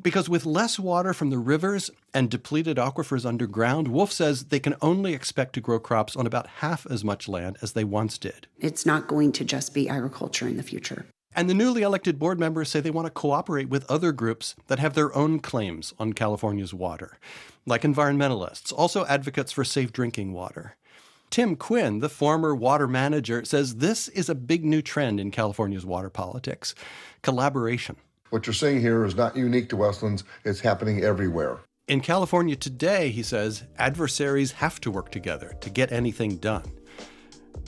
Because 0.00 0.28
with 0.28 0.44
less 0.44 0.78
water 0.78 1.14
from 1.14 1.30
the 1.30 1.38
rivers 1.38 1.88
and 2.12 2.28
depleted 2.28 2.78
aquifers 2.78 3.24
underground, 3.24 3.86
Woolf 3.86 4.10
says 4.10 4.46
they 4.46 4.58
can 4.58 4.74
only 4.82 5.14
expect 5.14 5.52
to 5.52 5.60
grow 5.60 5.78
crops 5.78 6.16
on 6.16 6.26
about 6.26 6.48
half 6.58 6.84
as 6.90 7.04
much 7.04 7.28
land 7.28 7.58
as 7.62 7.74
they 7.74 7.84
once 7.84 8.18
did. 8.18 8.48
It's 8.58 8.84
not 8.84 9.06
going 9.06 9.30
to 9.32 9.44
just 9.44 9.72
be 9.72 9.88
agriculture 9.88 10.48
in 10.48 10.56
the 10.56 10.62
future. 10.64 11.06
And 11.34 11.48
the 11.48 11.54
newly 11.54 11.82
elected 11.82 12.18
board 12.18 12.40
members 12.40 12.70
say 12.70 12.80
they 12.80 12.90
want 12.90 13.06
to 13.06 13.10
cooperate 13.10 13.68
with 13.68 13.88
other 13.88 14.10
groups 14.10 14.56
that 14.66 14.80
have 14.80 14.94
their 14.94 15.14
own 15.14 15.38
claims 15.38 15.94
on 15.98 16.12
California's 16.12 16.74
water, 16.74 17.18
like 17.64 17.82
environmentalists, 17.82 18.72
also 18.72 19.06
advocates 19.06 19.52
for 19.52 19.62
safe 19.62 19.92
drinking 19.92 20.32
water. 20.32 20.76
Tim 21.32 21.56
Quinn, 21.56 22.00
the 22.00 22.10
former 22.10 22.54
water 22.54 22.86
manager, 22.86 23.42
says 23.46 23.76
this 23.76 24.08
is 24.08 24.28
a 24.28 24.34
big 24.34 24.66
new 24.66 24.82
trend 24.82 25.18
in 25.18 25.30
California's 25.30 25.86
water 25.86 26.10
politics 26.10 26.74
collaboration. 27.22 27.96
What 28.28 28.46
you're 28.46 28.52
seeing 28.52 28.82
here 28.82 29.02
is 29.06 29.16
not 29.16 29.34
unique 29.34 29.70
to 29.70 29.76
Westlands, 29.78 30.24
it's 30.44 30.60
happening 30.60 31.02
everywhere. 31.02 31.60
In 31.88 32.02
California 32.02 32.54
today, 32.54 33.08
he 33.08 33.22
says, 33.22 33.64
adversaries 33.78 34.52
have 34.52 34.78
to 34.82 34.90
work 34.90 35.10
together 35.10 35.56
to 35.62 35.70
get 35.70 35.90
anything 35.90 36.36
done. 36.36 36.70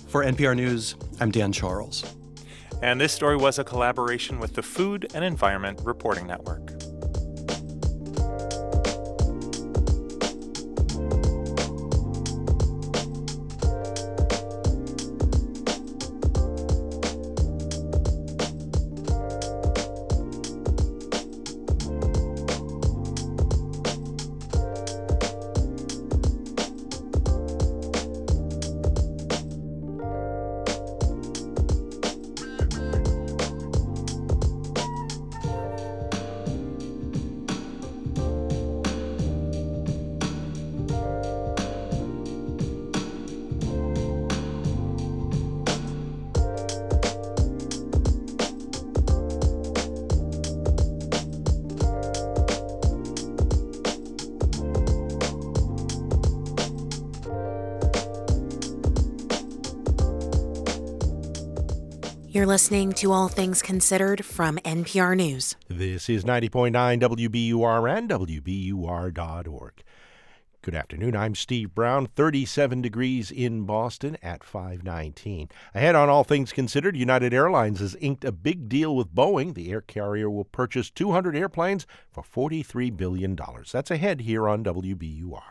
For 0.08 0.22
NPR 0.22 0.54
News, 0.54 0.94
I'm 1.18 1.30
Dan 1.30 1.50
Charles. 1.50 2.04
And 2.82 3.00
this 3.00 3.14
story 3.14 3.36
was 3.36 3.58
a 3.58 3.64
collaboration 3.64 4.40
with 4.40 4.52
the 4.52 4.62
Food 4.62 5.10
and 5.14 5.24
Environment 5.24 5.80
Reporting 5.82 6.26
Network. 6.26 6.70
Listening 62.64 62.92
to 62.94 63.12
All 63.12 63.28
Things 63.28 63.60
Considered 63.60 64.24
from 64.24 64.56
NPR 64.64 65.14
News. 65.14 65.54
This 65.68 66.08
is 66.08 66.24
90.9 66.24 66.72
WBUR 66.72 67.98
and 67.98 68.08
WBUR.org. 68.08 69.84
Good 70.62 70.74
afternoon. 70.74 71.14
I'm 71.14 71.34
Steve 71.34 71.74
Brown. 71.74 72.06
37 72.06 72.80
degrees 72.80 73.30
in 73.30 73.66
Boston 73.66 74.16
at 74.22 74.42
519. 74.42 75.50
Ahead 75.74 75.94
on 75.94 76.08
All 76.08 76.24
Things 76.24 76.54
Considered, 76.54 76.96
United 76.96 77.34
Airlines 77.34 77.80
has 77.80 77.96
inked 78.00 78.24
a 78.24 78.32
big 78.32 78.70
deal 78.70 78.96
with 78.96 79.14
Boeing. 79.14 79.52
The 79.52 79.70
air 79.70 79.82
carrier 79.82 80.30
will 80.30 80.46
purchase 80.46 80.88
200 80.88 81.36
airplanes 81.36 81.86
for 82.10 82.22
$43 82.22 82.96
billion. 82.96 83.38
That's 83.70 83.90
ahead 83.90 84.22
here 84.22 84.48
on 84.48 84.64
WBUR. 84.64 85.42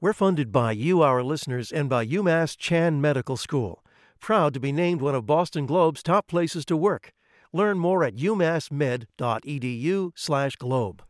We're 0.00 0.14
funded 0.14 0.50
by 0.50 0.72
you, 0.72 1.02
our 1.02 1.22
listeners, 1.22 1.70
and 1.70 1.90
by 1.90 2.06
UMass 2.06 2.56
Chan 2.56 3.02
Medical 3.02 3.36
School 3.36 3.84
proud 4.24 4.52
to 4.54 4.58
be 4.58 4.72
named 4.72 5.02
one 5.02 5.14
of 5.14 5.26
Boston 5.26 5.66
Globe's 5.66 6.02
top 6.02 6.26
places 6.26 6.64
to 6.64 6.78
work. 6.78 7.12
Learn 7.52 7.78
more 7.78 8.02
at 8.02 8.16
umassmed.edu/globe. 8.16 11.02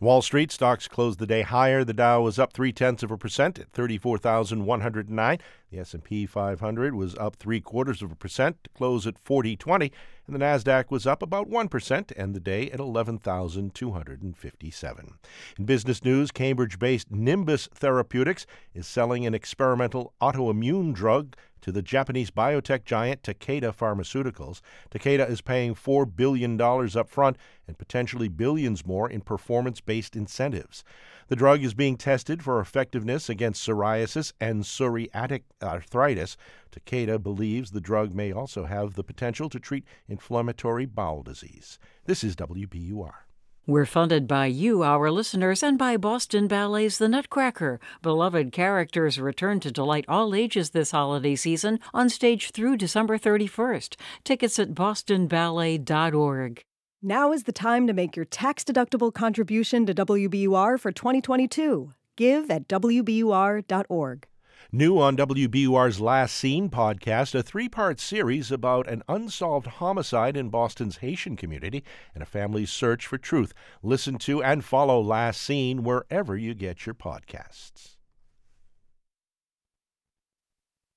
Wall 0.00 0.20
Street 0.20 0.50
stocks 0.50 0.88
closed 0.88 1.20
the 1.20 1.28
day 1.28 1.42
higher. 1.42 1.84
The 1.84 1.92
Dow 1.92 2.22
was 2.22 2.40
up 2.40 2.52
three 2.52 2.72
tenths 2.72 3.04
of 3.04 3.12
a 3.12 3.16
percent 3.16 3.60
at 3.60 3.70
34,109. 3.70 5.38
The 5.70 5.78
S&P 5.78 6.26
500 6.26 6.96
was 6.96 7.14
up 7.14 7.36
three 7.36 7.60
quarters 7.60 8.02
of 8.02 8.10
a 8.10 8.16
percent 8.16 8.64
to 8.64 8.70
close 8.70 9.06
at 9.06 9.20
4020, 9.20 9.92
and 10.26 10.34
the 10.34 10.40
Nasdaq 10.40 10.90
was 10.90 11.06
up 11.06 11.22
about 11.22 11.48
one 11.48 11.68
percent 11.68 12.08
to 12.08 12.18
end 12.18 12.34
the 12.34 12.40
day 12.40 12.68
at 12.72 12.80
11,257. 12.80 15.12
In 15.56 15.64
business 15.64 16.02
news, 16.02 16.32
Cambridge-based 16.32 17.12
Nimbus 17.12 17.68
Therapeutics 17.72 18.44
is 18.74 18.88
selling 18.88 19.24
an 19.24 19.34
experimental 19.34 20.14
autoimmune 20.20 20.92
drug 20.92 21.36
to 21.60 21.72
the 21.72 21.82
Japanese 21.82 22.30
biotech 22.30 22.84
giant 22.84 23.22
Takeda 23.22 23.74
Pharmaceuticals. 23.74 24.60
Takeda 24.90 25.28
is 25.28 25.40
paying 25.40 25.74
$4 25.74 26.14
billion 26.14 26.60
up 26.60 27.08
front 27.08 27.36
and 27.66 27.78
potentially 27.78 28.28
billions 28.28 28.86
more 28.86 29.10
in 29.10 29.20
performance 29.20 29.80
based 29.80 30.16
incentives. 30.16 30.84
The 31.28 31.36
drug 31.36 31.64
is 31.64 31.74
being 31.74 31.96
tested 31.96 32.42
for 32.42 32.60
effectiveness 32.60 33.28
against 33.28 33.66
psoriasis 33.66 34.32
and 34.40 34.62
psoriatic 34.62 35.42
arthritis. 35.60 36.36
Takeda 36.70 37.20
believes 37.20 37.70
the 37.70 37.80
drug 37.80 38.14
may 38.14 38.32
also 38.32 38.64
have 38.64 38.94
the 38.94 39.04
potential 39.04 39.48
to 39.48 39.58
treat 39.58 39.84
inflammatory 40.08 40.86
bowel 40.86 41.22
disease. 41.22 41.78
This 42.04 42.22
is 42.22 42.36
WBUR. 42.36 43.25
We're 43.68 43.84
funded 43.84 44.28
by 44.28 44.46
you, 44.46 44.84
our 44.84 45.10
listeners, 45.10 45.60
and 45.60 45.76
by 45.76 45.96
Boston 45.96 46.46
Ballet's 46.46 46.98
The 46.98 47.08
Nutcracker. 47.08 47.80
Beloved 48.00 48.52
characters 48.52 49.18
return 49.18 49.58
to 49.58 49.72
delight 49.72 50.04
all 50.06 50.36
ages 50.36 50.70
this 50.70 50.92
holiday 50.92 51.34
season 51.34 51.80
on 51.92 52.08
stage 52.08 52.52
through 52.52 52.76
December 52.76 53.18
31st. 53.18 53.96
Tickets 54.22 54.60
at 54.60 54.72
bostonballet.org. 54.72 56.62
Now 57.02 57.32
is 57.32 57.42
the 57.42 57.50
time 57.50 57.88
to 57.88 57.92
make 57.92 58.14
your 58.14 58.24
tax-deductible 58.24 59.12
contribution 59.12 59.84
to 59.86 59.94
WBUR 59.94 60.78
for 60.78 60.92
2022. 60.92 61.92
Give 62.14 62.48
at 62.48 62.68
WBUR.org. 62.68 64.26
New 64.72 64.98
on 64.98 65.16
WBUR's 65.16 66.00
Last 66.00 66.34
Seen 66.34 66.68
podcast, 66.68 67.36
a 67.36 67.42
three 67.42 67.68
part 67.68 68.00
series 68.00 68.50
about 68.50 68.88
an 68.88 69.02
unsolved 69.08 69.66
homicide 69.66 70.36
in 70.36 70.48
Boston's 70.48 70.98
Haitian 70.98 71.36
community 71.36 71.84
and 72.14 72.22
a 72.22 72.26
family's 72.26 72.70
search 72.70 73.06
for 73.06 73.16
truth. 73.16 73.54
Listen 73.82 74.18
to 74.18 74.42
and 74.42 74.64
follow 74.64 75.00
Last 75.00 75.40
Seen 75.40 75.84
wherever 75.84 76.36
you 76.36 76.52
get 76.52 76.84
your 76.84 76.96
podcasts. 76.96 77.96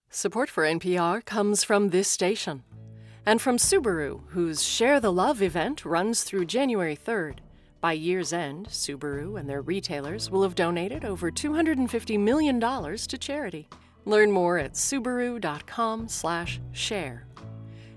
Support 0.10 0.50
for 0.50 0.64
NPR 0.64 1.24
comes 1.24 1.64
from 1.64 1.90
this 1.90 2.08
station 2.08 2.64
and 3.24 3.40
from 3.40 3.58
Subaru, 3.58 4.22
whose 4.30 4.64
Share 4.64 5.00
the 5.00 5.12
Love 5.12 5.44
event 5.44 5.86
runs 5.86 6.24
through 6.24 6.46
January 6.46 6.96
3rd. 6.96 7.38
By 7.82 7.94
year's 7.94 8.34
end, 8.34 8.68
Subaru 8.68 9.40
and 9.40 9.50
their 9.50 9.62
retailers 9.62 10.30
will 10.30 10.44
have 10.44 10.56
donated 10.56 11.06
over 11.06 11.32
$250 11.32 12.20
million 12.20 12.60
to 12.60 13.18
charity. 13.18 13.70
Learn 14.06 14.32
more 14.32 14.58
at 14.58 14.74
subaru.com/share. 14.74 17.26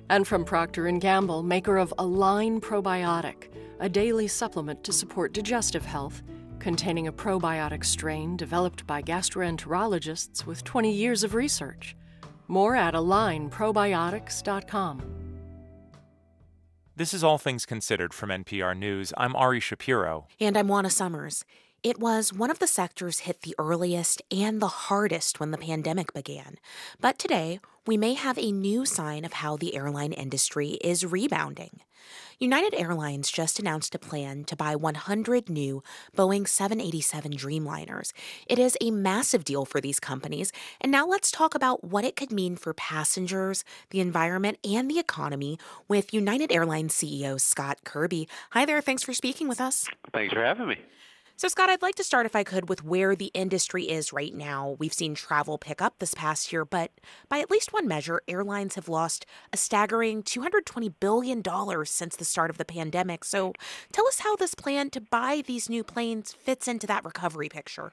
And 0.09 0.29
from 0.29 0.45
Procter 0.45 0.89
& 0.93 0.99
Gamble, 0.99 1.43
maker 1.43 1.79
of 1.79 1.93
Align 1.99 2.61
Probiotic, 2.61 3.49
a 3.81 3.89
daily 3.89 4.29
supplement 4.29 4.85
to 4.85 4.93
support 4.93 5.33
digestive 5.33 5.85
health, 5.85 6.23
containing 6.61 7.09
a 7.09 7.13
probiotic 7.13 7.85
strain 7.85 8.37
developed 8.37 8.87
by 8.87 9.03
gastroenterologists 9.03 10.47
with 10.47 10.63
20 10.63 10.93
years 10.93 11.25
of 11.25 11.35
research. 11.35 11.97
More 12.47 12.77
at 12.77 12.95
alignprobiotics.com. 12.95 15.22
This 17.03 17.15
is 17.15 17.25
All 17.25 17.37
Things 17.37 17.67
Considered 17.67 18.15
from 18.15 18.29
NPR 18.31 18.79
News. 18.79 19.13
I'm 19.17 19.35
Ari 19.35 19.59
Shapiro. 19.59 20.29
And 20.39 20.57
I'm 20.57 20.69
Juana 20.69 20.89
Summers. 20.89 21.45
It 21.83 21.99
was 21.99 22.33
one 22.33 22.49
of 22.49 22.61
the 22.61 22.69
sectors 22.69 23.19
hit 23.27 23.43
the 23.43 23.57
earliest 23.59 24.23
and 24.31 24.63
the 24.63 24.69
hardest 24.69 25.41
when 25.41 25.51
the 25.51 25.59
pandemic 25.59 26.15
began. 26.15 26.59
But 27.01 27.19
today, 27.19 27.59
we 27.87 27.97
may 27.97 28.15
have 28.15 28.39
a 28.39 28.53
new 28.53 28.87
sign 28.87 29.25
of 29.25 29.33
how 29.35 29.57
the 29.57 29.75
airline 29.75 30.13
industry 30.13 30.79
is 30.83 31.05
rebounding. 31.05 31.81
United 32.39 32.75
Airlines 32.75 33.31
just 33.31 33.61
announced 33.61 33.95
a 33.95 33.99
plan 33.99 34.45
to 34.45 34.57
buy 34.57 34.75
100 34.75 35.49
new 35.49 35.83
Boeing 36.17 36.49
787 36.49 37.33
Dreamliners. 37.33 38.13
It 38.47 38.59
is 38.59 38.77
a 38.81 38.91
massive 38.91 39.45
deal 39.45 39.65
for 39.65 39.81
these 39.81 40.01
companies, 40.01 40.53
and 40.81 40.91
now 40.91 41.07
let's 41.07 41.31
talk 41.31 41.55
about 41.55 41.85
what 41.85 42.05
it 42.05 42.17
could 42.17 42.33
mean 42.33 42.57
for 42.57 42.75
passengers, 42.75 43.65
the 43.91 44.01
environment, 44.01 44.59
and 44.65 44.91
the 44.91 44.99
economy 44.99 45.59
with 45.87 46.13
United 46.13 46.51
Airlines 46.51 46.95
CEO 46.95 47.41
Scott 47.41 47.79
Kirby. 47.85 48.29
Hi 48.51 48.65
there, 48.65 48.81
thanks 48.81 49.03
for 49.03 49.13
speaking 49.13 49.49
with 49.49 49.61
us. 49.61 49.87
Thanks 50.13 50.33
for 50.33 50.43
having 50.43 50.69
me. 50.69 50.79
So, 51.37 51.49
Scott, 51.49 51.71
I'd 51.71 51.83
like 51.83 51.97
to 51.97 52.05
start, 52.05 52.27
if 52.27 52.37
I 52.37 52.45
could, 52.45 52.69
with 52.69 52.85
where 52.85 53.17
the 53.17 53.31
industry 53.35 53.89
is 53.89 54.13
right 54.13 54.35
now. 54.35 54.77
We've 54.79 54.93
seen 54.93 55.15
travel 55.15 55.59
pick 55.59 55.83
up 55.83 55.99
this 55.99 56.15
past 56.15 56.53
year, 56.53 56.65
but 56.65 56.93
by 57.29 57.41
at 57.41 57.51
least 57.51 57.73
one 57.73 57.89
measure, 57.89 58.23
airlines 58.29 58.77
have 58.77 58.89
lost 58.89 59.27
a 59.53 59.57
staggering 59.57 60.23
$220 60.23 60.95
billion 61.01 61.43
since 61.85 62.17
the 62.17 62.25
start 62.25 62.51
of 62.51 62.59
the 62.59 62.65
pandemic. 62.65 63.25
So, 63.25 63.55
tell 63.93 64.07
us 64.07 64.21
how 64.21 64.37
this 64.37 64.55
plan 64.55 64.91
to 64.91 65.01
buy 65.01 65.43
these 65.45 65.69
new 65.69 65.83
planes 65.83 66.33
fits 66.33 66.69
into 66.69 66.87
that 66.87 67.05
recovery 67.05 67.49
picture. 67.49 67.93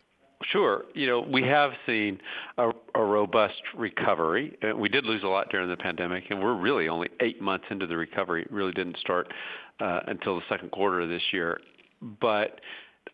Sure. 0.51 0.85
You 0.93 1.07
know, 1.07 1.19
we 1.19 1.43
have 1.43 1.71
seen 1.85 2.21
a, 2.57 2.69
a, 2.95 3.03
robust 3.03 3.61
recovery. 3.75 4.57
Uh, 4.63 4.75
we 4.75 4.87
did 4.87 5.05
lose 5.05 5.23
a 5.23 5.27
lot 5.27 5.49
during 5.49 5.69
the 5.69 5.75
pandemic, 5.75 6.25
and 6.29 6.41
we're 6.41 6.55
really 6.55 6.87
only 6.87 7.09
eight 7.19 7.41
months 7.41 7.65
into 7.69 7.85
the 7.85 7.97
recovery. 7.97 8.43
It 8.43 8.51
really 8.51 8.71
didn't 8.71 8.97
start 8.99 9.33
uh, 9.81 9.99
until 10.07 10.35
the 10.35 10.45
second 10.47 10.71
quarter 10.71 11.01
of 11.01 11.09
this 11.09 11.21
year. 11.33 11.59
But 12.21 12.61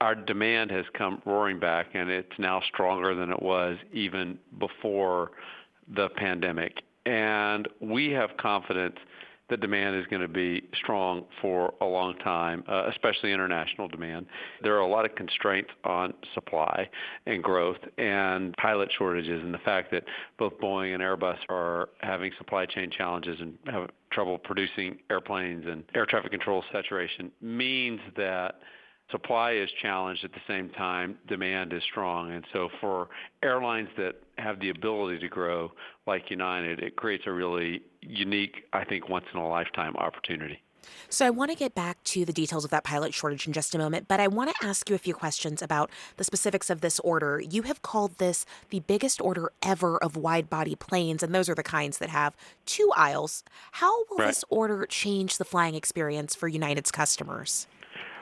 our 0.02 0.16
demand 0.16 0.72
has 0.72 0.86
come 0.98 1.22
roaring 1.26 1.60
back, 1.60 1.88
and 1.94 2.10
it's 2.10 2.38
now 2.38 2.62
stronger 2.74 3.16
than 3.16 3.32
it 3.32 3.42
was 3.42 3.78
even 3.94 4.38
before 4.60 5.32
the 5.96 6.10
pandemic. 6.10 6.82
And 7.06 7.68
we 7.80 8.12
have 8.12 8.32
confidence 8.38 8.98
that 9.50 9.62
demand 9.62 9.96
is 9.96 10.06
going 10.08 10.22
to 10.22 10.28
be 10.28 10.64
strong 10.74 11.24
for 11.40 11.74
a 11.80 11.86
long 11.86 12.16
time, 12.18 12.64
uh, 12.68 12.90
especially 12.90 13.32
international 13.32 13.88
demand. 13.88 14.26
There 14.64 14.76
are 14.76 14.80
a 14.80 14.88
lot 14.88 15.06
of 15.06 15.14
constraints 15.14 15.70
on 15.84 16.16
supply 16.34 16.90
and 17.28 17.44
growth 17.44 17.78
and 18.00 18.56
pilot 18.58 18.90
shortages, 18.98 19.44
and 19.44 19.54
the 19.54 19.60
fact 19.60 19.92
that 19.92 20.04
both 20.40 20.54
Boeing 20.60 20.96
and 20.96 21.04
Airbus 21.04 21.38
are 21.50 21.90
having 22.00 22.32
supply 22.40 22.66
chain 22.66 22.90
challenges 22.90 23.40
and 23.40 23.56
have 23.68 23.90
trouble 24.12 24.40
producing 24.40 24.98
airplanes 25.12 25.66
and 25.68 25.84
air 25.94 26.08
traffic 26.08 26.32
control 26.32 26.64
saturation 26.72 27.32
means 27.40 28.00
that 28.18 28.56
supply 29.12 29.52
is 29.52 29.70
challenged 29.82 30.24
at 30.24 30.32
the 30.32 30.42
same 30.48 30.70
time 30.70 31.18
demand 31.28 31.74
is 31.74 31.84
strong 31.84 32.32
and 32.32 32.46
so 32.52 32.70
for 32.82 33.10
airlines 33.44 33.90
that 33.98 34.16
have 34.38 34.60
the 34.60 34.70
ability 34.70 35.20
to 35.20 35.28
grow 35.28 35.72
like 36.08 36.30
united 36.30 36.80
it 36.80 36.96
creates 36.96 37.24
a 37.28 37.32
really 37.32 37.82
unique 38.02 38.64
i 38.74 38.84
think 38.84 39.08
once 39.08 39.26
in 39.34 39.40
a 39.40 39.48
lifetime 39.48 39.96
opportunity 39.98 40.60
so 41.10 41.26
I 41.26 41.30
want 41.30 41.52
to 41.52 41.58
get 41.58 41.76
back 41.76 42.04
to 42.06 42.26
the 42.26 42.34
details 42.34 42.66
of 42.66 42.72
that 42.72 42.84
pilot 42.84 43.14
shortage 43.14 43.48
in 43.48 43.54
just 43.54 43.76
a 43.76 43.78
moment, 43.78 44.08
but 44.08 44.20
I 44.20 44.28
want 44.28 44.56
to 44.56 44.66
ask 44.66 44.90
you 44.90 44.96
a 44.96 45.00
few 45.00 45.14
questions 45.14 45.62
about 45.62 45.90
the 46.18 46.24
specifics 46.24 46.70
of 46.70 46.82
this 46.82 47.00
order. 47.00 47.40
You 47.40 47.64
have 47.64 47.82
called 47.82 48.18
this 48.18 48.46
the 48.70 48.82
biggest 48.82 49.22
order 49.22 49.52
ever 49.64 49.98
of 49.98 50.16
wide 50.16 50.50
body 50.50 50.76
planes, 50.76 51.24
and 51.24 51.34
those 51.34 51.50
are 51.50 51.56
the 51.56 51.64
kinds 51.64 51.98
that 52.00 52.10
have 52.10 52.36
two 52.66 52.92
aisles. 52.96 53.44
How 53.74 54.06
will 54.10 54.18
right. 54.18 54.28
this 54.28 54.44
order 54.50 54.86
change 54.86 55.38
the 55.38 55.46
flying 55.46 55.76
experience 55.76 56.36
for 56.36 56.48
United's 56.48 56.92
customers? 56.92 57.68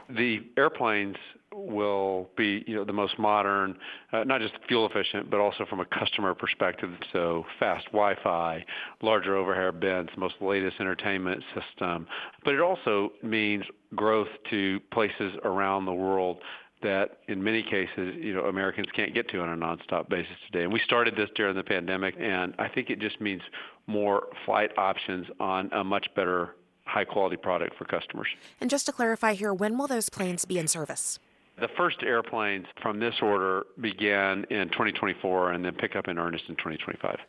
The 0.09 0.41
airplanes 0.57 1.15
will 1.53 2.29
be 2.35 2.63
you 2.67 2.75
know 2.75 2.83
the 2.83 2.93
most 2.93 3.17
modern, 3.19 3.77
uh, 4.11 4.23
not 4.23 4.41
just 4.41 4.53
fuel 4.67 4.87
efficient, 4.87 5.29
but 5.29 5.39
also 5.39 5.65
from 5.69 5.79
a 5.79 5.85
customer 5.85 6.33
perspective. 6.33 6.89
So 7.11 7.45
fast 7.59 7.85
Wi-Fi, 7.87 8.65
larger 9.01 9.35
overhead 9.35 9.79
bins, 9.79 10.09
most 10.17 10.35
latest 10.41 10.77
entertainment 10.79 11.43
system. 11.53 12.07
But 12.43 12.55
it 12.55 12.61
also 12.61 13.11
means 13.21 13.63
growth 13.95 14.29
to 14.49 14.79
places 14.91 15.33
around 15.43 15.85
the 15.85 15.93
world 15.93 16.39
that 16.81 17.19
in 17.27 17.41
many 17.41 17.63
cases, 17.63 18.15
you 18.17 18.33
know, 18.33 18.45
Americans 18.45 18.87
can't 18.93 19.13
get 19.13 19.29
to 19.29 19.39
on 19.39 19.49
a 19.49 19.55
nonstop 19.55 20.09
basis 20.09 20.33
today. 20.51 20.65
And 20.65 20.73
we 20.73 20.81
started 20.85 21.15
this 21.15 21.29
during 21.35 21.55
the 21.55 21.63
pandemic, 21.63 22.15
and 22.19 22.53
I 22.59 22.67
think 22.67 22.89
it 22.89 22.99
just 22.99 23.21
means 23.21 23.41
more 23.87 24.27
flight 24.45 24.71
options 24.77 25.25
on 25.39 25.71
a 25.73 25.83
much 25.83 26.07
better 26.15 26.55
high 26.85 27.05
quality 27.05 27.37
product 27.37 27.75
for 27.77 27.85
customers. 27.85 28.27
And 28.61 28.69
just 28.69 28.85
to 28.87 28.91
clarify 28.91 29.33
here, 29.33 29.53
when 29.53 29.77
will 29.77 29.87
those 29.87 30.09
planes 30.09 30.45
be 30.45 30.59
in 30.59 30.67
service? 30.67 31.19
The 31.59 31.69
first 31.77 32.01
airplanes 32.01 32.65
from 32.81 32.99
this 32.99 33.15
order 33.21 33.65
began 33.79 34.45
in 34.49 34.69
2024 34.69 35.51
and 35.51 35.63
then 35.63 35.75
pick 35.75 35.95
up 35.95 36.07
in 36.07 36.17
earnest 36.17 36.45
in 36.49 36.55
2025. 36.55 37.19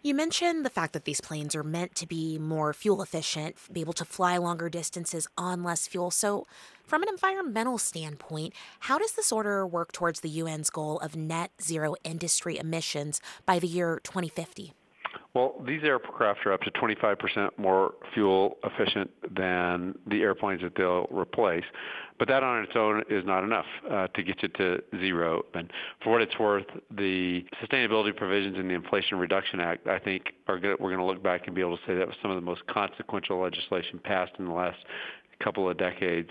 You 0.00 0.14
mentioned 0.14 0.64
the 0.64 0.70
fact 0.70 0.92
that 0.92 1.04
these 1.04 1.20
planes 1.20 1.56
are 1.56 1.64
meant 1.64 1.96
to 1.96 2.06
be 2.06 2.38
more 2.38 2.72
fuel 2.72 3.02
efficient, 3.02 3.56
be 3.72 3.80
able 3.80 3.92
to 3.94 4.04
fly 4.04 4.36
longer 4.36 4.68
distances 4.68 5.26
on 5.36 5.64
less 5.64 5.88
fuel. 5.88 6.12
So, 6.12 6.46
from 6.84 7.02
an 7.02 7.08
environmental 7.08 7.78
standpoint, 7.78 8.54
how 8.80 8.98
does 8.98 9.12
this 9.12 9.32
order 9.32 9.66
work 9.66 9.90
towards 9.90 10.20
the 10.20 10.40
UN's 10.40 10.70
goal 10.70 11.00
of 11.00 11.16
net 11.16 11.50
zero 11.60 11.96
industry 12.04 12.58
emissions 12.58 13.20
by 13.44 13.58
the 13.58 13.66
year 13.66 14.00
2050? 14.04 14.72
Well, 15.34 15.54
these 15.66 15.82
aircraft 15.84 16.46
are 16.46 16.52
up 16.52 16.62
to 16.62 16.70
25% 16.70 17.50
more 17.58 17.94
fuel 18.14 18.56
efficient 18.64 19.10
than 19.36 19.94
the 20.06 20.22
airplanes 20.22 20.62
that 20.62 20.74
they'll 20.74 21.06
replace. 21.10 21.64
But 22.18 22.28
that 22.28 22.42
on 22.42 22.64
its 22.64 22.72
own 22.74 23.04
is 23.08 23.24
not 23.24 23.44
enough 23.44 23.66
uh, 23.88 24.08
to 24.08 24.22
get 24.22 24.42
you 24.42 24.48
to 24.48 24.82
zero. 24.98 25.44
And 25.54 25.70
for 26.02 26.10
what 26.10 26.22
it's 26.22 26.36
worth, 26.38 26.66
the 26.90 27.44
sustainability 27.62 28.16
provisions 28.16 28.58
in 28.58 28.66
the 28.68 28.74
Inflation 28.74 29.18
Reduction 29.18 29.60
Act, 29.60 29.86
I 29.86 29.98
think, 29.98 30.32
are 30.48 30.58
good. 30.58 30.80
we're 30.80 30.90
going 30.90 30.98
to 30.98 31.04
look 31.04 31.22
back 31.22 31.46
and 31.46 31.54
be 31.54 31.60
able 31.60 31.76
to 31.76 31.82
say 31.86 31.94
that 31.94 32.06
was 32.06 32.16
some 32.20 32.30
of 32.30 32.36
the 32.36 32.42
most 32.42 32.66
consequential 32.66 33.40
legislation 33.40 34.00
passed 34.02 34.32
in 34.38 34.46
the 34.46 34.52
last 34.52 34.78
couple 35.40 35.68
of 35.70 35.78
decades. 35.78 36.30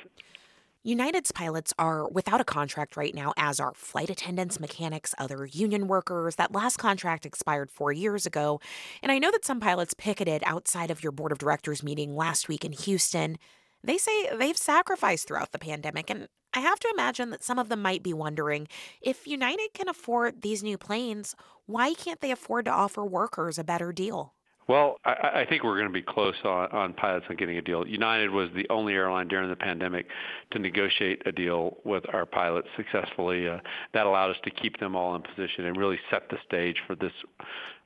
United's 0.88 1.34
pilots 1.34 1.74
are 1.78 2.08
without 2.08 2.40
a 2.40 2.46
contract 2.46 2.96
right 2.96 3.14
now, 3.14 3.34
as 3.36 3.60
are 3.60 3.74
flight 3.76 4.10
attendants, 4.10 4.58
mechanics, 4.58 5.14
other 5.18 5.46
union 5.46 5.90
workers. 5.90 6.38
That 6.38 6.54
last 6.54 6.78
contract 6.78 7.26
expired 7.26 7.70
four 7.70 7.92
years 7.92 8.26
ago. 8.26 8.62
And 9.04 9.12
I 9.12 9.20
know 9.20 9.30
that 9.32 9.44
some 9.44 9.60
pilots 9.60 9.94
picketed 9.94 10.44
outside 10.46 10.90
of 10.90 11.04
your 11.04 11.12
board 11.12 11.34
of 11.34 11.40
directors 11.40 11.84
meeting 11.84 12.16
last 12.16 12.48
week 12.48 12.64
in 12.64 12.72
Houston. 12.72 13.38
They 13.84 13.98
say 13.98 14.30
they've 14.34 14.56
sacrificed 14.56 15.28
throughout 15.28 15.52
the 15.52 15.60
pandemic, 15.60 16.10
and 16.10 16.30
I 16.54 16.62
have 16.62 16.80
to 16.80 16.90
imagine 16.94 17.32
that 17.32 17.44
some 17.44 17.60
of 17.60 17.68
them 17.68 17.82
might 17.82 18.02
be 18.02 18.14
wondering 18.14 18.70
if 19.02 19.28
United 19.28 19.74
can 19.74 19.90
afford 19.90 20.42
these 20.42 20.64
new 20.64 20.78
planes, 20.78 21.36
why 21.66 21.96
can't 21.96 22.22
they 22.22 22.32
afford 22.32 22.64
to 22.64 22.72
offer 22.72 23.04
workers 23.04 23.60
a 23.60 23.66
better 23.66 23.92
deal? 23.92 24.36
Well, 24.68 25.00
I, 25.06 25.42
I 25.42 25.46
think 25.48 25.64
we're 25.64 25.78
going 25.78 25.88
to 25.88 25.94
be 25.94 26.02
close 26.02 26.36
on, 26.44 26.70
on 26.72 26.94
pilots 26.94 27.26
on 27.30 27.38
getting 27.38 27.58
a 27.58 27.62
deal. 27.62 27.88
United 27.88 28.30
was 28.30 28.50
the 28.54 28.68
only 28.70 28.94
airline 28.94 29.28
during 29.28 29.50
the 29.50 29.56
pandemic 29.56 30.08
to 30.52 30.60
negotiate 30.60 31.22
a 31.26 31.32
deal 31.32 31.78
with 31.86 32.04
our 32.14 32.26
pilots 32.26 32.68
successfully. 32.76 33.48
Uh, 33.48 33.60
that 33.94 34.06
allowed 34.06 34.32
us 34.32 34.38
to 34.44 34.52
keep 34.52 34.78
them 34.80 34.96
all 34.96 35.16
in 35.16 35.22
position 35.22 35.66
and 35.66 35.78
really 35.78 36.00
set 36.12 36.30
the 36.30 36.38
stage 36.46 36.76
for 36.86 36.96
this 36.96 37.14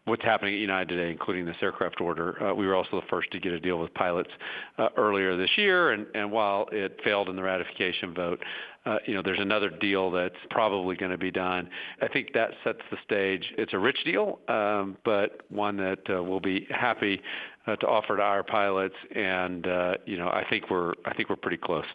what's 0.06 0.24
happening 0.24 0.56
at 0.56 0.60
United 0.60 0.90
today, 0.90 1.12
including 1.12 1.46
this 1.46 1.56
aircraft 1.62 2.02
order. 2.02 2.42
Uh, 2.44 2.54
we 2.54 2.66
were 2.66 2.76
also 2.76 3.00
the 3.00 3.08
first 3.08 3.30
to 3.32 3.40
get 3.40 3.52
a 3.52 3.60
deal 3.60 3.78
with 3.78 3.94
pilots 3.94 4.32
uh, 4.78 4.90
earlier 4.98 5.38
this 5.38 5.50
year, 5.58 5.92
and, 5.92 6.32
while 6.32 6.68
it 6.72 7.00
failed 7.04 7.30
in 7.30 7.36
the 7.36 7.44
ratification 7.44 8.14
vote, 8.14 8.42
uh, 8.86 8.98
you 9.06 9.14
know, 9.14 9.22
there's 9.22 9.40
another 9.40 9.70
deal 9.70 10.10
that's 10.10 10.36
probably 10.50 10.96
going 10.96 11.12
to 11.12 11.18
be 11.18 11.30
done. 11.30 11.70
I 12.02 12.08
think 12.08 12.34
that 12.34 12.52
sets 12.64 12.80
the 12.90 12.98
stage. 13.06 13.54
It's 13.58 13.74
a 13.74 13.80
rich 13.80 14.04
deal, 14.06 14.40
um, 14.48 14.98
but 15.06 15.42
one 15.50 15.78
that 15.78 16.00
we'll 16.08 16.40
be 16.40 16.68
happy 16.72 17.22
to 17.68 17.88
offer 17.88 18.18
to 18.18 18.24
our 18.24 18.44
pilots, 18.44 18.96
and 19.16 19.66
you 20.06 20.18
know, 20.18 20.30
I 20.30 20.46
think 20.50 20.70
we're 20.70 20.94
I 21.06 21.14
think 21.14 21.30
we're 21.30 21.36
pretty 21.36 21.58
close. 21.58 21.86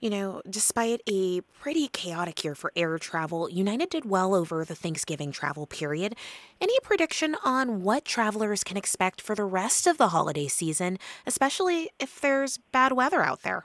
You 0.00 0.08
know, 0.08 0.40
despite 0.48 1.02
a 1.06 1.42
pretty 1.60 1.88
chaotic 1.88 2.42
year 2.42 2.54
for 2.54 2.72
air 2.74 2.98
travel, 2.98 3.50
United 3.50 3.90
did 3.90 4.06
well 4.06 4.34
over 4.34 4.64
the 4.64 4.74
Thanksgiving 4.74 5.30
travel 5.30 5.66
period. 5.66 6.16
Any 6.58 6.78
prediction 6.82 7.36
on 7.44 7.82
what 7.82 8.06
travelers 8.06 8.64
can 8.64 8.78
expect 8.78 9.20
for 9.20 9.34
the 9.34 9.44
rest 9.44 9.86
of 9.86 9.98
the 9.98 10.08
holiday 10.08 10.48
season, 10.48 10.98
especially 11.26 11.90
if 11.98 12.18
there's 12.18 12.56
bad 12.72 12.92
weather 12.92 13.22
out 13.22 13.42
there? 13.42 13.64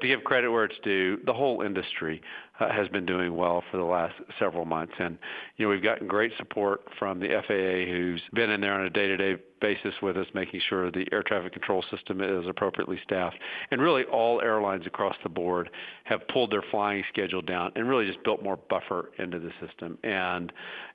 To 0.00 0.06
give 0.06 0.24
credit 0.24 0.50
where 0.50 0.64
it's 0.64 0.78
due, 0.82 1.18
the 1.24 1.32
whole 1.32 1.62
industry 1.62 2.20
uh, 2.60 2.70
has 2.70 2.88
been 2.88 3.06
doing 3.06 3.36
well 3.36 3.62
for 3.70 3.76
the 3.76 3.84
last 3.84 4.14
several 4.38 4.64
months. 4.64 4.92
And, 4.98 5.18
you 5.56 5.66
know, 5.66 5.70
we've 5.70 5.82
gotten 5.82 6.06
great 6.06 6.32
support 6.36 6.82
from 6.98 7.20
the 7.20 7.28
FAA, 7.28 7.90
who's 7.90 8.20
been 8.34 8.50
in 8.50 8.60
there 8.60 8.74
on 8.74 8.82
a 8.86 8.90
day-to-day 8.90 9.42
basis 9.60 9.94
with 10.02 10.16
us, 10.16 10.26
making 10.34 10.60
sure 10.68 10.90
the 10.90 11.06
air 11.12 11.22
traffic 11.22 11.52
control 11.52 11.84
system 11.90 12.20
is 12.20 12.46
appropriately 12.48 12.98
staffed. 13.04 13.36
And 13.70 13.80
really 13.80 14.04
all 14.04 14.40
airlines 14.40 14.86
across 14.86 15.16
the 15.22 15.28
board 15.28 15.70
have 16.04 16.26
pulled 16.28 16.50
their 16.52 16.64
flying 16.70 17.04
schedule 17.12 17.42
down 17.42 17.72
and 17.76 17.88
really 17.88 18.06
just 18.06 18.22
built 18.24 18.42
more 18.42 18.58
buffer 18.68 19.10
into 19.18 19.38
the 19.38 19.50
system. 19.64 19.98
And, 20.02 20.52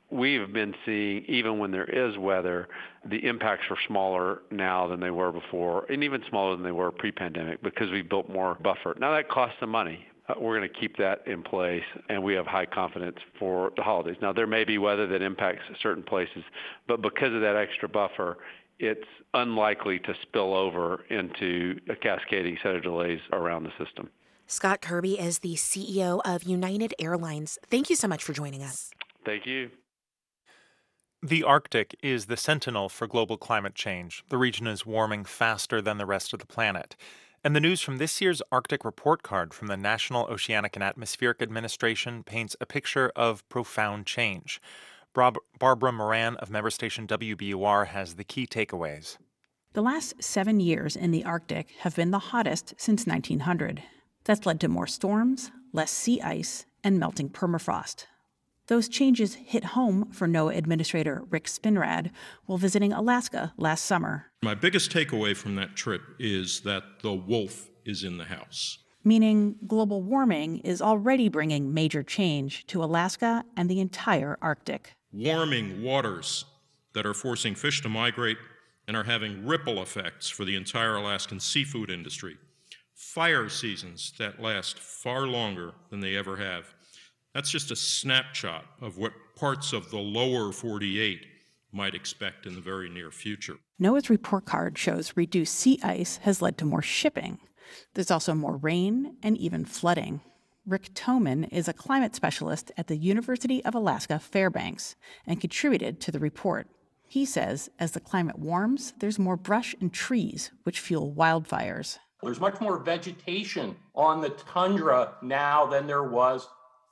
we've 0.09 0.51
been 0.53 0.73
seeing, 0.85 1.25
even 1.27 1.59
when 1.59 1.71
there 1.71 1.85
is 1.85 2.17
weather, 2.17 2.67
the 3.09 3.25
impacts 3.25 3.65
are 3.69 3.77
smaller 3.87 4.41
now 4.51 4.87
than 4.87 4.99
they 4.99 5.11
were 5.11 5.31
before, 5.31 5.85
and 5.91 6.03
even 6.03 6.21
smaller 6.29 6.55
than 6.55 6.63
they 6.63 6.71
were 6.71 6.91
pre-pandemic 6.91 7.61
because 7.61 7.91
we 7.91 8.01
built 8.01 8.29
more 8.29 8.55
buffer. 8.55 8.95
Now 8.99 9.13
that 9.15 9.29
costs 9.29 9.57
some 9.59 9.69
money. 9.69 10.05
Uh, 10.29 10.33
we're 10.39 10.57
going 10.57 10.69
to 10.69 10.79
keep 10.79 10.97
that 10.97 11.25
in 11.25 11.41
place, 11.41 11.83
and 12.09 12.21
we 12.21 12.33
have 12.33 12.45
high 12.45 12.65
confidence 12.65 13.17
for 13.39 13.71
the 13.77 13.83
holidays. 13.83 14.17
Now 14.21 14.33
there 14.33 14.47
may 14.47 14.63
be 14.63 14.77
weather 14.77 15.07
that 15.07 15.21
impacts 15.21 15.63
certain 15.81 16.03
places, 16.03 16.43
but 16.87 17.01
because 17.01 17.33
of 17.33 17.41
that 17.41 17.55
extra 17.55 17.87
buffer, 17.87 18.37
it's 18.79 19.07
unlikely 19.33 19.99
to 19.99 20.13
spill 20.21 20.53
over 20.53 21.03
into 21.09 21.79
a 21.89 21.95
cascading 21.95 22.57
set 22.61 22.75
of 22.75 22.83
delays 22.83 23.19
around 23.31 23.63
the 23.63 23.71
system. 23.83 24.09
Scott 24.45 24.81
Kirby 24.81 25.19
is 25.19 25.39
the 25.39 25.55
CEO 25.55 26.21
of 26.23 26.43
United 26.43 26.93
Airlines. 26.99 27.57
Thank 27.69 27.89
you 27.89 27.95
so 27.95 28.07
much 28.07 28.23
for 28.23 28.33
joining 28.33 28.63
us. 28.63 28.91
Thank 29.25 29.45
you. 29.45 29.69
The 31.23 31.43
Arctic 31.43 31.95
is 32.03 32.27
the 32.27 32.37
sentinel 32.37 32.89
for 32.89 33.07
global 33.07 33.37
climate 33.37 33.73
change. 33.73 34.23
The 34.29 34.37
region 34.37 34.67
is 34.67 34.85
warming 34.85 35.25
faster 35.25 35.81
than 35.81 35.97
the 35.97 36.05
rest 36.05 36.31
of 36.31 36.39
the 36.39 36.45
planet. 36.45 36.95
And 37.43 37.55
the 37.55 37.59
news 37.59 37.81
from 37.81 37.97
this 37.97 38.21
year's 38.21 38.43
Arctic 38.51 38.85
report 38.85 39.23
card 39.23 39.51
from 39.51 39.67
the 39.67 39.77
National 39.77 40.25
Oceanic 40.27 40.75
and 40.75 40.83
Atmospheric 40.83 41.41
Administration 41.41 42.23
paints 42.23 42.55
a 42.61 42.67
picture 42.67 43.11
of 43.15 43.47
profound 43.49 44.05
change. 44.05 44.61
Barbara 45.13 45.91
Moran 45.91 46.35
of 46.35 46.51
member 46.51 46.69
station 46.69 47.07
WBUR 47.07 47.87
has 47.87 48.13
the 48.13 48.23
key 48.23 48.45
takeaways. 48.45 49.17
The 49.73 49.81
last 49.81 50.21
seven 50.21 50.59
years 50.59 50.95
in 50.95 51.09
the 51.09 51.25
Arctic 51.25 51.71
have 51.79 51.95
been 51.95 52.11
the 52.11 52.19
hottest 52.19 52.75
since 52.77 53.07
1900. 53.07 53.81
That's 54.23 54.45
led 54.45 54.59
to 54.59 54.67
more 54.67 54.85
storms, 54.85 55.49
less 55.73 55.89
sea 55.89 56.21
ice, 56.21 56.67
and 56.83 56.99
melting 56.99 57.29
permafrost. 57.31 58.05
Those 58.67 58.89
changes 58.89 59.35
hit 59.35 59.63
home 59.63 60.11
for 60.11 60.27
NOAA 60.27 60.57
Administrator 60.57 61.23
Rick 61.29 61.45
Spinrad 61.45 62.11
while 62.45 62.57
visiting 62.57 62.91
Alaska 62.91 63.53
last 63.57 63.85
summer. 63.85 64.25
My 64.43 64.55
biggest 64.55 64.91
takeaway 64.91 65.35
from 65.35 65.55
that 65.55 65.77
trip 65.77 66.01
is 66.19 66.61
that 66.61 66.83
the 67.01 67.13
wolf 67.13 67.69
is 67.85 68.03
in 68.03 68.17
the 68.17 68.25
house. 68.25 68.79
Meaning 69.05 69.55
global 69.65 70.01
warming 70.03 70.57
is 70.59 70.81
already 70.81 71.29
bringing 71.29 71.73
major 71.73 72.03
change 72.03 72.67
to 72.67 72.83
Alaska 72.83 73.45
and 73.55 73.69
the 73.69 73.79
entire 73.79 74.37
Arctic. 74.41 74.95
Warming 75.13 75.81
waters 75.81 76.43
that 76.93 77.05
are 77.05 77.13
forcing 77.13 77.55
fish 77.55 77.81
to 77.83 77.89
migrate 77.89 78.37
and 78.85 78.97
are 78.97 79.05
having 79.05 79.45
ripple 79.45 79.81
effects 79.81 80.29
for 80.29 80.43
the 80.43 80.55
entire 80.57 80.95
Alaskan 80.95 81.39
seafood 81.39 81.89
industry. 81.89 82.35
Fire 82.93 83.47
seasons 83.47 84.11
that 84.17 84.41
last 84.41 84.77
far 84.77 85.25
longer 85.25 85.73
than 85.89 86.01
they 86.01 86.17
ever 86.17 86.35
have 86.35 86.73
that's 87.37 87.51
just 87.51 87.69
a 87.69 87.75
snapshot 87.75 88.65
of 88.81 88.97
what 88.97 89.13
parts 89.35 89.71
of 89.71 89.91
the 89.91 89.99
lower 89.99 90.51
48 90.51 91.23
might 91.71 91.93
expect 91.93 92.47
in 92.47 92.55
the 92.55 92.61
very 92.61 92.89
near 92.89 93.11
future. 93.11 93.57
NOAA's 93.79 94.09
report 94.09 94.45
card 94.45 94.75
shows 94.75 95.13
reduced 95.15 95.53
sea 95.53 95.79
ice 95.83 96.17
has 96.23 96.41
led 96.41 96.57
to 96.57 96.65
more 96.65 96.81
shipping. 96.81 97.37
There's 97.93 98.09
also 98.09 98.33
more 98.33 98.57
rain 98.57 99.17
and 99.21 99.37
even 99.37 99.65
flooding. 99.65 100.21
Rick 100.65 100.95
Thoman 100.95 101.47
is 101.51 101.67
a 101.67 101.73
climate 101.73 102.15
specialist 102.15 102.71
at 102.75 102.87
the 102.87 102.97
University 102.97 103.63
of 103.63 103.75
Alaska 103.75 104.17
Fairbanks 104.17 104.95
and 105.27 105.39
contributed 105.39 106.01
to 106.01 106.11
the 106.11 106.17
report. 106.17 106.67
He 107.07 107.23
says 107.23 107.69
as 107.77 107.91
the 107.91 107.99
climate 107.99 108.39
warms, 108.39 108.95
there's 108.97 109.19
more 109.19 109.37
brush 109.37 109.75
and 109.79 109.93
trees, 109.93 110.49
which 110.63 110.79
fuel 110.79 111.13
wildfires. 111.15 111.99
There's 112.23 112.39
much 112.39 112.59
more 112.59 112.79
vegetation 112.79 113.75
on 113.93 114.21
the 114.21 114.29
tundra 114.29 115.13
now 115.21 115.67
than 115.67 115.85
there 115.85 116.03
was 116.03 116.47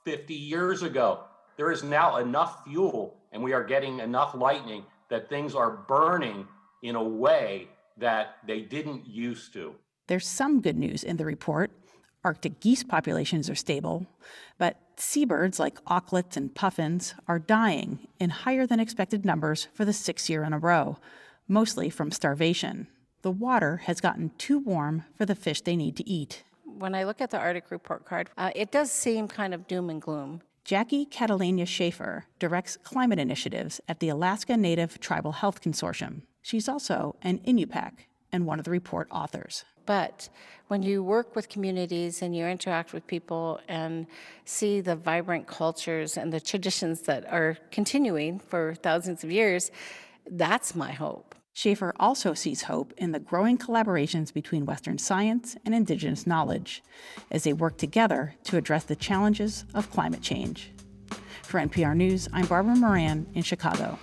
50 0.06 0.34
years 0.34 0.84
ago. 0.84 1.24
There 1.56 1.72
is 1.72 1.82
now 1.82 2.18
enough 2.18 2.64
fuel 2.64 3.18
and 3.32 3.42
we 3.42 3.52
are 3.52 3.64
getting 3.64 3.98
enough 3.98 4.34
lightning 4.34 4.84
that 5.10 5.28
things 5.28 5.54
are 5.54 5.84
burning 5.88 6.46
in 6.82 6.94
a 6.94 7.02
way 7.02 7.68
that 7.98 8.36
they 8.46 8.60
didn't 8.60 9.06
used 9.06 9.52
to. 9.54 9.74
There's 10.06 10.26
some 10.26 10.60
good 10.60 10.76
news 10.76 11.02
in 11.02 11.16
the 11.16 11.24
report. 11.24 11.72
Arctic 12.22 12.60
geese 12.60 12.84
populations 12.84 13.50
are 13.50 13.56
stable, 13.56 14.06
but 14.58 14.78
seabirds 14.96 15.58
like 15.58 15.84
auklets 15.86 16.36
and 16.36 16.54
puffins 16.54 17.14
are 17.26 17.40
dying 17.40 18.06
in 18.20 18.30
higher 18.30 18.66
than 18.66 18.78
expected 18.78 19.24
numbers 19.24 19.66
for 19.74 19.84
the 19.84 19.92
sixth 19.92 20.30
year 20.30 20.44
in 20.44 20.52
a 20.52 20.58
row, 20.58 20.98
mostly 21.48 21.90
from 21.90 22.12
starvation. 22.12 22.86
The 23.22 23.32
water 23.32 23.78
has 23.78 24.00
gotten 24.00 24.30
too 24.38 24.60
warm 24.60 25.04
for 25.16 25.26
the 25.26 25.34
fish 25.34 25.62
they 25.62 25.74
need 25.74 25.96
to 25.96 26.08
eat 26.08 26.44
when 26.78 26.94
I 26.94 27.04
look 27.04 27.20
at 27.20 27.30
the 27.30 27.38
Arctic 27.38 27.70
report 27.70 28.04
card, 28.04 28.30
uh, 28.36 28.50
it 28.54 28.70
does 28.70 28.90
seem 28.90 29.28
kind 29.28 29.54
of 29.54 29.66
doom 29.66 29.90
and 29.90 30.00
gloom. 30.00 30.42
Jackie 30.64 31.06
Qataliña 31.06 31.66
Schaeffer 31.66 32.26
directs 32.40 32.76
climate 32.82 33.20
initiatives 33.20 33.80
at 33.88 34.00
the 34.00 34.08
Alaska 34.08 34.56
Native 34.56 34.98
Tribal 34.98 35.32
Health 35.32 35.62
Consortium. 35.62 36.22
She's 36.42 36.68
also 36.68 37.14
an 37.22 37.38
Inupiaq 37.46 37.92
and 38.32 38.46
one 38.46 38.58
of 38.58 38.64
the 38.64 38.72
report 38.72 39.06
authors. 39.10 39.64
But 39.86 40.28
when 40.66 40.82
you 40.82 41.04
work 41.04 41.36
with 41.36 41.48
communities 41.48 42.20
and 42.20 42.34
you 42.34 42.44
interact 42.46 42.92
with 42.92 43.06
people 43.06 43.60
and 43.68 44.08
see 44.44 44.80
the 44.80 44.96
vibrant 44.96 45.46
cultures 45.46 46.16
and 46.16 46.32
the 46.32 46.40
traditions 46.40 47.02
that 47.02 47.32
are 47.32 47.56
continuing 47.70 48.40
for 48.40 48.74
thousands 48.74 49.22
of 49.22 49.30
years, 49.30 49.70
that's 50.28 50.74
my 50.74 50.90
hope. 50.90 51.35
Schaeffer 51.56 51.94
also 51.98 52.34
sees 52.34 52.64
hope 52.64 52.92
in 52.98 53.12
the 53.12 53.18
growing 53.18 53.56
collaborations 53.56 54.30
between 54.30 54.66
Western 54.66 54.98
science 54.98 55.56
and 55.64 55.74
Indigenous 55.74 56.26
knowledge 56.26 56.82
as 57.30 57.44
they 57.44 57.54
work 57.54 57.78
together 57.78 58.34
to 58.44 58.58
address 58.58 58.84
the 58.84 58.94
challenges 58.94 59.64
of 59.72 59.90
climate 59.90 60.20
change. 60.20 60.70
For 61.44 61.58
NPR 61.58 61.96
News, 61.96 62.28
I'm 62.30 62.44
Barbara 62.44 62.76
Moran 62.76 63.26
in 63.32 63.42
Chicago. 63.42 63.98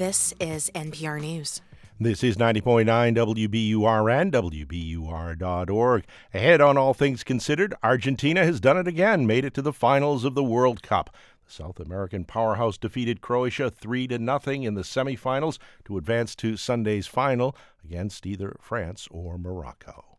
This 0.00 0.32
is 0.40 0.70
NPR 0.74 1.20
News. 1.20 1.60
This 2.00 2.24
is 2.24 2.38
90.9 2.38 2.86
WBUR 2.88 4.10
and 4.10 4.32
WBUR.org. 4.32 6.04
Ahead 6.32 6.60
on 6.62 6.78
All 6.78 6.94
Things 6.94 7.22
Considered, 7.22 7.74
Argentina 7.82 8.42
has 8.42 8.60
done 8.60 8.78
it 8.78 8.88
again, 8.88 9.26
made 9.26 9.44
it 9.44 9.52
to 9.52 9.60
the 9.60 9.74
finals 9.74 10.24
of 10.24 10.34
the 10.34 10.42
World 10.42 10.82
Cup. 10.82 11.14
The 11.44 11.52
South 11.52 11.78
American 11.78 12.24
powerhouse 12.24 12.78
defeated 12.78 13.20
Croatia 13.20 13.70
3 13.70 14.06
to 14.06 14.18
nothing 14.18 14.62
in 14.62 14.72
the 14.72 14.84
semifinals 14.84 15.58
to 15.84 15.98
advance 15.98 16.34
to 16.36 16.56
Sunday's 16.56 17.06
final 17.06 17.54
against 17.84 18.24
either 18.24 18.56
France 18.58 19.06
or 19.10 19.36
Morocco. 19.36 20.09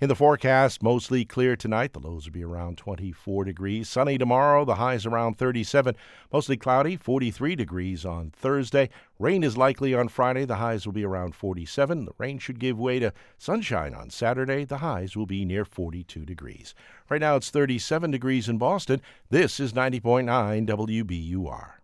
In 0.00 0.08
the 0.08 0.14
forecast, 0.14 0.80
mostly 0.80 1.24
clear 1.24 1.56
tonight. 1.56 1.92
The 1.92 1.98
lows 1.98 2.26
will 2.26 2.32
be 2.32 2.44
around 2.44 2.78
24 2.78 3.42
degrees. 3.42 3.88
Sunny 3.88 4.16
tomorrow, 4.16 4.64
the 4.64 4.76
highs 4.76 5.04
around 5.04 5.38
37. 5.38 5.96
Mostly 6.32 6.56
cloudy, 6.56 6.96
43 6.96 7.56
degrees 7.56 8.04
on 8.04 8.30
Thursday. 8.30 8.90
Rain 9.18 9.42
is 9.42 9.56
likely 9.56 9.94
on 9.94 10.06
Friday. 10.06 10.44
The 10.44 10.54
highs 10.54 10.86
will 10.86 10.92
be 10.92 11.04
around 11.04 11.34
47. 11.34 12.04
The 12.04 12.12
rain 12.16 12.38
should 12.38 12.60
give 12.60 12.78
way 12.78 13.00
to 13.00 13.12
sunshine 13.38 13.92
on 13.92 14.10
Saturday. 14.10 14.64
The 14.64 14.78
highs 14.78 15.16
will 15.16 15.26
be 15.26 15.44
near 15.44 15.64
42 15.64 16.24
degrees. 16.24 16.76
Right 17.10 17.20
now 17.20 17.34
it's 17.34 17.50
37 17.50 18.12
degrees 18.12 18.48
in 18.48 18.56
Boston. 18.56 19.02
This 19.30 19.58
is 19.58 19.72
90.9 19.72 20.64
WBUR. 20.64 21.77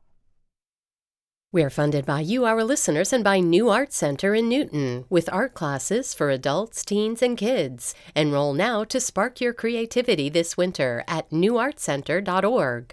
We 1.54 1.62
are 1.62 1.70
funded 1.70 2.04
by 2.04 2.18
you, 2.18 2.46
our 2.46 2.64
listeners, 2.64 3.12
and 3.12 3.22
by 3.22 3.38
New 3.38 3.68
Art 3.68 3.92
Center 3.92 4.34
in 4.34 4.48
Newton, 4.48 5.04
with 5.08 5.32
art 5.32 5.54
classes 5.54 6.12
for 6.12 6.28
adults, 6.28 6.84
teens, 6.84 7.22
and 7.22 7.38
kids. 7.38 7.94
Enroll 8.16 8.54
now 8.54 8.82
to 8.82 8.98
spark 8.98 9.40
your 9.40 9.52
creativity 9.52 10.28
this 10.28 10.56
winter 10.56 11.04
at 11.06 11.30
newartcenter.org. 11.30 12.90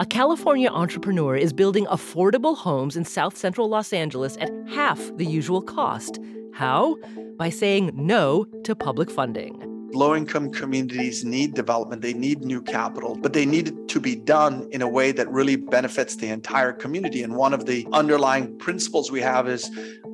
A 0.00 0.06
California 0.06 0.70
entrepreneur 0.70 1.36
is 1.36 1.52
building 1.52 1.86
affordable 1.86 2.56
homes 2.56 2.96
in 2.96 3.04
South 3.04 3.36
Central 3.36 3.68
Los 3.68 3.92
Angeles 3.92 4.36
at 4.40 4.50
half 4.68 4.98
the 5.16 5.24
usual 5.24 5.62
cost. 5.62 6.18
How? 6.52 6.96
By 7.36 7.50
saying 7.50 7.92
no 7.94 8.44
to 8.64 8.74
public 8.74 9.08
funding. 9.08 9.79
Low 9.92 10.14
income 10.14 10.50
communities 10.50 11.24
need 11.24 11.54
development, 11.54 12.00
they 12.00 12.12
need 12.12 12.42
new 12.42 12.62
capital, 12.62 13.16
but 13.16 13.32
they 13.32 13.44
need 13.44 13.68
it 13.68 13.88
to 13.88 14.00
be 14.00 14.14
done 14.14 14.68
in 14.70 14.82
a 14.82 14.88
way 14.88 15.10
that 15.10 15.28
really 15.30 15.56
benefits 15.56 16.16
the 16.16 16.28
entire 16.28 16.72
community. 16.72 17.22
And 17.22 17.34
one 17.34 17.52
of 17.52 17.66
the 17.66 17.88
underlying 17.92 18.56
principles 18.58 19.10
we 19.10 19.20
have 19.20 19.48
is 19.48 19.68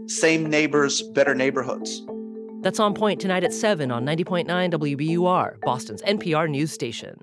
same 0.07 0.49
neighbors, 0.49 1.03
better 1.03 1.35
neighborhoods. 1.35 2.03
That's 2.63 2.81
on 2.81 2.95
point 2.95 3.21
tonight 3.21 3.45
at 3.45 3.53
7 3.53 3.91
on 3.91 4.05
90.9 4.07 4.47
WBUR, 4.73 5.61
Boston's 5.61 6.03
NPR 6.03 6.49
news 6.49 6.73
station. 6.73 7.19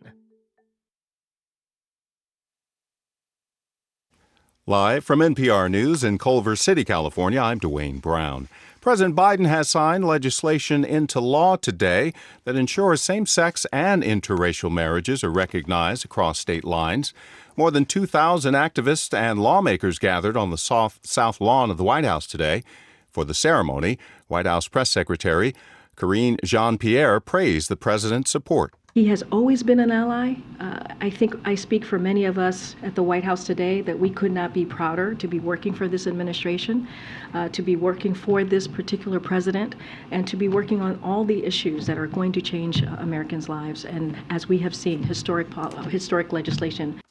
Live 4.65 5.03
from 5.03 5.19
NPR 5.19 5.69
News 5.69 6.05
in 6.05 6.17
Culver 6.17 6.55
City, 6.55 6.85
California, 6.85 7.41
I'm 7.41 7.59
Dwane 7.59 7.99
Brown. 7.99 8.47
President 8.83 9.15
Biden 9.15 9.47
has 9.47 9.69
signed 9.69 10.03
legislation 10.03 10.83
into 10.83 11.21
law 11.21 11.55
today 11.55 12.11
that 12.43 12.57
ensures 12.57 13.01
same 13.01 13.25
sex 13.25 13.65
and 13.71 14.03
interracial 14.03 14.69
marriages 14.69 15.23
are 15.23 15.29
recognized 15.29 16.03
across 16.03 16.37
state 16.37 16.65
lines. 16.65 17.13
More 17.55 17.71
than 17.71 17.85
2,000 17.85 18.55
activists 18.55 19.17
and 19.17 19.41
lawmakers 19.41 19.99
gathered 19.99 20.35
on 20.35 20.49
the 20.49 20.57
south, 20.57 21.39
lawn 21.39 21.71
of 21.71 21.77
the 21.77 21.83
White 21.85 22.03
House 22.03 22.27
today. 22.27 22.61
For 23.09 23.23
the 23.23 23.33
ceremony, 23.33 23.97
White 24.27 24.47
House 24.47 24.67
Press 24.67 24.89
Secretary 24.89 25.55
Karine 25.95 26.35
Jean 26.43 26.77
Pierre 26.77 27.21
praised 27.21 27.69
the 27.69 27.77
president's 27.77 28.31
support. 28.31 28.73
He 28.95 29.07
has 29.07 29.23
always 29.31 29.63
been 29.63 29.79
an 29.79 29.89
ally. 29.89 30.35
Uh, 30.59 30.77
I 31.01 31.09
think 31.09 31.35
I 31.45 31.55
speak 31.55 31.83
for 31.83 31.97
many 31.97 32.25
of 32.25 32.37
us 32.37 32.75
at 32.83 32.93
the 32.93 33.01
White 33.01 33.23
House 33.23 33.43
today 33.43 33.81
that 33.81 33.97
we 33.97 34.11
could 34.11 34.31
not 34.31 34.53
be 34.53 34.67
prouder 34.67 35.15
to 35.15 35.27
be 35.27 35.39
working 35.39 35.73
for 35.73 35.87
this 35.87 36.05
administration, 36.05 36.87
uh, 37.33 37.49
to 37.49 37.63
be 37.63 37.75
working 37.75 38.13
for 38.13 38.43
this 38.43 38.67
particular 38.67 39.19
president, 39.19 39.73
and 40.11 40.27
to 40.27 40.35
be 40.35 40.47
working 40.47 40.79
on 40.79 40.99
all 41.01 41.25
the 41.25 41.43
issues 41.43 41.87
that 41.87 41.97
are 41.97 42.05
going 42.05 42.31
to 42.33 42.41
change 42.41 42.83
uh, 42.83 42.95
Americans' 42.99 43.49
lives. 43.49 43.83
And 43.83 44.15
as 44.29 44.47
we 44.47 44.59
have 44.59 44.75
seen, 44.75 45.01
historic, 45.01 45.47
historic 45.89 46.31
legislation. 46.31 47.01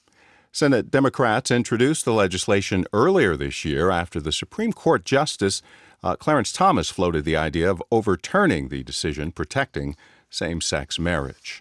Senate 0.52 0.88
Democrats 0.88 1.50
introduced 1.50 2.04
the 2.04 2.12
legislation 2.12 2.84
earlier 2.92 3.36
this 3.36 3.64
year 3.64 3.90
after 3.90 4.20
the 4.20 4.30
Supreme 4.30 4.72
Court 4.72 5.04
Justice 5.04 5.62
uh, 6.04 6.14
Clarence 6.14 6.52
Thomas 6.52 6.90
floated 6.90 7.24
the 7.24 7.36
idea 7.36 7.68
of 7.68 7.82
overturning 7.90 8.68
the 8.68 8.84
decision 8.84 9.32
protecting 9.32 9.96
same 10.30 10.60
sex 10.60 11.00
marriage. 11.00 11.60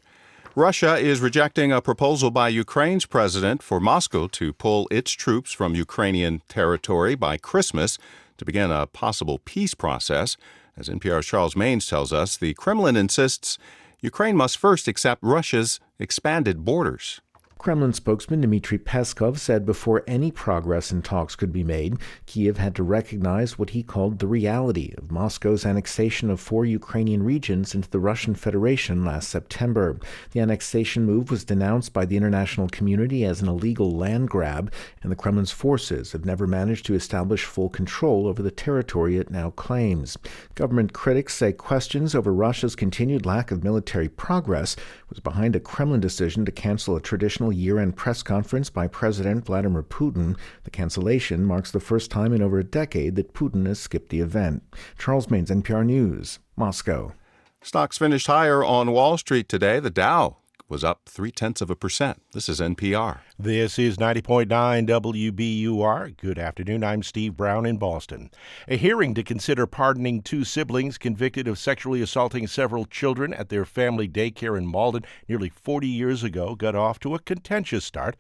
Russia 0.56 0.98
is 0.98 1.22
rejecting 1.22 1.72
a 1.72 1.82
proposal 1.82 2.30
by 2.30 2.50
Ukraine's 2.50 3.06
president 3.06 3.64
for 3.64 3.80
Moscow 3.80 4.28
to 4.28 4.52
pull 4.52 4.86
its 4.92 5.14
troops 5.14 5.54
from 5.54 5.76
Ukrainian 5.76 6.42
territory 6.50 7.16
by 7.16 7.38
Christmas 7.38 7.98
to 8.36 8.44
begin 8.44 8.70
a 8.70 8.86
possible 8.86 9.40
peace 9.40 9.74
process. 9.74 10.36
As 10.76 10.90
NPR's 10.90 11.26
Charles 11.26 11.56
Maynes 11.56 11.88
tells 11.88 12.12
us, 12.12 12.36
the 12.36 12.54
Kremlin 12.56 12.98
insists 12.98 13.58
Ukraine 14.02 14.36
must 14.36 14.58
first 14.58 14.90
accept 14.90 15.24
Russia's 15.24 15.80
expanded 16.00 16.66
borders. 16.66 17.22
Kremlin 17.62 17.94
spokesman 17.94 18.42
Dmitry 18.42 18.80
Peskov 18.80 19.38
said 19.38 19.68
before 19.68 20.04
any 20.08 20.32
progress 20.32 20.92
in 20.92 21.04
talks 21.04 21.36
could 21.36 21.54
be 21.54 21.64
made, 21.64 21.98
Kiev 22.26 22.58
had 22.58 22.74
to 22.74 22.82
recognize 22.82 23.60
what 23.60 23.70
he 23.70 23.84
called 23.84 24.18
the 24.18 24.26
reality 24.26 24.96
of 24.98 25.12
Moscow's 25.12 25.64
annexation 25.64 26.32
of 26.32 26.40
four 26.40 26.66
Ukrainian 26.66 27.22
regions 27.22 27.76
into 27.76 27.88
the 27.88 28.00
Russian 28.00 28.34
Federation 28.34 29.06
last 29.06 29.30
September. 29.30 30.00
The 30.32 30.40
annexation 30.40 31.06
move 31.06 31.30
was 31.30 31.44
denounced 31.44 31.94
by 31.94 32.04
the 32.06 32.18
international 32.18 32.68
community 32.68 33.26
as 33.26 33.44
an 33.44 33.48
illegal 33.48 33.92
land 33.92 34.32
grab, 34.32 34.74
and 35.04 35.12
the 35.12 35.16
Kremlin's 35.16 35.52
forces 35.52 36.14
have 36.14 36.26
never 36.26 36.48
managed 36.48 36.88
to 36.88 36.96
establish 36.96 37.46
full 37.46 37.70
control 37.70 38.26
over 38.26 38.42
the 38.42 38.50
territory 38.50 39.18
it 39.18 39.30
now 39.30 39.52
claims. 39.52 40.18
Government 40.56 40.94
critics 40.94 41.36
say 41.36 41.54
questions 41.54 42.16
over 42.16 42.34
Russia's 42.34 42.76
continued 42.76 43.24
lack 43.24 43.52
of 43.52 43.64
military 43.64 44.10
progress 44.10 44.76
was 45.12 45.20
behind 45.20 45.56
a 45.56 45.60
Kremlin 45.60 46.00
decision 46.00 46.46
to 46.46 46.52
cancel 46.52 46.96
a 46.96 47.02
traditional 47.02 47.52
year 47.52 47.78
end 47.78 47.96
press 47.96 48.24
conference 48.24 48.72
by 48.72 48.88
President 48.88 49.46
Vladimir 49.46 49.84
Putin. 49.84 50.38
The 50.64 50.72
cancellation 50.72 51.46
marks 51.46 51.70
the 51.70 51.80
first 51.80 52.10
time 52.10 52.34
in 52.34 52.42
over 52.42 52.58
a 52.58 52.64
decade 52.64 53.16
that 53.18 53.34
Putin 53.34 53.68
has 53.68 53.78
skipped 53.78 54.10
the 54.10 54.22
event. 54.22 54.64
Charles 54.98 55.28
Maynes, 55.28 55.52
NPR 55.52 55.86
News, 55.86 56.40
Moscow. 56.56 57.14
Stocks 57.62 58.00
finished 58.00 58.26
higher 58.26 58.64
on 58.64 58.92
Wall 58.92 59.18
Street 59.20 59.48
today. 59.48 59.80
The 59.80 59.92
Dow 59.92 60.38
was 60.72 60.84
up 60.86 61.02
three 61.06 61.32
tenths 61.32 61.60
of 61.60 61.70
a 61.70 61.76
percent. 61.76 62.22
This 62.32 62.48
is 62.48 62.62
NPR. 62.62 63.20
This 63.38 63.78
is 63.78 63.98
90.9 63.98 64.48
WBUR. 64.88 66.16
Good 66.16 66.40
afternoon. 66.40 66.82
I'm 66.82 67.04
Steve 67.04 67.36
Brown 67.36 67.66
in 67.66 67.76
Boston. 67.76 68.32
A 68.70 68.78
hearing 68.78 69.14
to 69.16 69.22
consider 69.22 69.68
pardoning 69.68 70.22
two 70.22 70.46
siblings 70.46 70.98
convicted 70.98 71.46
of 71.46 71.60
sexually 71.60 72.02
assaulting 72.02 72.48
several 72.48 72.86
children 72.86 73.34
at 73.34 73.50
their 73.50 73.66
family 73.66 74.08
daycare 74.08 74.58
in 74.58 74.66
Malden 74.66 75.04
nearly 75.28 75.50
40 75.50 75.90
years 75.90 76.24
ago 76.24 76.56
got 76.56 76.74
off 76.74 77.02
to 77.02 77.16
a 77.16 77.20
contentious 77.20 77.84
start. 77.84 78.16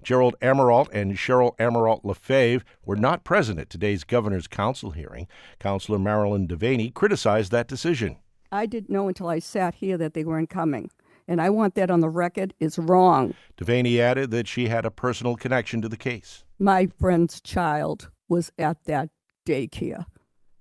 Gerald 0.00 0.36
Amirault 0.40 0.88
and 0.92 1.14
Cheryl 1.16 1.56
Amirault 1.56 2.04
Lefebvre 2.04 2.64
were 2.84 2.94
not 2.94 3.24
present 3.24 3.58
at 3.58 3.68
today's 3.68 4.04
Governor's 4.04 4.46
Council 4.46 4.92
hearing. 4.92 5.26
Councilor 5.58 5.98
Marilyn 5.98 6.46
Devaney 6.46 6.94
criticized 6.94 7.50
that 7.50 7.66
decision. 7.66 8.18
I 8.52 8.66
didn't 8.66 8.90
know 8.90 9.08
until 9.08 9.26
I 9.26 9.40
sat 9.40 9.74
here 9.74 9.98
that 9.98 10.14
they 10.14 10.22
weren't 10.22 10.50
coming 10.50 10.88
and 11.28 11.40
I 11.40 11.50
want 11.50 11.74
that 11.74 11.90
on 11.90 12.00
the 12.00 12.08
record, 12.08 12.54
is 12.60 12.78
wrong. 12.78 13.34
Devaney 13.56 13.98
added 13.98 14.30
that 14.30 14.48
she 14.48 14.68
had 14.68 14.84
a 14.84 14.90
personal 14.90 15.36
connection 15.36 15.82
to 15.82 15.88
the 15.88 15.96
case. 15.96 16.44
My 16.58 16.88
friend's 16.98 17.40
child 17.40 18.10
was 18.28 18.52
at 18.58 18.84
that 18.84 19.10
daycare 19.46 20.06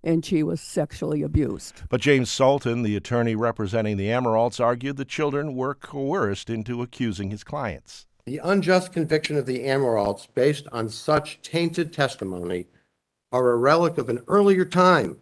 and 0.06 0.24
she 0.24 0.44
was 0.44 0.62
sexually 0.62 1.24
abused. 1.24 1.82
But 1.90 2.00
James 2.00 2.30
Sultan, 2.30 2.84
the 2.84 2.96
attorney 2.96 3.36
representing 3.36 3.98
the 3.98 4.10
Amiraults, 4.10 4.64
argued 4.64 4.98
the 4.98 5.04
children 5.04 5.56
were 5.56 5.74
coerced 5.74 6.50
into 6.50 6.84
accusing 6.84 7.32
his 7.32 7.44
clients. 7.44 8.06
The 8.26 8.40
unjust 8.44 8.94
conviction 8.94 9.36
of 9.36 9.48
the 9.48 9.62
Amiraults 9.66 10.28
based 10.34 10.68
on 10.72 10.90
such 10.90 11.42
tainted 11.42 11.92
testimony 11.92 12.68
are 13.32 13.50
a 13.50 13.58
relic 13.58 13.98
of 13.98 14.08
an 14.08 14.22
earlier 14.28 14.64
time, 14.64 15.18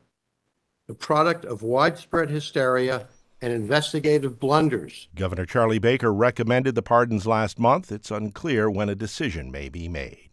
the 0.88 0.94
product 0.94 1.46
of 1.46 1.64
widespread 1.64 2.30
hysteria 2.30 3.08
and 3.44 3.52
investigative 3.52 4.40
blunders. 4.40 5.10
Governor 5.16 5.46
Charlie 5.46 5.78
Baker 5.78 6.14
recommended 6.14 6.76
the 6.76 6.82
pardons 6.82 7.28
last 7.28 7.60
month. 7.60 7.92
It's 7.92 8.10
unclear 8.10 8.72
when 8.72 8.88
a 8.88 8.96
decision 8.96 9.52
may 9.52 9.68
be 9.68 9.90
made. 9.90 10.33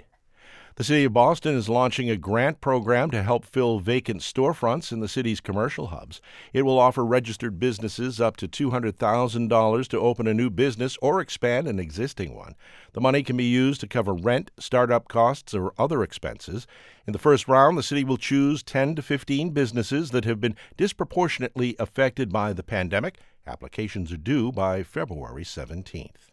The 0.76 0.84
City 0.84 1.04
of 1.04 1.12
Boston 1.12 1.56
is 1.56 1.68
launching 1.68 2.08
a 2.08 2.16
grant 2.16 2.60
program 2.60 3.10
to 3.10 3.24
help 3.24 3.44
fill 3.44 3.80
vacant 3.80 4.20
storefronts 4.20 4.92
in 4.92 5.00
the 5.00 5.08
city's 5.08 5.40
commercial 5.40 5.88
hubs. 5.88 6.20
It 6.52 6.62
will 6.62 6.78
offer 6.78 7.04
registered 7.04 7.58
businesses 7.58 8.20
up 8.20 8.36
to 8.36 8.48
$200,000 8.48 9.88
to 9.88 9.98
open 9.98 10.26
a 10.28 10.32
new 10.32 10.48
business 10.48 10.96
or 11.02 11.20
expand 11.20 11.66
an 11.66 11.80
existing 11.80 12.36
one. 12.36 12.54
The 12.92 13.00
money 13.00 13.24
can 13.24 13.36
be 13.36 13.44
used 13.44 13.80
to 13.80 13.88
cover 13.88 14.14
rent, 14.14 14.52
startup 14.60 15.08
costs, 15.08 15.54
or 15.54 15.74
other 15.76 16.04
expenses. 16.04 16.68
In 17.04 17.12
the 17.12 17.18
first 17.18 17.48
round, 17.48 17.76
the 17.76 17.82
city 17.82 18.04
will 18.04 18.16
choose 18.16 18.62
10 18.62 18.94
to 18.94 19.02
15 19.02 19.50
businesses 19.50 20.12
that 20.12 20.24
have 20.24 20.40
been 20.40 20.56
disproportionately 20.76 21.74
affected 21.80 22.32
by 22.32 22.52
the 22.52 22.62
pandemic. 22.62 23.18
Applications 23.44 24.12
are 24.12 24.16
due 24.16 24.52
by 24.52 24.84
February 24.84 25.44
17th. 25.44 26.29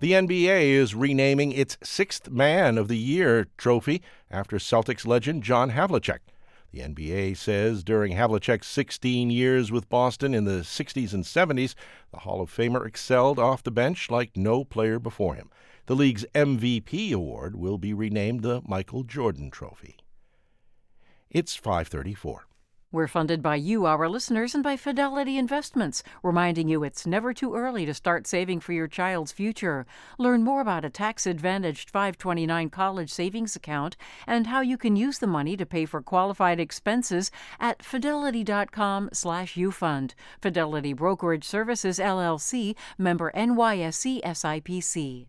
The 0.00 0.12
NBA 0.12 0.62
is 0.62 0.94
renaming 0.94 1.52
its 1.52 1.76
Sixth 1.82 2.30
Man 2.30 2.78
of 2.78 2.88
the 2.88 2.98
Year 2.98 3.48
trophy 3.56 4.02
after 4.30 4.56
Celtics 4.56 5.06
legend 5.06 5.42
John 5.42 5.70
Havlicek. 5.70 6.20
The 6.72 6.80
NBA 6.80 7.36
says 7.36 7.84
during 7.84 8.14
Havlicek's 8.14 8.66
16 8.66 9.30
years 9.30 9.70
with 9.70 9.88
Boston 9.88 10.34
in 10.34 10.44
the 10.44 10.62
60s 10.62 11.14
and 11.14 11.22
70s, 11.22 11.74
the 12.10 12.18
Hall 12.18 12.40
of 12.40 12.50
Famer 12.50 12.84
excelled 12.84 13.38
off 13.38 13.62
the 13.62 13.70
bench 13.70 14.10
like 14.10 14.36
no 14.36 14.64
player 14.64 14.98
before 14.98 15.36
him. 15.36 15.50
The 15.86 15.94
league's 15.94 16.24
MVP 16.34 17.12
award 17.12 17.54
will 17.54 17.78
be 17.78 17.94
renamed 17.94 18.42
the 18.42 18.62
Michael 18.66 19.04
Jordan 19.04 19.50
Trophy. 19.50 19.98
It's 21.30 21.54
534. 21.54 22.46
We're 22.94 23.08
funded 23.08 23.42
by 23.42 23.56
you, 23.56 23.86
our 23.86 24.08
listeners, 24.08 24.54
and 24.54 24.62
by 24.62 24.76
Fidelity 24.76 25.36
Investments, 25.36 26.04
reminding 26.22 26.68
you 26.68 26.84
it's 26.84 27.08
never 27.08 27.34
too 27.34 27.56
early 27.56 27.84
to 27.86 27.92
start 27.92 28.28
saving 28.28 28.60
for 28.60 28.72
your 28.72 28.86
child's 28.86 29.32
future. 29.32 29.84
Learn 30.16 30.44
more 30.44 30.60
about 30.60 30.84
a 30.84 30.90
tax 30.90 31.26
advantaged 31.26 31.90
529 31.90 32.70
college 32.70 33.10
savings 33.10 33.56
account 33.56 33.96
and 34.28 34.46
how 34.46 34.60
you 34.60 34.78
can 34.78 34.94
use 34.94 35.18
the 35.18 35.26
money 35.26 35.56
to 35.56 35.66
pay 35.66 35.86
for 35.86 36.02
qualified 36.02 36.60
expenses 36.60 37.32
at 37.58 37.82
fidelity.com/slash 37.82 39.56
ufund. 39.56 40.14
Fidelity 40.40 40.92
Brokerage 40.92 41.44
Services 41.44 41.98
LLC, 41.98 42.76
member 42.96 43.32
NYSE 43.34 44.22
SIPC. 44.22 45.26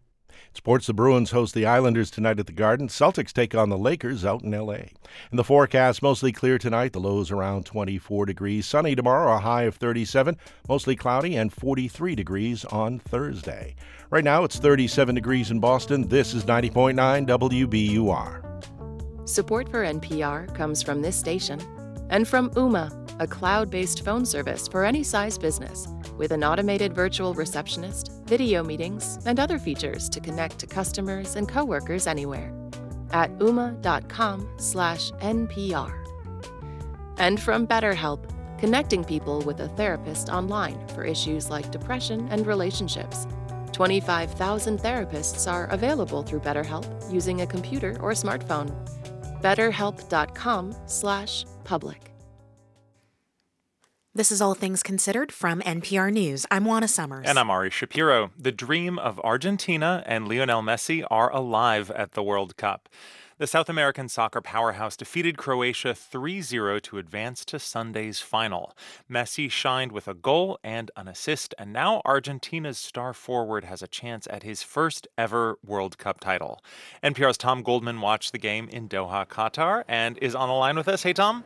Sports 0.53 0.88
the 0.88 0.94
Bruins 0.94 1.32
host 1.32 1.53
the 1.53 1.66
Islanders 1.66 2.10
tonight 2.10 2.40
at 2.40 2.45
the 2.45 2.53
Garden. 2.53 2.88
Celtics 2.88 3.34
take 3.34 3.53
on 3.53 3.70
the 3.70 3.78
Lakers 3.78 4.24
out 4.26 4.44
in 4.44 4.53
L.A. 4.53 4.91
And 5.30 5.40
the 5.40 5.44
forecast, 5.44 6.02
mostly 6.02 6.32
clear 6.32 6.57
tonight. 6.57 6.94
The 6.94 6.99
lows 6.99 7.32
around 7.32 7.66
24 7.66 8.26
degrees. 8.26 8.66
Sunny 8.66 8.95
tomorrow, 8.95 9.36
a 9.36 9.40
high 9.40 9.64
of 9.64 9.76
37. 9.76 10.38
Mostly 10.68 10.95
cloudy 10.95 11.36
and 11.36 11.52
43 11.52 12.16
degrees 12.16 12.66
on 12.66 12.99
Thursday. 12.99 13.76
Right 14.10 14.24
now, 14.24 14.44
it's 14.44 14.57
37 14.57 15.16
degrees 15.16 15.52
in 15.52 15.60
Boston. 15.60 16.07
This 16.07 16.34
is 16.34 16.45
90.9 16.45 17.28
WBUR. 17.28 18.41
Support 19.28 19.70
for 19.70 19.84
NPR 19.84 20.53
comes 20.53 20.84
from 20.84 21.02
this 21.02 21.16
station 21.18 21.60
and 22.10 22.27
from 22.27 22.49
Ooma, 22.52 22.91
a 23.19 23.27
cloud 23.27 23.69
based 23.69 24.03
phone 24.03 24.26
service 24.26 24.68
for 24.68 24.84
any 24.86 25.03
size 25.03 25.38
business 25.38 25.88
with 26.18 26.32
an 26.32 26.44
automated 26.44 26.94
virtual 26.94 27.34
receptionist, 27.34 28.11
video 28.26 28.64
meetings, 28.64 29.19
and 29.26 29.40
other 29.40 29.57
features 29.60 30.10
to 30.10 30.19
connect 30.19 30.60
to 30.60 30.68
customers 30.68 31.36
and 31.36 31.48
coworkers 31.48 32.07
anywhere 32.07 32.52
at 33.11 33.32
ooma.com/npr. 33.40 36.06
And 37.18 37.40
from 37.40 37.65
BetterHelp, 37.68 38.30
connecting 38.60 39.03
people 39.03 39.41
with 39.41 39.60
a 39.61 39.69
therapist 39.69 40.30
online 40.30 40.88
for 40.90 41.03
issues 41.03 41.49
like 41.49 41.72
depression 41.72 42.27
and 42.30 42.45
relationships. 42.48 43.27
25,000 43.72 44.80
therapists 44.80 45.52
are 45.52 45.65
available 45.68 46.23
through 46.23 46.40
BetterHelp 46.40 46.86
using 47.11 47.41
a 47.41 47.48
computer 47.48 47.98
or 48.02 48.11
smartphone. 48.11 48.72
betterhelp.com/public. 51.65 52.11
This 54.13 54.31
is 54.31 54.41
All 54.41 54.53
Things 54.53 54.81
Considered 54.81 55.33
from 55.33 55.61
NPR 55.63 56.09
News. 56.09 56.45
I'm 56.49 56.63
Juana 56.63 56.87
Summers. 56.87 57.27
And 57.27 57.37
I'm 57.37 57.49
Ari 57.49 57.69
Shapiro. 57.69 58.31
The 58.39 58.53
dream 58.53 58.97
of 58.97 59.19
Argentina 59.25 60.03
and 60.05 60.25
Lionel 60.25 60.61
Messi 60.61 61.05
are 61.11 61.29
alive 61.33 61.91
at 61.91 62.13
the 62.13 62.23
World 62.23 62.55
Cup. 62.55 62.87
The 63.39 63.47
South 63.47 63.67
American 63.67 64.07
soccer 64.07 64.39
powerhouse 64.39 64.95
defeated 64.95 65.37
Croatia 65.37 65.93
3 65.93 66.41
0 66.41 66.79
to 66.79 66.97
advance 66.97 67.43
to 67.43 67.59
Sunday's 67.59 68.21
final. 68.21 68.73
Messi 69.11 69.51
shined 69.51 69.91
with 69.91 70.07
a 70.07 70.13
goal 70.13 70.57
and 70.63 70.91
an 70.95 71.09
assist, 71.09 71.53
and 71.59 71.73
now 71.73 72.01
Argentina's 72.05 72.77
star 72.77 73.11
forward 73.11 73.65
has 73.65 73.81
a 73.81 73.87
chance 73.89 74.25
at 74.31 74.43
his 74.43 74.63
first 74.63 75.09
ever 75.17 75.59
World 75.65 75.97
Cup 75.97 76.21
title. 76.21 76.63
NPR's 77.03 77.37
Tom 77.37 77.63
Goldman 77.63 77.99
watched 77.99 78.31
the 78.31 78.37
game 78.37 78.69
in 78.69 78.87
Doha, 78.87 79.27
Qatar, 79.27 79.83
and 79.89 80.17
is 80.19 80.33
on 80.33 80.47
the 80.47 80.55
line 80.55 80.77
with 80.77 80.87
us. 80.87 81.03
Hey, 81.03 81.11
Tom. 81.11 81.43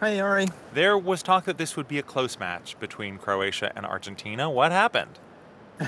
Hi, 0.00 0.18
Ari. 0.18 0.46
There 0.72 0.96
was 0.96 1.22
talk 1.22 1.44
that 1.44 1.58
this 1.58 1.76
would 1.76 1.86
be 1.86 1.98
a 1.98 2.02
close 2.02 2.38
match 2.38 2.74
between 2.80 3.18
Croatia 3.18 3.70
and 3.76 3.84
Argentina. 3.84 4.48
What 4.48 4.72
happened? 4.72 5.18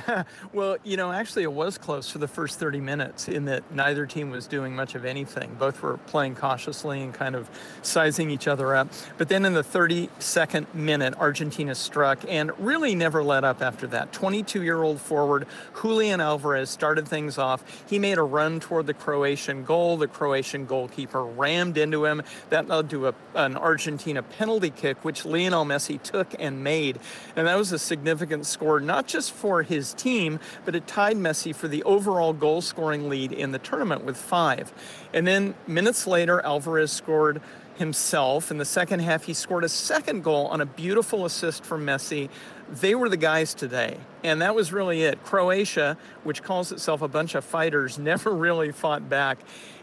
well, 0.52 0.76
you 0.84 0.96
know, 0.96 1.12
actually, 1.12 1.42
it 1.42 1.52
was 1.52 1.78
close 1.78 2.10
for 2.10 2.18
the 2.18 2.28
first 2.28 2.58
30 2.58 2.80
minutes 2.80 3.28
in 3.28 3.44
that 3.46 3.62
neither 3.74 4.06
team 4.06 4.30
was 4.30 4.46
doing 4.46 4.74
much 4.74 4.94
of 4.94 5.04
anything. 5.04 5.54
Both 5.58 5.82
were 5.82 5.98
playing 5.98 6.36
cautiously 6.36 7.02
and 7.02 7.12
kind 7.12 7.34
of 7.34 7.48
sizing 7.82 8.30
each 8.30 8.48
other 8.48 8.74
up. 8.74 8.88
But 9.18 9.28
then 9.28 9.44
in 9.44 9.52
the 9.52 9.62
32nd 9.62 10.72
minute, 10.74 11.14
Argentina 11.18 11.74
struck 11.74 12.20
and 12.28 12.52
really 12.58 12.94
never 12.94 13.22
let 13.22 13.44
up 13.44 13.60
after 13.60 13.86
that. 13.88 14.12
22 14.12 14.62
year 14.62 14.82
old 14.82 15.00
forward 15.00 15.46
Julian 15.80 16.20
Alvarez 16.20 16.70
started 16.70 17.06
things 17.06 17.38
off. 17.38 17.62
He 17.88 17.98
made 17.98 18.18
a 18.18 18.22
run 18.22 18.60
toward 18.60 18.86
the 18.86 18.94
Croatian 18.94 19.64
goal. 19.64 19.96
The 19.96 20.08
Croatian 20.08 20.66
goalkeeper 20.66 21.24
rammed 21.24 21.76
into 21.76 22.04
him. 22.04 22.22
That 22.50 22.68
led 22.68 22.88
to 22.90 23.08
a, 23.08 23.14
an 23.34 23.56
Argentina 23.56 24.22
penalty 24.22 24.70
kick, 24.70 25.04
which 25.04 25.24
Lionel 25.24 25.64
Messi 25.64 26.00
took 26.02 26.34
and 26.38 26.64
made. 26.64 26.98
And 27.36 27.46
that 27.46 27.56
was 27.56 27.72
a 27.72 27.78
significant 27.78 28.46
score, 28.46 28.80
not 28.80 29.06
just 29.06 29.32
for 29.32 29.62
his 29.62 29.81
his 29.82 29.94
team, 29.94 30.38
but 30.64 30.76
it 30.76 30.86
tied 30.86 31.16
Messi 31.16 31.54
for 31.54 31.66
the 31.66 31.82
overall 31.82 32.32
goal 32.32 32.60
scoring 32.60 33.08
lead 33.08 33.32
in 33.32 33.50
the 33.50 33.58
tournament 33.58 34.04
with 34.04 34.16
five. 34.16 34.72
And 35.12 35.26
then 35.26 35.54
minutes 35.66 36.06
later, 36.06 36.40
Alvarez 36.40 36.92
scored 36.92 37.40
himself. 37.74 38.52
In 38.52 38.58
the 38.58 38.64
second 38.64 39.00
half, 39.00 39.24
he 39.24 39.34
scored 39.34 39.64
a 39.64 39.68
second 39.68 40.22
goal 40.22 40.46
on 40.46 40.60
a 40.60 40.66
beautiful 40.66 41.24
assist 41.24 41.64
from 41.64 41.84
Messi. 41.84 42.28
They 42.70 42.94
were 42.94 43.08
the 43.08 43.16
guys 43.16 43.54
today. 43.54 43.96
And 44.22 44.40
that 44.40 44.54
was 44.54 44.72
really 44.72 45.02
it. 45.02 45.24
Croatia, 45.24 45.96
which 46.22 46.44
calls 46.44 46.70
itself 46.70 47.02
a 47.02 47.08
bunch 47.08 47.34
of 47.34 47.44
fighters, 47.44 47.98
never 48.12 48.30
really 48.30 48.70
fought 48.70 49.08
back. 49.08 49.38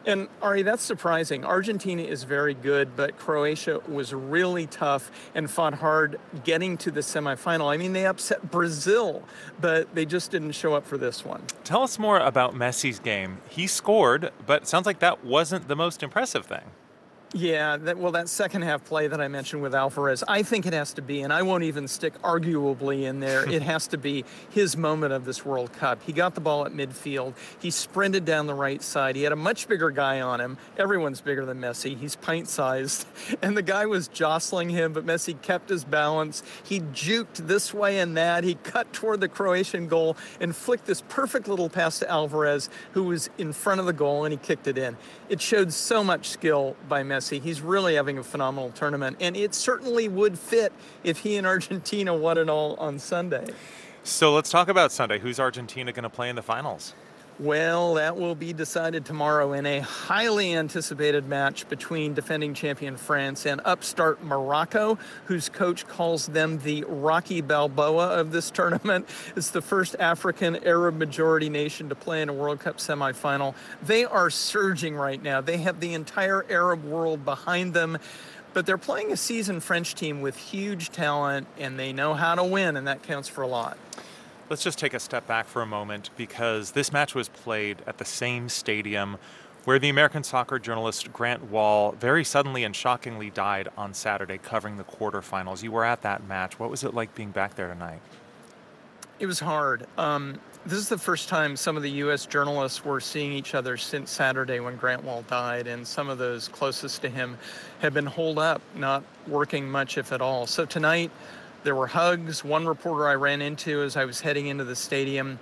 And 0.09 0.27
Ari, 0.41 0.63
that's 0.63 0.81
surprising. 0.81 1.45
Argentina 1.45 2.01
is 2.01 2.23
very 2.23 2.55
good, 2.55 2.95
but 2.95 3.15
Croatia 3.19 3.79
was 3.87 4.11
really 4.11 4.65
tough 4.65 5.11
and 5.35 5.49
fought 5.49 5.75
hard 5.75 6.19
getting 6.43 6.77
to 6.77 6.89
the 6.89 7.01
semifinal. 7.01 7.71
I 7.71 7.77
mean, 7.77 7.93
they 7.93 8.07
upset 8.07 8.49
Brazil, 8.49 9.21
but 9.61 9.93
they 9.93 10.07
just 10.07 10.31
didn't 10.31 10.53
show 10.53 10.73
up 10.73 10.87
for 10.87 10.97
this 10.97 11.23
one. 11.23 11.43
Tell 11.63 11.83
us 11.83 11.99
more 11.99 12.17
about 12.17 12.55
Messi's 12.55 12.97
game. 12.97 13.37
He 13.49 13.67
scored, 13.67 14.31
but 14.47 14.67
sounds 14.67 14.87
like 14.87 14.97
that 14.97 15.23
wasn't 15.23 15.67
the 15.67 15.75
most 15.75 16.01
impressive 16.01 16.43
thing. 16.43 16.71
Yeah, 17.33 17.77
that, 17.77 17.99
well, 17.99 18.11
that 18.13 18.27
second 18.27 18.63
half 18.63 18.83
play 18.83 19.07
that 19.07 19.21
I 19.21 19.27
mentioned 19.27 19.61
with 19.61 19.75
Alvarez, 19.75 20.23
I 20.27 20.41
think 20.41 20.65
it 20.65 20.73
has 20.73 20.93
to 20.93 21.03
be, 21.03 21.21
and 21.21 21.31
I 21.31 21.43
won't 21.43 21.63
even 21.63 21.87
stick 21.87 22.19
arguably 22.23 23.03
in 23.03 23.19
there, 23.19 23.47
it 23.47 23.61
has 23.61 23.85
to 23.89 23.99
be 23.99 24.25
his 24.49 24.75
moment 24.75 25.13
of 25.13 25.25
this 25.25 25.45
World 25.45 25.71
Cup. 25.73 26.01
He 26.03 26.11
got 26.11 26.33
the 26.33 26.41
ball 26.41 26.65
at 26.65 26.71
midfield. 26.71 27.35
He 27.61 27.69
sprinted 27.69 28.25
down 28.25 28.47
the 28.47 28.55
right 28.55 28.81
side. 28.81 29.15
He 29.15 29.21
had 29.21 29.31
a 29.31 29.35
much 29.35 29.67
bigger 29.67 29.91
guy 29.91 30.21
on 30.21 30.41
him. 30.41 30.57
Everyone's 30.75 31.21
bigger 31.21 31.45
than 31.45 31.61
Messi. 31.61 31.95
He's 31.95 32.15
pint 32.15 32.47
sized. 32.47 33.05
And 33.41 33.55
the 33.55 33.61
guy 33.61 33.85
was 33.85 34.07
jostling 34.07 34.69
him, 34.69 34.91
but 34.91 35.05
Messi 35.05 35.39
kept 35.41 35.69
his 35.69 35.83
balance. 35.83 36.43
He 36.63 36.81
juked 36.81 37.47
this 37.47 37.73
way 37.73 37.99
and 37.99 38.17
that. 38.17 38.43
He 38.43 38.55
cut 38.55 38.91
toward 38.91 39.21
the 39.21 39.27
Croatian 39.27 39.87
goal 39.87 40.17
and 40.41 40.55
flicked 40.55 40.85
this 40.85 41.01
perfect 41.09 41.47
little 41.47 41.69
pass 41.69 41.99
to 41.99 42.09
Alvarez, 42.09 42.69
who 42.93 43.03
was 43.03 43.29
in 43.37 43.53
front 43.53 43.79
of 43.79 43.85
the 43.85 43.93
goal, 43.93 44.25
and 44.25 44.33
he 44.33 44.37
kicked 44.37 44.67
it 44.67 44.77
in. 44.77 44.97
It 45.29 45.41
showed 45.41 45.71
so 45.71 46.03
much 46.03 46.29
skill 46.29 46.75
by 46.87 47.03
Messi. 47.03 47.18
Messi. 47.19 47.41
He's 47.41 47.61
really 47.61 47.95
having 47.95 48.17
a 48.17 48.23
phenomenal 48.23 48.71
tournament, 48.71 49.17
and 49.19 49.35
it 49.35 49.53
certainly 49.53 50.07
would 50.07 50.39
fit 50.39 50.71
if 51.03 51.19
he 51.19 51.37
and 51.37 51.45
Argentina 51.45 52.15
won 52.15 52.37
it 52.37 52.49
all 52.49 52.75
on 52.75 52.99
Sunday. 52.99 53.47
So 54.03 54.33
let's 54.33 54.49
talk 54.49 54.69
about 54.69 54.91
Sunday. 54.91 55.19
Who's 55.19 55.39
Argentina 55.39 55.91
going 55.91 56.03
to 56.03 56.09
play 56.09 56.29
in 56.29 56.35
the 56.35 56.41
finals? 56.41 56.93
Well, 57.39 57.93
that 57.93 58.17
will 58.17 58.35
be 58.35 58.51
decided 58.51 59.05
tomorrow 59.05 59.53
in 59.53 59.65
a 59.65 59.79
highly 59.79 60.53
anticipated 60.53 61.25
match 61.25 61.69
between 61.69 62.13
defending 62.13 62.53
champion 62.53 62.97
France 62.97 63.45
and 63.45 63.61
upstart 63.63 64.21
Morocco, 64.21 64.99
whose 65.23 65.47
coach 65.47 65.87
calls 65.87 66.25
them 66.27 66.59
the 66.59 66.83
Rocky 66.83 67.39
Balboa 67.39 68.19
of 68.19 68.33
this 68.33 68.51
tournament. 68.51 69.07
It's 69.37 69.51
the 69.51 69.61
first 69.61 69.95
African 69.99 70.57
Arab 70.65 70.97
majority 70.97 71.47
nation 71.47 71.87
to 71.87 71.95
play 71.95 72.21
in 72.21 72.27
a 72.27 72.33
World 72.33 72.59
Cup 72.59 72.75
semifinal. 72.75 73.55
They 73.81 74.03
are 74.03 74.29
surging 74.29 74.95
right 74.95 75.23
now. 75.23 75.39
They 75.39 75.59
have 75.59 75.79
the 75.79 75.93
entire 75.93 76.45
Arab 76.49 76.83
world 76.83 77.23
behind 77.23 77.73
them 77.73 77.99
but 78.51 78.65
they're 78.65 78.79
playing 78.79 79.11
a 79.11 79.15
seasoned 79.15 79.63
French 79.63 79.93
team 79.93 80.21
with 80.21 80.35
huge 80.35 80.89
talent 80.89 81.45
and 81.59 81.77
they 81.77 81.93
know 81.93 82.15
how 82.15 82.33
to 82.33 82.43
win, 82.43 82.77
and 82.77 82.87
that 82.87 83.03
counts 83.03 83.29
for 83.29 83.43
a 83.43 83.47
lot. 83.47 83.77
Let's 84.49 84.63
just 84.63 84.79
take 84.79 84.95
a 84.95 84.99
step 84.99 85.27
back 85.27 85.45
for 85.45 85.61
a 85.61 85.67
moment 85.67 86.09
because 86.17 86.71
this 86.71 86.91
match 86.91 87.13
was 87.13 87.29
played 87.29 87.83
at 87.85 87.99
the 87.99 88.05
same 88.05 88.49
stadium 88.49 89.17
where 89.65 89.77
the 89.77 89.89
American 89.89 90.23
soccer 90.23 90.57
journalist 90.57 91.13
Grant 91.13 91.51
Wahl 91.51 91.91
very 91.91 92.23
suddenly 92.23 92.63
and 92.63 92.75
shockingly 92.75 93.29
died 93.29 93.67
on 93.77 93.93
Saturday 93.93 94.39
covering 94.39 94.77
the 94.77 94.83
quarterfinals. 94.83 95.61
You 95.61 95.71
were 95.71 95.85
at 95.85 96.01
that 96.01 96.25
match. 96.27 96.57
What 96.57 96.71
was 96.71 96.83
it 96.83 96.95
like 96.95 97.13
being 97.13 97.29
back 97.29 97.53
there 97.53 97.67
tonight? 97.67 98.01
It 99.19 99.27
was 99.27 99.39
hard. 99.39 99.85
Um, 99.99 100.39
this 100.65 100.79
is 100.79 100.89
the 100.89 100.97
first 100.97 101.29
time 101.29 101.55
some 101.55 101.77
of 101.77 101.83
the 101.83 101.91
U.S. 101.91 102.25
journalists 102.25 102.83
were 102.83 102.99
seeing 102.99 103.31
each 103.31 103.53
other 103.53 103.77
since 103.77 104.09
Saturday 104.09 104.61
when 104.61 104.77
Grant 104.77 105.03
Wahl 105.03 105.21
died, 105.23 105.67
and 105.67 105.85
some 105.85 106.09
of 106.09 106.17
those 106.17 106.47
closest 106.47 107.03
to 107.03 107.09
him 107.09 107.37
have 107.81 107.93
been 107.93 108.07
holed 108.07 108.39
up, 108.39 108.63
not 108.75 109.03
working 109.27 109.69
much, 109.69 109.99
if 109.99 110.11
at 110.11 110.21
all. 110.21 110.47
So 110.47 110.65
tonight, 110.65 111.11
there 111.63 111.75
were 111.75 111.87
hugs. 111.87 112.43
One 112.43 112.65
reporter 112.65 113.07
I 113.07 113.15
ran 113.15 113.41
into 113.41 113.81
as 113.81 113.97
I 113.97 114.05
was 114.05 114.21
heading 114.21 114.47
into 114.47 114.63
the 114.63 114.75
stadium 114.75 115.39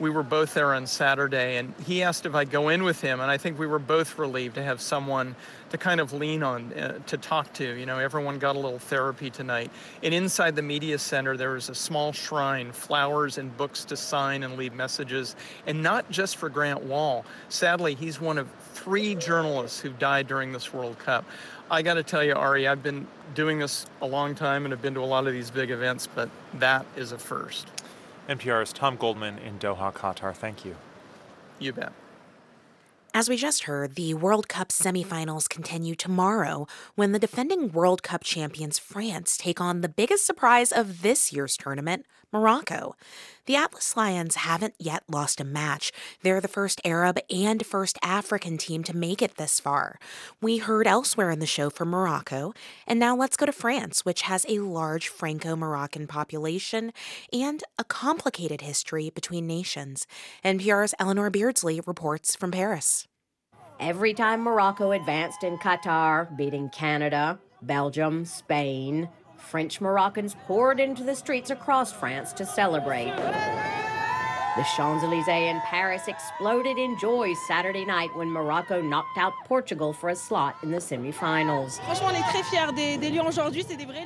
we 0.00 0.10
were 0.10 0.22
both 0.22 0.54
there 0.54 0.74
on 0.74 0.86
Saturday, 0.86 1.56
and 1.56 1.74
he 1.84 2.02
asked 2.02 2.24
if 2.24 2.34
I'd 2.34 2.50
go 2.50 2.68
in 2.68 2.84
with 2.84 3.00
him, 3.00 3.20
and 3.20 3.30
I 3.30 3.36
think 3.36 3.58
we 3.58 3.66
were 3.66 3.78
both 3.78 4.18
relieved 4.18 4.54
to 4.54 4.62
have 4.62 4.80
someone 4.80 5.34
to 5.70 5.78
kind 5.78 6.00
of 6.00 6.12
lean 6.12 6.42
on, 6.42 6.72
uh, 6.72 6.98
to 7.06 7.16
talk 7.16 7.52
to. 7.54 7.74
You 7.74 7.84
know, 7.84 7.98
everyone 7.98 8.38
got 8.38 8.56
a 8.56 8.58
little 8.58 8.78
therapy 8.78 9.28
tonight. 9.28 9.70
And 10.02 10.14
inside 10.14 10.56
the 10.56 10.62
media 10.62 10.98
center, 10.98 11.36
there 11.36 11.50
was 11.50 11.68
a 11.68 11.74
small 11.74 12.12
shrine, 12.12 12.72
flowers 12.72 13.38
and 13.38 13.54
books 13.56 13.84
to 13.86 13.96
sign 13.96 14.44
and 14.44 14.56
leave 14.56 14.72
messages, 14.72 15.36
and 15.66 15.82
not 15.82 16.08
just 16.10 16.36
for 16.36 16.48
Grant 16.48 16.82
Wahl. 16.84 17.24
Sadly, 17.48 17.94
he's 17.94 18.20
one 18.20 18.38
of 18.38 18.48
three 18.74 19.14
journalists 19.14 19.80
who 19.80 19.90
died 19.90 20.28
during 20.28 20.52
this 20.52 20.72
World 20.72 20.98
Cup. 20.98 21.24
I 21.70 21.82
got 21.82 21.94
to 21.94 22.02
tell 22.02 22.24
you, 22.24 22.34
Ari, 22.34 22.66
I've 22.66 22.82
been 22.82 23.06
doing 23.34 23.58
this 23.58 23.86
a 24.00 24.06
long 24.06 24.34
time 24.34 24.64
and 24.64 24.72
have 24.72 24.80
been 24.80 24.94
to 24.94 25.00
a 25.00 25.06
lot 25.06 25.26
of 25.26 25.32
these 25.32 25.50
big 25.50 25.70
events, 25.70 26.06
but 26.06 26.30
that 26.54 26.86
is 26.96 27.12
a 27.12 27.18
first. 27.18 27.66
NPR's 28.28 28.72
Tom 28.72 28.96
Goldman 28.96 29.38
in 29.38 29.58
Doha, 29.58 29.92
Qatar. 29.92 30.34
Thank 30.34 30.64
you. 30.64 30.76
You 31.58 31.72
bet. 31.72 31.92
As 33.14 33.28
we 33.28 33.36
just 33.36 33.64
heard, 33.64 33.94
the 33.96 34.14
World 34.14 34.48
Cup 34.48 34.68
semifinals 34.68 35.48
continue 35.48 35.94
tomorrow 35.94 36.66
when 36.94 37.12
the 37.12 37.18
defending 37.18 37.72
World 37.72 38.02
Cup 38.02 38.22
champions 38.22 38.78
France 38.78 39.36
take 39.36 39.60
on 39.60 39.80
the 39.80 39.88
biggest 39.88 40.26
surprise 40.26 40.72
of 40.72 41.02
this 41.02 41.32
year's 41.32 41.56
tournament, 41.56 42.06
Morocco. 42.32 42.94
The 43.46 43.56
Atlas 43.56 43.96
Lions 43.96 44.34
haven't 44.34 44.74
yet 44.78 45.02
lost 45.08 45.40
a 45.40 45.44
match. 45.44 45.90
They're 46.22 46.40
the 46.40 46.48
first 46.48 46.80
Arab 46.84 47.18
and 47.30 47.64
first 47.64 47.98
African 48.02 48.58
team 48.58 48.84
to 48.84 48.96
make 48.96 49.22
it 49.22 49.36
this 49.36 49.58
far. 49.58 49.98
We 50.42 50.58
heard 50.58 50.86
elsewhere 50.86 51.30
in 51.30 51.38
the 51.38 51.46
show 51.46 51.70
from 51.70 51.88
Morocco, 51.88 52.52
and 52.86 53.00
now 53.00 53.16
let's 53.16 53.36
go 53.36 53.46
to 53.46 53.52
France, 53.52 54.04
which 54.04 54.22
has 54.22 54.44
a 54.48 54.58
large 54.58 55.08
Franco 55.08 55.56
Moroccan 55.56 56.06
population 56.06 56.92
and 57.32 57.64
a 57.78 57.84
complicated 57.84 58.60
history 58.60 59.10
between 59.10 59.46
nations. 59.46 60.06
NPR's 60.44 60.94
Eleanor 60.98 61.30
Beardsley 61.30 61.80
reports 61.86 62.36
from 62.36 62.50
Paris. 62.50 63.06
Every 63.80 64.12
time 64.12 64.42
Morocco 64.42 64.90
advanced 64.90 65.44
in 65.44 65.56
Qatar, 65.58 66.36
beating 66.36 66.68
Canada, 66.70 67.38
Belgium, 67.62 68.24
Spain, 68.24 69.08
French 69.38 69.80
Moroccans 69.80 70.36
poured 70.46 70.80
into 70.80 71.04
the 71.04 71.14
streets 71.14 71.50
across 71.50 71.92
France 71.92 72.32
to 72.34 72.44
celebrate. 72.44 73.14
The 74.58 74.66
Champs 74.76 75.04
Elysees 75.04 75.28
in 75.28 75.60
Paris 75.60 76.08
exploded 76.08 76.78
in 76.78 76.98
joy 76.98 77.32
Saturday 77.46 77.84
night 77.84 78.10
when 78.16 78.28
Morocco 78.28 78.82
knocked 78.82 79.16
out 79.16 79.32
Portugal 79.44 79.92
for 79.92 80.08
a 80.08 80.16
slot 80.16 80.56
in 80.64 80.72
the 80.72 80.78
semifinals. 80.78 81.78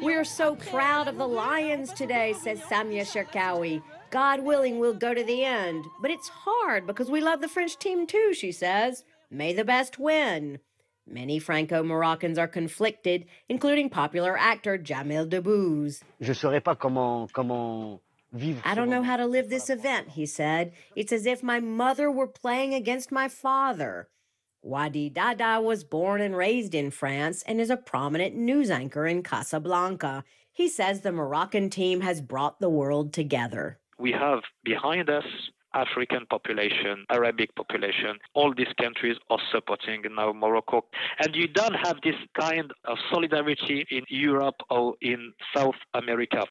We're 0.02 0.24
so 0.24 0.56
proud 0.56 1.08
of 1.08 1.16
the 1.16 1.26
Lions 1.26 1.90
today, 1.94 2.34
says 2.34 2.60
Samia 2.60 3.02
Cherkaoui. 3.02 3.82
God 4.10 4.44
willing, 4.44 4.78
we'll 4.78 4.92
go 4.92 5.14
to 5.14 5.24
the 5.24 5.42
end. 5.42 5.86
But 6.02 6.10
it's 6.10 6.28
hard 6.28 6.86
because 6.86 7.10
we 7.10 7.22
love 7.22 7.40
the 7.40 7.48
French 7.48 7.78
team 7.78 8.06
too, 8.06 8.34
she 8.34 8.52
says. 8.52 9.04
May 9.30 9.54
the 9.54 9.64
best 9.64 9.98
win. 9.98 10.58
Many 11.06 11.38
Franco 11.38 11.82
Moroccans 11.82 12.38
are 12.38 12.48
conflicted, 12.48 13.26
including 13.48 13.90
popular 13.90 14.38
actor 14.38 14.78
Jamel 14.78 15.28
Debbouze. 15.28 16.02
I 18.64 18.74
don't 18.74 18.88
know 18.88 19.02
how 19.02 19.16
to 19.16 19.26
live 19.26 19.50
this 19.50 19.68
event, 19.68 20.10
he 20.10 20.24
said. 20.24 20.72
It's 20.96 21.12
as 21.12 21.26
if 21.26 21.42
my 21.42 21.60
mother 21.60 22.10
were 22.10 22.26
playing 22.26 22.72
against 22.72 23.12
my 23.12 23.28
father. 23.28 24.08
Wadi 24.62 25.10
Dada 25.10 25.60
was 25.60 25.82
born 25.84 26.20
and 26.20 26.36
raised 26.36 26.74
in 26.74 26.90
France 26.92 27.42
and 27.46 27.60
is 27.60 27.68
a 27.68 27.76
prominent 27.76 28.36
news 28.36 28.70
anchor 28.70 29.06
in 29.06 29.22
Casablanca. 29.22 30.24
He 30.52 30.68
says 30.68 31.00
the 31.00 31.12
Moroccan 31.12 31.68
team 31.68 32.00
has 32.02 32.20
brought 32.20 32.60
the 32.60 32.70
world 32.70 33.12
together. 33.12 33.80
We 33.98 34.12
have 34.12 34.40
behind 34.64 35.10
us 35.10 35.24
African 35.74 36.26
population, 36.26 37.04
Arabic 37.10 37.54
population. 37.54 38.18
All 38.34 38.52
these 38.54 38.72
countries 38.80 39.16
are 39.30 39.38
supporting 39.52 40.02
now 40.14 40.32
Morocco. 40.32 40.84
And 41.24 41.34
you 41.34 41.48
don't 41.48 41.74
have 41.74 41.96
this 42.02 42.16
kind 42.38 42.70
of 42.84 42.98
solidarity 43.10 43.86
in 43.90 44.04
Europe 44.08 44.56
or 44.70 44.94
in 45.00 45.32
South 45.54 45.76
America. 45.94 46.44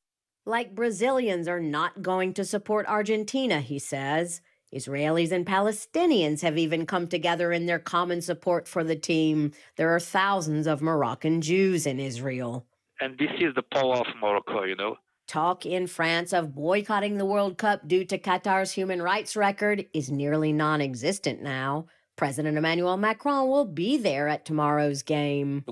Like 0.45 0.73
Brazilians 0.73 1.47
are 1.47 1.59
not 1.59 2.01
going 2.01 2.33
to 2.33 2.45
support 2.45 2.87
Argentina, 2.87 3.61
he 3.61 3.77
says. 3.77 4.41
Israelis 4.73 5.31
and 5.31 5.45
Palestinians 5.45 6.41
have 6.41 6.57
even 6.57 6.85
come 6.85 7.07
together 7.07 7.51
in 7.51 7.65
their 7.65 7.79
common 7.79 8.21
support 8.21 8.67
for 8.67 8.83
the 8.83 8.95
team. 8.95 9.51
There 9.75 9.93
are 9.93 9.99
thousands 9.99 10.65
of 10.65 10.81
Moroccan 10.81 11.41
Jews 11.41 11.85
in 11.85 11.99
Israel. 11.99 12.65
And 13.01 13.17
this 13.17 13.31
is 13.39 13.53
the 13.55 13.63
power 13.63 13.95
of 13.97 14.07
Morocco, 14.21 14.63
you 14.63 14.75
know. 14.75 14.95
Talk 15.31 15.65
in 15.65 15.87
France 15.87 16.33
of 16.33 16.53
boycotting 16.53 17.15
the 17.15 17.23
World 17.23 17.57
Cup 17.57 17.87
due 17.87 18.03
to 18.03 18.17
Qatar's 18.17 18.73
human 18.73 19.01
rights 19.01 19.37
record 19.37 19.85
is 19.93 20.11
nearly 20.11 20.51
non 20.51 20.81
existent 20.81 21.41
now. 21.41 21.85
President 22.17 22.57
Emmanuel 22.57 22.97
Macron 22.97 23.47
will 23.47 23.63
be 23.63 23.95
there 23.95 24.27
at 24.27 24.43
tomorrow's 24.43 25.03
game. 25.03 25.63
The 25.67 25.71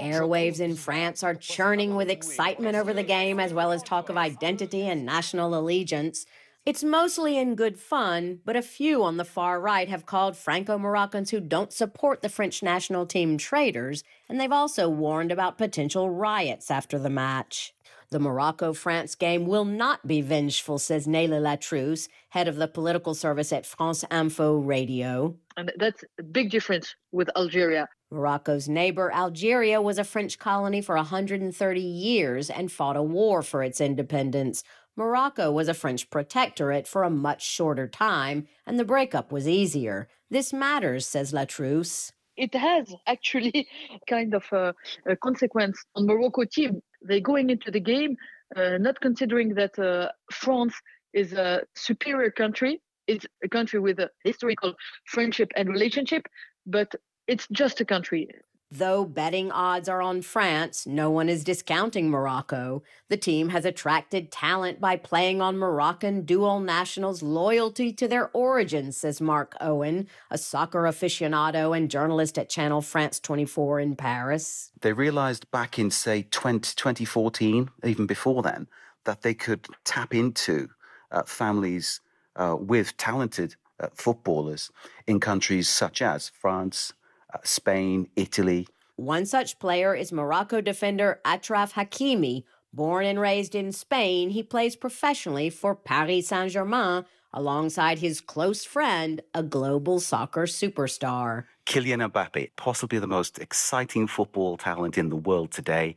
airwaves 0.00 0.58
in 0.58 0.74
France 0.74 1.22
are 1.22 1.36
churning 1.36 1.94
with 1.94 2.10
excitement 2.10 2.74
over 2.74 2.92
the 2.92 3.04
game, 3.04 3.38
as 3.38 3.54
well 3.54 3.70
as 3.70 3.80
talk 3.84 4.08
of 4.08 4.16
identity 4.16 4.88
and 4.88 5.06
national 5.06 5.56
allegiance. 5.56 6.26
It's 6.66 6.84
mostly 6.84 7.38
in 7.38 7.54
good 7.54 7.78
fun, 7.78 8.40
but 8.44 8.54
a 8.54 8.62
few 8.62 9.02
on 9.02 9.16
the 9.16 9.24
far 9.24 9.58
right 9.58 9.88
have 9.88 10.04
called 10.04 10.36
Franco 10.36 10.76
Moroccans 10.76 11.30
who 11.30 11.40
don't 11.40 11.72
support 11.72 12.20
the 12.20 12.28
French 12.28 12.62
national 12.62 13.06
team 13.06 13.38
traitors, 13.38 14.04
and 14.28 14.38
they've 14.38 14.52
also 14.52 14.88
warned 14.88 15.32
about 15.32 15.56
potential 15.56 16.10
riots 16.10 16.70
after 16.70 16.98
the 16.98 17.08
match. 17.08 17.72
The 18.10 18.18
Morocco 18.18 18.72
France 18.72 19.14
game 19.14 19.46
will 19.46 19.66
not 19.66 20.06
be 20.06 20.22
vengeful, 20.22 20.78
says 20.78 21.06
Neila 21.06 21.40
Latrous, 21.42 22.08
head 22.30 22.48
of 22.48 22.56
the 22.56 22.68
political 22.68 23.14
service 23.14 23.52
at 23.52 23.66
France 23.66 24.04
Info 24.10 24.56
Radio. 24.56 25.36
And 25.58 25.72
that's 25.76 26.04
a 26.18 26.22
big 26.22 26.50
difference 26.50 26.94
with 27.12 27.28
Algeria. 27.36 27.86
Morocco's 28.10 28.66
neighbor, 28.66 29.12
Algeria, 29.12 29.82
was 29.82 29.98
a 29.98 30.04
French 30.04 30.38
colony 30.38 30.80
for 30.80 30.96
130 30.96 31.80
years 31.80 32.48
and 32.48 32.72
fought 32.72 32.96
a 32.96 33.02
war 33.02 33.42
for 33.42 33.62
its 33.62 33.80
independence. 33.80 34.62
Morocco 34.98 35.52
was 35.52 35.68
a 35.68 35.74
French 35.74 36.10
protectorate 36.10 36.88
for 36.88 37.04
a 37.04 37.10
much 37.10 37.46
shorter 37.46 37.86
time, 37.86 38.48
and 38.66 38.80
the 38.80 38.84
breakup 38.84 39.30
was 39.30 39.46
easier. 39.46 40.08
This 40.28 40.52
matters, 40.52 41.06
says 41.06 41.32
Latrous. 41.32 42.12
It 42.36 42.52
has 42.56 42.92
actually 43.06 43.68
kind 44.10 44.34
of 44.34 44.42
a, 44.50 44.74
a 45.06 45.14
consequence 45.14 45.80
on 45.94 46.06
Morocco 46.06 46.42
team. 46.44 46.82
They're 47.00 47.20
going 47.20 47.48
into 47.48 47.70
the 47.70 47.78
game 47.78 48.16
uh, 48.56 48.78
not 48.78 49.00
considering 49.00 49.54
that 49.54 49.78
uh, 49.78 50.08
France 50.32 50.74
is 51.12 51.32
a 51.32 51.62
superior 51.76 52.32
country. 52.32 52.80
It's 53.06 53.24
a 53.44 53.48
country 53.48 53.78
with 53.78 54.00
a 54.00 54.10
historical 54.24 54.74
friendship 55.06 55.52
and 55.54 55.68
relationship, 55.68 56.26
but 56.66 56.92
it's 57.28 57.46
just 57.52 57.80
a 57.80 57.84
country. 57.84 58.28
Though 58.70 59.06
betting 59.06 59.50
odds 59.50 59.88
are 59.88 60.02
on 60.02 60.20
France, 60.20 60.86
no 60.86 61.10
one 61.10 61.30
is 61.30 61.42
discounting 61.42 62.10
Morocco. 62.10 62.82
The 63.08 63.16
team 63.16 63.48
has 63.48 63.64
attracted 63.64 64.30
talent 64.30 64.78
by 64.78 64.96
playing 64.96 65.40
on 65.40 65.56
Moroccan 65.56 66.26
dual 66.26 66.60
nationals' 66.60 67.22
loyalty 67.22 67.94
to 67.94 68.06
their 68.06 68.28
origins, 68.34 68.98
says 68.98 69.22
Mark 69.22 69.56
Owen, 69.58 70.06
a 70.30 70.36
soccer 70.36 70.82
aficionado 70.82 71.74
and 71.74 71.90
journalist 71.90 72.38
at 72.38 72.50
Channel 72.50 72.82
France 72.82 73.18
24 73.20 73.80
in 73.80 73.96
Paris. 73.96 74.70
They 74.82 74.92
realized 74.92 75.50
back 75.50 75.78
in, 75.78 75.90
say, 75.90 76.26
20, 76.30 76.74
2014, 76.76 77.70
even 77.84 78.06
before 78.06 78.42
then, 78.42 78.68
that 79.04 79.22
they 79.22 79.32
could 79.32 79.66
tap 79.84 80.12
into 80.14 80.68
uh, 81.10 81.22
families 81.22 82.02
uh, 82.36 82.54
with 82.60 82.94
talented 82.98 83.56
uh, 83.80 83.88
footballers 83.94 84.70
in 85.06 85.20
countries 85.20 85.70
such 85.70 86.02
as 86.02 86.28
France, 86.28 86.92
Uh, 87.32 87.38
Spain, 87.44 88.08
Italy. 88.16 88.66
One 88.96 89.26
such 89.26 89.58
player 89.58 89.94
is 89.94 90.12
Morocco 90.12 90.60
defender 90.60 91.20
Achraf 91.24 91.72
Hakimi. 91.72 92.44
Born 92.72 93.04
and 93.06 93.20
raised 93.20 93.54
in 93.54 93.72
Spain, 93.72 94.30
he 94.30 94.42
plays 94.42 94.76
professionally 94.76 95.50
for 95.50 95.74
Paris 95.74 96.28
Saint 96.28 96.52
Germain 96.52 97.04
alongside 97.32 97.98
his 97.98 98.20
close 98.20 98.64
friend, 98.64 99.20
a 99.34 99.42
global 99.42 100.00
soccer 100.00 100.42
superstar. 100.42 101.44
Kylian 101.66 102.10
Mbappe, 102.10 102.50
possibly 102.56 102.98
the 102.98 103.06
most 103.06 103.38
exciting 103.38 104.06
football 104.06 104.56
talent 104.56 104.96
in 104.96 105.10
the 105.10 105.16
world 105.16 105.50
today. 105.50 105.94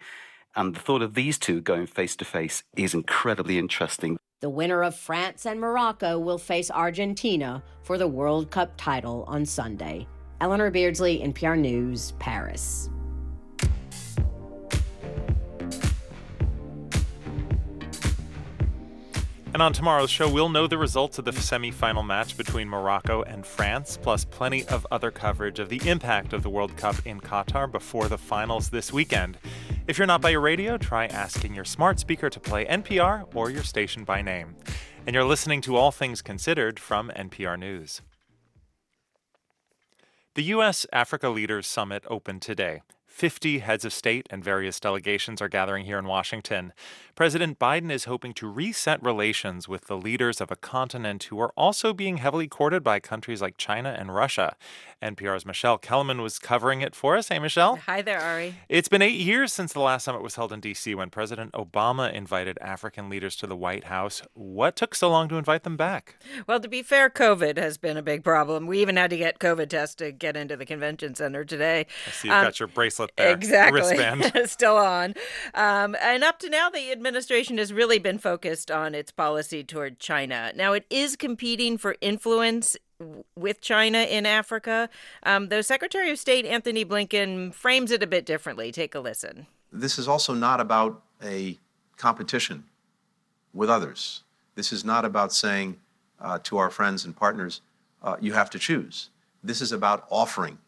And 0.56 0.76
the 0.76 0.80
thought 0.80 1.02
of 1.02 1.14
these 1.14 1.38
two 1.38 1.62
going 1.62 1.88
face 1.88 2.16
to 2.18 2.26
face 2.26 2.64
is 2.76 2.94
incredibly 2.94 3.58
interesting. 3.58 4.18
The 4.42 4.50
winner 4.50 4.84
of 4.84 4.96
France 4.96 5.46
and 5.46 5.62
Morocco 5.62 6.20
will 6.20 6.38
face 6.38 6.70
Argentina 6.72 7.64
for 7.84 7.98
the 7.98 8.08
World 8.08 8.52
Cup 8.52 8.74
title 8.76 9.24
on 9.28 9.46
Sunday. 9.46 10.08
Eleanor 10.42 10.72
Beardsley, 10.72 11.20
NPR 11.20 11.58
News, 11.58 12.14
Paris. 12.20 12.90
And 19.54 19.62
on 19.62 19.74
tomorrow's 19.74 20.10
show, 20.10 20.28
we'll 20.28 20.50
know 20.50 20.66
the 20.66 20.78
results 20.78 21.20
of 21.20 21.26
the 21.26 21.34
semi-final 21.34 22.02
match 22.04 22.38
between 22.38 22.68
Morocco 22.68 23.22
and 23.24 23.46
France, 23.46 24.00
plus 24.02 24.26
plenty 24.26 24.66
of 24.70 24.88
other 24.90 25.12
coverage 25.12 25.60
of 25.60 25.70
the 25.70 25.88
impact 25.88 26.34
of 26.34 26.42
the 26.42 26.50
World 26.50 26.76
Cup 26.76 26.96
in 27.06 27.22
Qatar 27.22 27.72
before 27.72 28.08
the 28.08 28.18
finals 28.18 28.70
this 28.70 28.92
weekend. 28.92 29.38
If 29.88 29.98
you're 29.98 30.08
not 30.08 30.22
by 30.22 30.30
your 30.30 30.42
radio, 30.42 30.78
try 30.78 31.06
asking 31.06 31.54
your 31.54 31.66
smart 31.66 32.00
speaker 32.00 32.30
to 32.30 32.40
play 32.40 32.66
NPR 32.66 33.28
or 33.36 33.52
your 33.52 33.64
station 33.64 34.06
by 34.06 34.22
name. 34.22 34.56
And 35.06 35.14
you're 35.14 35.26
listening 35.26 35.62
to 35.62 35.76
All 35.76 35.92
Things 35.92 36.22
Considered 36.22 36.80
from 36.80 37.12
NPR 37.16 37.60
News. 37.60 38.02
The 40.34 40.44
U.S. 40.44 40.86
Africa 40.94 41.28
Leaders 41.28 41.68
Summit 41.68 42.06
opened 42.08 42.42
today. 42.42 42.84
50 43.12 43.60
heads 43.60 43.84
of 43.84 43.94
state 43.94 44.26
and 44.32 44.44
various 44.44 44.80
delegations 44.80 45.42
are 45.42 45.50
gathering 45.50 45.86
here 45.86 46.00
in 46.00 46.06
Washington. 46.06 46.72
President 47.14 47.60
Biden 47.60 47.92
is 47.92 48.06
hoping 48.06 48.34
to 48.34 48.48
reset 48.48 49.04
relations 49.04 49.68
with 49.68 49.86
the 49.86 49.98
leaders 49.98 50.40
of 50.40 50.50
a 50.50 50.56
continent 50.56 51.26
who 51.26 51.40
are 51.40 51.52
also 51.58 51.94
being 51.94 52.18
heavily 52.18 52.48
courted 52.48 52.84
by 52.84 53.00
countries 53.00 53.42
like 53.42 53.58
China 53.58 53.96
and 54.00 54.16
Russia. 54.16 54.56
NPR's 55.04 55.46
Michele 55.46 55.78
Kelemen 55.78 56.24
was 56.24 56.40
covering 56.40 56.82
it 56.82 56.96
for 56.96 57.18
us. 57.18 57.28
Hey, 57.28 57.38
Michelle. 57.38 57.76
Hi 57.76 58.02
there, 58.02 58.20
Ari. 58.20 58.56
It's 58.70 58.88
been 58.88 59.02
eight 59.02 59.20
years 59.20 59.52
since 59.52 59.74
the 59.74 59.82
last 59.82 60.06
summit 60.06 60.24
was 60.24 60.36
held 60.36 60.54
in 60.54 60.62
D.C. 60.62 60.96
when 60.96 61.10
President 61.10 61.52
Obama 61.52 62.12
invited 62.12 62.58
African 62.62 63.10
leaders 63.10 63.36
to 63.36 63.46
the 63.46 63.58
White 63.58 63.84
House. 63.84 64.22
What 64.34 64.76
took 64.76 64.96
so 64.96 65.10
long 65.10 65.28
to 65.30 65.36
invite 65.36 65.64
them 65.64 65.76
back? 65.76 66.16
Well, 66.48 66.62
to 66.62 66.70
be 66.70 66.82
fair, 66.82 67.10
COVID 67.10 67.58
has 67.58 67.78
been 67.78 67.98
a 67.98 68.02
big 68.02 68.24
problem. 68.24 68.68
We 68.68 68.80
even 68.80 68.96
had 68.96 69.10
to 69.10 69.18
get 69.18 69.38
COVID 69.40 69.70
tests 69.70 69.96
to 69.96 70.12
get 70.12 70.38
into 70.38 70.56
the 70.56 70.66
convention 70.66 71.14
center 71.14 71.44
today. 71.44 71.88
I 72.08 72.12
see 72.12 72.28
you've 72.30 72.38
um, 72.38 72.46
got 72.46 72.60
your 72.60 72.68
bracelet 72.68 73.01
there. 73.18 73.34
Exactly. 73.34 73.82
Wristband. 73.82 74.32
Still 74.50 74.78
on. 74.78 75.16
Um, 75.54 75.96
and 76.02 76.24
up 76.24 76.40
to 76.40 76.50
now, 76.50 76.70
the 76.70 76.92
administration 76.92 77.58
has 77.58 77.74
really 77.74 78.00
been 78.00 78.18
focused 78.18 78.72
on 78.72 78.96
its 78.96 79.12
policy 79.12 79.64
toward 79.64 80.00
China. 80.00 80.52
Now, 80.56 80.74
it 80.74 80.86
is 80.90 81.16
competing 81.16 81.78
for 81.78 81.96
influence 82.02 82.78
with 83.36 83.62
China 83.62 84.00
in 84.00 84.26
Africa, 84.26 84.90
um, 85.24 85.50
though 85.50 85.62
Secretary 85.62 86.12
of 86.12 86.20
State 86.20 86.46
Antony 86.46 86.86
Blinken 86.86 87.54
frames 87.54 87.92
it 87.92 88.04
a 88.04 88.08
bit 88.08 88.26
differently. 88.26 88.72
Take 88.72 88.94
a 88.96 89.00
listen. 89.00 89.48
This 89.72 89.98
is 89.98 90.08
also 90.08 90.34
not 90.34 90.60
about 90.60 91.02
a 91.24 91.58
competition 91.98 92.66
with 93.54 93.70
others. 93.70 94.24
This 94.56 94.72
is 94.72 94.84
not 94.84 95.06
about 95.06 95.34
saying 95.34 95.78
uh, 96.20 96.40
to 96.44 96.58
our 96.58 96.70
friends 96.70 97.06
and 97.06 97.16
partners, 97.16 97.62
uh, 98.04 98.18
you 98.20 98.34
have 98.34 98.50
to 98.52 98.60
choose. 98.60 99.10
This 99.44 99.62
is 99.62 99.72
about 99.72 100.06
offering 100.10 100.60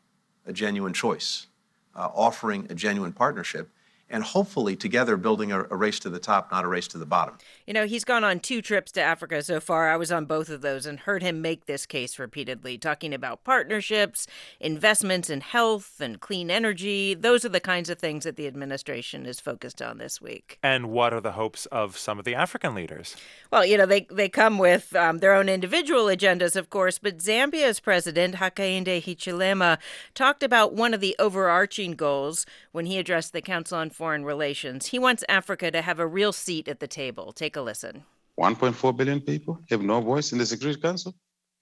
a 0.45 0.53
genuine 0.53 0.93
choice, 0.93 1.47
uh, 1.95 2.09
offering 2.13 2.67
a 2.69 2.75
genuine 2.75 3.13
partnership 3.13 3.69
and 4.09 4.23
hopefully 4.23 4.75
together 4.75 5.17
building 5.17 5.51
a, 5.51 5.61
a, 5.63 5.75
race 5.75 5.99
to 5.99 6.09
the 6.09 6.19
top, 6.19 6.51
not 6.51 6.63
a 6.63 6.67
race 6.67 6.87
to 6.87 6.97
the 6.97 7.05
bottom. 7.05 7.35
You 7.65 7.73
know, 7.73 7.85
he's 7.85 8.03
gone 8.03 8.25
on 8.25 8.41
two 8.41 8.61
trips 8.61 8.91
to 8.91 9.01
Africa 9.01 9.41
so 9.41 9.61
far. 9.61 9.89
I 9.89 9.95
was 9.95 10.11
on 10.11 10.25
both 10.25 10.49
of 10.49 10.61
those 10.61 10.85
and 10.85 10.99
heard 10.99 11.23
him 11.23 11.41
make 11.41 11.65
this 11.65 11.85
case 11.85 12.19
repeatedly, 12.19 12.77
talking 12.77 13.13
about 13.13 13.45
partnerships, 13.45 14.27
investments 14.59 15.29
in 15.29 15.39
health 15.39 16.01
and 16.01 16.19
clean 16.19 16.51
energy. 16.51 17.13
Those 17.13 17.45
are 17.45 17.49
the 17.49 17.61
kinds 17.61 17.89
of 17.89 17.99
things 17.99 18.25
that 18.25 18.35
the 18.35 18.47
administration 18.47 19.25
is 19.25 19.39
focused 19.39 19.81
on 19.81 19.97
this 19.97 20.21
week. 20.21 20.59
And 20.61 20.87
what 20.87 21.13
are 21.13 21.21
the 21.21 21.31
hopes 21.33 21.65
of 21.67 21.97
some 21.97 22.19
of 22.19 22.25
the 22.25 22.35
African 22.35 22.75
leaders? 22.75 23.15
Well, 23.49 23.65
you 23.65 23.77
know, 23.77 23.85
they, 23.85 24.07
they 24.11 24.27
come 24.27 24.57
with 24.57 24.93
um, 24.95 25.19
their 25.19 25.33
own 25.33 25.47
individual 25.47 26.05
agendas, 26.05 26.57
of 26.57 26.69
course, 26.69 26.99
but 26.99 27.19
Zambia's 27.19 27.79
president, 27.79 28.35
Hakainde 28.35 29.01
Hichilema, 29.01 29.77
talked 30.13 30.43
about 30.43 30.73
one 30.73 30.93
of 30.93 30.99
the 30.99 31.15
overarching 31.17 31.91
goals 31.91 32.45
when 32.73 32.87
he 32.87 32.97
addressed 32.97 33.31
the 33.31 33.41
Council 33.41 33.77
on 33.77 33.89
Foreign 33.89 34.25
Relations. 34.25 34.87
He 34.87 34.99
wants 34.99 35.23
Africa 35.29 35.71
to 35.71 35.81
have 35.81 35.99
a 35.99 36.07
real 36.07 36.33
seat 36.33 36.67
at 36.67 36.81
the 36.81 36.87
table. 36.87 37.31
Take 37.31 37.52
a 37.55 37.61
listen. 37.61 38.03
1.4 38.39 38.97
billion 38.97 39.21
people 39.21 39.59
have 39.69 39.81
no 39.81 40.01
voice 40.01 40.31
in 40.31 40.37
the 40.37 40.45
Security 40.45 40.81
Council? 40.81 41.13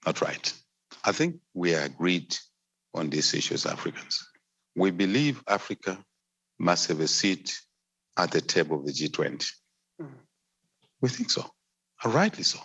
Not 0.06 0.20
right. 0.20 0.52
I 1.04 1.12
think 1.12 1.36
we 1.54 1.74
are 1.74 1.84
agreed 1.84 2.36
on 2.94 3.10
these 3.10 3.34
issues, 3.34 3.66
Africans. 3.66 4.26
We 4.74 4.90
believe 4.90 5.42
Africa 5.46 5.98
must 6.58 6.88
have 6.88 7.00
a 7.00 7.08
seat 7.08 7.58
at 8.16 8.30
the 8.30 8.40
table 8.40 8.80
of 8.80 8.86
the 8.86 8.92
G20. 8.92 9.50
Mm. 10.00 10.08
We 11.00 11.08
think 11.08 11.30
so, 11.30 11.44
rightly 12.04 12.44
so. 12.44 12.60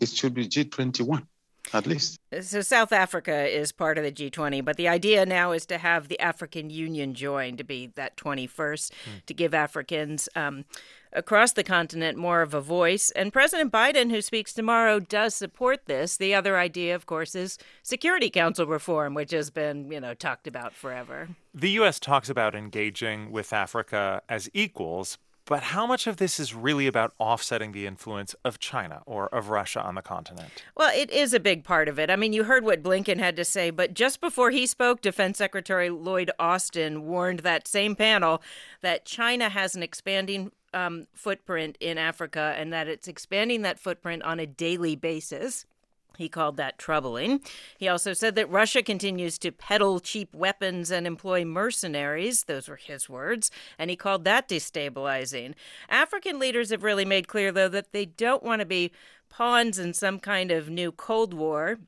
It 0.00 0.10
should 0.10 0.34
be 0.34 0.46
G21 0.46 1.26
at 1.72 1.86
least. 1.86 2.18
So 2.40 2.60
South 2.60 2.92
Africa 2.92 3.46
is 3.48 3.72
part 3.72 3.98
of 3.98 4.04
the 4.04 4.12
G20, 4.12 4.64
but 4.64 4.76
the 4.76 4.88
idea 4.88 5.26
now 5.26 5.52
is 5.52 5.66
to 5.66 5.78
have 5.78 6.08
the 6.08 6.20
African 6.20 6.70
Union 6.70 7.14
join 7.14 7.56
to 7.56 7.64
be 7.64 7.88
that 7.94 8.16
21st 8.16 8.48
mm. 8.90 9.24
to 9.26 9.34
give 9.34 9.54
Africans 9.54 10.28
um, 10.34 10.64
across 11.12 11.52
the 11.52 11.64
continent 11.64 12.18
more 12.18 12.42
of 12.42 12.54
a 12.54 12.60
voice. 12.60 13.10
And 13.10 13.32
President 13.32 13.72
Biden, 13.72 14.10
who 14.10 14.20
speaks 14.20 14.52
tomorrow, 14.52 15.00
does 15.00 15.34
support 15.34 15.86
this. 15.86 16.16
The 16.16 16.34
other 16.34 16.58
idea, 16.58 16.94
of 16.94 17.06
course, 17.06 17.34
is 17.34 17.58
Security 17.82 18.30
Council 18.30 18.66
reform, 18.66 19.14
which 19.14 19.32
has 19.32 19.50
been, 19.50 19.90
you 19.90 20.00
know, 20.00 20.14
talked 20.14 20.46
about 20.46 20.74
forever. 20.74 21.28
The 21.54 21.70
U.S. 21.70 21.98
talks 21.98 22.28
about 22.28 22.54
engaging 22.54 23.32
with 23.32 23.52
Africa 23.52 24.22
as 24.28 24.50
equals, 24.52 25.18
but 25.46 25.62
how 25.62 25.86
much 25.86 26.06
of 26.06 26.16
this 26.18 26.38
is 26.38 26.54
really 26.54 26.86
about 26.86 27.14
offsetting 27.18 27.72
the 27.72 27.86
influence 27.86 28.34
of 28.44 28.58
China 28.58 29.02
or 29.06 29.32
of 29.34 29.48
Russia 29.48 29.80
on 29.80 29.94
the 29.94 30.02
continent? 30.02 30.50
Well, 30.76 30.92
it 30.94 31.10
is 31.10 31.32
a 31.32 31.40
big 31.40 31.64
part 31.64 31.88
of 31.88 31.98
it. 31.98 32.10
I 32.10 32.16
mean, 32.16 32.32
you 32.32 32.44
heard 32.44 32.64
what 32.64 32.82
Blinken 32.82 33.18
had 33.18 33.36
to 33.36 33.44
say, 33.44 33.70
but 33.70 33.94
just 33.94 34.20
before 34.20 34.50
he 34.50 34.66
spoke, 34.66 35.00
Defense 35.00 35.38
Secretary 35.38 35.88
Lloyd 35.88 36.30
Austin 36.38 37.06
warned 37.06 37.40
that 37.40 37.68
same 37.68 37.94
panel 37.94 38.42
that 38.82 39.04
China 39.04 39.48
has 39.48 39.74
an 39.76 39.82
expanding 39.82 40.50
um, 40.74 41.06
footprint 41.14 41.78
in 41.80 41.96
Africa 41.96 42.54
and 42.58 42.72
that 42.72 42.88
it's 42.88 43.08
expanding 43.08 43.62
that 43.62 43.78
footprint 43.78 44.22
on 44.22 44.38
a 44.40 44.46
daily 44.46 44.96
basis. 44.96 45.64
He 46.16 46.28
called 46.28 46.56
that 46.56 46.78
troubling. 46.78 47.40
He 47.78 47.88
also 47.88 48.12
said 48.12 48.34
that 48.36 48.50
Russia 48.50 48.82
continues 48.82 49.38
to 49.38 49.52
peddle 49.52 50.00
cheap 50.00 50.34
weapons 50.34 50.90
and 50.90 51.06
employ 51.06 51.44
mercenaries. 51.44 52.44
Those 52.44 52.68
were 52.68 52.76
his 52.76 53.08
words. 53.08 53.50
And 53.78 53.90
he 53.90 53.96
called 53.96 54.24
that 54.24 54.48
destabilizing. 54.48 55.54
African 55.88 56.38
leaders 56.38 56.70
have 56.70 56.82
really 56.82 57.04
made 57.04 57.28
clear, 57.28 57.52
though, 57.52 57.68
that 57.68 57.92
they 57.92 58.06
don't 58.06 58.42
want 58.42 58.60
to 58.60 58.66
be 58.66 58.92
pawns 59.28 59.78
in 59.78 59.92
some 59.92 60.18
kind 60.18 60.50
of 60.50 60.70
new 60.70 60.92
Cold 60.92 61.34
War. 61.34 61.78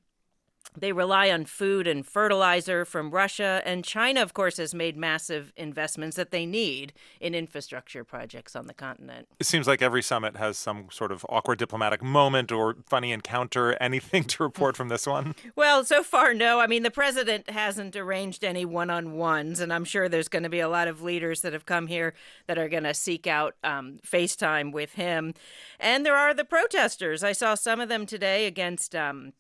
They 0.77 0.93
rely 0.93 1.31
on 1.31 1.45
food 1.45 1.87
and 1.87 2.07
fertilizer 2.07 2.85
from 2.85 3.11
Russia, 3.11 3.63
and 3.65 3.85
China, 3.85 4.23
of 4.23 4.35
course, 4.35 4.59
has 4.59 4.75
made 4.75 4.97
massive 4.97 5.53
investments 5.57 6.17
that 6.17 6.31
they 6.31 6.47
need 6.47 6.93
in 7.21 7.35
infrastructure 7.35 8.05
projects 8.05 8.55
on 8.55 8.67
the 8.67 8.75
continent. 8.75 9.29
It 9.41 9.47
seems 9.47 9.67
like 9.67 9.83
every 9.83 10.03
summit 10.03 10.37
has 10.37 10.59
some 10.59 10.87
sort 10.91 11.11
of 11.11 11.27
awkward 11.29 11.59
diplomatic 11.59 12.03
moment 12.03 12.53
or 12.53 12.77
funny 12.87 13.13
encounter. 13.13 13.73
Anything 13.81 14.25
to 14.25 14.43
report 14.43 14.77
from 14.77 14.89
this 14.89 15.07
one? 15.07 15.35
Well, 15.57 15.85
so 15.85 16.03
far, 16.03 16.35
no. 16.35 16.61
I 16.61 16.67
mean, 16.67 16.83
the 16.85 16.91
president 16.91 17.51
hasn't 17.51 17.97
arranged 17.97 18.45
any 18.45 18.65
one 18.65 18.91
on 18.91 19.15
ones, 19.15 19.61
and 19.61 19.73
I'm 19.73 19.85
sure 19.85 20.09
there's 20.09 20.29
going 20.29 20.45
to 20.45 20.49
be 20.49 20.61
a 20.61 20.69
lot 20.69 20.87
of 20.87 21.03
leaders 21.03 21.41
that 21.41 21.53
have 21.53 21.67
come 21.67 21.89
here 21.89 22.15
that 22.47 22.59
are 22.59 22.69
going 22.69 22.85
to 22.85 22.95
seek 22.95 23.27
out 23.27 23.57
um, 23.65 23.99
FaceTime 24.07 24.73
with 24.73 24.93
him. 24.93 25.35
And 25.81 26.07
there 26.07 26.15
are 26.15 26.33
the 26.33 26.45
protesters. 26.45 27.25
I 27.25 27.33
saw 27.33 27.55
some 27.55 27.81
of 27.81 27.89
them 27.89 28.07
today 28.07 28.47
against. 28.47 28.95
Um, 28.95 29.33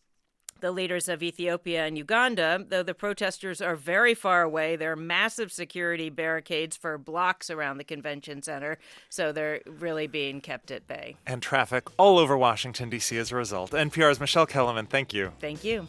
the 0.60 0.72
leaders 0.72 1.08
of 1.08 1.22
Ethiopia 1.22 1.86
and 1.86 1.96
Uganda, 1.96 2.64
though 2.68 2.82
the 2.82 2.94
protesters 2.94 3.60
are 3.60 3.76
very 3.76 4.14
far 4.14 4.42
away. 4.42 4.76
There 4.76 4.92
are 4.92 4.96
massive 4.96 5.52
security 5.52 6.10
barricades 6.10 6.76
for 6.76 6.98
blocks 6.98 7.50
around 7.50 7.78
the 7.78 7.84
convention 7.84 8.42
center, 8.42 8.78
so 9.08 9.32
they're 9.32 9.60
really 9.66 10.06
being 10.06 10.40
kept 10.40 10.70
at 10.70 10.86
bay. 10.86 11.16
And 11.26 11.42
traffic 11.42 11.88
all 11.98 12.18
over 12.18 12.36
Washington, 12.36 12.90
D.C. 12.90 13.16
as 13.18 13.32
a 13.32 13.36
result. 13.36 13.70
NPR's 13.72 14.20
Michele 14.20 14.46
Kelemen, 14.46 14.88
thank 14.88 15.12
you. 15.12 15.32
Thank 15.40 15.64
you. 15.64 15.86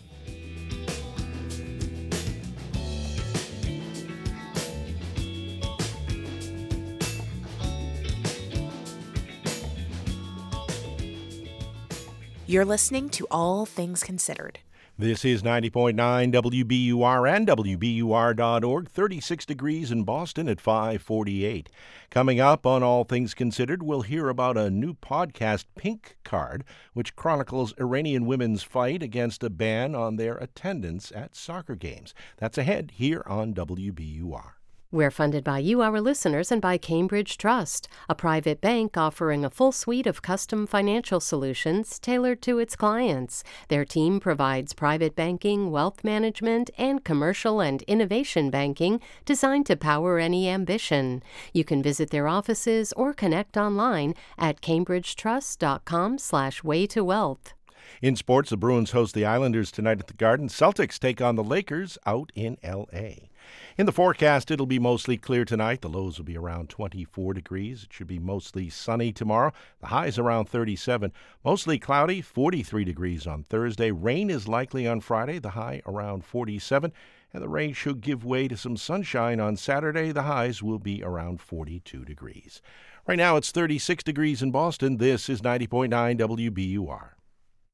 You're 12.50 12.66
listening 12.66 13.10
to 13.10 13.28
All 13.30 13.68
Things 13.68 14.02
Considered. 14.02 14.58
This 14.98 15.24
is 15.24 15.44
90.9 15.44 15.94
WBUR 15.94 17.32
and 17.32 17.48
WBUR.org, 17.48 18.90
36 18.90 19.46
degrees 19.46 19.92
in 19.92 20.04
Boston 20.04 20.50
at 20.50 20.60
548. 20.60 21.70
Coming 22.10 22.40
up 22.40 22.66
on 22.66 22.82
All 22.82 23.04
Things 23.04 23.36
Considered, 23.36 23.84
we'll 23.84 24.02
hear 24.02 24.30
about 24.30 24.58
a 24.58 24.72
new 24.72 24.96
podcast, 24.96 25.66
Pink 25.78 26.18
Card, 26.24 26.64
which 26.94 27.16
chronicles 27.16 27.76
Iranian 27.80 28.26
women's 28.26 28.64
fight 28.64 29.04
against 29.04 29.44
a 29.44 29.52
ban 29.52 29.94
on 29.94 30.16
their 30.16 30.36
attendance 30.38 31.12
at 31.16 31.36
soccer 31.36 31.76
games. 31.76 32.16
That's 32.38 32.58
ahead 32.58 32.94
here 32.96 33.22
on 33.28 33.54
WBUR. 33.54 34.59
We're 34.92 35.12
funded 35.12 35.44
by 35.44 35.60
you, 35.60 35.82
our 35.82 36.02
listeners, 36.02 36.52
and 36.52 36.64
by 36.64 36.80
Cambridge 36.80 37.38
Trust, 37.38 37.88
a 38.10 38.16
private 38.16 38.60
bank 38.60 38.98
offering 38.98 39.46
a 39.46 39.52
full 39.52 39.72
suite 39.72 40.08
of 40.08 40.24
custom 40.24 40.66
financial 40.66 41.20
solutions 41.20 42.00
tailored 42.00 42.42
to 42.42 42.58
its 42.58 42.76
clients. 42.76 43.44
Their 43.68 43.86
team 43.86 44.20
provides 44.20 44.74
private 44.74 45.16
banking, 45.16 45.70
wealth 45.70 46.04
management, 46.04 46.72
and 46.76 47.04
commercial 47.04 47.62
and 47.62 47.84
innovation 47.84 48.50
banking 48.50 49.00
designed 49.26 49.68
to 49.68 49.76
power 49.76 50.18
any 50.18 50.50
ambition. 50.50 51.22
You 51.54 51.64
can 51.64 51.84
visit 51.84 52.10
their 52.10 52.28
offices 52.28 52.92
or 52.94 53.14
connect 53.14 53.58
online 53.58 54.16
at 54.40 54.60
to 54.60 57.04
wealth. 57.04 57.54
In 58.02 58.16
sports, 58.16 58.50
the 58.50 58.58
Bruins 58.58 58.90
host 58.90 59.14
the 59.14 59.26
Islanders 59.26 59.72
tonight 59.72 60.00
at 60.00 60.08
the 60.08 60.16
Garden. 60.16 60.48
Celtics 60.48 60.98
take 60.98 61.22
on 61.22 61.36
the 61.36 61.44
Lakers 61.44 62.00
out 62.08 62.32
in 62.34 62.58
L.A. 62.64 63.29
In 63.78 63.86
the 63.86 63.92
forecast, 63.92 64.52
it'll 64.52 64.66
be 64.66 64.80
mostly 64.80 65.18
clear 65.18 65.46
tonight. 65.46 65.82
The 65.82 65.90
lows 65.90 66.18
will 66.18 66.26
be 66.26 66.38
around 66.38 66.70
24 66.70 67.34
degrees. 67.34 67.84
It 67.84 67.94
should 67.94 68.08
be 68.08 68.20
mostly 68.20 68.70
sunny 68.70 69.12
tomorrow. 69.12 69.54
The 69.80 69.88
highs 69.88 70.18
around 70.18 70.50
37. 70.50 71.14
Mostly 71.46 71.80
cloudy, 71.80 72.22
43 72.22 72.84
degrees 72.84 73.26
on 73.26 73.44
Thursday. 73.44 73.92
Rain 73.92 74.30
is 74.30 74.48
likely 74.48 74.88
on 74.88 75.00
Friday. 75.00 75.40
The 75.40 75.52
high 75.52 75.82
around 75.86 76.26
47. 76.26 76.92
And 77.32 77.44
the 77.44 77.50
rain 77.50 77.74
should 77.74 78.02
give 78.02 78.26
way 78.26 78.48
to 78.48 78.58
some 78.58 78.76
sunshine 78.76 79.40
on 79.40 79.56
Saturday. 79.56 80.12
The 80.12 80.24
highs 80.24 80.64
will 80.64 80.80
be 80.80 81.04
around 81.04 81.40
42 81.40 82.04
degrees. 82.04 82.62
Right 83.08 83.18
now, 83.18 83.38
it's 83.38 83.52
36 83.52 84.04
degrees 84.04 84.42
in 84.42 84.52
Boston. 84.52 84.98
This 84.98 85.30
is 85.30 85.42
90.9 85.42 85.90
WBUR. 86.20 87.10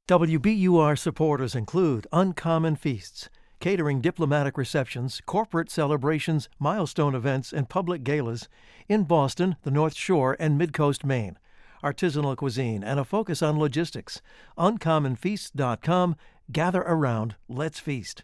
WBUR 0.07 0.99
supporters 0.99 1.56
include 1.56 2.06
Uncommon 2.11 2.76
Feasts 2.76 3.27
catering 3.60 4.02
diplomatic 4.02 4.57
receptions, 4.57 5.22
corporate 5.26 5.69
celebrations, 5.69 6.49
milestone 6.60 7.15
events, 7.15 7.52
and 7.53 7.69
public 7.69 8.03
galas 8.03 8.48
in 8.88 9.03
Boston, 9.03 9.56
the 9.64 9.72
North 9.72 9.95
Shore, 9.95 10.36
and 10.40 10.60
Midcoast 10.60 11.03
Maine. 11.03 11.38
Artisanal 11.84 12.36
cuisine 12.36 12.84
and 12.84 12.99
a 12.99 13.06
focus 13.06 13.41
on 13.41 13.60
logistics. 13.60 14.22
UncommonFeasts.com. 14.57 16.15
Gather 16.52 16.82
around. 16.82 17.36
Let's 17.48 17.80
feast. 17.80 18.23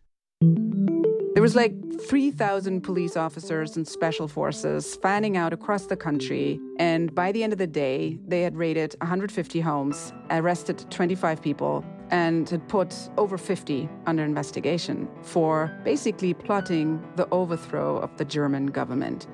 There 1.41 1.45
was 1.45 1.55
like 1.55 1.73
3,000 1.99 2.81
police 2.81 3.17
officers 3.17 3.75
and 3.75 3.87
special 3.87 4.27
forces 4.27 4.95
fanning 4.97 5.37
out 5.37 5.53
across 5.53 5.87
the 5.87 5.97
country. 5.97 6.59
And 6.77 7.15
by 7.15 7.31
the 7.31 7.43
end 7.43 7.51
of 7.51 7.57
the 7.57 7.65
day, 7.65 8.19
they 8.27 8.43
had 8.43 8.55
raided 8.55 8.95
150 9.01 9.59
homes, 9.59 10.13
arrested 10.29 10.85
25 10.91 11.41
people, 11.41 11.83
and 12.11 12.47
had 12.47 12.67
put 12.67 12.95
over 13.17 13.39
50 13.39 13.89
under 14.05 14.23
investigation 14.23 15.09
for 15.23 15.75
basically 15.83 16.35
plotting 16.35 17.03
the 17.15 17.27
overthrow 17.31 17.97
of 17.97 18.15
the 18.17 18.25
German 18.25 18.67
government. 18.67 19.25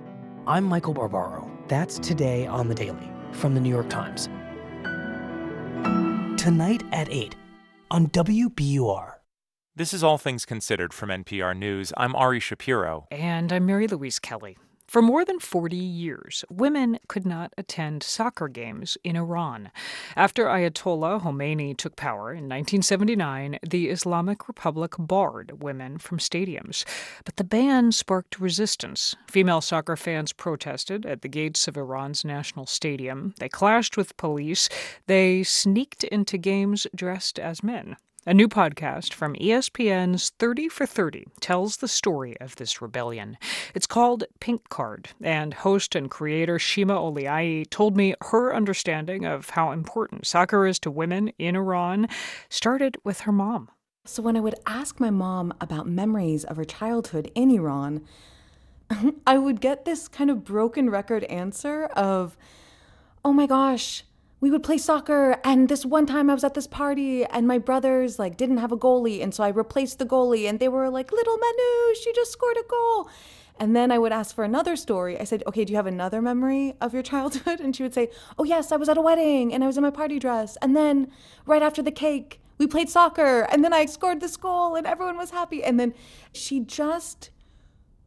I'm 0.48 0.64
Michael 0.64 0.94
Barbaro. 0.94 1.52
That's 1.68 2.00
today 2.00 2.48
on 2.48 2.70
the 2.70 2.76
Daily 2.76 3.12
from 3.34 3.54
the 3.54 3.60
New 3.60 3.70
York 3.70 3.90
Times. 3.90 4.30
Tonight 6.42 6.84
at 6.94 7.10
8 7.10 7.36
on 7.92 8.08
WBUR. 8.08 9.17
This 9.78 9.94
is 9.94 10.04
All 10.04 10.18
Things 10.18 10.44
Considered 10.44 10.92
from 10.92 11.10
NPR 11.10 11.56
News. 11.56 11.94
I'm 11.96 12.16
Ari 12.16 12.40
Shapiro. 12.40 13.06
And 13.12 13.54
I'm 13.54 13.68
Mary 13.68 13.86
Louise 13.86 14.18
Kelly. 14.18 14.58
For 14.88 15.04
more 15.04 15.24
than 15.24 15.40
40 15.40 15.76
years, 15.76 16.44
women 16.50 16.98
could 17.08 17.28
not 17.28 17.54
attend 17.60 18.02
soccer 18.02 18.48
games 18.48 18.98
in 19.04 19.16
Iran. 19.16 19.70
After 20.16 20.46
Ayatollah 20.46 21.22
Khomeini 21.22 21.78
took 21.78 21.96
power 21.96 22.32
in 22.32 22.50
1979, 22.50 23.60
the 23.70 23.90
Islamic 23.90 24.48
Republic 24.48 24.96
barred 24.98 25.62
women 25.62 26.00
from 26.00 26.18
stadiums. 26.18 26.84
But 27.24 27.36
the 27.36 27.44
ban 27.44 27.92
sparked 27.92 28.40
resistance. 28.40 29.16
Female 29.30 29.62
soccer 29.62 29.96
fans 29.96 30.34
protested 30.34 31.06
at 31.06 31.22
the 31.22 31.30
gates 31.30 31.68
of 31.68 31.78
Iran's 31.78 32.26
national 32.26 32.66
stadium. 32.66 33.36
They 33.38 33.48
clashed 33.48 33.96
with 33.96 34.18
police. 34.18 34.70
They 35.06 35.44
sneaked 35.44 36.04
into 36.06 36.40
games 36.40 36.88
dressed 36.96 37.38
as 37.38 37.62
men. 37.62 37.96
A 38.28 38.34
new 38.34 38.50
podcast 38.50 39.14
from 39.14 39.36
ESPN's 39.36 40.32
30 40.32 40.68
for 40.68 40.86
30 40.86 41.28
tells 41.40 41.78
the 41.78 41.88
story 41.88 42.36
of 42.42 42.58
this 42.58 42.82
rebellion. 42.82 43.38
It's 43.74 43.88
called 43.88 44.26
Pink 44.42 44.68
Card, 44.68 45.12
and 45.22 45.54
host 45.54 45.96
and 45.96 46.12
creator 46.12 46.60
Shima 46.60 46.96
Oliaee 46.96 47.70
told 47.70 47.96
me 47.96 48.16
her 48.24 48.54
understanding 48.54 49.24
of 49.24 49.52
how 49.52 49.72
important 49.72 50.28
soccer 50.28 50.68
is 50.68 50.78
to 50.80 50.92
women 50.92 51.32
in 51.40 51.56
Iran 51.56 52.10
started 52.50 52.98
with 53.06 53.22
her 53.22 53.32
mom. 53.32 53.70
So 54.04 54.22
when 54.22 54.36
I 54.36 54.42
would 54.42 54.56
ask 54.66 55.00
my 55.00 55.10
mom 55.10 55.54
about 55.62 55.88
memories 55.88 56.44
of 56.44 56.58
her 56.58 56.66
childhood 56.66 57.32
in 57.34 57.50
Iran, 57.50 58.04
I 59.26 59.38
would 59.38 59.62
get 59.62 59.86
this 59.86 60.10
kind 60.10 60.30
of 60.30 60.44
broken 60.44 60.90
record 60.90 61.24
answer 61.24 61.86
of, 61.96 62.36
oh 63.24 63.32
my 63.32 63.46
gosh, 63.46 64.04
we 64.40 64.52
would 64.52 64.64
play 64.64 64.78
soccer 64.78 65.40
and 65.44 65.68
this 65.68 65.86
one 65.86 66.06
time 66.06 66.30
I 66.30 66.34
was 66.34 66.44
at 66.44 66.54
this 66.54 66.68
party 66.68 67.26
and 67.26 67.48
my 67.48 67.58
brothers 67.58 68.20
like 68.20 68.38
didn't 68.38 68.58
have 68.58 68.72
a 68.72 68.78
goalie 68.78 69.24
and 69.24 69.34
so 69.34 69.44
I 69.44 69.50
replaced 69.50 70.00
the 70.00 70.06
goalie 70.06 70.48
and 70.48 70.60
they 70.60 70.68
were 70.68 70.90
like 70.90 71.12
little 71.12 71.38
Manouche 71.38 72.04
she 72.04 72.14
just 72.14 72.32
scored 72.32 72.58
a 72.58 72.64
goal. 72.70 73.10
And 73.60 73.76
then 73.76 73.92
I 73.92 73.98
would 73.98 74.12
ask 74.12 74.36
for 74.36 74.44
another 74.44 74.76
story. 74.76 75.20
I 75.20 75.24
said 75.24 75.44
okay 75.48 75.66
do 75.66 75.74
you 75.74 75.78
have 75.78 75.88
another 75.88 76.22
memory 76.22 76.76
of 76.80 76.94
your 76.94 77.04
childhood? 77.12 77.60
And 77.60 77.76
she 77.76 77.84
would 77.84 77.94
say 77.94 78.10
oh 78.38 78.44
yes 78.44 78.72
I 78.72 78.76
was 78.76 78.90
at 78.90 78.98
a 78.98 79.02
wedding 79.02 79.54
and 79.54 79.64
I 79.64 79.68
was 79.68 79.78
in 79.78 79.84
my 79.84 79.90
party 79.90 80.20
dress. 80.20 80.56
And 80.62 80.76
then 80.76 81.12
right 81.46 81.64
after 81.64 81.82
the 81.82 81.92
cake 81.92 82.40
we 82.60 82.68
played 82.68 82.90
soccer 82.90 83.48
and 83.52 83.64
then 83.64 83.74
I 83.74 83.86
scored 83.86 84.20
this 84.20 84.38
goal 84.38 84.76
and 84.76 84.86
everyone 84.86 85.18
was 85.18 85.32
happy. 85.32 85.64
And 85.64 85.80
then 85.80 85.96
she 86.32 86.60
just 86.60 87.32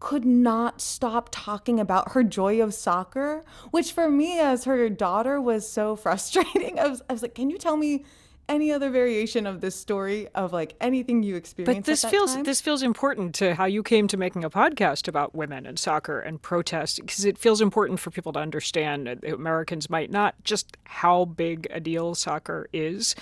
could 0.00 0.24
not 0.24 0.80
stop 0.80 1.28
talking 1.30 1.78
about 1.78 2.12
her 2.12 2.22
joy 2.24 2.60
of 2.62 2.74
soccer, 2.74 3.44
which 3.70 3.92
for 3.92 4.10
me 4.10 4.40
as 4.40 4.64
her 4.64 4.88
daughter 4.88 5.40
was 5.40 5.68
so 5.70 5.94
frustrating. 6.04 6.78
I 6.80 6.88
was, 6.88 7.02
I 7.08 7.12
was 7.12 7.22
like, 7.22 7.34
can 7.34 7.50
you 7.50 7.58
tell 7.58 7.76
me 7.76 8.04
any 8.48 8.72
other 8.72 8.90
variation 8.90 9.46
of 9.46 9.60
this 9.60 9.76
story 9.76 10.26
of 10.34 10.52
like 10.52 10.74
anything 10.80 11.22
you 11.22 11.36
experienced? 11.36 11.82
But 11.82 11.84
this 11.86 12.04
feels 12.04 12.34
time? 12.34 12.42
this 12.42 12.60
feels 12.60 12.82
important 12.82 13.32
to 13.36 13.54
how 13.54 13.66
you 13.66 13.82
came 13.84 14.08
to 14.08 14.16
making 14.16 14.42
a 14.42 14.50
podcast 14.50 15.06
about 15.06 15.36
women 15.36 15.66
and 15.66 15.78
soccer 15.78 16.18
and 16.18 16.42
protest 16.42 16.98
because 17.00 17.24
it 17.24 17.38
feels 17.38 17.60
important 17.60 18.00
for 18.00 18.10
people 18.10 18.32
to 18.32 18.40
understand 18.40 19.06
that 19.06 19.22
Americans 19.24 19.88
might 19.88 20.10
not 20.10 20.34
just 20.42 20.76
how 20.84 21.26
big 21.26 21.68
a 21.70 21.78
deal 21.78 22.16
soccer 22.16 22.68
is 22.72 23.14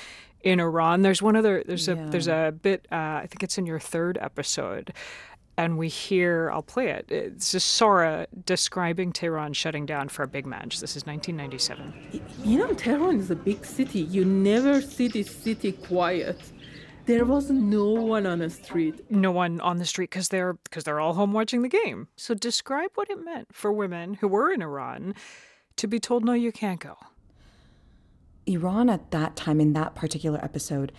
in 0.42 0.60
Iran. 0.60 1.02
There's 1.02 1.20
one 1.20 1.36
other. 1.36 1.62
There's 1.66 1.88
Yeah. 1.88 2.06
a 2.06 2.10
there's 2.10 2.28
a 2.28 2.54
bit. 2.62 2.86
Uh, 2.90 2.94
I 3.22 3.26
think 3.28 3.42
it's 3.42 3.58
in 3.58 3.66
your 3.66 3.80
third 3.80 4.16
episode, 4.22 4.94
and 5.58 5.76
we 5.76 5.88
hear. 5.88 6.50
I'll 6.52 6.62
play 6.62 6.88
it. 6.90 7.06
It's 7.10 7.52
just 7.52 7.68
Sora 7.74 8.28
describing 8.46 9.12
Tehran 9.12 9.52
shutting 9.52 9.84
down 9.84 10.08
for 10.08 10.22
a 10.22 10.28
big 10.28 10.46
match. 10.46 10.80
This 10.80 10.96
is 10.96 11.04
1997. 11.04 12.22
You 12.44 12.58
know, 12.58 12.72
Tehran 12.72 13.18
is 13.18 13.30
a 13.30 13.36
big 13.36 13.66
city. 13.66 14.00
You 14.00 14.24
never 14.24 14.80
see 14.80 15.08
this 15.08 15.28
city 15.28 15.72
quiet. 15.72 16.40
There 17.06 17.24
was 17.24 17.50
no 17.50 17.90
one 17.90 18.24
on 18.24 18.38
the 18.38 18.50
street. 18.50 19.10
No 19.10 19.32
one 19.32 19.60
on 19.60 19.78
the 19.78 19.84
street 19.84 20.10
because 20.10 20.28
they're 20.28 20.54
because 20.54 20.84
they're 20.84 21.00
all 21.00 21.14
home 21.14 21.32
watching 21.32 21.62
the 21.62 21.68
game. 21.68 22.06
So 22.16 22.34
describe 22.34 22.90
what 22.94 23.10
it 23.10 23.24
meant 23.24 23.48
for 23.52 23.72
women 23.72 24.14
who 24.14 24.28
were 24.28 24.52
in 24.52 24.62
Iran 24.62 25.14
to 25.76 25.88
be 25.88 25.98
told 25.98 26.24
no, 26.24 26.34
you 26.34 26.52
can't 26.52 26.80
go. 26.80 26.96
Iran 28.46 28.88
at 28.88 29.10
that 29.10 29.36
time, 29.36 29.60
in 29.60 29.72
that 29.74 29.94
particular 29.94 30.42
episode, 30.42 30.92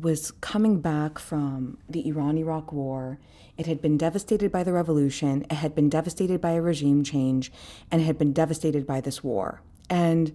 was 0.00 0.30
coming 0.40 0.80
back 0.80 1.18
from 1.18 1.78
the 1.88 2.06
Iran 2.08 2.38
Iraq 2.38 2.72
War. 2.72 3.18
It 3.56 3.66
had 3.66 3.82
been 3.82 3.98
devastated 3.98 4.50
by 4.50 4.64
the 4.64 4.72
revolution, 4.72 5.44
it 5.50 5.56
had 5.56 5.74
been 5.74 5.88
devastated 5.88 6.40
by 6.40 6.52
a 6.52 6.62
regime 6.62 7.04
change, 7.04 7.52
and 7.90 8.00
it 8.00 8.04
had 8.04 8.18
been 8.18 8.32
devastated 8.32 8.86
by 8.86 9.00
this 9.00 9.22
war. 9.22 9.60
And 9.88 10.32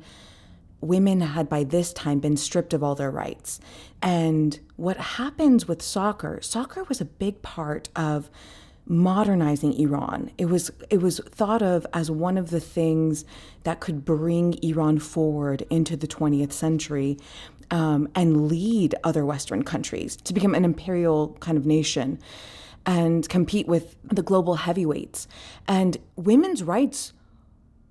women 0.81 1.21
had 1.21 1.49
by 1.49 1.63
this 1.63 1.91
time 1.93 2.19
been 2.19 2.37
stripped 2.37 2.73
of 2.73 2.83
all 2.83 2.95
their 2.95 3.09
rights. 3.09 3.59
And 4.01 4.59
what 4.75 4.97
happens 4.97 5.67
with 5.67 5.81
soccer, 5.81 6.39
soccer 6.41 6.83
was 6.83 7.01
a 7.01 7.05
big 7.05 7.41
part 7.41 7.89
of 7.95 8.29
modernizing 8.87 9.73
Iran. 9.73 10.31
It 10.37 10.45
was 10.45 10.71
it 10.89 11.01
was 11.01 11.19
thought 11.19 11.63
of 11.63 11.87
as 11.93 12.11
one 12.11 12.37
of 12.37 12.51
the 12.51 12.59
things 12.59 13.25
that 13.63 13.79
could 13.79 14.05
bring 14.05 14.59
Iran 14.63 14.99
forward 14.99 15.65
into 15.69 15.97
the 15.97 16.07
20th 16.07 16.51
century 16.51 17.17
um, 17.71 18.07
and 18.15 18.47
lead 18.47 18.95
other 19.03 19.25
Western 19.25 19.63
countries 19.63 20.15
to 20.17 20.33
become 20.33 20.55
an 20.55 20.65
imperial 20.65 21.35
kind 21.39 21.57
of 21.57 21.65
nation 21.65 22.19
and 22.85 23.27
compete 23.29 23.67
with 23.67 23.95
the 24.03 24.21
global 24.21 24.55
heavyweights. 24.55 25.27
And 25.67 25.97
women's 26.15 26.63
rights 26.63 27.13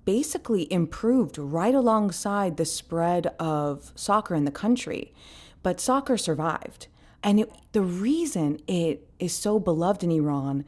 basically 0.05 0.71
improved 0.71 1.37
right 1.37 1.75
alongside 1.75 2.57
the 2.57 2.65
spread 2.65 3.27
of 3.39 3.91
soccer 3.95 4.35
in 4.35 4.45
the 4.45 4.51
country. 4.51 5.13
But 5.63 5.81
soccer 5.81 6.17
survived. 6.17 6.87
And 7.25 7.39
it, 7.39 7.51
the 7.71 7.81
reason 7.81 8.59
it 8.67 9.09
is 9.17 9.33
so 9.33 9.59
beloved 9.59 10.03
in 10.03 10.11
Iran 10.11 10.63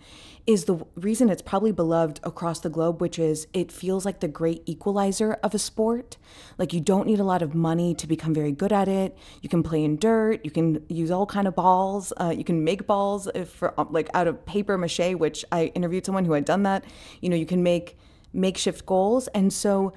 is 0.48 0.66
the 0.66 0.84
reason 0.96 1.30
it's 1.30 1.44
probably 1.44 1.72
beloved 1.72 2.20
across 2.24 2.62
the 2.62 2.70
globe, 2.70 3.00
which 3.00 3.20
is 3.20 3.48
it 3.54 3.72
feels 3.72 4.06
like 4.06 4.22
the 4.22 4.28
great 4.28 4.64
equalizer 4.66 5.34
of 5.44 5.54
a 5.54 5.60
sport. 5.60 6.18
Like 6.58 6.74
you 6.74 6.82
don't 6.82 7.06
need 7.06 7.20
a 7.20 7.24
lot 7.24 7.44
of 7.44 7.54
money 7.54 7.94
to 7.94 8.08
become 8.08 8.34
very 8.34 8.52
good 8.52 8.74
at 8.74 8.88
it. 8.88 9.16
You 9.44 9.50
can 9.50 9.62
play 9.62 9.84
in 9.84 9.98
dirt. 9.98 10.44
You 10.44 10.50
can 10.50 10.84
use 10.90 11.12
all 11.12 11.28
kind 11.28 11.48
of 11.48 11.54
balls. 11.54 12.12
Uh, 12.20 12.34
you 12.36 12.44
can 12.44 12.64
make 12.64 12.88
balls 12.88 13.30
for 13.46 13.80
um, 13.80 13.90
like 13.92 14.10
out 14.16 14.28
of 14.28 14.44
paper 14.48 14.80
mache, 14.80 15.14
which 15.14 15.46
I 15.52 15.66
interviewed 15.76 16.08
someone 16.08 16.26
who 16.26 16.34
had 16.34 16.46
done 16.46 16.64
that. 16.64 16.86
You 17.22 17.30
know, 17.30 17.36
you 17.36 17.46
can 17.46 17.62
make 17.62 18.00
makeshift 18.34 18.84
goals, 18.88 19.28
and 19.28 19.54
so 19.54 19.94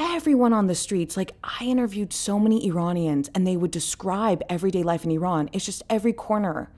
everyone 0.00 0.52
on 0.52 0.66
the 0.66 0.74
streets. 0.74 1.16
Like, 1.16 1.32
I 1.44 1.64
interviewed 1.64 2.12
so 2.12 2.38
many 2.38 2.66
Iranians, 2.66 3.30
and 3.34 3.46
they 3.46 3.56
would 3.56 3.70
describe 3.70 4.42
everyday 4.48 4.82
life 4.82 5.04
in 5.04 5.10
Iran. 5.10 5.50
It's 5.52 5.64
just 5.64 5.82
every 5.90 6.12
corner 6.12 6.70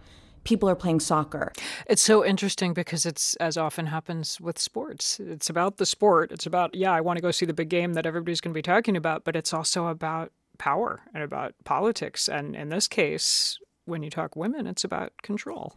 people 0.44 0.68
are 0.68 0.74
playing 0.74 0.98
soccer. 0.98 1.52
It's 1.86 2.02
so 2.02 2.24
interesting 2.24 2.74
because 2.74 3.06
it's 3.06 3.36
as 3.36 3.56
often 3.56 3.86
happens 3.86 4.40
with 4.40 4.58
sports. 4.58 5.20
It's 5.20 5.48
about 5.48 5.76
the 5.76 5.86
sport. 5.86 6.32
It's 6.32 6.46
about, 6.46 6.74
yeah, 6.74 6.92
I 6.92 7.00
want 7.00 7.16
to 7.16 7.22
go 7.22 7.30
see 7.30 7.46
the 7.46 7.54
big 7.54 7.68
game 7.68 7.94
that 7.94 8.06
everybody's 8.06 8.40
going 8.40 8.52
to 8.52 8.58
be 8.58 8.62
talking 8.62 8.96
about, 8.96 9.24
but 9.24 9.36
it's 9.36 9.54
also 9.54 9.86
about 9.86 10.32
power 10.58 11.00
and 11.14 11.22
about 11.22 11.54
politics. 11.64 12.28
And 12.28 12.56
in 12.56 12.70
this 12.70 12.88
case, 12.88 13.56
when 13.84 14.02
you 14.02 14.10
talk 14.10 14.34
women, 14.34 14.66
it's 14.66 14.82
about 14.82 15.12
control. 15.22 15.76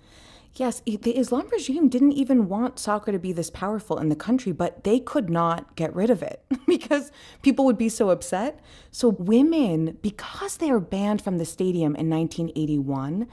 Yes, 0.57 0.81
the 0.85 1.17
Islam 1.17 1.49
regime 1.51 1.89
didn't 1.89 2.13
even 2.13 2.47
want 2.47 2.79
soccer 2.79 3.11
to 3.11 3.19
be 3.19 3.33
this 3.33 3.49
powerful 3.49 3.97
in 3.97 4.07
the 4.07 4.15
country, 4.15 4.53
but 4.53 4.85
they 4.85 4.99
could 5.01 5.29
not 5.29 5.75
get 5.75 5.93
rid 5.93 6.09
of 6.09 6.23
it 6.23 6.45
because 6.65 7.11
people 7.41 7.65
would 7.65 7.77
be 7.77 7.89
so 7.89 8.09
upset. 8.09 8.61
So, 8.89 9.09
women, 9.09 9.97
because 10.01 10.57
they 10.57 10.69
are 10.69 10.79
banned 10.79 11.21
from 11.21 11.39
the 11.39 11.45
stadium 11.45 11.93
in 11.97 12.09
1981, 12.09 13.27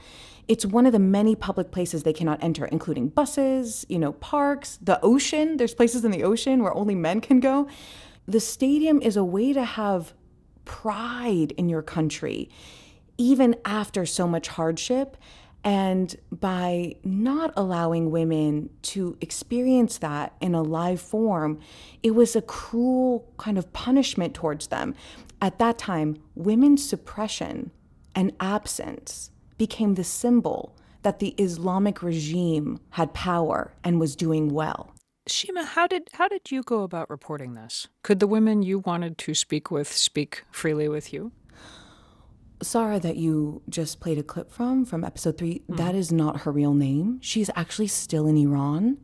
it's 0.49 0.65
one 0.65 0.85
of 0.85 0.91
the 0.91 0.99
many 0.99 1.33
public 1.33 1.71
places 1.71 2.03
they 2.03 2.11
cannot 2.11 2.43
enter, 2.43 2.65
including 2.65 3.07
buses, 3.07 3.85
you 3.87 3.99
know, 3.99 4.11
parks, 4.11 4.77
the 4.81 4.99
ocean. 5.01 5.55
There's 5.55 5.73
places 5.73 6.03
in 6.03 6.11
the 6.11 6.23
ocean 6.25 6.61
where 6.61 6.75
only 6.75 6.95
men 6.95 7.21
can 7.21 7.39
go. 7.39 7.69
The 8.27 8.41
stadium 8.41 9.01
is 9.01 9.15
a 9.15 9.23
way 9.23 9.53
to 9.53 9.63
have 9.63 10.13
pride 10.65 11.53
in 11.53 11.69
your 11.69 11.81
country, 11.81 12.49
even 13.17 13.55
after 13.63 14.05
so 14.05 14.27
much 14.27 14.49
hardship. 14.49 15.15
And 15.63 16.15
by 16.31 16.95
not 17.03 17.53
allowing 17.55 18.11
women 18.11 18.69
to 18.83 19.17
experience 19.21 19.97
that 19.99 20.33
in 20.41 20.53
a 20.53 20.61
live 20.61 20.99
form, 20.99 21.59
it 22.01 22.11
was 22.11 22.35
a 22.35 22.41
cruel 22.41 23.25
kind 23.37 23.57
of 23.57 23.71
punishment 23.71 24.33
towards 24.33 24.67
them. 24.67 24.93
At 25.41 25.59
that 25.59 25.77
time, 25.77 26.17
women's 26.35 26.87
suppression 26.87 27.71
and 28.15 28.33
absence 28.39 29.31
became 29.57 29.95
the 29.95 30.03
symbol 30.03 30.75
that 31.03 31.19
the 31.19 31.29
Islamic 31.37 32.01
regime 32.01 32.79
had 32.91 33.13
power 33.13 33.73
and 33.83 33.99
was 33.99 34.15
doing 34.15 34.49
well. 34.53 34.93
Shima, 35.27 35.63
how 35.63 35.87
did 35.87 36.09
how 36.13 36.27
did 36.27 36.51
you 36.51 36.63
go 36.63 36.83
about 36.83 37.09
reporting 37.09 37.53
this? 37.53 37.87
Could 38.03 38.19
the 38.19 38.27
women 38.27 38.61
you 38.61 38.79
wanted 38.79 39.17
to 39.19 39.33
speak 39.33 39.71
with 39.71 39.89
speak 39.91 40.43
freely 40.51 40.89
with 40.89 41.13
you? 41.13 41.31
Sarah 42.61 42.99
that 42.99 43.17
you 43.17 43.61
just 43.67 43.99
played 43.99 44.17
a 44.17 44.23
clip 44.23 44.51
from 44.51 44.85
from 44.85 45.03
episode 45.03 45.37
3, 45.37 45.61
mm. 45.67 45.77
that 45.77 45.95
is 45.95 46.11
not 46.11 46.41
her 46.41 46.51
real 46.51 46.73
name. 46.73 47.19
She's 47.21 47.49
actually 47.55 47.87
still 47.87 48.27
in 48.27 48.37
Iran. 48.37 48.97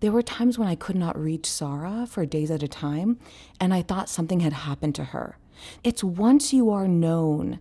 There 0.00 0.12
were 0.12 0.22
times 0.22 0.58
when 0.58 0.68
I 0.68 0.74
could 0.74 0.96
not 0.96 1.18
reach 1.18 1.46
Sarah 1.46 2.06
for 2.08 2.26
days 2.26 2.50
at 2.50 2.62
a 2.62 2.68
time, 2.68 3.18
and 3.60 3.72
I 3.72 3.82
thought 3.82 4.08
something 4.08 4.40
had 4.40 4.52
happened 4.52 4.94
to 4.96 5.04
her. 5.04 5.38
It's 5.84 6.02
once 6.02 6.52
you 6.52 6.70
are 6.70 6.88
known 6.88 7.60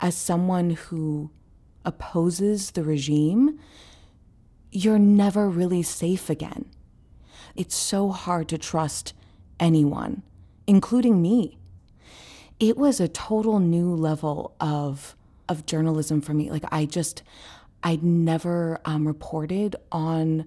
as 0.00 0.14
someone 0.14 0.70
who 0.70 1.30
opposes 1.84 2.72
the 2.72 2.84
regime, 2.84 3.58
you're 4.70 4.98
never 4.98 5.48
really 5.48 5.82
safe 5.82 6.28
again. 6.28 6.66
It's 7.56 7.74
so 7.74 8.10
hard 8.10 8.48
to 8.50 8.58
trust 8.58 9.14
anyone, 9.58 10.22
including 10.66 11.22
me 11.22 11.58
it 12.60 12.76
was 12.76 13.00
a 13.00 13.08
total 13.08 13.58
new 13.58 13.94
level 13.94 14.54
of 14.60 15.14
of 15.48 15.64
journalism 15.66 16.20
for 16.20 16.34
me. 16.34 16.50
Like 16.50 16.64
I 16.70 16.84
just 16.84 17.22
I'd 17.82 18.02
never 18.02 18.80
um, 18.84 19.06
reported 19.06 19.76
on 19.92 20.46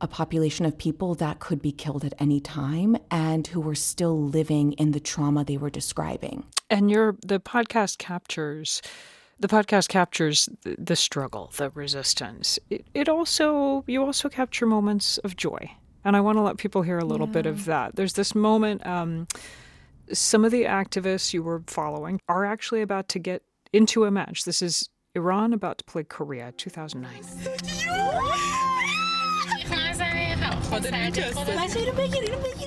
a 0.00 0.08
population 0.08 0.64
of 0.64 0.78
people 0.78 1.14
that 1.16 1.40
could 1.40 1.60
be 1.60 1.72
killed 1.72 2.04
at 2.04 2.14
any 2.18 2.40
time 2.40 2.96
and 3.10 3.46
who 3.48 3.60
were 3.60 3.74
still 3.74 4.20
living 4.20 4.72
in 4.74 4.92
the 4.92 5.00
trauma 5.00 5.44
they 5.44 5.56
were 5.56 5.70
describing. 5.70 6.44
And 6.70 6.90
your 6.90 7.16
the 7.24 7.40
podcast 7.40 7.98
captures 7.98 8.82
the 9.40 9.48
podcast 9.48 9.88
captures 9.88 10.48
the, 10.62 10.96
struggle, 10.96 11.52
the 11.56 11.70
resistance. 11.70 12.58
It, 12.70 12.84
it, 12.92 13.08
also 13.08 13.84
you 13.86 14.02
also 14.02 14.28
capture 14.28 14.66
moments 14.66 15.18
of 15.18 15.36
joy, 15.36 15.70
and 16.04 16.16
I 16.16 16.20
want 16.20 16.38
to 16.38 16.42
let 16.42 16.56
people 16.56 16.82
hear 16.82 16.98
a 16.98 17.04
little 17.04 17.28
yeah. 17.28 17.34
bit 17.34 17.46
of 17.46 17.64
that. 17.66 17.94
There's 17.94 18.14
this 18.14 18.34
moment. 18.34 18.84
Um, 18.84 19.28
some 20.12 20.44
of 20.44 20.50
the 20.50 20.64
activists 20.64 21.32
you 21.32 21.42
were 21.42 21.62
following 21.66 22.20
are 22.28 22.44
actually 22.44 22.82
about 22.82 23.08
to 23.10 23.18
get 23.18 23.42
into 23.72 24.04
a 24.04 24.10
match. 24.10 24.44
This 24.44 24.62
is 24.62 24.88
Iran 25.14 25.52
about 25.52 25.78
to 25.78 25.84
play 25.84 26.04
Korea 26.04 26.52
2009. 26.52 27.10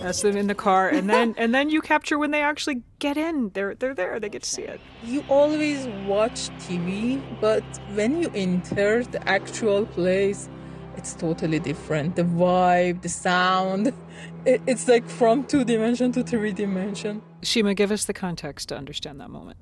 That's 0.01 0.21
them 0.21 0.35
in 0.35 0.47
the 0.47 0.55
car, 0.55 0.89
and 0.89 1.09
then 1.09 1.35
and 1.37 1.53
then 1.53 1.69
you 1.69 1.81
capture 1.81 2.17
when 2.17 2.31
they 2.31 2.41
actually 2.41 2.81
get 2.99 3.15
in. 3.17 3.51
They're 3.53 3.75
they're 3.75 3.93
there. 3.93 4.19
They 4.19 4.29
get 4.29 4.43
to 4.43 4.49
see 4.49 4.63
it. 4.63 4.81
You 5.03 5.23
always 5.29 5.87
watch 6.07 6.49
TV, 6.65 7.21
but 7.39 7.63
when 7.93 8.21
you 8.21 8.31
enter 8.33 9.03
the 9.03 9.25
actual 9.29 9.85
place, 9.85 10.49
it's 10.97 11.13
totally 11.13 11.59
different. 11.59 12.15
The 12.15 12.23
vibe, 12.23 13.01
the 13.01 13.09
sound, 13.09 13.93
it's 14.45 14.87
like 14.87 15.07
from 15.07 15.43
two 15.43 15.63
dimension 15.63 16.11
to 16.13 16.23
three 16.23 16.53
dimension. 16.53 17.21
Shima, 17.43 17.73
give 17.73 17.91
us 17.91 18.05
the 18.05 18.13
context 18.13 18.69
to 18.69 18.77
understand 18.77 19.19
that 19.19 19.29
moment. 19.29 19.57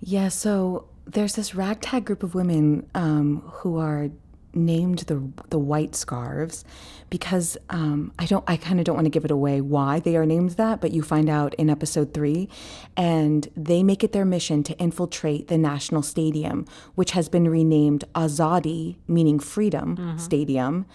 Yeah, 0.00 0.28
so 0.28 0.88
there's 1.06 1.34
this 1.34 1.54
ragtag 1.54 2.04
group 2.04 2.22
of 2.22 2.34
women 2.34 2.88
um, 2.94 3.42
who 3.46 3.78
are 3.78 4.10
named 4.56 5.00
the 5.00 5.22
the 5.50 5.58
white 5.58 5.94
scarves 5.94 6.64
because 7.10 7.56
um, 7.70 8.12
I 8.18 8.26
don't 8.26 8.42
I 8.48 8.56
kind 8.56 8.80
of 8.80 8.84
don't 8.84 8.96
want 8.96 9.04
to 9.04 9.10
give 9.10 9.24
it 9.24 9.30
away 9.30 9.60
why 9.60 10.00
they 10.00 10.16
are 10.16 10.26
named 10.26 10.52
that, 10.52 10.80
but 10.80 10.92
you 10.92 11.02
find 11.02 11.28
out 11.28 11.54
in 11.54 11.70
episode 11.70 12.12
three, 12.14 12.48
and 12.96 13.48
they 13.56 13.82
make 13.82 14.02
it 14.02 14.12
their 14.12 14.24
mission 14.24 14.62
to 14.64 14.76
infiltrate 14.78 15.48
the 15.48 15.58
national 15.58 16.02
stadium, 16.02 16.66
which 16.94 17.12
has 17.12 17.28
been 17.28 17.48
renamed 17.48 18.04
Azadi, 18.14 18.96
meaning 19.06 19.38
freedom 19.38 19.96
mm-hmm. 19.96 20.18
stadium, 20.18 20.86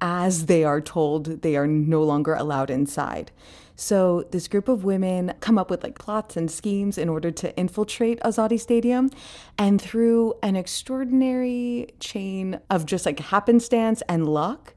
as 0.00 0.46
they 0.46 0.62
are 0.62 0.80
told 0.80 1.42
they 1.42 1.56
are 1.56 1.66
no 1.66 2.02
longer 2.02 2.34
allowed 2.34 2.70
inside. 2.70 3.32
So 3.76 4.24
this 4.30 4.48
group 4.48 4.68
of 4.68 4.84
women 4.84 5.34
come 5.40 5.58
up 5.58 5.70
with 5.70 5.84
like 5.84 5.98
plots 5.98 6.36
and 6.36 6.50
schemes 6.50 6.96
in 6.96 7.08
order 7.08 7.30
to 7.30 7.56
infiltrate 7.56 8.18
Azadi 8.20 8.58
Stadium. 8.58 9.10
And 9.58 9.80
through 9.80 10.34
an 10.42 10.56
extraordinary 10.56 11.88
chain 12.00 12.58
of 12.70 12.86
just 12.86 13.06
like 13.06 13.20
happenstance 13.20 14.02
and 14.08 14.26
luck, 14.26 14.74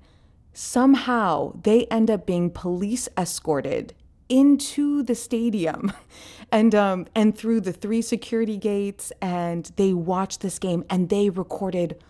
somehow 0.53 1.53
they 1.63 1.85
end 1.85 2.11
up 2.11 2.26
being 2.26 2.49
police 2.49 3.07
escorted 3.17 3.93
into 4.27 5.01
the 5.01 5.15
stadium 5.15 5.91
and 6.51 6.76
um, 6.76 7.07
and 7.15 7.35
through 7.35 7.61
the 7.61 7.73
three 7.73 8.01
security 8.01 8.57
gates 8.57 9.11
and 9.21 9.71
they 9.76 9.91
watched 9.91 10.41
this 10.41 10.59
game 10.59 10.84
and 10.89 11.09
they 11.09 11.30
recorded 11.31 12.01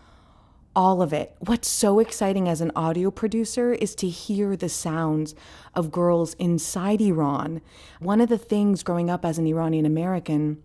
all 0.80 1.02
of 1.02 1.12
it. 1.12 1.36
What's 1.40 1.68
so 1.68 2.00
exciting 2.00 2.48
as 2.48 2.62
an 2.62 2.72
audio 2.74 3.12
producer 3.12 3.74
is 3.74 3.94
to 3.96 4.08
hear 4.08 4.56
the 4.56 4.70
sounds 4.70 5.36
of 5.76 5.92
girls 5.92 6.36
inside 6.36 7.02
Iran. 7.02 7.60
One 8.00 8.22
of 8.22 8.30
the 8.30 8.38
things 8.38 8.82
growing 8.82 9.10
up 9.10 9.26
as 9.26 9.38
an 9.38 9.46
Iranian 9.46 9.86
American 9.86 10.64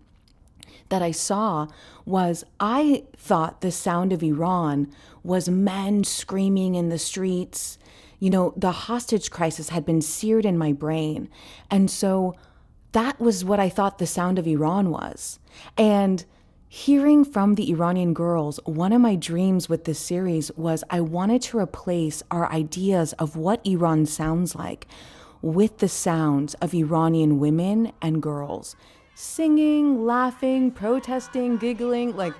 that 0.87 1.01
I 1.01 1.11
saw 1.11 1.67
was 2.05 2.45
I 2.61 3.03
thought 3.17 3.59
the 3.59 3.73
sound 3.73 4.13
of 4.13 4.23
Iran 4.23 4.87
was 5.21 5.49
men 5.49 6.05
screaming 6.05 6.75
in 6.75 6.87
the 6.87 6.97
streets. 6.97 7.77
You 8.17 8.29
know, 8.29 8.53
the 8.55 8.71
hostage 8.71 9.29
crisis 9.29 9.67
had 9.67 9.85
been 9.85 10.01
seared 10.01 10.45
in 10.45 10.57
my 10.57 10.71
brain. 10.71 11.27
And 11.69 11.91
so 11.91 12.35
that 12.93 13.19
was 13.19 13.43
what 13.43 13.59
I 13.59 13.67
thought 13.67 13.97
the 13.97 14.07
sound 14.07 14.39
of 14.39 14.47
Iran 14.47 14.91
was. 14.91 15.39
And 15.77 16.23
Hearing 16.77 17.23
from 17.23 17.55
the 17.55 17.71
Iranian 17.71 18.13
girls, 18.13 18.59
one 18.65 18.91
of 18.91 18.99
my 18.99 19.15
dreams 19.15 19.69
with 19.69 19.85
this 19.85 19.97
series 19.97 20.51
was 20.57 20.83
I 20.89 20.99
wanted 20.99 21.41
to 21.43 21.57
replace 21.57 22.21
our 22.29 22.51
ideas 22.51 23.13
of 23.13 23.37
what 23.37 23.65
Iran 23.65 24.05
sounds 24.05 24.55
like 24.55 24.85
with 25.41 25.77
the 25.77 25.87
sounds 25.87 26.53
of 26.55 26.73
Iranian 26.73 27.39
women 27.39 27.93
and 28.01 28.21
girls 28.21 28.75
singing, 29.15 30.05
laughing, 30.05 30.69
protesting, 30.69 31.55
giggling, 31.55 32.13
like 32.17 32.33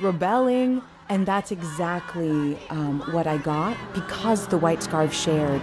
rebelling. 0.00 0.82
And 1.08 1.24
that's 1.24 1.52
exactly 1.52 2.58
um, 2.70 3.02
what 3.12 3.28
I 3.28 3.38
got 3.38 3.76
because 3.94 4.48
the 4.48 4.58
White 4.58 4.82
Scarf 4.82 5.14
shared. 5.14 5.62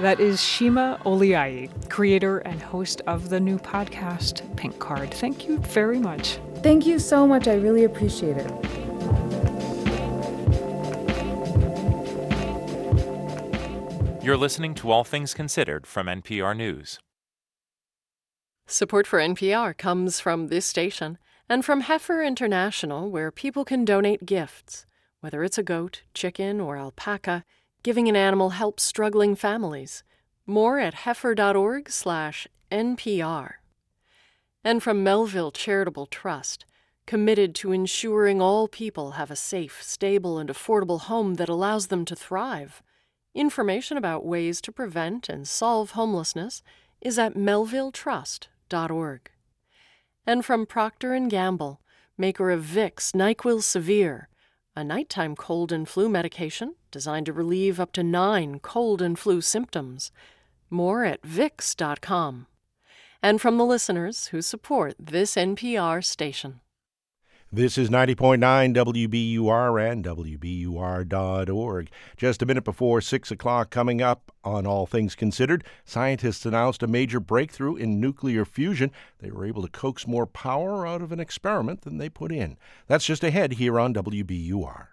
That 0.00 0.20
is 0.20 0.42
Shima 0.42 0.98
Oliaee, 1.04 1.68
creator 1.90 2.38
and 2.38 2.60
host 2.60 3.02
of 3.06 3.28
the 3.28 3.38
new 3.38 3.58
podcast, 3.58 4.56
Pink 4.56 4.78
Card. 4.78 5.12
Thank 5.12 5.46
you 5.46 5.58
very 5.58 5.98
much. 5.98 6.38
Thank 6.56 6.86
you 6.86 6.98
so 6.98 7.26
much. 7.26 7.46
I 7.46 7.54
really 7.54 7.84
appreciate 7.84 8.38
it. 8.38 8.50
You're 14.24 14.36
listening 14.36 14.74
to 14.76 14.90
All 14.90 15.04
Things 15.04 15.34
Considered 15.34 15.86
from 15.86 16.06
NPR 16.06 16.56
News. 16.56 16.98
Support 18.66 19.06
for 19.06 19.18
NPR 19.18 19.76
comes 19.76 20.20
from 20.20 20.48
this 20.48 20.64
station 20.64 21.18
and 21.48 21.64
from 21.64 21.82
Heifer 21.82 22.22
International, 22.22 23.10
where 23.10 23.30
people 23.30 23.64
can 23.64 23.84
donate 23.84 24.24
gifts. 24.24 24.86
Whether 25.20 25.44
it's 25.44 25.58
a 25.58 25.62
goat, 25.62 26.02
chicken, 26.14 26.60
or 26.60 26.76
alpaca, 26.76 27.44
giving 27.82 28.08
an 28.08 28.16
animal 28.16 28.50
helps 28.50 28.82
struggling 28.82 29.34
families. 29.34 30.04
More 30.46 30.78
at 30.78 30.94
heifer.org/npr. 30.94 33.52
And 34.64 34.82
from 34.82 35.02
Melville 35.02 35.50
Charitable 35.50 36.06
Trust, 36.06 36.64
committed 37.06 37.54
to 37.56 37.72
ensuring 37.72 38.40
all 38.40 38.68
people 38.68 39.10
have 39.12 39.30
a 39.30 39.36
safe, 39.36 39.82
stable, 39.82 40.38
and 40.38 40.48
affordable 40.48 41.00
home 41.00 41.34
that 41.34 41.48
allows 41.48 41.88
them 41.88 42.04
to 42.04 42.14
thrive. 42.14 42.80
Information 43.34 43.96
about 43.96 44.24
ways 44.24 44.60
to 44.60 44.70
prevent 44.70 45.28
and 45.28 45.48
solve 45.48 45.90
homelessness 45.92 46.62
is 47.00 47.18
at 47.18 47.34
melvilletrust.org. 47.34 49.30
And 50.26 50.44
from 50.44 50.66
Procter 50.66 51.18
& 51.18 51.28
Gamble, 51.28 51.80
maker 52.16 52.50
of 52.50 52.64
Vicks 52.64 53.12
NyQuil 53.12 53.62
Severe, 53.62 54.28
a 54.74 54.82
nighttime 54.82 55.36
cold 55.36 55.70
and 55.70 55.88
flu 55.88 56.08
medication 56.08 56.74
designed 56.90 57.26
to 57.26 57.32
relieve 57.32 57.78
up 57.78 57.92
to 57.92 58.02
9 58.02 58.60
cold 58.60 59.02
and 59.02 59.18
flu 59.18 59.40
symptoms. 59.40 60.10
More 60.70 61.04
at 61.04 61.22
vicks.com. 61.22 62.46
And 63.22 63.40
from 63.40 63.58
the 63.58 63.66
listeners 63.66 64.28
who 64.28 64.42
support 64.42 64.94
this 64.98 65.36
NPR 65.36 66.04
station. 66.04 66.60
This 67.54 67.76
is 67.76 67.90
90.9 67.90 68.38
WBUR 68.74 69.92
and 69.92 70.02
WBUR.org. 70.02 71.90
Just 72.16 72.40
a 72.40 72.46
minute 72.46 72.64
before 72.64 73.02
6 73.02 73.30
o'clock, 73.30 73.68
coming 73.68 74.00
up 74.00 74.32
on 74.42 74.66
All 74.66 74.86
Things 74.86 75.14
Considered, 75.14 75.62
scientists 75.84 76.46
announced 76.46 76.82
a 76.82 76.86
major 76.86 77.20
breakthrough 77.20 77.76
in 77.76 78.00
nuclear 78.00 78.46
fusion. 78.46 78.90
They 79.18 79.30
were 79.30 79.44
able 79.44 79.60
to 79.60 79.68
coax 79.68 80.06
more 80.06 80.24
power 80.24 80.86
out 80.86 81.02
of 81.02 81.12
an 81.12 81.20
experiment 81.20 81.82
than 81.82 81.98
they 81.98 82.08
put 82.08 82.32
in. 82.32 82.56
That's 82.86 83.04
just 83.04 83.22
ahead 83.22 83.52
here 83.52 83.78
on 83.78 83.92
WBUR. 83.92 84.91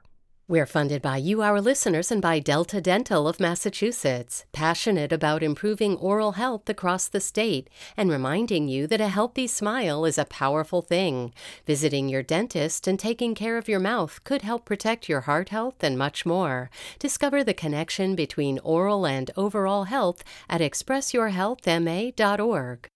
We're 0.50 0.66
funded 0.66 1.02
by 1.04 1.18
you, 1.18 1.44
our 1.44 1.62
listeners, 1.62 2.12
and 2.12 2.24
by 2.24 2.40
Delta 2.40 2.82
Dental 2.82 3.28
of 3.28 3.40
Massachusetts, 3.40 4.46
passionate 4.52 5.12
about 5.12 5.44
improving 5.44 5.96
oral 5.98 6.32
health 6.32 6.68
across 6.68 7.08
the 7.08 7.20
state 7.20 7.70
and 7.96 8.10
reminding 8.10 8.68
you 8.68 8.88
that 8.88 9.00
a 9.00 9.10
healthy 9.10 9.46
smile 9.46 10.06
is 10.06 10.18
a 10.18 10.26
powerful 10.26 10.82
thing. 10.82 11.36
Visiting 11.68 12.10
your 12.10 12.24
dentist 12.24 12.88
and 12.88 12.98
taking 12.98 13.36
care 13.36 13.60
of 13.60 13.70
your 13.70 13.80
mouth 13.80 14.24
could 14.24 14.42
help 14.42 14.66
protect 14.66 15.08
your 15.08 15.22
heart 15.22 15.50
health 15.50 15.84
and 15.84 16.00
much 16.00 16.26
more. 16.26 16.72
Discover 16.98 17.44
the 17.44 17.54
connection 17.54 18.16
between 18.16 18.58
oral 18.64 19.06
and 19.06 19.30
overall 19.38 19.84
health 19.84 20.24
at 20.50 20.62
expressyourhealthma.org. 20.62 22.90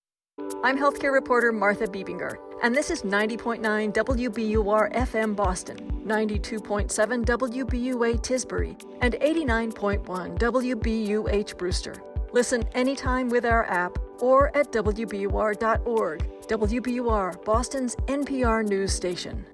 I'm 0.65 0.77
healthcare 0.77 1.11
reporter 1.11 1.51
Martha 1.51 1.87
Bebinger, 1.87 2.37
and 2.63 2.73
this 2.73 2.89
is 2.89 3.01
90.9 3.01 3.59
WBUR 3.93 4.93
FM 4.93 5.35
Boston, 5.35 5.77
92.7 6.07 7.25
WBUA 7.25 8.21
Tisbury, 8.21 8.81
and 9.01 9.13
89.1 9.15 10.39
WBUH 10.39 11.57
Brewster. 11.57 11.95
Listen 12.31 12.63
anytime 12.73 13.27
with 13.27 13.43
our 13.43 13.65
app 13.65 13.97
or 14.21 14.55
at 14.55 14.71
WBUR.org. 14.71 16.19
WBUR, 16.47 17.43
Boston's 17.43 17.95
NPR 18.07 18.65
news 18.65 18.93
station. 18.93 19.45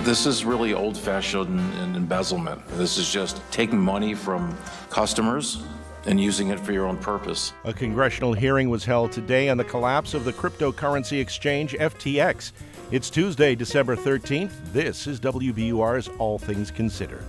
This 0.00 0.26
is 0.26 0.44
really 0.44 0.74
old 0.74 0.98
fashioned 0.98 1.60
embezzlement. 1.96 2.66
This 2.70 2.98
is 2.98 3.08
just 3.08 3.40
taking 3.52 3.78
money 3.78 4.12
from 4.12 4.58
customers 4.90 5.62
and 6.06 6.20
using 6.20 6.48
it 6.48 6.60
for 6.60 6.72
your 6.72 6.86
own 6.86 6.96
purpose. 6.96 7.52
A 7.64 7.72
congressional 7.72 8.32
hearing 8.32 8.68
was 8.70 8.84
held 8.84 9.12
today 9.12 9.48
on 9.48 9.56
the 9.56 9.64
collapse 9.64 10.14
of 10.14 10.24
the 10.24 10.32
cryptocurrency 10.32 11.20
exchange 11.20 11.74
FTX. 11.74 12.52
It's 12.90 13.08
Tuesday, 13.08 13.54
December 13.54 13.96
13th. 13.96 14.72
This 14.72 15.06
is 15.06 15.20
WBUR's 15.20 16.08
All 16.18 16.38
Things 16.38 16.70
Considered. 16.70 17.24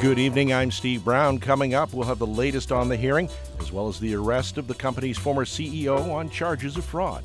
Good 0.00 0.20
evening. 0.20 0.52
I'm 0.52 0.70
Steve 0.70 1.04
Brown. 1.04 1.38
Coming 1.40 1.74
up, 1.74 1.92
we'll 1.92 2.06
have 2.06 2.20
the 2.20 2.26
latest 2.26 2.70
on 2.70 2.88
the 2.88 2.96
hearing, 2.96 3.28
as 3.58 3.72
well 3.72 3.88
as 3.88 3.98
the 3.98 4.14
arrest 4.14 4.56
of 4.56 4.68
the 4.68 4.74
company's 4.74 5.18
former 5.18 5.44
CEO 5.44 6.14
on 6.14 6.30
charges 6.30 6.76
of 6.76 6.84
fraud. 6.84 7.24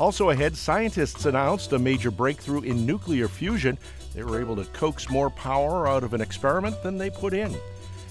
Also 0.00 0.30
ahead, 0.30 0.56
scientists 0.56 1.26
announced 1.26 1.72
a 1.72 1.78
major 1.78 2.10
breakthrough 2.10 2.62
in 2.62 2.84
nuclear 2.84 3.28
fusion. 3.28 3.78
They 4.14 4.22
were 4.22 4.40
able 4.40 4.56
to 4.56 4.64
coax 4.72 5.08
more 5.08 5.30
power 5.30 5.88
out 5.88 6.04
of 6.04 6.14
an 6.14 6.20
experiment 6.20 6.82
than 6.82 6.98
they 6.98 7.10
put 7.10 7.32
in. 7.32 7.56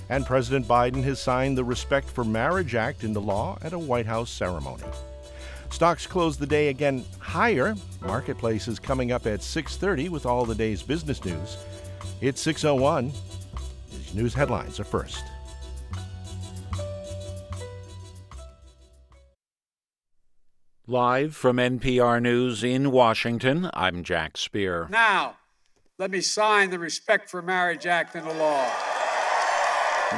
And 0.10 0.26
President 0.26 0.68
Biden 0.68 1.04
has 1.04 1.22
signed 1.22 1.58
the 1.58 1.64
Respect 1.64 2.10
for 2.10 2.24
Marriage 2.24 2.76
Act 2.76 3.04
into 3.04 3.20
law 3.20 3.58
at 3.62 3.74
a 3.74 3.80
White 3.80 4.08
House 4.08 4.30
ceremony. 4.30 4.84
Stocks 5.70 6.06
closed 6.06 6.40
the 6.40 6.48
day 6.48 6.68
again 6.68 7.06
higher. 7.20 7.76
Marketplace 8.02 8.68
is 8.68 8.78
coming 8.78 9.12
up 9.12 9.26
at 9.26 9.42
6:30 9.42 10.10
with 10.10 10.26
all 10.26 10.46
the 10.46 10.56
day's 10.56 10.84
business 10.84 11.24
news. 11.24 11.58
It's 12.20 12.42
6:01. 12.42 13.14
These 13.90 14.14
news 14.14 14.34
headlines 14.34 14.80
are 14.80 14.84
first. 14.84 15.24
Live 20.88 21.36
from 21.36 21.58
NPR 21.58 22.20
News 22.20 22.66
in 22.66 22.92
Washington, 22.92 23.70
I'm 23.74 24.04
Jack 24.04 24.36
Speer. 24.36 24.88
Now, 24.90 25.38
let 26.02 26.10
me 26.10 26.20
sign 26.20 26.72
the 26.72 26.80
Respect 26.80 27.30
for 27.30 27.44
Marriage 27.44 27.86
Act 27.86 28.16
into 28.16 28.34
law. 28.34 28.68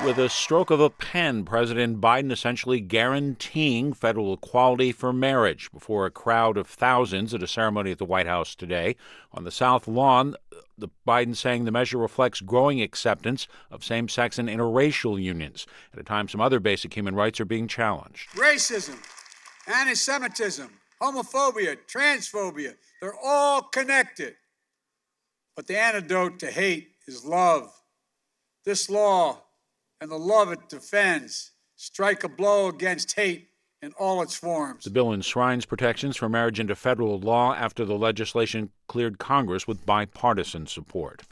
With 0.06 0.18
a 0.18 0.30
stroke 0.30 0.72
of 0.72 0.80
a 0.80 0.90
pen, 0.90 1.44
President 1.44 2.00
Biden 2.00 2.32
essentially 2.32 2.80
guaranteeing 2.80 3.92
federal 3.92 4.34
equality 4.34 4.94
for 4.94 5.12
marriage 5.12 5.70
before 5.74 6.06
a 6.06 6.10
crowd 6.10 6.56
of 6.56 6.68
thousands 6.68 7.34
at 7.34 7.44
a 7.44 7.48
ceremony 7.48 7.92
at 7.92 7.98
the 7.98 8.06
White 8.06 8.28
House 8.28 8.56
today. 8.56 8.96
On 9.34 9.44
the 9.44 9.52
South 9.52 9.86
Lawn, 9.86 10.38
the 10.78 10.88
Biden 11.06 11.36
saying 11.36 11.66
the 11.66 11.72
measure 11.72 11.98
reflects 11.98 12.40
growing 12.40 12.82
acceptance 12.82 13.50
of 13.70 13.84
same-sex 13.84 14.40
and 14.40 14.48
interracial 14.48 15.22
unions 15.22 15.68
at 15.92 16.00
a 16.00 16.04
time 16.04 16.30
some 16.30 16.40
other 16.40 16.62
basic 16.62 16.94
human 16.94 17.14
rights 17.14 17.42
are 17.42 17.46
being 17.46 17.68
challenged. 17.68 18.30
Racism, 18.36 18.96
anti 19.68 19.96
Semitism, 19.96 20.70
homophobia, 21.02 21.78
transphobia, 21.94 22.76
they're 23.02 23.20
all 23.22 23.64
connected. 23.64 24.36
But 25.56 25.68
the 25.68 25.80
antidote 25.80 26.40
to 26.40 26.52
hate 26.52 26.90
is 27.08 27.24
love. 27.24 27.72
This 28.66 28.90
law 28.90 29.42
and 30.02 30.10
the 30.10 30.18
love 30.18 30.52
it 30.52 30.70
defends 30.70 31.52
strike 31.76 32.24
a 32.24 32.30
blow 32.30 32.70
against 32.70 33.16
hate 33.16 33.50
in 33.82 33.92
all 34.00 34.22
its 34.22 34.36
forms. 34.36 34.86
The 34.86 34.90
bill 34.90 35.14
enshrines 35.14 35.66
protections 35.66 36.16
for 36.16 36.30
marriage 36.30 36.60
into 36.60 36.76
federal 36.76 37.20
law 37.20 37.54
after 37.54 37.84
the 37.84 37.98
legislation 37.98 38.70
cleared 38.88 39.20
Congress 39.20 39.68
with 39.68 39.86
bipartisan 39.86 40.66
support. 40.68 41.24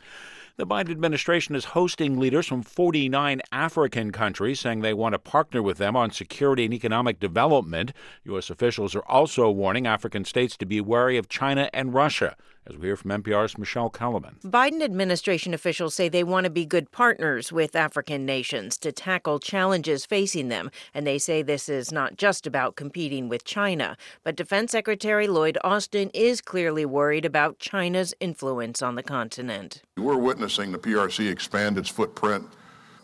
The 0.58 0.68
Biden 0.68 0.92
administration 0.92 1.56
is 1.56 1.66
hosting 1.66 2.20
leaders 2.20 2.46
from 2.46 2.62
49 2.62 3.42
African 3.52 4.12
countries, 4.12 4.60
saying 4.60 4.82
they 4.82 4.94
want 4.94 5.14
to 5.14 5.20
partner 5.20 5.64
with 5.64 5.78
them 5.78 5.96
on 5.96 6.12
security 6.12 6.66
and 6.66 6.74
economic 6.74 7.20
development. 7.20 7.94
U.S. 8.26 8.50
officials 8.50 8.94
are 8.94 9.06
also 9.08 9.50
warning 9.50 9.88
African 9.88 10.26
states 10.26 10.58
to 10.58 10.66
be 10.66 10.82
wary 10.82 11.18
of 11.18 11.30
China 11.30 11.70
and 11.74 11.94
Russia 11.94 12.36
as 12.68 12.78
we 12.78 12.88
hear 12.88 12.96
from 12.96 13.12
NPR's 13.12 13.58
Michele 13.58 13.90
Kelemen. 13.90 14.40
Biden 14.42 14.82
administration 14.82 15.54
officials 15.54 15.96
say 15.96 16.10
they 16.10 16.24
want 16.24 16.44
to 16.44 16.50
be 16.50 16.66
good 16.66 16.92
partners 16.92 17.52
with 17.52 17.76
African 17.76 18.26
nations 18.26 18.78
to 18.78 18.92
tackle 18.92 19.40
challenges 19.40 20.06
facing 20.06 20.50
them. 20.50 20.70
And 20.94 21.08
they 21.08 21.18
say 21.18 21.42
this 21.42 21.68
is 21.68 21.92
not 21.92 22.18
just 22.18 22.46
about 22.46 22.76
competing 22.76 23.30
with 23.30 23.44
China. 23.46 23.98
But 24.24 24.36
Defense 24.36 24.72
Secretary 24.72 25.28
Lloyd 25.28 25.58
Austin 25.64 26.12
is 26.14 26.42
clearly 26.42 26.86
worried 26.86 27.26
about 27.26 27.60
China's 27.60 28.14
influence 28.20 28.82
on 28.82 28.96
the 28.96 29.04
continent. 29.04 29.82
We're 29.98 30.18
witnessing 30.18 30.72
the 30.72 30.80
PRC 30.80 31.32
expand 31.32 31.78
its 31.78 31.90
footprint 31.90 32.46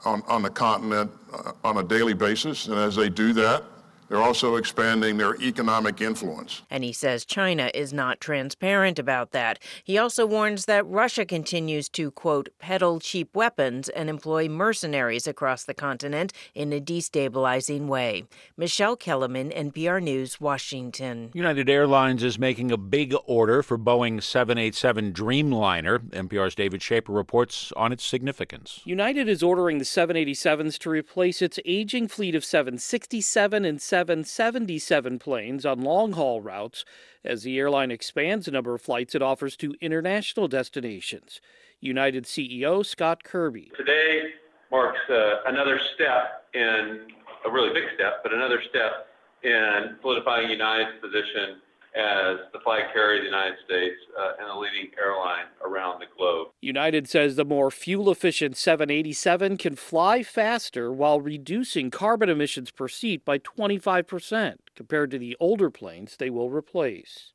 on, 0.06 0.22
on 0.28 0.44
the 0.44 0.50
continent 0.50 1.12
uh, 1.34 1.52
on 1.64 1.78
a 1.78 1.84
daily 1.84 2.14
basis. 2.14 2.68
And 2.68 2.78
as 2.78 2.96
they 2.96 3.10
do 3.10 3.34
that, 3.34 3.64
They're 4.10 4.22
also 4.22 4.56
expanding 4.56 5.18
their 5.18 5.36
economic 5.42 6.00
influence. 6.02 6.62
And 6.70 6.84
he 6.84 6.94
says 6.94 7.26
China 7.26 7.70
is 7.74 7.92
not 7.92 8.22
transparent 8.22 9.00
about 9.00 9.32
that. 9.32 9.60
He 9.84 9.98
also 9.98 10.26
warns 10.26 10.66
that 10.66 10.88
Russia 10.88 11.26
continues 11.26 11.90
to, 11.90 12.12
quote, 12.12 12.50
peddle 12.60 13.00
cheap 13.00 13.36
weapons 13.36 13.90
and 13.90 14.10
employ 14.10 14.48
mercenaries 14.48 15.28
across 15.28 15.66
the 15.66 15.74
continent 15.74 16.32
in 16.56 16.72
a 16.72 16.80
destabilizing 16.80 17.88
way. 17.88 18.24
Michele 18.56 18.96
Kelemen, 18.96 19.56
NPR 19.56 20.02
News, 20.02 20.40
Washington. 20.40 21.32
United 21.34 21.70
Airlines 21.70 22.24
is 22.24 22.40
making 22.40 22.72
a 22.72 22.78
big 22.78 23.14
order 23.26 23.62
for 23.62 23.78
Boeing 23.78 24.24
787 24.24 25.12
Dreamliner. 25.12 26.00
NPR's 26.12 26.56
David 26.56 26.82
Schaper 26.82 27.14
reports 27.14 27.74
on 27.76 27.92
its 27.92 28.06
significance. 28.06 28.82
United 28.86 29.28
is 29.28 29.44
ordering 29.44 29.80
the 29.80 29.84
787s 29.84 30.78
to 30.80 30.90
replace 30.90 31.42
its 31.42 31.60
aging 31.66 32.08
fleet 32.08 32.36
of 32.36 32.46
767 32.46 33.66
and 33.66 33.82
777 33.98 35.18
planes 35.18 35.66
on 35.66 35.82
long 35.82 36.12
haul 36.12 36.40
routes 36.40 36.86
as 37.26 37.42
the 37.42 37.58
airline 37.58 37.90
expands 37.90 38.46
the 38.46 38.52
number 38.52 38.76
of 38.76 38.82
flights 38.82 39.16
it 39.16 39.24
offers 39.24 39.58
to 39.58 39.74
international 39.82 40.48
destinations. 40.48 41.42
United 41.80 42.26
CEO 42.26 42.86
Scott 42.86 43.24
Kirby. 43.24 43.72
Today 43.76 44.26
marks 44.70 45.00
uh, 45.10 45.38
another 45.48 45.80
step 45.96 46.46
in 46.54 47.08
a 47.48 47.52
really 47.52 47.74
big 47.74 47.86
step, 47.96 48.22
but 48.22 48.36
another 48.36 48.62
step 48.70 49.08
in 49.42 49.96
solidifying 50.02 50.52
United's 50.52 51.02
position 51.02 51.58
as 51.96 52.38
the 52.54 52.60
flag 52.64 52.84
carrier 52.94 53.18
of 53.18 53.22
the 53.22 53.26
United 53.26 53.58
States 53.66 53.96
uh, 54.20 54.34
and 54.40 54.50
a 54.50 54.58
leading 54.58 54.92
airline 55.00 55.46
around 55.66 56.00
the 56.00 56.06
globe. 56.18 56.50
United 56.62 57.08
says 57.08 57.36
the 57.36 57.46
more 57.46 57.72
fuel 57.72 58.12
efficient 58.12 58.58
787 58.58 59.58
can 59.58 59.76
fly 59.76 60.24
faster 60.24 60.92
while 60.92 61.22
reducing 61.22 61.90
carbon 61.90 62.30
emissions 62.30 62.72
per 62.72 62.88
seat 62.88 63.24
by 63.26 63.40
25% 63.40 64.56
compared 64.76 65.12
to 65.12 65.18
the 65.18 65.36
older 65.40 65.70
planes 65.70 66.18
they 66.18 66.30
will 66.30 66.50
replace. 66.50 67.34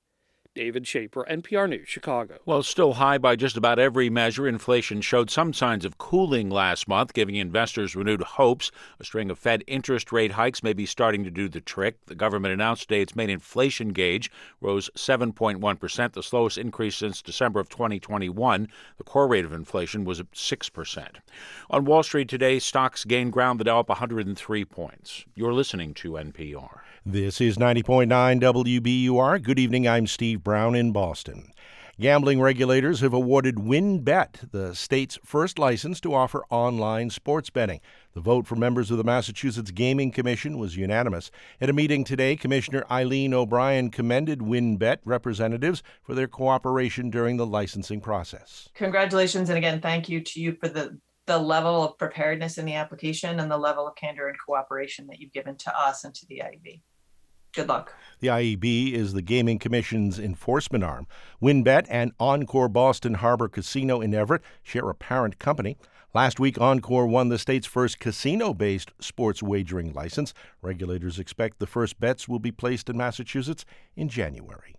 David 0.54 0.84
Schaper, 0.84 1.26
NPR 1.30 1.66
News, 1.66 1.88
Chicago. 1.88 2.38
Well, 2.44 2.62
still 2.62 2.94
high 2.94 3.16
by 3.16 3.36
just 3.36 3.56
about 3.56 3.78
every 3.78 4.10
measure, 4.10 4.46
inflation 4.46 5.00
showed 5.00 5.30
some 5.30 5.54
signs 5.54 5.86
of 5.86 5.96
cooling 5.96 6.50
last 6.50 6.86
month, 6.86 7.14
giving 7.14 7.36
investors 7.36 7.96
renewed 7.96 8.20
hopes. 8.20 8.70
A 9.00 9.04
string 9.04 9.30
of 9.30 9.38
Fed 9.38 9.64
interest 9.66 10.12
rate 10.12 10.32
hikes 10.32 10.62
may 10.62 10.74
be 10.74 10.84
starting 10.84 11.24
to 11.24 11.30
do 11.30 11.48
the 11.48 11.62
trick. 11.62 12.04
The 12.04 12.14
government 12.14 12.52
announced 12.52 12.88
today 12.88 13.00
its 13.00 13.16
main 13.16 13.30
inflation 13.30 13.94
gauge 13.94 14.30
rose 14.60 14.90
7.1%, 14.94 16.12
the 16.12 16.22
slowest 16.22 16.58
increase 16.58 16.96
since 16.96 17.22
December 17.22 17.58
of 17.58 17.70
2021. 17.70 18.68
The 18.98 19.04
core 19.04 19.28
rate 19.28 19.46
of 19.46 19.54
inflation 19.54 20.04
was 20.04 20.20
6%. 20.20 21.06
On 21.70 21.84
Wall 21.86 22.02
Street 22.02 22.28
today, 22.28 22.58
stocks 22.58 23.06
gained 23.06 23.32
ground, 23.32 23.58
the 23.58 23.64
Dow 23.64 23.80
up 23.80 23.88
103 23.88 24.64
points. 24.66 25.24
You're 25.34 25.54
listening 25.54 25.94
to 25.94 26.12
NPR. 26.12 26.80
This 27.04 27.40
is 27.40 27.56
90.9 27.56 28.06
WBUR. 28.40 29.42
Good 29.42 29.58
evening. 29.58 29.88
I'm 29.88 30.06
Steve 30.06 30.44
Brown 30.44 30.76
in 30.76 30.92
Boston. 30.92 31.52
Gambling 31.98 32.40
regulators 32.40 33.00
have 33.00 33.12
awarded 33.12 33.56
WynnBET 33.56 34.52
the 34.52 34.72
state's 34.76 35.18
first 35.24 35.58
license 35.58 36.00
to 36.02 36.14
offer 36.14 36.44
online 36.48 37.10
sports 37.10 37.50
betting. 37.50 37.80
The 38.14 38.20
vote 38.20 38.46
for 38.46 38.54
members 38.54 38.92
of 38.92 38.98
the 38.98 39.04
Massachusetts 39.04 39.72
Gaming 39.72 40.12
Commission 40.12 40.58
was 40.58 40.76
unanimous. 40.76 41.32
At 41.60 41.68
a 41.68 41.72
meeting 41.72 42.04
today, 42.04 42.36
Commissioner 42.36 42.84
Eileen 42.88 43.34
O'Brien 43.34 43.90
commended 43.90 44.38
WynnBET 44.38 44.98
representatives 45.04 45.82
for 46.04 46.14
their 46.14 46.28
cooperation 46.28 47.10
during 47.10 47.36
the 47.36 47.46
licensing 47.46 48.00
process. 48.00 48.68
Congratulations, 48.74 49.48
and 49.48 49.58
again, 49.58 49.80
thank 49.80 50.08
you 50.08 50.20
to 50.20 50.40
you 50.40 50.56
for 50.60 50.68
the 50.68 51.00
the 51.26 51.38
level 51.38 51.84
of 51.84 51.98
preparedness 51.98 52.58
in 52.58 52.64
the 52.64 52.74
application 52.74 53.38
and 53.38 53.50
the 53.50 53.56
level 53.56 53.86
of 53.86 53.94
candor 53.94 54.28
and 54.28 54.36
cooperation 54.44 55.06
that 55.06 55.20
you've 55.20 55.32
given 55.32 55.56
to 55.56 55.78
us 55.78 56.02
and 56.02 56.14
to 56.14 56.26
the 56.26 56.42
IEB. 56.44 56.80
Good 57.54 57.68
luck. 57.68 57.92
The 58.20 58.28
IEB 58.28 58.94
is 58.94 59.12
the 59.12 59.20
Gaming 59.20 59.58
Commission's 59.58 60.18
enforcement 60.18 60.82
arm. 60.82 61.06
WynnBET 61.42 61.86
and 61.90 62.12
Encore 62.18 62.68
Boston 62.68 63.14
Harbor 63.14 63.46
Casino 63.46 64.00
in 64.00 64.14
Everett 64.14 64.40
share 64.62 64.88
a 64.88 64.94
parent 64.94 65.38
company. 65.38 65.76
Last 66.14 66.40
week, 66.40 66.58
Encore 66.58 67.06
won 67.06 67.28
the 67.28 67.38
state's 67.38 67.66
first 67.66 67.98
casino 67.98 68.54
based 68.54 68.92
sports 69.00 69.42
wagering 69.42 69.92
license. 69.92 70.32
Regulators 70.62 71.18
expect 71.18 71.58
the 71.58 71.66
first 71.66 72.00
bets 72.00 72.26
will 72.26 72.38
be 72.38 72.52
placed 72.52 72.88
in 72.88 72.96
Massachusetts 72.96 73.66
in 73.96 74.08
January. 74.08 74.74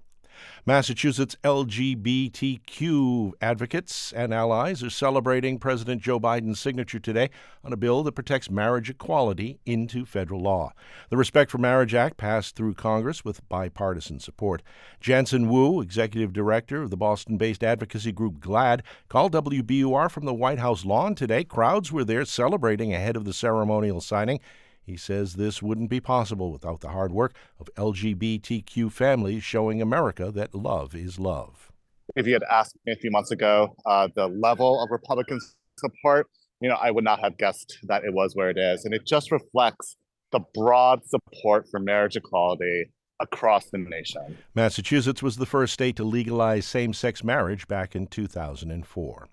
Massachusetts 0.65 1.35
LGBTQ 1.43 3.33
advocates 3.41 4.13
and 4.13 4.33
allies 4.33 4.81
are 4.81 4.89
celebrating 4.89 5.59
President 5.59 6.01
Joe 6.01 6.19
Biden's 6.19 6.59
signature 6.59 6.99
today 6.99 7.29
on 7.63 7.73
a 7.73 7.77
bill 7.77 8.03
that 8.03 8.13
protects 8.13 8.49
marriage 8.49 8.89
equality 8.89 9.59
into 9.65 10.05
federal 10.05 10.41
law. 10.41 10.73
The 11.09 11.17
Respect 11.17 11.51
for 11.51 11.57
Marriage 11.57 11.93
Act 11.93 12.17
passed 12.17 12.55
through 12.55 12.75
Congress 12.75 13.25
with 13.25 13.47
bipartisan 13.49 14.19
support. 14.19 14.63
Janson 15.01 15.49
Wu, 15.49 15.81
executive 15.81 16.33
director 16.33 16.83
of 16.83 16.89
the 16.89 16.97
Boston 16.97 17.37
based 17.37 17.63
advocacy 17.63 18.11
group 18.11 18.39
GLAD, 18.39 18.83
called 19.09 19.33
WBUR 19.33 20.09
from 20.09 20.25
the 20.25 20.33
White 20.33 20.59
House 20.59 20.85
lawn 20.85 21.15
today. 21.15 21.43
Crowds 21.43 21.91
were 21.91 22.05
there 22.05 22.25
celebrating 22.25 22.93
ahead 22.93 23.15
of 23.15 23.25
the 23.25 23.33
ceremonial 23.33 24.01
signing. 24.01 24.39
He 24.85 24.97
says 24.97 25.33
this 25.33 25.61
wouldn't 25.61 25.89
be 25.89 25.99
possible 25.99 26.51
without 26.51 26.81
the 26.81 26.89
hard 26.89 27.11
work 27.11 27.33
of 27.59 27.69
LGBTQ 27.75 28.91
families 28.91 29.43
showing 29.43 29.81
America 29.81 30.31
that 30.31 30.53
love 30.53 30.93
is 30.93 31.17
love. 31.19 31.71
If 32.15 32.27
you 32.27 32.33
had 32.33 32.43
asked 32.51 32.75
me 32.85 32.93
a 32.93 32.97
few 32.97 33.11
months 33.11 33.31
ago 33.31 33.75
uh, 33.85 34.09
the 34.13 34.27
level 34.27 34.83
of 34.83 34.91
Republican 34.91 35.39
support, 35.79 36.27
you 36.59 36.69
know, 36.69 36.75
I 36.75 36.91
would 36.91 37.03
not 37.03 37.19
have 37.21 37.37
guessed 37.37 37.77
that 37.83 38.03
it 38.03 38.13
was 38.13 38.35
where 38.35 38.49
it 38.49 38.57
is. 38.57 38.85
And 38.85 38.93
it 38.93 39.05
just 39.05 39.31
reflects 39.31 39.95
the 40.31 40.41
broad 40.53 41.01
support 41.05 41.67
for 41.69 41.79
marriage 41.79 42.15
equality 42.15 42.91
across 43.19 43.65
the 43.69 43.77
nation. 43.77 44.37
Massachusetts 44.53 45.23
was 45.23 45.37
the 45.37 45.45
first 45.45 45.73
state 45.73 45.95
to 45.95 46.03
legalize 46.03 46.65
same 46.65 46.93
sex 46.93 47.23
marriage 47.23 47.67
back 47.67 47.95
in 47.95 48.07
2004. 48.07 49.27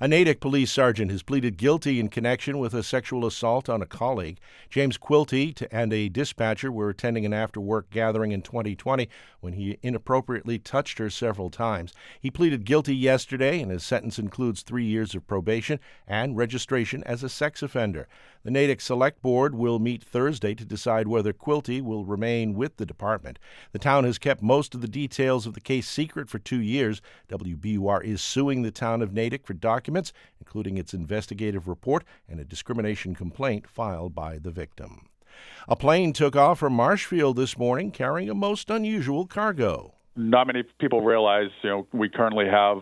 A 0.00 0.08
Natick 0.08 0.40
police 0.40 0.70
sergeant 0.70 1.10
has 1.10 1.22
pleaded 1.22 1.56
guilty 1.56 1.98
in 1.98 2.08
connection 2.08 2.58
with 2.58 2.74
a 2.74 2.82
sexual 2.82 3.26
assault 3.26 3.68
on 3.68 3.82
a 3.82 3.86
colleague. 3.86 4.38
James 4.68 4.98
Quilty 4.98 5.54
and 5.70 5.92
a 5.92 6.08
dispatcher 6.08 6.70
were 6.70 6.90
attending 6.90 7.24
an 7.24 7.32
after 7.32 7.60
work 7.60 7.90
gathering 7.90 8.32
in 8.32 8.42
2020 8.42 9.08
when 9.40 9.54
he 9.54 9.78
inappropriately 9.82 10.58
touched 10.58 10.98
her 10.98 11.08
several 11.08 11.50
times. 11.50 11.92
He 12.20 12.30
pleaded 12.30 12.64
guilty 12.64 12.94
yesterday, 12.94 13.60
and 13.60 13.70
his 13.70 13.84
sentence 13.84 14.18
includes 14.18 14.62
three 14.62 14.84
years 14.84 15.14
of 15.14 15.26
probation 15.26 15.80
and 16.06 16.36
registration 16.36 17.02
as 17.04 17.22
a 17.22 17.28
sex 17.28 17.62
offender. 17.62 18.08
The 18.46 18.52
Natick 18.52 18.80
Select 18.80 19.22
Board 19.22 19.56
will 19.56 19.80
meet 19.80 20.04
Thursday 20.04 20.54
to 20.54 20.64
decide 20.64 21.08
whether 21.08 21.32
Quilty 21.32 21.82
will 21.82 22.04
remain 22.04 22.54
with 22.54 22.76
the 22.76 22.86
department. 22.86 23.40
The 23.72 23.80
town 23.80 24.04
has 24.04 24.18
kept 24.18 24.40
most 24.40 24.72
of 24.72 24.82
the 24.82 24.86
details 24.86 25.46
of 25.46 25.54
the 25.54 25.60
case 25.60 25.88
secret 25.88 26.28
for 26.28 26.38
two 26.38 26.60
years. 26.60 27.02
WBUR 27.28 28.04
is 28.04 28.22
suing 28.22 28.62
the 28.62 28.70
town 28.70 29.02
of 29.02 29.12
Natick 29.12 29.44
for 29.44 29.54
documents, 29.56 30.12
including 30.40 30.78
its 30.78 30.94
investigative 30.94 31.68
report 31.68 32.04
and 32.28 32.40
a 32.40 32.44
discrimination 32.44 33.14
complaint 33.14 33.68
filed 33.68 34.14
by 34.14 34.38
the 34.38 34.50
victim. 34.50 35.08
A 35.68 35.76
plane 35.76 36.12
took 36.12 36.36
off 36.36 36.60
from 36.60 36.72
Marshfield 36.72 37.36
this 37.36 37.58
morning 37.58 37.90
carrying 37.90 38.30
a 38.30 38.34
most 38.34 38.70
unusual 38.70 39.26
cargo. 39.26 39.94
Not 40.16 40.46
many 40.46 40.62
people 40.78 41.02
realize, 41.02 41.50
you 41.62 41.70
know, 41.70 41.86
we 41.92 42.08
currently 42.08 42.46
have 42.46 42.78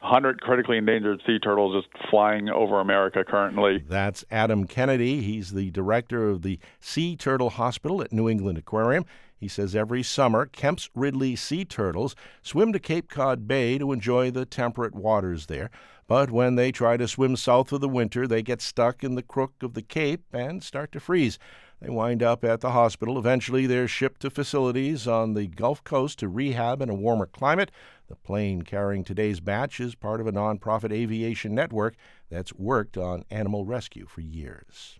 100 0.00 0.40
critically 0.40 0.78
endangered 0.78 1.20
sea 1.26 1.38
turtles 1.38 1.82
just 1.82 2.08
flying 2.10 2.48
over 2.48 2.80
America 2.80 3.24
currently. 3.24 3.84
That's 3.88 4.24
Adam 4.30 4.66
Kennedy. 4.66 5.20
He's 5.20 5.52
the 5.52 5.70
director 5.70 6.28
of 6.28 6.42
the 6.42 6.58
Sea 6.80 7.16
Turtle 7.16 7.50
Hospital 7.50 8.00
at 8.02 8.12
New 8.12 8.28
England 8.28 8.56
Aquarium. 8.56 9.04
He 9.38 9.48
says 9.48 9.76
every 9.76 10.02
summer, 10.02 10.46
Kemp's 10.46 10.88
Ridley 10.94 11.36
sea 11.36 11.64
turtles 11.64 12.16
swim 12.42 12.72
to 12.72 12.78
Cape 12.78 13.10
Cod 13.10 13.46
Bay 13.46 13.76
to 13.78 13.92
enjoy 13.92 14.30
the 14.30 14.46
temperate 14.46 14.94
waters 14.94 15.46
there. 15.46 15.70
But 16.06 16.30
when 16.30 16.54
they 16.54 16.72
try 16.72 16.96
to 16.96 17.08
swim 17.08 17.36
south 17.36 17.68
for 17.68 17.78
the 17.78 17.88
winter, 17.88 18.26
they 18.26 18.42
get 18.42 18.62
stuck 18.62 19.04
in 19.04 19.14
the 19.14 19.22
crook 19.22 19.52
of 19.62 19.74
the 19.74 19.82
Cape 19.82 20.24
and 20.32 20.62
start 20.62 20.92
to 20.92 21.00
freeze. 21.00 21.38
They 21.80 21.90
wind 21.90 22.22
up 22.22 22.42
at 22.44 22.60
the 22.62 22.70
hospital. 22.70 23.18
Eventually, 23.18 23.66
they're 23.66 23.88
shipped 23.88 24.22
to 24.22 24.30
facilities 24.30 25.06
on 25.06 25.34
the 25.34 25.46
Gulf 25.46 25.84
Coast 25.84 26.18
to 26.20 26.28
rehab 26.28 26.80
in 26.80 26.88
a 26.88 26.94
warmer 26.94 27.26
climate. 27.26 27.70
The 28.08 28.16
plane 28.16 28.62
carrying 28.62 29.04
today's 29.04 29.40
batch 29.40 29.80
is 29.80 29.94
part 29.94 30.20
of 30.20 30.26
a 30.26 30.32
nonprofit 30.32 30.92
aviation 30.92 31.54
network 31.54 31.96
that's 32.30 32.54
worked 32.54 32.96
on 32.96 33.24
animal 33.30 33.66
rescue 33.66 34.06
for 34.06 34.22
years. 34.22 34.98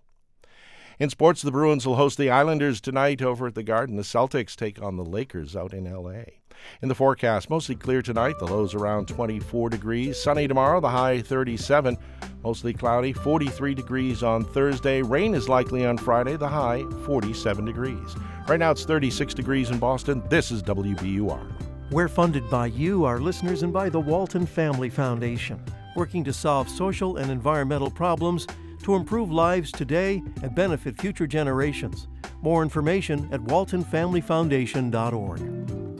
In 0.98 1.10
sports, 1.10 1.42
the 1.42 1.50
Bruins 1.50 1.86
will 1.86 1.96
host 1.96 2.16
the 2.16 2.30
Islanders 2.30 2.80
tonight 2.80 3.20
over 3.20 3.48
at 3.48 3.54
the 3.54 3.62
Garden. 3.62 3.96
The 3.96 4.02
Celtics 4.02 4.56
take 4.56 4.80
on 4.80 4.96
the 4.96 5.04
Lakers 5.04 5.54
out 5.54 5.74
in 5.74 5.86
L.A. 5.86 6.38
In 6.80 6.88
the 6.88 6.94
forecast, 6.94 7.50
mostly 7.50 7.74
clear 7.74 8.00
tonight, 8.00 8.38
the 8.38 8.46
lows 8.46 8.74
around 8.74 9.06
24 9.06 9.68
degrees. 9.68 10.18
Sunny 10.18 10.48
tomorrow, 10.48 10.80
the 10.80 10.88
high 10.88 11.20
37. 11.20 11.98
Mostly 12.42 12.72
cloudy, 12.72 13.12
43 13.12 13.74
degrees 13.74 14.22
on 14.22 14.42
Thursday. 14.42 15.02
Rain 15.02 15.34
is 15.34 15.50
likely 15.50 15.84
on 15.84 15.98
Friday, 15.98 16.38
the 16.38 16.48
high 16.48 16.82
47 17.04 17.66
degrees. 17.66 18.16
Right 18.48 18.58
now 18.58 18.70
it's 18.70 18.86
36 18.86 19.34
degrees 19.34 19.68
in 19.68 19.78
Boston. 19.78 20.22
This 20.30 20.50
is 20.50 20.62
WBUR. 20.62 21.52
We're 21.90 22.08
funded 22.08 22.48
by 22.48 22.68
you, 22.68 23.04
our 23.04 23.20
listeners, 23.20 23.62
and 23.62 23.72
by 23.72 23.90
the 23.90 24.00
Walton 24.00 24.46
Family 24.46 24.88
Foundation, 24.88 25.62
working 25.94 26.24
to 26.24 26.32
solve 26.32 26.70
social 26.70 27.18
and 27.18 27.30
environmental 27.30 27.90
problems 27.90 28.46
to 28.86 28.94
improve 28.94 29.30
lives 29.32 29.72
today 29.72 30.22
and 30.44 30.54
benefit 30.54 30.96
future 30.96 31.26
generations. 31.26 32.06
More 32.40 32.62
information 32.62 33.28
at 33.32 33.40
waltonfamilyfoundation.org. 33.40 35.95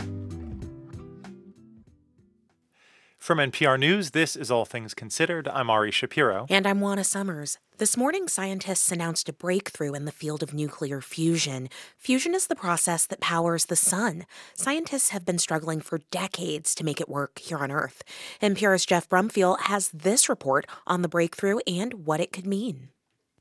From 3.27 3.39
NPR 3.39 3.77
News, 3.77 4.13
this 4.13 4.37
is 4.37 4.53
All 4.53 4.65
Things 4.65 4.95
Considered. 4.95 5.49
I'm 5.49 5.69
Ari 5.69 5.91
Shapiro. 5.91 6.47
And 6.49 6.65
I'm 6.65 6.81
Juana 6.81 7.03
Summers. 7.03 7.59
This 7.79 7.97
morning, 7.97 8.29
scientists 8.29 8.93
announced 8.93 9.29
a 9.29 9.33
breakthrough 9.33 9.95
in 9.95 10.05
the 10.05 10.13
field 10.13 10.45
of 10.45 10.55
nuclear 10.55 11.01
fusion. 11.01 11.69
Fusion 11.99 12.37
is 12.37 12.47
the 12.47 12.55
process 12.55 13.05
that 13.07 13.21
powers 13.21 13.65
the 13.65 13.75
sun. 13.75 14.27
Scientists 14.55 15.09
have 15.09 15.27
been 15.27 15.39
struggling 15.39 15.81
for 15.81 15.99
decades 16.13 16.73
to 16.77 16.85
make 16.85 17.01
it 17.01 17.09
work 17.09 17.41
here 17.41 17.59
on 17.59 17.73
Earth. 17.73 18.05
NPR's 18.41 18.87
Jeff 18.87 19.09
Brumfiel 19.09 19.59
has 19.63 19.89
this 19.89 20.29
report 20.29 20.65
on 20.87 21.03
the 21.03 21.09
breakthrough 21.09 21.59
and 21.67 22.07
what 22.07 22.21
it 22.21 22.31
could 22.33 22.47
mean. 22.47 22.91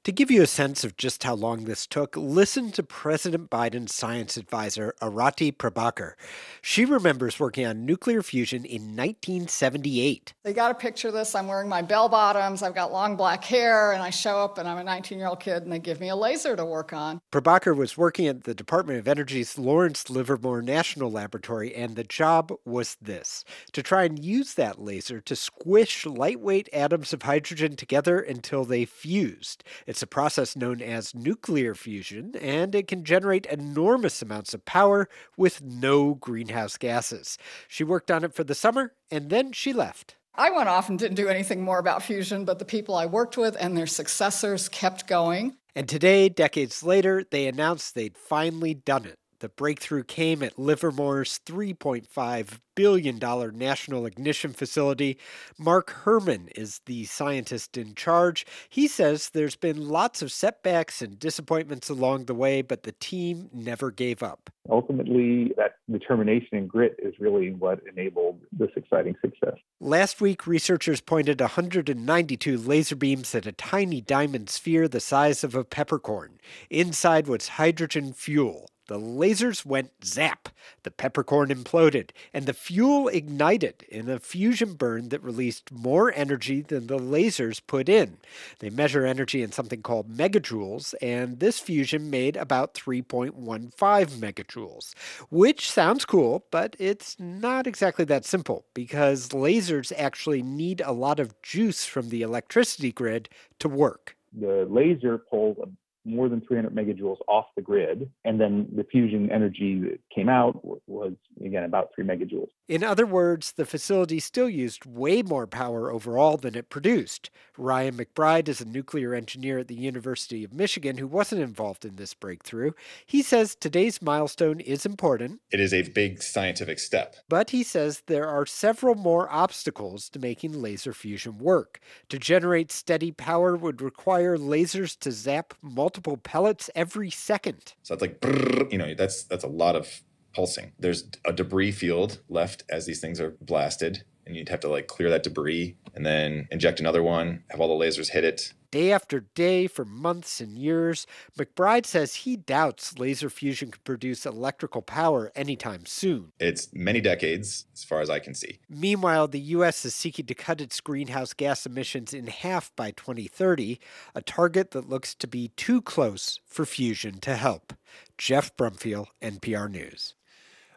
To 0.05 0.11
give 0.11 0.29
you 0.29 0.43
a 0.43 0.47
sense 0.47 0.83
of 0.83 0.97
just 0.97 1.23
how 1.23 1.33
long 1.33 1.65
this 1.65 1.87
took, 1.87 2.15
listen 2.15 2.71
to 2.73 2.83
President 2.83 3.49
Biden's 3.49 3.91
science 3.91 4.37
advisor, 4.37 4.93
Arati 5.01 5.51
Prabhakar. 5.51 6.13
She 6.61 6.85
remembers 6.85 7.39
working 7.39 7.65
on 7.65 7.87
nuclear 7.87 8.21
fusion 8.21 8.65
in 8.65 8.95
1978. 8.95 10.35
They 10.43 10.53
got 10.53 10.69
a 10.69 10.75
picture 10.75 11.07
of 11.07 11.15
this. 11.15 11.33
I'm 11.33 11.47
wearing 11.47 11.67
my 11.67 11.81
bell 11.81 12.07
bottoms, 12.07 12.61
I've 12.61 12.75
got 12.75 12.91
long 12.91 13.15
black 13.15 13.43
hair, 13.43 13.93
and 13.93 14.03
I 14.03 14.11
show 14.11 14.37
up 14.37 14.59
and 14.59 14.69
I'm 14.69 14.77
a 14.77 14.83
19 14.83 15.17
year 15.17 15.27
old 15.27 15.39
kid 15.39 15.63
and 15.63 15.73
they 15.73 15.79
give 15.79 15.99
me 15.99 16.09
a 16.09 16.15
laser 16.15 16.55
to 16.55 16.63
work 16.63 16.93
on. 16.93 17.19
Prabhakar 17.31 17.75
was 17.75 17.97
working 17.97 18.27
at 18.27 18.43
the 18.43 18.53
Department 18.53 18.99
of 18.99 19.07
Energy's 19.07 19.57
Lawrence 19.57 20.07
Livermore 20.11 20.61
National 20.61 21.11
Laboratory, 21.11 21.73
and 21.73 21.95
the 21.95 22.03
job 22.03 22.53
was 22.63 22.95
this 23.01 23.43
to 23.71 23.81
try 23.81 24.03
and 24.03 24.23
use 24.23 24.53
that 24.53 24.79
laser 24.79 25.19
to 25.21 25.35
squish 25.35 26.05
lightweight 26.05 26.69
atoms 26.71 27.11
of 27.11 27.23
hydrogen 27.23 27.75
together 27.75 28.19
until 28.19 28.65
they 28.65 28.85
fused. 28.85 29.63
It's 29.87 29.94
a 30.01 30.07
process 30.07 30.55
known 30.55 30.81
as 30.81 31.15
nuclear 31.15 31.75
fusion, 31.75 32.35
and 32.41 32.75
it 32.75 32.87
can 32.87 33.03
generate 33.03 33.45
enormous 33.45 34.21
amounts 34.21 34.53
of 34.53 34.65
power 34.65 35.07
with 35.37 35.61
no 35.61 36.15
greenhouse 36.15 36.77
gases. 36.77 37.37
She 37.67 37.83
worked 37.83 38.11
on 38.11 38.23
it 38.23 38.33
for 38.33 38.43
the 38.43 38.55
summer, 38.55 38.93
and 39.11 39.29
then 39.29 39.51
she 39.51 39.73
left. 39.73 40.15
I 40.35 40.51
went 40.51 40.69
off 40.69 40.89
and 40.89 40.99
didn't 40.99 41.15
do 41.15 41.29
anything 41.29 41.61
more 41.61 41.79
about 41.79 42.03
fusion, 42.03 42.43
but 42.45 42.59
the 42.59 42.65
people 42.65 42.95
I 42.95 43.05
worked 43.05 43.37
with 43.37 43.55
and 43.59 43.77
their 43.77 43.87
successors 43.87 44.67
kept 44.67 45.07
going. 45.07 45.55
And 45.75 45.87
today, 45.87 46.29
decades 46.29 46.83
later, 46.83 47.23
they 47.29 47.47
announced 47.47 47.95
they'd 47.95 48.17
finally 48.17 48.73
done 48.73 49.05
it. 49.05 49.17
The 49.39 49.49
breakthrough 49.49 50.03
came 50.03 50.41
at 50.41 50.57
Livermore's 50.57 51.39
$3.5 51.45 52.59
billion 52.75 53.19
National 53.57 54.05
Ignition 54.05 54.53
Facility. 54.53 55.17
Mark 55.57 55.93
Herrmann 56.03 56.49
is 56.55 56.81
the 56.85 57.05
scientist 57.05 57.77
in 57.77 57.95
charge. 57.95 58.45
He 58.69 58.87
says 58.87 59.29
there's 59.29 59.55
been 59.55 59.89
lots 59.89 60.21
of 60.21 60.31
setbacks 60.31 61.01
and 61.01 61.19
disappointments 61.19 61.89
along 61.89 62.25
the 62.25 62.35
way, 62.35 62.61
but 62.61 62.83
the 62.83 62.91
team 62.93 63.49
never 63.53 63.91
gave 63.91 64.21
up. 64.21 64.49
Ultimately, 64.69 65.53
that 65.57 65.75
determination 65.91 66.57
and 66.57 66.69
grit 66.69 66.95
is 66.99 67.13
really 67.19 67.51
what 67.51 67.79
enabled 67.91 68.41
this 68.51 68.71
exciting 68.75 69.15
success. 69.21 69.55
Last 69.79 70.21
week, 70.21 70.47
researchers 70.47 71.01
pointed 71.01 71.39
192 71.39 72.57
laser 72.57 72.95
beams 72.95 73.35
at 73.35 73.45
a 73.45 73.51
tiny 73.51 74.01
diamond 74.01 74.49
sphere 74.49 74.87
the 74.87 74.99
size 74.99 75.43
of 75.43 75.55
a 75.55 75.63
peppercorn. 75.63 76.39
Inside 76.69 77.27
was 77.27 77.49
hydrogen 77.49 78.13
fuel. 78.13 78.67
The 78.87 78.99
lasers 78.99 79.65
went 79.65 79.91
zap. 80.03 80.49
The 80.83 80.91
peppercorn 80.91 81.49
imploded, 81.49 82.11
and 82.33 82.45
the 82.45 82.53
fuel 82.53 83.07
ignited 83.07 83.83
in 83.89 84.09
a 84.09 84.19
fusion 84.19 84.73
burn 84.73 85.09
that 85.09 85.23
released 85.23 85.71
more 85.71 86.13
energy 86.13 86.61
than 86.61 86.87
the 86.87 86.99
lasers 86.99 87.61
put 87.65 87.89
in. 87.89 88.17
They 88.59 88.69
measure 88.69 89.05
energy 89.05 89.41
in 89.41 89.51
something 89.51 89.81
called 89.81 90.15
megajoules, 90.15 90.93
and 91.01 91.39
this 91.39 91.59
fusion 91.59 92.09
made 92.09 92.37
about 92.37 92.73
3.15 92.75 93.31
megajoules, 93.73 94.93
which 95.29 95.69
sounds 95.69 96.05
cool, 96.05 96.45
but 96.51 96.75
it's 96.77 97.19
not 97.19 97.65
exactly 97.65 98.05
that 98.05 98.25
simple 98.25 98.65
because 98.73 99.29
lasers 99.29 99.91
actually 99.97 100.43
need 100.43 100.81
a 100.81 100.91
lot 100.91 101.19
of 101.19 101.41
juice 101.41 101.85
from 101.85 102.09
the 102.09 102.21
electricity 102.21 102.91
grid 102.91 103.29
to 103.59 103.67
work. 103.67 104.15
The 104.37 104.67
laser 104.69 105.17
pulls 105.17 105.57
more 106.05 106.29
than 106.29 106.41
300 106.41 106.73
megajoules 106.73 107.17
off 107.27 107.45
the 107.55 107.61
grid. 107.61 108.09
And 108.23 108.39
then 108.39 108.67
the 108.75 108.83
fusion 108.83 109.31
energy 109.31 109.79
that 109.81 109.99
came 110.13 110.29
out 110.29 110.63
was, 110.87 111.13
again, 111.43 111.63
about 111.63 111.89
3 111.95 112.05
megajoules. 112.05 112.49
In 112.67 112.83
other 112.83 113.05
words, 113.05 113.51
the 113.51 113.65
facility 113.65 114.19
still 114.19 114.49
used 114.49 114.85
way 114.85 115.21
more 115.21 115.47
power 115.47 115.91
overall 115.91 116.37
than 116.37 116.55
it 116.55 116.69
produced. 116.69 117.29
Ryan 117.57 117.95
McBride 117.95 118.47
is 118.47 118.61
a 118.61 118.65
nuclear 118.65 119.13
engineer 119.13 119.59
at 119.59 119.67
the 119.67 119.75
University 119.75 120.43
of 120.43 120.53
Michigan 120.53 120.97
who 120.97 121.07
wasn't 121.07 121.41
involved 121.41 121.85
in 121.85 121.95
this 121.95 122.13
breakthrough. 122.13 122.71
He 123.05 123.21
says 123.21 123.55
today's 123.55 124.01
milestone 124.01 124.59
is 124.59 124.85
important. 124.85 125.41
It 125.51 125.59
is 125.59 125.73
a 125.73 125.83
big 125.83 126.21
scientific 126.21 126.79
step. 126.79 127.15
But 127.29 127.51
he 127.51 127.63
says 127.63 128.03
there 128.07 128.27
are 128.27 128.45
several 128.45 128.95
more 128.95 129.31
obstacles 129.31 130.09
to 130.09 130.19
making 130.19 130.61
laser 130.61 130.93
fusion 130.93 131.37
work. 131.37 131.79
To 132.09 132.19
generate 132.19 132.71
steady 132.71 133.11
power 133.11 133.55
would 133.55 133.81
require 133.81 134.37
lasers 134.37 134.97
to 134.99 135.11
zap 135.11 135.53
multiple 135.61 135.94
pellets 136.01 136.69
every 136.75 137.09
second. 137.09 137.73
So 137.83 137.95
that's 137.95 138.01
like, 138.01 138.19
brrr, 138.21 138.71
you 138.71 138.77
know, 138.77 138.93
that's 138.93 139.23
that's 139.23 139.43
a 139.43 139.49
lot 139.49 139.75
of 139.75 140.01
pulsing. 140.33 140.73
There's 140.79 141.05
a 141.25 141.33
debris 141.33 141.71
field 141.71 142.19
left 142.29 142.63
as 142.69 142.85
these 142.85 142.99
things 142.99 143.21
are 143.21 143.35
blasted, 143.41 144.03
and 144.25 144.35
you'd 144.35 144.49
have 144.49 144.59
to 144.61 144.69
like 144.69 144.87
clear 144.87 145.09
that 145.09 145.23
debris 145.23 145.77
and 145.95 146.05
then 146.05 146.47
inject 146.51 146.79
another 146.79 147.01
one, 147.01 147.43
have 147.49 147.61
all 147.61 147.77
the 147.77 147.85
lasers 147.85 148.09
hit 148.09 148.23
it. 148.23 148.53
Day 148.75 148.91
after 148.91 149.21
day 149.21 149.67
for 149.67 149.85
months 149.85 150.41
and 150.41 150.57
years, 150.57 151.07
McBride 151.39 151.85
says 151.85 152.13
he 152.13 152.35
doubts 152.35 152.99
laser 152.99 153.29
fusion 153.29 153.71
could 153.71 153.85
produce 153.85 154.25
electrical 154.25 154.81
power 154.81 155.31
anytime 155.33 155.85
soon. 155.85 156.33
It's 156.41 156.73
many 156.73 156.99
decades, 156.99 157.67
as 157.73 157.85
far 157.85 158.01
as 158.01 158.09
I 158.09 158.19
can 158.19 158.33
see. 158.33 158.59
Meanwhile, 158.69 159.29
the 159.29 159.39
U.S. 159.39 159.85
is 159.85 159.95
seeking 159.95 160.25
to 160.25 160.35
cut 160.35 160.59
its 160.59 160.81
greenhouse 160.81 161.31
gas 161.31 161.65
emissions 161.65 162.13
in 162.13 162.27
half 162.27 162.75
by 162.75 162.91
2030, 162.91 163.79
a 164.13 164.21
target 164.21 164.71
that 164.71 164.89
looks 164.89 165.15
to 165.15 165.25
be 165.25 165.53
too 165.55 165.81
close 165.81 166.41
for 166.45 166.65
fusion 166.65 167.19
to 167.19 167.37
help. 167.37 167.71
Jeff 168.17 168.57
Brumfiel, 168.57 169.05
NPR 169.21 169.71
News. 169.71 170.15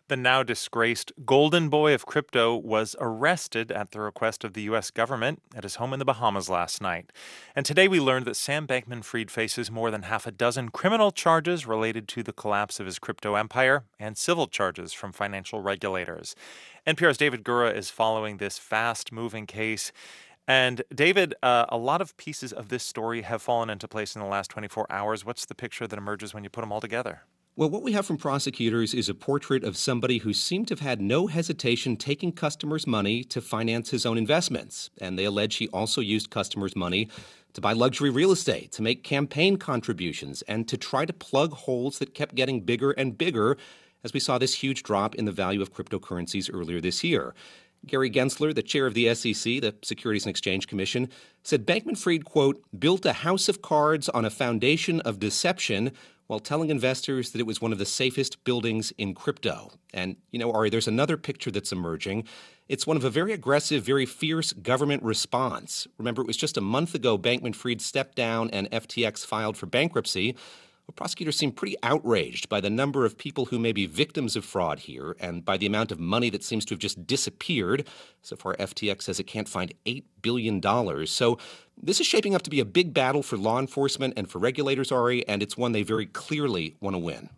The 0.09 0.17
now 0.17 0.43
disgraced 0.43 1.13
Golden 1.27 1.69
Boy 1.69 1.93
of 1.93 2.07
crypto 2.07 2.57
was 2.57 2.97
arrested 2.99 3.71
at 3.71 3.91
the 3.91 4.01
request 4.01 4.43
of 4.43 4.55
the 4.55 4.63
U.S. 4.63 4.91
government 4.91 5.43
at 5.55 5.65
his 5.65 5.75
home 5.75 5.93
in 5.93 5.99
the 5.99 6.05
Bahamas 6.07 6.49
last 6.49 6.81
night. 6.81 7.13
And 7.55 7.67
today 7.67 7.89
we 7.89 8.01
learned 8.01 8.25
that 8.25 8.37
Sam 8.37 8.67
Bankman 8.67 9.05
Fried 9.05 9.31
faces 9.31 9.71
more 9.71 9.91
than 9.91 10.05
half 10.05 10.27
a 10.27 10.31
dozen 10.31 10.71
criminal 10.71 11.11
charges 11.11 11.67
related 11.67 12.09
to 12.09 12.23
the 12.23 12.33
collapse 12.33 12.81
of 12.81 12.87
his 12.87 12.99
crypto 12.99 13.35
empire 13.35 13.85
and 14.01 14.17
civil 14.17 14.47
charges 14.47 14.95
from 14.95 15.13
financial 15.13 15.61
regulators. 15.61 16.35
NPR's 16.87 17.19
David 17.19 17.45
Gura 17.45 17.77
is 17.77 17.91
following 17.91 18.39
this 18.39 18.57
fast 18.57 19.13
moving 19.13 19.45
case. 19.45 19.93
And 20.47 20.81
David, 20.95 21.35
uh, 21.43 21.67
a 21.69 21.77
lot 21.77 22.01
of 22.01 22.17
pieces 22.17 22.55
of 22.55 22.71
this 22.71 22.83
story 22.83 23.21
have 23.23 23.43
fallen 23.43 23.69
into 23.69 23.87
place 23.87 24.17
in 24.17 24.23
the 24.23 24.29
last 24.29 24.49
24 24.53 24.87
hours. 24.89 25.27
What's 25.27 25.45
the 25.45 25.55
picture 25.55 25.87
that 25.87 25.99
emerges 25.99 26.33
when 26.33 26.45
you 26.45 26.49
put 26.49 26.63
them 26.63 26.73
all 26.73 26.81
together? 26.81 27.25
Well, 27.59 27.71
what 27.71 27.83
we 27.83 27.91
have 27.91 28.07
from 28.07 28.19
prosecutors 28.19 28.95
is 28.95 29.09
a 29.09 29.15
portrait 29.15 29.65
of 29.65 29.77
somebody 29.77 30.19
who 30.19 30.33
seemed 30.33 30.69
to 30.69 30.75
have 30.75 30.81
had 30.81 31.01
no 31.01 31.27
hesitation 31.27 31.97
taking 31.97 32.31
customers' 32.31 32.87
money 32.87 33.25
to 33.25 33.41
finance 33.41 33.91
his 33.91 34.07
own 34.07 34.17
investments. 34.17 34.91
And 35.01 35.19
they 35.19 35.25
allege 35.25 35.57
he 35.57 35.67
also 35.71 36.01
used 36.01 36.31
customers' 36.31 36.77
money 36.77 37.09
to 37.55 37.61
buy 37.61 37.73
luxury 37.73 38.11
real 38.11 38.31
estate, 38.31 38.71
to 38.71 38.83
make 38.83 39.03
campaign 39.03 39.57
contributions, 39.57 40.43
and 40.43 40.69
to 40.69 40.77
try 40.77 41.05
to 41.05 41.13
plug 41.13 41.53
holes 41.53 41.99
that 41.99 42.15
kept 42.15 42.37
getting 42.37 42.61
bigger 42.61 42.93
and 42.93 43.19
bigger 43.19 43.57
as 44.05 44.13
we 44.13 44.21
saw 44.21 44.39
this 44.39 44.55
huge 44.55 44.85
drop 44.85 45.17
in 45.17 45.25
the 45.25 45.33
value 45.33 45.61
of 45.61 45.75
cryptocurrencies 45.75 46.49
earlier 46.55 46.81
this 46.81 47.03
year. 47.03 47.35
Gary 47.87 48.11
Gensler, 48.11 48.55
the 48.55 48.63
chair 48.63 48.87
of 48.87 48.95
the 48.95 49.15
SEC, 49.15 49.61
the 49.61 49.75
Securities 49.83 50.25
and 50.25 50.31
Exchange 50.31 50.67
Commission, 50.67 51.09
said 51.43 51.67
Bankman 51.67 51.97
Fried, 51.97 52.25
quote, 52.25 52.63
built 52.79 53.07
a 53.07 53.13
house 53.13 53.49
of 53.49 53.63
cards 53.63 54.09
on 54.09 54.25
a 54.25 54.31
foundation 54.31 55.01
of 55.01 55.19
deception 55.19 55.93
while 56.27 56.39
telling 56.39 56.69
investors 56.69 57.31
that 57.31 57.41
it 57.41 57.47
was 57.47 57.61
one 57.61 57.73
of 57.73 57.79
the 57.79 57.87
safest 57.87 58.45
buildings 58.45 58.93
in 58.99 59.15
crypto. 59.15 59.71
And, 59.95 60.17
you 60.31 60.39
know, 60.39 60.53
Ari, 60.53 60.69
there's 60.69 60.87
another 60.87 61.17
picture 61.17 61.51
that's 61.51 61.73
emerging. 61.73 62.25
It's 62.69 62.87
one 62.87 62.99
of 62.99 63.05
a 63.05 63.11
very 63.11 63.33
aggressive, 63.33 63.83
very 63.83 64.05
fierce 64.05 64.53
government 64.53 65.03
response. 65.03 65.87
Remember, 65.97 66.21
it 66.21 66.27
was 66.27 66.37
just 66.37 66.59
a 66.59 66.61
month 66.61 66.95
ago 66.95 67.17
Bankman 67.17 67.55
Fried 67.55 67.81
stepped 67.81 68.15
down 68.15 68.51
and 68.51 68.71
FTX 68.71 69.25
filed 69.25 69.57
for 69.57 69.65
bankruptcy. 69.65 70.37
Well, 70.89 70.95
prosecutors 70.95 71.37
seem 71.37 71.53
pretty 71.53 71.77
outraged 71.83 72.49
by 72.49 72.63
the 72.63 72.71
number 72.71 73.05
of 73.05 73.19
people 73.19 73.45
who 73.45 73.59
may 73.59 73.73
be 73.73 73.85
victims 73.85 74.37
of 74.37 74.45
fraud 74.45 74.79
here 74.79 75.15
and 75.21 75.45
by 75.45 75.59
the 75.59 75.67
amount 75.67 75.93
of 75.93 76.01
money 76.01 76.31
that 76.31 76.43
seems 76.43 76.65
to 76.65 76.75
have 76.75 76.79
just 76.79 77.07
disappeared. 77.07 77.87
So 78.23 78.37
far, 78.37 78.57
FTX 78.57 79.03
says 79.03 79.21
it 79.21 79.25
can't 79.25 79.51
find 79.51 79.75
$8 79.85 80.05
billion. 80.23 81.07
So 81.07 81.37
this 81.77 82.01
is 82.01 82.07
shaping 82.07 82.35
up 82.35 82.41
to 82.41 82.49
be 82.49 82.59
a 82.59 82.65
big 82.65 82.95
battle 82.95 83.23
for 83.23 83.37
law 83.37 83.59
enforcement 83.59 84.15
and 84.17 84.31
for 84.31 84.39
regulators, 84.39 84.91
Ari, 84.91 85.29
and 85.29 85.43
it's 85.43 85.59
one 85.59 85.73
they 85.73 85.83
very 85.83 86.07
clearly 86.07 86.75
want 86.81 86.95
to 86.95 86.99
win. 86.99 87.29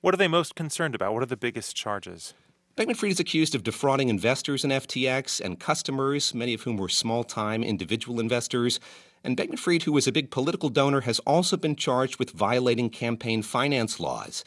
What 0.00 0.14
are 0.14 0.18
they 0.18 0.28
most 0.28 0.54
concerned 0.54 0.94
about? 0.94 1.12
What 1.12 1.24
are 1.24 1.26
the 1.26 1.36
biggest 1.36 1.74
charges? 1.74 2.34
Bankman 2.76 2.96
Fried 2.96 3.10
is 3.10 3.20
accused 3.20 3.56
of 3.56 3.64
defrauding 3.64 4.10
investors 4.10 4.64
in 4.64 4.70
FTX 4.70 5.40
and 5.40 5.58
customers, 5.58 6.34
many 6.34 6.54
of 6.54 6.62
whom 6.62 6.76
were 6.76 6.88
small 6.88 7.24
time 7.24 7.64
individual 7.64 8.20
investors. 8.20 8.78
And 9.24 9.36
Bankman 9.36 9.58
Fried, 9.58 9.84
who 9.84 9.92
was 9.92 10.06
a 10.06 10.12
big 10.12 10.30
political 10.30 10.68
donor, 10.68 11.02
has 11.02 11.18
also 11.20 11.56
been 11.56 11.76
charged 11.76 12.18
with 12.18 12.30
violating 12.30 12.90
campaign 12.90 13.42
finance 13.42 14.00
laws. 14.00 14.44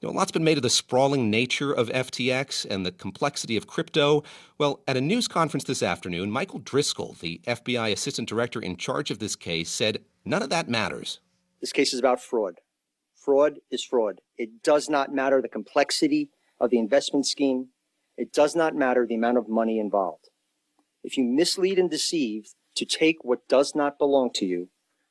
You 0.00 0.06
know, 0.06 0.14
a 0.14 0.16
lot's 0.16 0.30
been 0.30 0.44
made 0.44 0.58
of 0.58 0.62
the 0.62 0.70
sprawling 0.70 1.28
nature 1.28 1.72
of 1.72 1.88
FTX 1.88 2.64
and 2.64 2.86
the 2.86 2.92
complexity 2.92 3.56
of 3.56 3.66
crypto. 3.66 4.22
Well, 4.56 4.80
at 4.86 4.96
a 4.96 5.00
news 5.00 5.26
conference 5.26 5.64
this 5.64 5.82
afternoon, 5.82 6.30
Michael 6.30 6.60
Driscoll, 6.60 7.16
the 7.20 7.40
FBI 7.46 7.90
assistant 7.90 8.28
director 8.28 8.60
in 8.60 8.76
charge 8.76 9.10
of 9.10 9.18
this 9.18 9.34
case, 9.34 9.70
said 9.70 10.04
none 10.24 10.42
of 10.42 10.50
that 10.50 10.68
matters. 10.68 11.18
This 11.60 11.72
case 11.72 11.92
is 11.92 11.98
about 11.98 12.20
fraud. 12.20 12.60
Fraud 13.16 13.58
is 13.70 13.82
fraud. 13.82 14.20
It 14.36 14.62
does 14.62 14.88
not 14.88 15.12
matter 15.12 15.42
the 15.42 15.48
complexity 15.48 16.30
of 16.60 16.70
the 16.70 16.78
investment 16.78 17.26
scheme. 17.26 17.68
It 18.16 18.32
does 18.32 18.54
not 18.54 18.76
matter 18.76 19.04
the 19.04 19.16
amount 19.16 19.38
of 19.38 19.48
money 19.48 19.80
involved. 19.80 20.28
If 21.02 21.16
you 21.16 21.24
mislead 21.24 21.78
and 21.78 21.90
deceive 21.90 22.54
to 22.78 22.84
take 22.84 23.24
what 23.24 23.46
does 23.48 23.74
not 23.74 23.98
belong 23.98 24.30
to 24.34 24.46
you, 24.46 24.68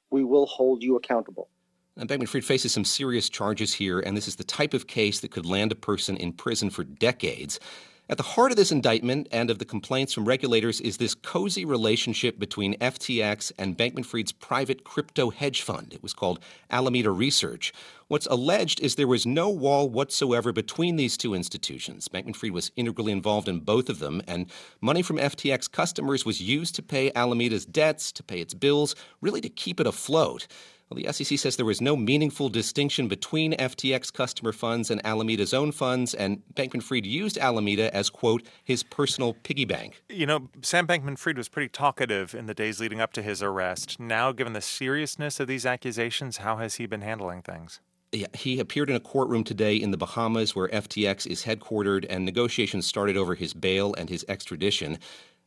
we 0.10 0.24
will 0.24 0.46
hold 0.46 0.82
you 0.82 0.96
accountable. 0.96 1.50
And 1.98 2.08
Bankman 2.08 2.28
Fried 2.28 2.46
faces 2.46 2.74
some 2.74 2.86
serious 2.86 3.30
charges 3.30 3.74
here, 3.74 4.00
and 4.00 4.16
this 4.16 4.28
is 4.28 4.36
the 4.36 4.44
type 4.44 4.74
of 4.74 4.88
case 4.88 5.20
that 5.20 5.32
could 5.32 5.46
land 5.46 5.72
a 5.72 5.76
person 5.76 6.16
in 6.16 6.32
prison 6.32 6.70
for 6.70 6.84
decades. 6.84 7.60
At 8.10 8.16
the 8.16 8.24
heart 8.24 8.52
of 8.52 8.56
this 8.56 8.72
indictment 8.72 9.28
and 9.34 9.50
of 9.50 9.60
the 9.60 9.66
complaints 9.66 10.14
from 10.14 10.24
regulators 10.24 10.80
is 10.80 10.96
this 10.96 11.14
cozy 11.14 11.66
relationship 11.66 12.40
between 12.40 12.80
FTX 12.80 13.52
and 13.60 13.78
Bankman 13.78 14.06
Fried's 14.06 14.32
private 14.32 14.86
crypto 14.86 15.30
hedge 15.30 15.62
fund. 15.62 15.94
It 15.94 16.02
was 16.02 16.14
called 16.14 16.40
Alameda 16.72 17.12
Research. 17.12 17.74
What's 18.08 18.26
alleged 18.28 18.80
is 18.80 18.96
there 18.96 19.08
was 19.08 19.26
no 19.26 19.50
wall 19.50 19.90
whatsoever 19.90 20.54
between 20.54 20.96
these 20.96 21.18
two 21.18 21.34
institutions. 21.34 22.08
Bankman 22.08 22.34
Fried 22.34 22.54
was 22.54 22.72
integrally 22.78 23.12
involved 23.12 23.50
in 23.50 23.60
both 23.60 23.90
of 23.90 24.00
them, 24.00 24.22
and 24.26 24.50
money 24.80 25.02
from 25.02 25.18
FTX 25.18 25.70
customers 25.70 26.26
was 26.26 26.42
used 26.42 26.76
to 26.76 26.82
pay 26.82 27.12
Alameda's 27.14 27.66
debts, 27.66 28.14
to 28.14 28.24
pay 28.24 28.40
its 28.40 28.54
bills, 28.54 28.96
really 29.20 29.42
to 29.42 29.50
keep 29.50 29.82
it 29.82 29.88
afloat. 29.88 30.48
Well, 30.90 31.04
the 31.04 31.12
SEC 31.12 31.38
says 31.38 31.58
there 31.58 31.66
was 31.66 31.82
no 31.82 31.98
meaningful 31.98 32.48
distinction 32.48 33.10
between 33.10 33.54
FTX 33.54 34.14
customer 34.14 34.54
funds 34.54 34.90
and 34.90 35.02
Alameda's 35.06 35.54
own 35.54 35.74
funds, 35.74 36.14
and 36.14 36.42
Bankman 36.54 36.82
Fried 36.82 37.06
used 37.06 37.38
Alameda 37.38 37.94
as, 37.94 38.10
quote, 38.10 38.44
his 38.64 38.84
personal 38.84 39.34
piggy 39.34 39.66
bank. 39.66 40.02
You 40.08 40.26
know, 40.26 40.50
Sam 40.62 40.88
Bankman 40.88 41.18
Fried 41.18 41.38
was 41.38 41.50
pretty 41.50 41.68
talkative 41.68 42.34
in 42.34 42.46
the 42.46 42.54
days 42.54 42.80
leading 42.80 43.02
up 43.02 43.12
to 43.14 43.22
his 43.22 43.44
arrest. 43.44 44.00
Now, 44.00 44.32
given 44.32 44.54
the 44.54 44.62
seriousness 44.62 45.42
of 45.42 45.48
these 45.48 45.66
accusations, 45.66 46.38
how 46.38 46.56
has 46.58 46.76
he 46.76 46.86
been 46.86 47.02
handling 47.02 47.42
things? 47.42 47.82
Yeah, 48.14 48.28
he 48.34 48.62
appeared 48.62 48.90
in 48.90 48.96
a 48.96 49.02
courtroom 49.02 49.44
today 49.44 49.76
in 49.76 49.92
the 49.92 49.98
Bahamas 49.98 50.56
where 50.56 50.70
FTX 50.70 51.28
is 51.28 51.44
headquartered, 51.44 52.06
and 52.10 52.24
negotiations 52.24 52.88
started 52.88 53.18
over 53.18 53.36
his 53.36 53.54
bail 53.54 53.94
and 53.98 54.10
his 54.10 54.24
extradition. 54.30 55.00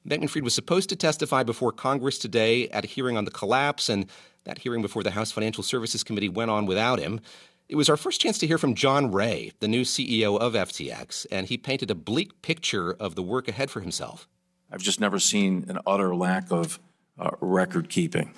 Bankman 0.09 0.31
Fried 0.31 0.45
was 0.45 0.55
supposed 0.55 0.89
to 0.89 0.97
testify 0.97 1.43
before 1.43 1.73
Congress 1.73 2.19
today 2.19 2.69
at 2.71 2.85
a 2.85 2.89
hearing 2.89 3.17
on 3.17 3.27
the 3.27 3.31
collapse, 3.31 3.89
and 3.89 4.07
that 4.45 4.59
hearing 4.59 4.81
before 4.81 5.03
the 5.03 5.11
House 5.11 5.31
Financial 5.31 5.63
Services 5.63 6.03
Committee 6.03 6.29
went 6.29 6.51
on 6.51 6.65
without 6.65 6.99
him. 6.99 7.21
It 7.69 7.77
was 7.77 7.89
our 7.89 7.97
first 7.97 8.21
chance 8.21 8.39
to 8.39 8.47
hear 8.47 8.59
from 8.59 8.75
John 8.75 9.13
Ray, 9.13 9.53
the 9.61 9.69
new 9.69 9.83
CEO 9.83 10.39
of 10.41 10.55
FTX, 10.55 11.27
and 11.31 11.47
he 11.47 11.59
painted 11.59 11.91
a 11.91 11.95
bleak 11.95 12.43
picture 12.43 12.93
of 12.93 13.15
the 13.15 13.23
work 13.23 13.47
ahead 13.47 13.71
for 13.71 13.81
himself. 13.81 14.27
I've 14.73 14.83
just 14.83 15.01
never 15.01 15.19
seen 15.19 15.67
an 15.69 15.79
utter 15.87 16.15
lack 16.15 16.51
of 16.51 16.81
uh, 17.19 17.31
record 17.41 17.89
keeping. 17.89 18.33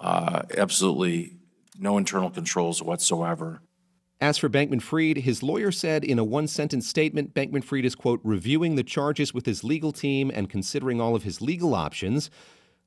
Uh, 0.00 0.42
absolutely 0.56 1.34
no 1.78 1.98
internal 1.98 2.30
controls 2.30 2.82
whatsoever. 2.82 3.60
As 4.20 4.38
for 4.38 4.48
Bankman 4.48 4.80
Fried, 4.80 5.18
his 5.18 5.42
lawyer 5.42 5.70
said 5.70 6.02
in 6.02 6.18
a 6.18 6.24
one 6.24 6.46
sentence 6.46 6.88
statement 6.88 7.34
Bankman 7.34 7.62
Fried 7.62 7.84
is, 7.84 7.94
quote, 7.94 8.20
reviewing 8.24 8.74
the 8.74 8.82
charges 8.82 9.34
with 9.34 9.44
his 9.44 9.62
legal 9.62 9.92
team 9.92 10.30
and 10.32 10.48
considering 10.48 11.00
all 11.00 11.14
of 11.14 11.22
his 11.22 11.42
legal 11.42 11.74
options. 11.74 12.30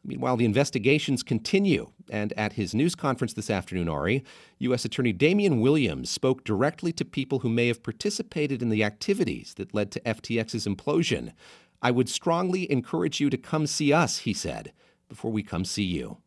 Meanwhile, 0.04 0.38
the 0.38 0.46
investigations 0.46 1.22
continue. 1.22 1.92
And 2.10 2.34
at 2.34 2.54
his 2.54 2.74
news 2.74 2.96
conference 2.96 3.34
this 3.34 3.52
afternoon, 3.52 3.90
Ari, 3.90 4.24
U.S. 4.60 4.86
Attorney 4.86 5.14
Damian 5.14 5.60
Williams 5.60 6.10
spoke 6.10 6.44
directly 6.44 6.92
to 6.94 7.06
people 7.06 7.40
who 7.40 7.50
may 7.50 7.68
have 7.68 7.84
participated 7.84 8.64
in 8.64 8.70
the 8.70 8.84
activities 8.84 9.54
that 9.58 9.74
led 9.74 9.92
to 9.92 10.00
FTX's 10.02 10.66
implosion. 10.66 11.34
I 11.82 11.92
would 11.92 12.10
strongly 12.10 12.70
encourage 12.72 13.20
you 13.20 13.30
to 13.30 13.38
come 13.38 13.68
see 13.68 13.94
us, 13.94 14.20
he 14.20 14.34
said, 14.34 14.74
before 15.08 15.32
we 15.32 15.44
come 15.44 15.64
see 15.64 15.84
you. 15.84 16.18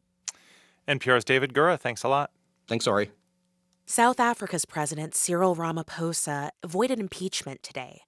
NPR's 0.86 1.24
David 1.24 1.54
Gura, 1.54 1.78
thanks 1.78 2.04
a 2.04 2.08
lot. 2.08 2.30
Thanks, 2.68 2.86
Ari. 2.86 3.10
South 3.84 4.20
Africa's 4.20 4.64
President 4.64 5.14
Cyril 5.14 5.56
Ramaphosa 5.56 6.50
avoided 6.62 7.00
impeachment 7.00 7.62
today. 7.62 8.02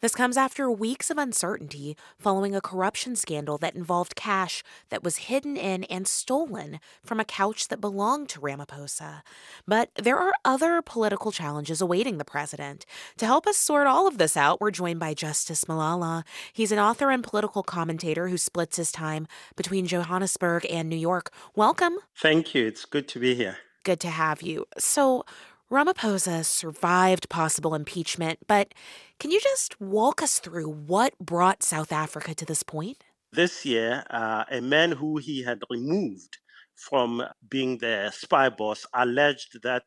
This 0.00 0.14
comes 0.14 0.36
after 0.36 0.70
weeks 0.70 1.10
of 1.10 1.18
uncertainty 1.18 1.96
following 2.18 2.54
a 2.54 2.60
corruption 2.60 3.14
scandal 3.14 3.58
that 3.58 3.74
involved 3.74 4.16
cash 4.16 4.62
that 4.88 5.02
was 5.02 5.16
hidden 5.28 5.56
in 5.56 5.84
and 5.84 6.08
stolen 6.08 6.80
from 7.04 7.20
a 7.20 7.24
couch 7.24 7.68
that 7.68 7.80
belonged 7.80 8.28
to 8.30 8.40
Ramaphosa. 8.40 9.22
But 9.66 9.90
there 9.96 10.16
are 10.16 10.32
other 10.44 10.80
political 10.82 11.30
challenges 11.30 11.80
awaiting 11.80 12.18
the 12.18 12.24
president. 12.24 12.86
To 13.18 13.26
help 13.26 13.46
us 13.46 13.56
sort 13.56 13.86
all 13.86 14.06
of 14.06 14.18
this 14.18 14.36
out, 14.36 14.60
we're 14.60 14.70
joined 14.70 15.00
by 15.00 15.14
Justice 15.14 15.64
Malala. 15.64 16.24
He's 16.52 16.72
an 16.72 16.78
author 16.78 17.10
and 17.10 17.22
political 17.22 17.62
commentator 17.62 18.28
who 18.28 18.38
splits 18.38 18.76
his 18.76 18.90
time 18.90 19.26
between 19.56 19.86
Johannesburg 19.86 20.64
and 20.70 20.88
New 20.88 20.96
York. 20.96 21.30
Welcome. 21.54 21.96
Thank 22.16 22.54
you. 22.54 22.66
It's 22.66 22.84
good 22.84 23.08
to 23.08 23.18
be 23.18 23.34
here. 23.34 23.58
Good 23.84 24.00
to 24.00 24.08
have 24.08 24.42
you. 24.42 24.66
So, 24.78 25.24
Ramaphosa 25.70 26.44
survived 26.44 27.28
possible 27.28 27.74
impeachment, 27.74 28.38
but 28.46 28.72
can 29.20 29.30
you 29.30 29.40
just 29.40 29.78
walk 29.80 30.22
us 30.22 30.38
through 30.38 30.68
what 30.70 31.18
brought 31.18 31.62
South 31.62 31.92
Africa 31.92 32.34
to 32.34 32.44
this 32.46 32.62
point? 32.62 33.04
This 33.32 33.66
year, 33.66 34.04
uh, 34.08 34.44
a 34.50 34.62
man 34.62 34.92
who 34.92 35.18
he 35.18 35.42
had 35.42 35.60
removed 35.70 36.38
from 36.74 37.22
being 37.50 37.78
the 37.78 38.10
spy 38.14 38.48
boss 38.48 38.86
alleged 38.94 39.62
that 39.62 39.82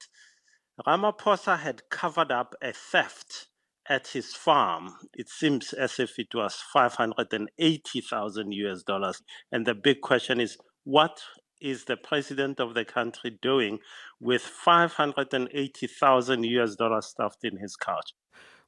Ramaphosa 0.85 1.57
had 1.57 1.89
covered 1.89 2.31
up 2.31 2.53
a 2.61 2.73
theft 2.73 3.47
at 3.89 4.07
his 4.07 4.33
farm. 4.33 4.95
It 5.13 5.29
seems 5.29 5.73
as 5.73 5.99
if 5.99 6.19
it 6.19 6.33
was 6.33 6.55
580,000 6.73 8.51
US 8.51 8.83
dollars. 8.83 9.21
And 9.51 9.65
the 9.65 9.73
big 9.75 10.01
question 10.01 10.39
is 10.39 10.57
what 10.83 11.21
is 11.61 11.85
the 11.85 11.97
president 11.97 12.59
of 12.59 12.73
the 12.73 12.85
country 12.85 13.37
doing 13.41 13.79
with 14.19 14.41
580,000 14.41 16.43
US 16.43 16.75
dollars 16.75 17.05
stuffed 17.05 17.43
in 17.43 17.57
his 17.57 17.75
couch? 17.75 18.13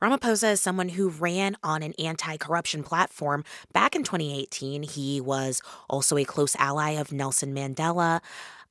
Ramaphosa 0.02 0.52
is 0.52 0.62
someone 0.62 0.90
who 0.90 1.10
ran 1.10 1.56
on 1.64 1.82
an 1.82 1.94
anti 1.98 2.38
corruption 2.38 2.84
platform. 2.84 3.44
Back 3.72 3.96
in 3.96 4.04
2018, 4.04 4.84
he 4.84 5.22
was 5.22 5.62
also 5.90 6.18
a 6.18 6.26
close 6.26 6.56
ally 6.58 6.92
of 6.92 7.12
Nelson 7.12 7.56
Mandela. 7.56 8.22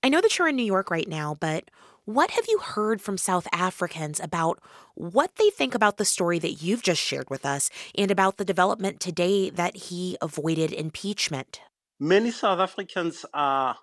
I 0.02 0.08
know 0.08 0.20
that 0.20 0.38
you're 0.38 0.48
in 0.48 0.56
New 0.56 0.64
York 0.64 0.90
right 0.90 1.08
now, 1.08 1.36
but 1.40 1.70
what 2.04 2.32
have 2.32 2.46
you 2.48 2.58
heard 2.58 3.00
from 3.00 3.16
South 3.16 3.46
Africans 3.52 4.20
about 4.20 4.60
what 4.94 5.36
they 5.36 5.50
think 5.50 5.74
about 5.74 5.96
the 5.96 6.04
story 6.04 6.38
that 6.40 6.60
you've 6.60 6.82
just 6.82 7.00
shared 7.00 7.30
with 7.30 7.46
us 7.46 7.70
and 7.94 8.10
about 8.10 8.36
the 8.36 8.44
development 8.44 8.98
today 8.98 9.50
that 9.50 9.76
he 9.76 10.18
avoided 10.20 10.72
impeachment? 10.72 11.60
Many 12.00 12.32
South 12.32 12.58
Africans 12.58 13.24
are 13.32 13.76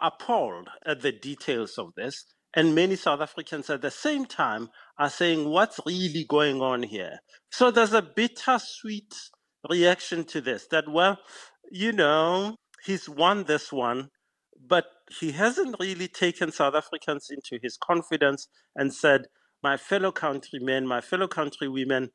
appalled 0.00 0.68
at 0.84 1.02
the 1.02 1.12
details 1.12 1.78
of 1.78 1.94
this. 1.96 2.24
And 2.54 2.74
many 2.74 2.96
South 2.96 3.20
Africans 3.20 3.68
at 3.68 3.82
the 3.82 3.90
same 3.90 4.24
time 4.24 4.70
are 4.98 5.10
saying, 5.10 5.48
what's 5.48 5.78
really 5.84 6.24
going 6.28 6.62
on 6.62 6.82
here? 6.82 7.18
So 7.50 7.70
there's 7.70 7.92
a 7.92 8.02
bittersweet 8.02 9.14
reaction 9.68 10.24
to 10.24 10.40
this 10.40 10.66
that, 10.70 10.88
well, 10.88 11.18
you 11.70 11.92
know, 11.92 12.56
he's 12.84 13.08
won 13.08 13.44
this 13.44 13.72
one, 13.72 14.08
but 14.66 14.86
he 15.20 15.32
hasn't 15.32 15.76
really 15.78 16.08
taken 16.08 16.50
South 16.50 16.74
Africans 16.74 17.28
into 17.30 17.60
his 17.62 17.76
confidence 17.76 18.48
and 18.74 18.94
said, 18.94 19.26
my 19.62 19.76
fellow 19.76 20.12
countrymen, 20.12 20.86
my 20.86 21.00
fellow 21.00 21.28
countrywomen, 21.28 22.08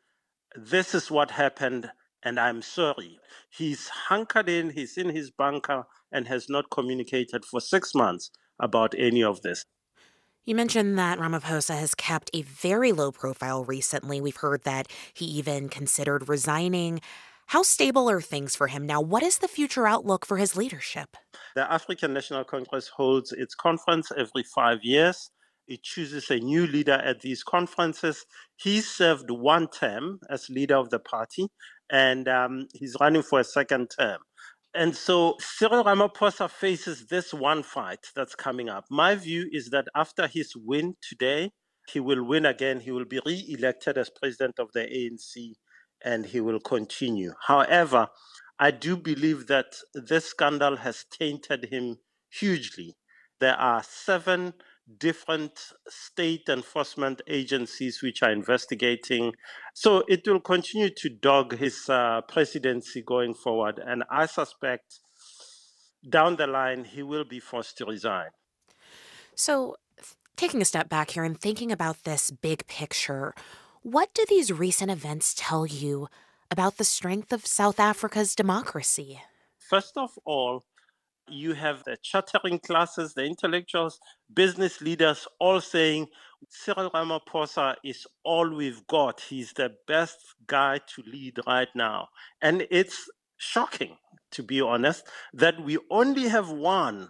this 0.56 0.95
is 0.95 1.12
what 1.12 1.32
happened, 1.32 1.91
and 2.23 2.39
I'm 2.39 2.61
sorry. 2.61 3.19
He's 3.50 3.88
hunkered 3.88 4.50
in, 4.50 4.69
he's 4.69 4.98
in 4.98 5.09
his 5.09 5.32
bunker, 5.32 5.85
and 6.11 6.27
has 6.27 6.50
not 6.50 6.69
communicated 6.69 7.45
for 7.45 7.61
six 7.61 7.95
months 7.95 8.32
about 8.59 8.93
any 8.98 9.24
of 9.24 9.41
this. 9.41 9.66
You 10.43 10.56
mentioned 10.56 10.98
that 10.98 11.19
Ramaphosa 11.19 11.77
has 11.77 11.93
kept 11.93 12.32
a 12.33 12.41
very 12.41 12.91
low 12.91 13.11
profile 13.11 13.64
recently. 13.64 14.19
We've 14.19 14.35
heard 14.35 14.64
that 14.64 14.88
he 15.14 15.25
even 15.25 15.69
considered 15.69 16.27
resigning. 16.27 17.00
How 17.48 17.64
stable 17.64 18.09
are 18.09 18.22
things 18.22 18.56
for 18.56 18.67
him 18.67 18.85
now? 18.85 19.01
What 19.01 19.24
is 19.24 19.38
the 19.38 19.48
future 19.48 19.85
outlook 19.85 20.25
for 20.25 20.38
his 20.38 20.56
leadership? 20.56 21.17
The 21.56 21.72
African 21.72 22.14
National 22.14 22.43
Congress 22.43 22.88
holds 22.88 23.33
its 23.33 23.53
conference 23.53 24.11
every 24.17 24.43
five 24.43 24.80
years. 24.83 25.30
It 25.67 25.83
chooses 25.83 26.32
a 26.32 26.40
new 26.40 26.66
leader 26.66 26.93
at 26.93 27.22
these 27.22 27.43
conferences. 27.43 28.25
He 28.56 28.82
served 28.82 29.30
one 29.30 29.67
term 29.67 30.19
as 30.30 30.50
leader 30.50 30.75
of 30.75 30.90
the 30.90 31.00
party, 31.00 31.50
and 31.92 32.30
um, 32.30 32.68
he's 32.76 32.98
running 33.02 33.24
for 33.24 33.42
a 33.42 33.45
second 33.45 33.92
term. 34.00 34.20
And 34.76 34.95
so 34.95 35.36
Cyril 35.42 35.84
Ramaphosa 35.86 36.50
faces 36.50 37.08
this 37.08 37.34
one 37.34 37.64
fight 37.64 38.08
that's 38.16 38.36
coming 38.36 38.70
up. 38.70 38.86
My 38.92 39.16
view 39.16 39.50
is 39.53 39.72
that 39.72 39.88
after 39.95 40.28
his 40.28 40.53
win 40.56 40.95
today, 41.02 41.52
he 41.92 42.00
will 42.02 42.24
win 42.26 42.45
again. 42.48 42.82
He 42.82 42.92
will 42.92 43.06
be 43.06 43.22
re 43.26 43.45
elected 43.50 43.98
as 44.00 44.10
president 44.11 44.60
of 44.60 44.72
the 44.74 44.82
ANC 44.82 45.53
and 46.06 46.26
he 46.26 46.42
will 46.42 46.61
continue. 46.61 47.34
However, 47.48 48.10
I 48.60 48.72
do 48.72 48.98
believe 48.98 49.48
that 49.48 49.76
this 49.95 50.28
scandal 50.28 50.78
has 50.78 51.06
tainted 51.11 51.68
him 51.72 51.98
hugely. 52.32 52.98
There 53.42 53.56
are 53.58 53.84
seven 53.84 54.53
different 54.98 55.60
state 55.88 56.48
enforcement 56.50 57.22
agencies 57.28 58.02
which 58.02 58.24
are 58.24 58.32
investigating. 58.32 59.34
So 59.74 60.03
it 60.08 60.28
will 60.28 60.40
continue 60.40 60.90
to 60.90 61.10
dog 61.10 61.58
his 61.58 61.90
uh, 61.90 62.22
presidency 62.28 63.02
going 63.02 63.34
forward. 63.34 63.80
And 63.86 64.03
I 64.10 64.26
suspect 64.26 65.00
down 66.08 66.36
the 66.36 66.48
line 66.48 66.84
he 66.84 67.03
will 67.03 67.24
be 67.24 67.40
forced 67.40 67.78
to 67.78 67.86
resign. 67.86 68.30
So, 69.36 69.76
taking 70.36 70.61
a 70.61 70.66
step 70.66 70.90
back 70.90 71.11
here 71.11 71.24
and 71.24 71.40
thinking 71.40 71.72
about 71.72 72.03
this 72.03 72.32
big 72.32 72.68
picture, 72.68 73.34
what 73.82 74.14
do 74.14 74.26
these 74.28 74.52
recent 74.52 74.92
events 74.92 75.34
tell 75.36 75.66
you 75.66 76.08
about 76.50 76.78
the 76.78 76.84
strength 76.84 77.32
of 77.32 77.45
South 77.45 77.80
Africa's 77.80 78.36
democracy? 78.36 79.22
First 79.58 79.98
of 79.98 80.11
all, 80.26 80.64
you 81.32 81.53
have 81.53 81.84
the 81.85 81.98
chattering 82.03 82.60
classes, 82.60 83.14
the 83.16 83.26
intellectuals, 83.26 84.00
business 84.34 84.82
leaders 84.82 85.27
all 85.40 85.61
saying 85.61 86.08
Cyril 86.50 86.92
Ramaphosa 86.92 87.76
is 87.84 88.08
all 88.26 88.50
we've 88.56 88.85
got. 88.88 89.22
He's 89.22 89.53
the 89.53 89.74
best 89.88 90.18
guy 90.48 90.80
to 90.95 91.03
lead 91.08 91.40
right 91.48 91.69
now. 91.76 92.10
And 92.42 92.68
it's 92.72 93.10
shocking, 93.38 93.98
to 94.32 94.43
be 94.43 94.61
honest, 94.61 95.08
that 95.34 95.64
we 95.64 95.80
only 95.92 96.30
have 96.30 96.50
one 96.51 97.10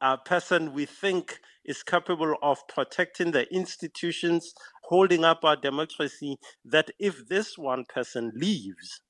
uh, 0.00 0.16
person 0.18 0.74
we 0.74 0.86
think 0.86 1.40
is 1.64 1.82
capable 1.82 2.36
of 2.42 2.58
protecting 2.68 3.32
the 3.32 3.52
institutions, 3.54 4.54
holding 4.84 5.24
up 5.24 5.44
our 5.44 5.56
democracy, 5.56 6.38
that 6.64 6.90
if 7.00 7.28
this 7.28 7.58
one 7.58 7.84
person 7.88 8.32
leaves, 8.36 9.00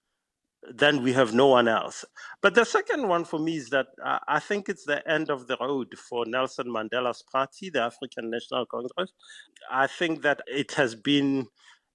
then 0.75 1.03
we 1.03 1.12
have 1.12 1.35
no 1.35 1.47
one 1.47 1.69
else. 1.69 2.05
But 2.43 2.55
the 2.55 2.65
second 2.65 3.09
one 3.09 3.25
for 3.25 3.39
me 3.39 3.57
is 3.57 3.70
that 3.70 3.86
uh, 4.05 4.19
I 4.27 4.41
think 4.41 4.69
it's 4.69 4.85
the 4.85 5.07
end 5.09 5.31
of 5.31 5.47
the 5.47 5.57
road 5.61 5.95
for 5.99 6.25
Nelson 6.27 6.67
Mandela's 6.67 7.23
party, 7.31 7.70
the 7.70 7.83
African 7.83 8.31
National 8.31 8.67
Congress. 8.67 9.12
I 9.70 9.86
think 9.86 10.23
that 10.23 10.41
it 10.47 10.73
has 10.73 10.95
been 10.95 11.47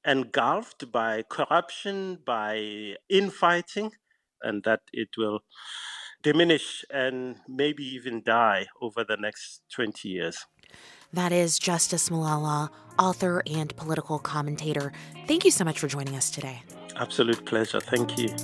engulfed 0.06 0.92
by 0.92 1.24
corruption, 1.30 2.20
by 2.26 2.96
infighting, 3.10 3.92
and 4.42 4.64
that 4.64 4.82
it 4.94 5.10
will 5.18 5.42
diminish 6.24 6.86
and 6.92 7.38
maybe 7.48 7.84
even 7.84 8.22
die 8.24 8.68
over 8.82 9.04
the 9.04 9.18
next 9.18 9.62
20 9.74 10.08
years. 10.08 10.46
That 11.14 11.32
is 11.32 11.60
Justice 11.60 12.10
Malala, 12.10 12.70
author 12.98 13.44
and 13.46 13.76
political 13.76 14.18
commentator. 14.20 14.94
Thank 15.28 15.44
you 15.44 15.52
so 15.52 15.66
much 15.66 15.80
for 15.80 15.88
joining 15.88 16.16
us 16.16 16.32
today. 16.32 16.64
Absolute 16.98 17.46
pleasure. 17.46 17.80
Thank 17.80 18.18
you. 18.18 18.36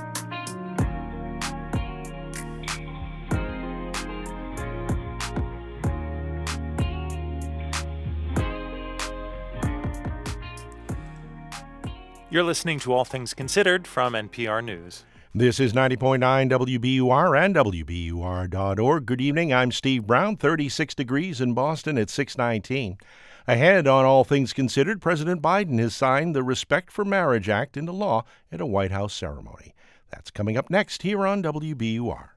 You're 12.30 12.44
listening 12.44 12.80
to 12.82 12.94
All 12.94 13.06
Things 13.06 13.34
Considered 13.34 13.88
from 13.88 14.14
NPR 14.14 14.64
News. 14.64 15.06
This 15.34 15.60
is 15.60 15.74
90.9 15.74 16.20
WBUR 16.50 17.46
and 17.46 17.56
WBUR.org. 17.56 19.06
Good 19.06 19.22
evening. 19.22 19.54
I'm 19.54 19.72
Steve 19.72 20.06
Brown. 20.06 20.36
36 20.36 20.94
degrees 20.94 21.40
in 21.40 21.54
Boston 21.54 21.98
at 21.98 22.10
619. 22.10 22.98
Ahead 23.50 23.88
on 23.88 24.04
All 24.04 24.26
Things 24.26 24.52
Considered, 24.52 25.02
President 25.02 25.42
Biden 25.42 25.80
has 25.80 25.96
signed 25.96 26.36
the 26.36 26.44
Respect 26.44 26.92
for 26.92 27.06
Marriage 27.06 27.48
Act 27.48 27.78
into 27.78 27.94
law 27.94 28.26
at 28.52 28.60
a 28.60 28.66
White 28.66 28.92
House 28.92 29.14
ceremony. 29.14 29.74
That's 30.12 30.32
coming 30.32 30.58
up 30.58 30.70
next 30.70 31.04
here 31.04 31.26
on 31.26 31.42
WBUR. 31.44 32.32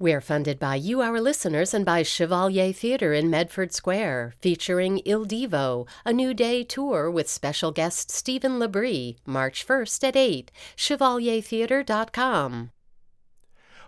We're 0.00 0.20
funded 0.20 0.58
by 0.58 0.74
you, 0.74 1.02
our 1.02 1.20
listeners, 1.20 1.72
and 1.72 1.84
by 1.84 2.02
Chevalier 2.02 2.72
Theater 2.72 3.12
in 3.12 3.30
Medford 3.30 3.72
Square, 3.72 4.34
featuring 4.40 4.98
Il 5.04 5.24
Divo, 5.24 5.86
a 6.04 6.12
new 6.12 6.34
day 6.34 6.64
tour 6.64 7.08
with 7.08 7.30
special 7.30 7.70
guest 7.70 8.10
Steven 8.10 8.58
LaBrie, 8.58 9.18
March 9.24 9.64
1st 9.64 10.08
at 10.08 10.16
8. 10.16 10.50
ChevalierTheater.com. 10.76 12.72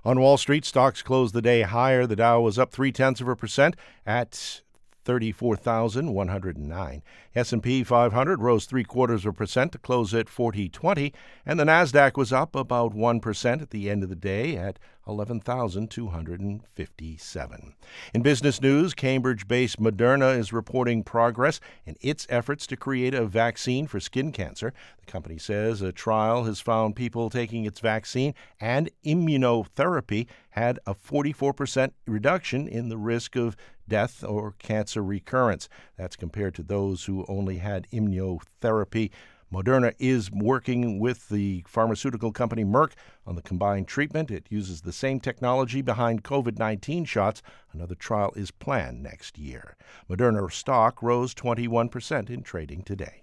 On 0.04 0.20
Wall 0.20 0.36
Street, 0.36 0.64
stocks 0.64 1.02
closed 1.02 1.34
the 1.34 1.42
day 1.42 1.62
higher. 1.62 2.06
The 2.06 2.14
Dow 2.14 2.40
was 2.40 2.56
up 2.56 2.70
three 2.70 2.92
tenths 2.92 3.20
of 3.20 3.26
a 3.26 3.34
percent 3.34 3.74
at 4.06 4.62
34,109. 5.08 7.02
S&P 7.38 7.84
500 7.84 8.42
rose 8.42 8.66
three 8.66 8.84
quarters 8.84 9.24
of 9.24 9.30
a 9.30 9.32
percent 9.32 9.72
to 9.72 9.78
close 9.78 10.12
at 10.12 10.28
4020, 10.28 11.12
and 11.46 11.58
the 11.58 11.64
Nasdaq 11.64 12.16
was 12.16 12.32
up 12.32 12.56
about 12.56 12.94
one 12.94 13.20
percent 13.20 13.62
at 13.62 13.70
the 13.70 13.88
end 13.88 14.02
of 14.02 14.08
the 14.08 14.16
day 14.16 14.56
at 14.56 14.78
11,257. 15.08 17.74
In 18.12 18.22
business 18.22 18.60
news, 18.60 18.92
Cambridge-based 18.94 19.80
Moderna 19.80 20.38
is 20.38 20.52
reporting 20.52 21.02
progress 21.02 21.58
in 21.86 21.96
its 22.00 22.26
efforts 22.28 22.66
to 22.66 22.76
create 22.76 23.14
a 23.14 23.24
vaccine 23.24 23.86
for 23.86 24.00
skin 24.00 24.32
cancer. 24.32 24.74
The 25.00 25.06
company 25.10 25.38
says 25.38 25.80
a 25.80 25.92
trial 25.92 26.44
has 26.44 26.60
found 26.60 26.96
people 26.96 27.30
taking 27.30 27.64
its 27.64 27.80
vaccine 27.80 28.34
and 28.60 28.90
immunotherapy 29.04 30.26
had 30.50 30.78
a 30.86 30.94
44% 30.94 31.92
reduction 32.06 32.68
in 32.68 32.90
the 32.90 32.98
risk 32.98 33.36
of 33.36 33.56
death 33.88 34.22
or 34.22 34.52
cancer 34.58 35.02
recurrence. 35.02 35.70
That's 35.96 36.16
compared 36.16 36.54
to 36.56 36.62
those 36.62 37.06
who 37.06 37.24
only 37.28 37.58
had 37.58 37.86
immunotherapy. 37.92 39.10
Moderna 39.52 39.92
is 39.98 40.30
working 40.30 40.98
with 40.98 41.28
the 41.30 41.64
pharmaceutical 41.66 42.32
company 42.32 42.64
Merck 42.64 42.92
on 43.26 43.34
the 43.34 43.42
combined 43.42 43.88
treatment. 43.88 44.30
It 44.30 44.46
uses 44.50 44.82
the 44.82 44.92
same 44.92 45.20
technology 45.20 45.80
behind 45.80 46.22
COVID 46.22 46.58
19 46.58 47.06
shots. 47.06 47.40
Another 47.72 47.94
trial 47.94 48.30
is 48.36 48.50
planned 48.50 49.02
next 49.02 49.38
year. 49.38 49.74
Moderna 50.08 50.52
stock 50.52 51.02
rose 51.02 51.34
21% 51.34 52.28
in 52.28 52.42
trading 52.42 52.82
today. 52.82 53.22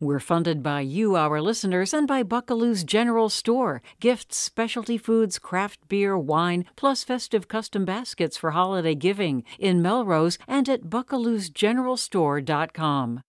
We're 0.00 0.18
funded 0.18 0.64
by 0.64 0.80
you, 0.80 1.14
our 1.14 1.40
listeners, 1.40 1.94
and 1.94 2.08
by 2.08 2.24
Buckaloo's 2.24 2.82
General 2.82 3.28
Store. 3.28 3.82
Gifts, 4.00 4.36
specialty 4.36 4.98
foods, 4.98 5.38
craft 5.38 5.86
beer, 5.86 6.18
wine, 6.18 6.64
plus 6.74 7.04
festive 7.04 7.46
custom 7.46 7.84
baskets 7.84 8.36
for 8.36 8.50
holiday 8.50 8.96
giving 8.96 9.44
in 9.60 9.80
Melrose 9.80 10.38
and 10.48 10.68
at 10.68 10.90
buckaloosgeneralstore.com. 10.90 13.22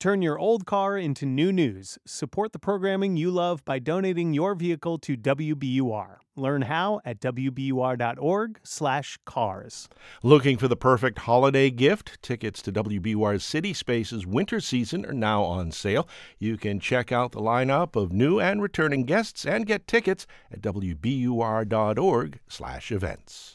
Turn 0.00 0.22
your 0.22 0.38
old 0.38 0.64
car 0.64 0.96
into 0.96 1.26
new 1.26 1.50
news. 1.50 1.98
Support 2.06 2.52
the 2.52 2.60
programming 2.60 3.16
you 3.16 3.32
love 3.32 3.64
by 3.64 3.80
donating 3.80 4.32
your 4.32 4.54
vehicle 4.54 4.96
to 4.98 5.16
WBUR. 5.16 6.18
Learn 6.36 6.62
how 6.62 7.00
at 7.04 7.18
wbur.org/cars. 7.18 9.88
Looking 10.22 10.56
for 10.56 10.68
the 10.68 10.76
perfect 10.76 11.18
holiday 11.18 11.70
gift? 11.70 12.22
Tickets 12.22 12.62
to 12.62 12.70
WBUR's 12.70 13.42
City 13.42 13.74
Spaces 13.74 14.24
winter 14.24 14.60
season 14.60 15.04
are 15.04 15.12
now 15.12 15.42
on 15.42 15.72
sale. 15.72 16.08
You 16.38 16.56
can 16.56 16.78
check 16.78 17.10
out 17.10 17.32
the 17.32 17.40
lineup 17.40 17.96
of 17.96 18.12
new 18.12 18.38
and 18.38 18.62
returning 18.62 19.02
guests 19.02 19.44
and 19.44 19.66
get 19.66 19.88
tickets 19.88 20.28
at 20.52 20.60
wbur.org/events. 20.60 23.54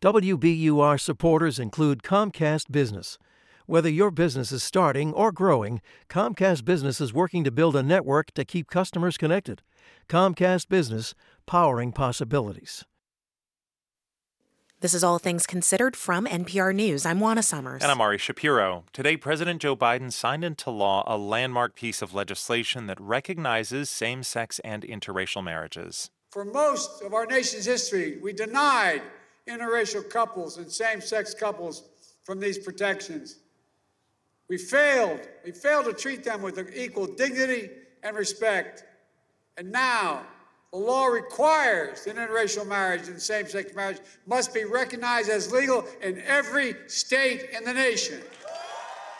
WBUR 0.00 0.98
supporters 0.98 1.58
include 1.58 2.02
Comcast 2.02 2.72
Business. 2.72 3.18
Whether 3.72 3.88
your 3.88 4.10
business 4.10 4.52
is 4.52 4.62
starting 4.62 5.14
or 5.14 5.32
growing, 5.32 5.80
Comcast 6.10 6.62
Business 6.62 7.00
is 7.00 7.14
working 7.14 7.42
to 7.44 7.50
build 7.50 7.74
a 7.74 7.82
network 7.82 8.30
to 8.34 8.44
keep 8.44 8.68
customers 8.68 9.16
connected. 9.16 9.62
Comcast 10.10 10.68
Business, 10.68 11.14
powering 11.46 11.90
possibilities. 11.90 12.84
This 14.80 14.92
is 14.92 15.02
All 15.02 15.18
Things 15.18 15.46
Considered 15.46 15.96
from 15.96 16.26
NPR 16.26 16.74
News. 16.74 17.06
I'm 17.06 17.18
Juana 17.18 17.42
Summers. 17.42 17.82
And 17.82 17.90
I'm 17.90 18.02
Ari 18.02 18.18
Shapiro. 18.18 18.84
Today, 18.92 19.16
President 19.16 19.62
Joe 19.62 19.74
Biden 19.74 20.12
signed 20.12 20.44
into 20.44 20.70
law 20.70 21.02
a 21.06 21.16
landmark 21.16 21.74
piece 21.74 22.02
of 22.02 22.12
legislation 22.12 22.88
that 22.88 23.00
recognizes 23.00 23.88
same 23.88 24.22
sex 24.22 24.58
and 24.58 24.82
interracial 24.82 25.42
marriages. 25.42 26.10
For 26.30 26.44
most 26.44 27.00
of 27.00 27.14
our 27.14 27.24
nation's 27.24 27.64
history, 27.64 28.18
we 28.22 28.34
denied 28.34 29.00
interracial 29.48 30.06
couples 30.06 30.58
and 30.58 30.70
same 30.70 31.00
sex 31.00 31.32
couples 31.32 31.84
from 32.22 32.38
these 32.38 32.58
protections. 32.58 33.38
We 34.48 34.58
failed. 34.58 35.20
We 35.44 35.52
failed 35.52 35.86
to 35.86 35.92
treat 35.92 36.24
them 36.24 36.42
with 36.42 36.58
equal 36.74 37.06
dignity 37.06 37.70
and 38.02 38.16
respect. 38.16 38.84
And 39.56 39.70
now, 39.70 40.22
the 40.72 40.78
law 40.78 41.06
requires 41.06 42.04
that 42.04 42.16
interracial 42.16 42.66
marriage 42.66 43.08
and 43.08 43.20
same 43.20 43.46
sex 43.46 43.74
marriage 43.74 43.98
must 44.26 44.54
be 44.54 44.64
recognized 44.64 45.28
as 45.28 45.52
legal 45.52 45.84
in 46.00 46.22
every 46.22 46.74
state 46.86 47.50
in 47.50 47.64
the 47.64 47.74
nation. 47.74 48.20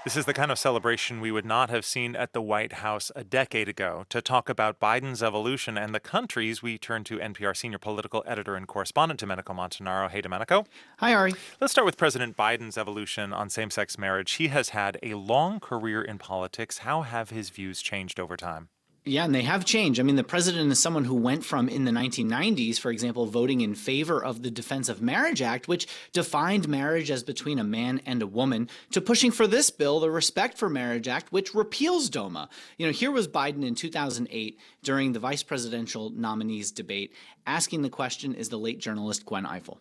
This 0.04 0.16
is 0.16 0.24
the 0.24 0.34
kind 0.34 0.50
of 0.50 0.58
celebration 0.58 1.20
we 1.20 1.30
would 1.30 1.44
not 1.44 1.70
have 1.70 1.84
seen 1.84 2.16
at 2.16 2.32
the 2.32 2.42
White 2.42 2.72
House 2.72 3.12
a 3.14 3.22
decade 3.22 3.68
ago. 3.68 4.04
To 4.08 4.20
talk 4.20 4.48
about 4.48 4.80
Biden's 4.80 5.22
evolution 5.22 5.78
and 5.78 5.94
the 5.94 6.00
countries, 6.00 6.60
we 6.60 6.76
turn 6.76 7.04
to 7.04 7.18
NPR 7.18 7.56
senior 7.56 7.78
political 7.78 8.24
editor 8.26 8.56
and 8.56 8.66
correspondent 8.66 9.20
Domenico 9.20 9.52
Montanaro. 9.52 10.10
Hey, 10.10 10.20
Domenico. 10.20 10.64
Hi, 10.98 11.14
Ari. 11.14 11.34
Let's 11.60 11.70
start 11.70 11.84
with 11.84 11.96
President 11.96 12.36
Biden's 12.36 12.76
evolution 12.76 13.32
on 13.32 13.48
same 13.48 13.70
sex 13.70 13.96
marriage. 13.96 14.32
He 14.32 14.48
has 14.48 14.70
had 14.70 14.98
a 15.04 15.14
long 15.14 15.60
career 15.60 16.02
in 16.02 16.18
politics. 16.18 16.78
How 16.78 17.02
have 17.02 17.30
his 17.30 17.50
views 17.50 17.80
changed 17.80 18.18
over 18.18 18.36
time? 18.36 18.70
Yeah, 19.04 19.24
and 19.24 19.34
they 19.34 19.42
have 19.42 19.64
changed. 19.64 19.98
I 19.98 20.04
mean, 20.04 20.14
the 20.14 20.22
president 20.22 20.70
is 20.70 20.78
someone 20.78 21.04
who 21.04 21.16
went 21.16 21.44
from 21.44 21.68
in 21.68 21.84
the 21.84 21.90
1990s, 21.90 22.78
for 22.78 22.92
example, 22.92 23.26
voting 23.26 23.60
in 23.60 23.74
favor 23.74 24.22
of 24.22 24.42
the 24.42 24.50
Defense 24.50 24.88
of 24.88 25.02
Marriage 25.02 25.42
Act, 25.42 25.66
which 25.66 25.88
defined 26.12 26.68
marriage 26.68 27.10
as 27.10 27.24
between 27.24 27.58
a 27.58 27.64
man 27.64 28.00
and 28.06 28.22
a 28.22 28.28
woman, 28.28 28.68
to 28.92 29.00
pushing 29.00 29.32
for 29.32 29.48
this 29.48 29.70
bill, 29.70 29.98
the 29.98 30.08
Respect 30.08 30.56
for 30.56 30.70
Marriage 30.70 31.08
Act, 31.08 31.32
which 31.32 31.52
repeals 31.52 32.08
DOMA. 32.10 32.48
You 32.78 32.86
know, 32.86 32.92
here 32.92 33.10
was 33.10 33.26
Biden 33.26 33.66
in 33.66 33.74
2008 33.74 34.60
during 34.84 35.12
the 35.12 35.18
vice 35.18 35.42
presidential 35.42 36.10
nominees 36.10 36.70
debate, 36.70 37.12
asking 37.44 37.82
the 37.82 37.90
question 37.90 38.36
is 38.36 38.50
the 38.50 38.58
late 38.58 38.78
journalist 38.78 39.26
Gwen 39.26 39.44
Ifill. 39.44 39.78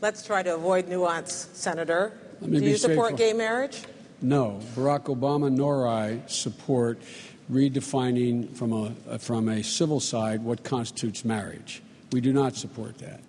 Let's 0.00 0.24
try 0.24 0.44
to 0.44 0.54
avoid 0.54 0.86
nuance, 0.88 1.48
Senator. 1.52 2.16
Do 2.40 2.64
you 2.64 2.76
support 2.76 3.16
gay 3.16 3.32
marriage? 3.32 3.82
No, 4.20 4.60
Barack 4.76 5.06
Obama 5.06 5.50
nor 5.50 5.88
I 5.88 6.22
support 6.28 7.02
redefining 7.50 8.54
from 8.56 8.72
a 8.72 9.18
from 9.18 9.48
a 9.48 9.62
civil 9.62 10.00
side 10.00 10.42
what 10.42 10.64
constitutes 10.64 11.24
marriage. 11.24 11.82
We 12.12 12.20
do 12.20 12.32
not 12.32 12.56
support 12.56 12.98
that. 12.98 13.20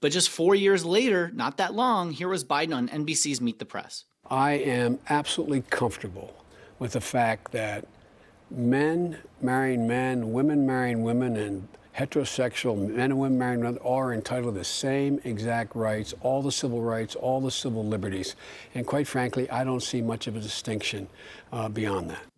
But 0.00 0.10
just 0.10 0.30
four 0.30 0.54
years 0.54 0.84
later, 0.84 1.30
not 1.32 1.58
that 1.58 1.74
long, 1.74 2.10
here 2.10 2.28
was 2.28 2.44
Biden 2.44 2.74
on 2.74 2.88
NBC's 2.88 3.40
Meet 3.40 3.60
the 3.60 3.64
Press. 3.64 4.04
I 4.28 4.52
am 4.54 4.98
absolutely 5.08 5.62
comfortable 5.70 6.34
with 6.78 6.92
the 6.92 7.00
fact 7.00 7.52
that 7.52 7.86
men 8.50 9.18
marrying 9.40 9.86
men, 9.86 10.32
women 10.32 10.66
marrying 10.66 11.02
women, 11.02 11.36
and 11.36 11.68
heterosexual 11.96 12.76
men 12.76 13.12
and 13.12 13.18
women 13.18 13.38
marrying 13.38 13.60
men 13.60 13.78
are 13.84 14.12
entitled 14.12 14.54
to 14.54 14.58
the 14.58 14.64
same 14.64 15.20
exact 15.24 15.76
rights, 15.76 16.14
all 16.22 16.42
the 16.42 16.50
civil 16.50 16.82
rights, 16.82 17.14
all 17.14 17.40
the 17.40 17.50
civil 17.50 17.84
liberties. 17.86 18.34
And 18.74 18.86
quite 18.86 19.06
frankly, 19.06 19.48
I 19.50 19.62
don't 19.62 19.82
see 19.82 20.02
much 20.02 20.26
of 20.26 20.34
a 20.34 20.40
distinction 20.40 21.08
uh, 21.52 21.68
beyond 21.68 22.10
that. 22.10 22.31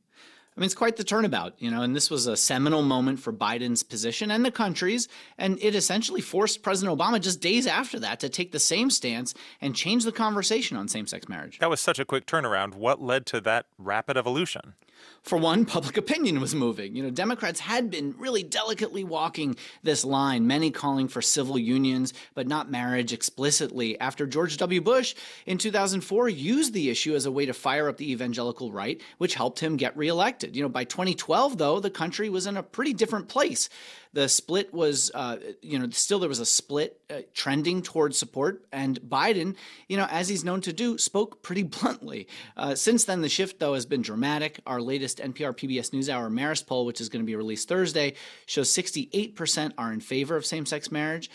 I 0.56 0.60
mean, 0.60 0.66
it's 0.66 0.74
quite 0.74 0.96
the 0.96 1.02
turnabout, 1.02 1.54
you 1.58 1.68
know, 1.68 1.82
and 1.82 1.96
this 1.96 2.10
was 2.10 2.28
a 2.28 2.36
seminal 2.36 2.82
moment 2.82 3.18
for 3.18 3.32
Biden's 3.32 3.82
position 3.82 4.30
and 4.30 4.44
the 4.44 4.52
country's, 4.52 5.08
and 5.36 5.58
it 5.60 5.74
essentially 5.74 6.20
forced 6.20 6.62
President 6.62 6.96
Obama 6.96 7.20
just 7.20 7.40
days 7.40 7.66
after 7.66 7.98
that 7.98 8.20
to 8.20 8.28
take 8.28 8.52
the 8.52 8.60
same 8.60 8.88
stance 8.88 9.34
and 9.60 9.74
change 9.74 10.04
the 10.04 10.12
conversation 10.12 10.76
on 10.76 10.86
same 10.86 11.08
sex 11.08 11.28
marriage. 11.28 11.58
That 11.58 11.70
was 11.70 11.80
such 11.80 11.98
a 11.98 12.04
quick 12.04 12.26
turnaround. 12.26 12.74
What 12.74 13.02
led 13.02 13.26
to 13.26 13.40
that 13.40 13.66
rapid 13.78 14.16
evolution? 14.16 14.74
For 15.22 15.38
one, 15.38 15.64
public 15.64 15.96
opinion 16.04 16.40
was 16.40 16.54
moving. 16.54 16.94
You 16.94 17.02
know, 17.02 17.10
Democrats 17.10 17.60
had 17.60 17.90
been 17.90 18.14
really 18.18 18.42
delicately 18.42 19.04
walking 19.04 19.56
this 19.82 20.04
line, 20.04 20.46
many 20.46 20.70
calling 20.70 21.08
for 21.08 21.22
civil 21.22 21.58
unions, 21.58 22.12
but 22.34 22.46
not 22.46 22.70
marriage 22.70 23.12
explicitly, 23.12 23.98
after 24.00 24.26
George 24.26 24.56
W. 24.58 24.80
Bush 24.80 25.14
in 25.46 25.56
2004 25.56 26.28
used 26.28 26.74
the 26.74 26.90
issue 26.90 27.14
as 27.14 27.24
a 27.24 27.32
way 27.32 27.46
to 27.46 27.54
fire 27.54 27.88
up 27.88 27.96
the 27.96 28.12
evangelical 28.12 28.70
right, 28.70 29.00
which 29.18 29.34
helped 29.34 29.60
him 29.60 29.76
get 29.76 29.96
reelected. 29.96 30.54
You 30.54 30.62
know, 30.62 30.68
by 30.68 30.84
2012, 30.84 31.56
though, 31.56 31.80
the 31.80 31.90
country 31.90 32.28
was 32.28 32.46
in 32.46 32.56
a 32.56 32.62
pretty 32.62 32.92
different 32.92 33.28
place. 33.28 33.68
The 34.14 34.28
split 34.28 34.72
was, 34.72 35.10
uh, 35.12 35.38
you 35.60 35.78
know, 35.78 35.90
still 35.90 36.20
there 36.20 36.28
was 36.28 36.38
a 36.38 36.46
split 36.46 37.00
uh, 37.10 37.22
trending 37.34 37.82
towards 37.82 38.16
support. 38.16 38.64
And 38.72 39.00
Biden, 39.02 39.56
you 39.88 39.96
know, 39.96 40.06
as 40.08 40.28
he's 40.28 40.44
known 40.44 40.60
to 40.62 40.72
do, 40.72 40.96
spoke 40.98 41.42
pretty 41.42 41.62
bluntly. 41.74 42.28
Uh, 42.56 42.76
since 42.76 43.04
then, 43.04 43.20
the 43.22 43.28
shift, 43.28 43.58
though, 43.58 43.74
has 43.74 43.86
been 43.86 44.02
dramatic. 44.02 44.60
Our 44.66 44.80
latest 44.80 45.18
NPR 45.18 45.56
PBS 45.56 45.90
NewsHour 45.90 46.32
Marist 46.32 46.66
poll, 46.66 46.86
which 46.86 47.00
is 47.00 47.08
going 47.08 47.22
to 47.22 47.26
be 47.26 47.36
released 47.36 47.68
Thursday, 47.68 48.14
shows 48.46 48.72
68% 48.72 49.72
are 49.76 49.92
in 49.92 50.00
favor 50.00 50.36
of 50.36 50.46
same 50.46 50.64
sex 50.64 50.92
marriage. 50.92 51.28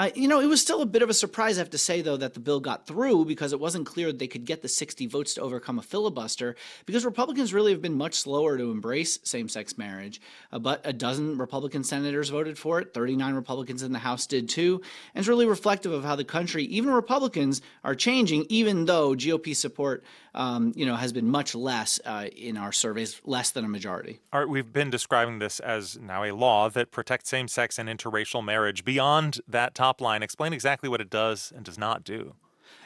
Uh, 0.00 0.08
you 0.14 0.26
know, 0.26 0.40
it 0.40 0.46
was 0.46 0.62
still 0.62 0.80
a 0.80 0.86
bit 0.86 1.02
of 1.02 1.10
a 1.10 1.14
surprise, 1.14 1.58
I 1.58 1.60
have 1.60 1.68
to 1.68 1.76
say, 1.76 2.00
though, 2.00 2.16
that 2.16 2.32
the 2.32 2.40
bill 2.40 2.58
got 2.58 2.86
through 2.86 3.26
because 3.26 3.52
it 3.52 3.60
wasn't 3.60 3.84
clear 3.84 4.10
they 4.10 4.26
could 4.26 4.46
get 4.46 4.62
the 4.62 4.68
60 4.68 5.06
votes 5.08 5.34
to 5.34 5.42
overcome 5.42 5.78
a 5.78 5.82
filibuster 5.82 6.56
because 6.86 7.04
Republicans 7.04 7.52
really 7.52 7.70
have 7.72 7.82
been 7.82 7.98
much 7.98 8.14
slower 8.14 8.56
to 8.56 8.70
embrace 8.70 9.18
same 9.24 9.46
sex 9.46 9.76
marriage. 9.76 10.18
Uh, 10.52 10.58
but 10.58 10.80
a 10.86 10.94
dozen 10.94 11.36
Republican 11.36 11.84
senators 11.84 12.30
voted 12.30 12.56
for 12.56 12.80
it, 12.80 12.94
39 12.94 13.34
Republicans 13.34 13.82
in 13.82 13.92
the 13.92 13.98
House 13.98 14.26
did 14.26 14.48
too. 14.48 14.80
And 15.14 15.20
it's 15.20 15.28
really 15.28 15.44
reflective 15.44 15.92
of 15.92 16.02
how 16.02 16.16
the 16.16 16.24
country, 16.24 16.64
even 16.64 16.94
Republicans, 16.94 17.60
are 17.84 17.94
changing, 17.94 18.46
even 18.48 18.86
though 18.86 19.10
GOP 19.10 19.54
support, 19.54 20.02
um, 20.34 20.72
you 20.76 20.86
know, 20.86 20.96
has 20.96 21.12
been 21.12 21.28
much 21.28 21.54
less 21.54 22.00
uh, 22.04 22.26
in 22.36 22.56
our 22.56 22.72
surveys, 22.72 23.20
less 23.24 23.50
than 23.50 23.64
a 23.64 23.68
majority. 23.68 24.20
Art, 24.32 24.48
we've 24.48 24.72
been 24.72 24.90
describing 24.90 25.38
this 25.38 25.60
as 25.60 25.98
now 25.98 26.24
a 26.24 26.32
law 26.32 26.68
that 26.68 26.90
protects 26.90 27.30
same 27.30 27.48
sex 27.48 27.78
and 27.78 27.88
interracial 27.88 28.44
marriage. 28.44 28.84
Beyond 28.84 29.40
that 29.48 29.74
top 29.74 30.00
line, 30.00 30.22
explain 30.22 30.52
exactly 30.52 30.88
what 30.88 31.00
it 31.00 31.10
does 31.10 31.52
and 31.54 31.64
does 31.64 31.78
not 31.78 32.04
do. 32.04 32.34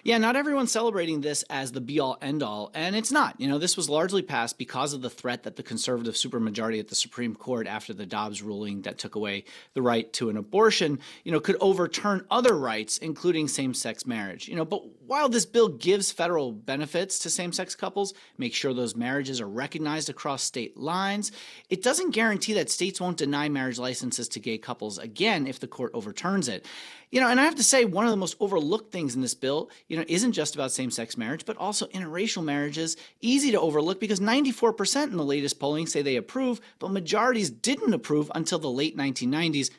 Yeah, 0.04 0.18
not 0.18 0.36
everyone's 0.36 0.70
celebrating 0.70 1.22
this 1.22 1.44
as 1.48 1.72
the 1.72 1.80
be 1.80 1.98
all 1.98 2.18
end 2.20 2.42
all, 2.42 2.70
and 2.74 2.94
it's 2.94 3.10
not. 3.10 3.40
You 3.40 3.48
know, 3.48 3.56
this 3.56 3.74
was 3.74 3.88
largely 3.88 4.20
passed 4.20 4.58
because 4.58 4.92
of 4.92 5.00
the 5.00 5.08
threat 5.08 5.44
that 5.44 5.56
the 5.56 5.62
conservative 5.62 6.12
supermajority 6.12 6.78
at 6.78 6.88
the 6.88 6.94
Supreme 6.94 7.34
Court, 7.34 7.66
after 7.66 7.94
the 7.94 8.04
Dobbs 8.04 8.42
ruling 8.42 8.82
that 8.82 8.98
took 8.98 9.14
away 9.14 9.44
the 9.72 9.80
right 9.80 10.12
to 10.12 10.28
an 10.28 10.36
abortion, 10.36 10.98
you 11.24 11.32
know, 11.32 11.40
could 11.40 11.56
overturn 11.58 12.26
other 12.30 12.54
rights, 12.54 12.98
including 12.98 13.48
same 13.48 13.72
sex 13.72 14.04
marriage. 14.04 14.46
You 14.46 14.56
know, 14.56 14.66
but 14.66 14.82
while 15.06 15.30
this 15.30 15.46
bill 15.46 15.68
gives 15.68 16.12
federal 16.12 16.52
benefits 16.52 17.18
to 17.20 17.30
same 17.30 17.52
sex 17.54 17.74
couples, 17.74 18.12
make 18.36 18.52
sure 18.52 18.74
those 18.74 18.94
marriages 18.94 19.40
are 19.40 19.48
recognized 19.48 20.10
across 20.10 20.42
state 20.42 20.76
lines, 20.76 21.32
it 21.70 21.82
doesn't 21.82 22.10
guarantee 22.10 22.52
that 22.52 22.68
states 22.68 23.00
won't 23.00 23.16
deny 23.16 23.48
marriage 23.48 23.78
licenses 23.78 24.28
to 24.28 24.38
gay 24.38 24.58
couples 24.58 24.98
again 24.98 25.46
if 25.46 25.60
the 25.60 25.66
court 25.66 25.92
overturns 25.94 26.46
it. 26.46 26.66
You 27.14 27.20
know, 27.20 27.28
and 27.28 27.38
I 27.38 27.44
have 27.44 27.54
to 27.54 27.62
say, 27.62 27.84
one 27.84 28.06
of 28.06 28.10
the 28.10 28.16
most 28.16 28.36
overlooked 28.40 28.90
things 28.90 29.14
in 29.14 29.20
this 29.20 29.34
bill, 29.34 29.70
you 29.86 29.96
know, 29.96 30.04
isn't 30.08 30.32
just 30.32 30.56
about 30.56 30.72
same 30.72 30.90
sex 30.90 31.16
marriage, 31.16 31.44
but 31.46 31.56
also 31.58 31.86
interracial 31.86 32.42
marriages. 32.42 32.96
Easy 33.20 33.52
to 33.52 33.60
overlook 33.60 34.00
because 34.00 34.18
94% 34.18 35.04
in 35.04 35.16
the 35.16 35.24
latest 35.24 35.60
polling 35.60 35.86
say 35.86 36.02
they 36.02 36.16
approve, 36.16 36.60
but 36.80 36.90
majorities 36.90 37.50
didn't 37.50 37.94
approve 37.94 38.32
until 38.34 38.58
the 38.58 38.68
late 38.68 38.96
1990s, 38.96 39.70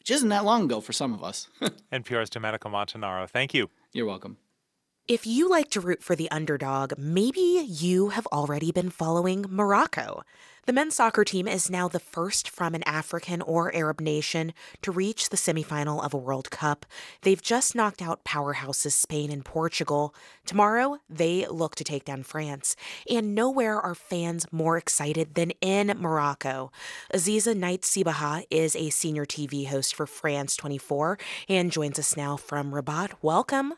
which 0.00 0.10
isn't 0.10 0.28
that 0.28 0.44
long 0.44 0.64
ago 0.64 0.82
for 0.82 0.92
some 0.92 1.14
of 1.14 1.24
us. 1.24 1.48
NPR's 1.94 2.28
Domenico 2.28 2.68
Montanaro. 2.68 3.26
Thank 3.26 3.54
you. 3.54 3.70
You're 3.94 4.04
welcome. 4.04 4.36
If 5.08 5.26
you 5.26 5.48
like 5.50 5.68
to 5.70 5.80
root 5.80 6.00
for 6.00 6.14
the 6.14 6.30
underdog, 6.30 6.92
maybe 6.96 7.40
you 7.40 8.10
have 8.10 8.28
already 8.28 8.70
been 8.70 8.88
following 8.88 9.44
Morocco. 9.48 10.22
The 10.66 10.72
men's 10.72 10.94
soccer 10.94 11.24
team 11.24 11.48
is 11.48 11.68
now 11.68 11.88
the 11.88 11.98
first 11.98 12.48
from 12.48 12.72
an 12.76 12.84
African 12.84 13.42
or 13.42 13.74
Arab 13.74 14.00
nation 14.00 14.54
to 14.80 14.92
reach 14.92 15.28
the 15.28 15.36
semifinal 15.36 16.04
of 16.04 16.14
a 16.14 16.18
World 16.18 16.52
Cup. 16.52 16.86
They've 17.22 17.42
just 17.42 17.74
knocked 17.74 18.00
out 18.00 18.24
powerhouses 18.24 18.92
Spain 18.92 19.32
and 19.32 19.44
Portugal. 19.44 20.14
Tomorrow, 20.46 20.98
they 21.10 21.48
look 21.48 21.74
to 21.74 21.84
take 21.84 22.04
down 22.04 22.22
France. 22.22 22.76
And 23.10 23.34
nowhere 23.34 23.80
are 23.80 23.96
fans 23.96 24.46
more 24.52 24.78
excited 24.78 25.34
than 25.34 25.50
in 25.60 25.88
Morocco. 25.98 26.70
Aziza 27.12 27.56
Nait 27.56 27.80
Sibaha 27.80 28.44
is 28.52 28.76
a 28.76 28.90
senior 28.90 29.26
TV 29.26 29.66
host 29.66 29.96
for 29.96 30.06
France 30.06 30.54
24 30.54 31.18
and 31.48 31.72
joins 31.72 31.98
us 31.98 32.16
now 32.16 32.36
from 32.36 32.72
Rabat. 32.72 33.14
Welcome. 33.20 33.74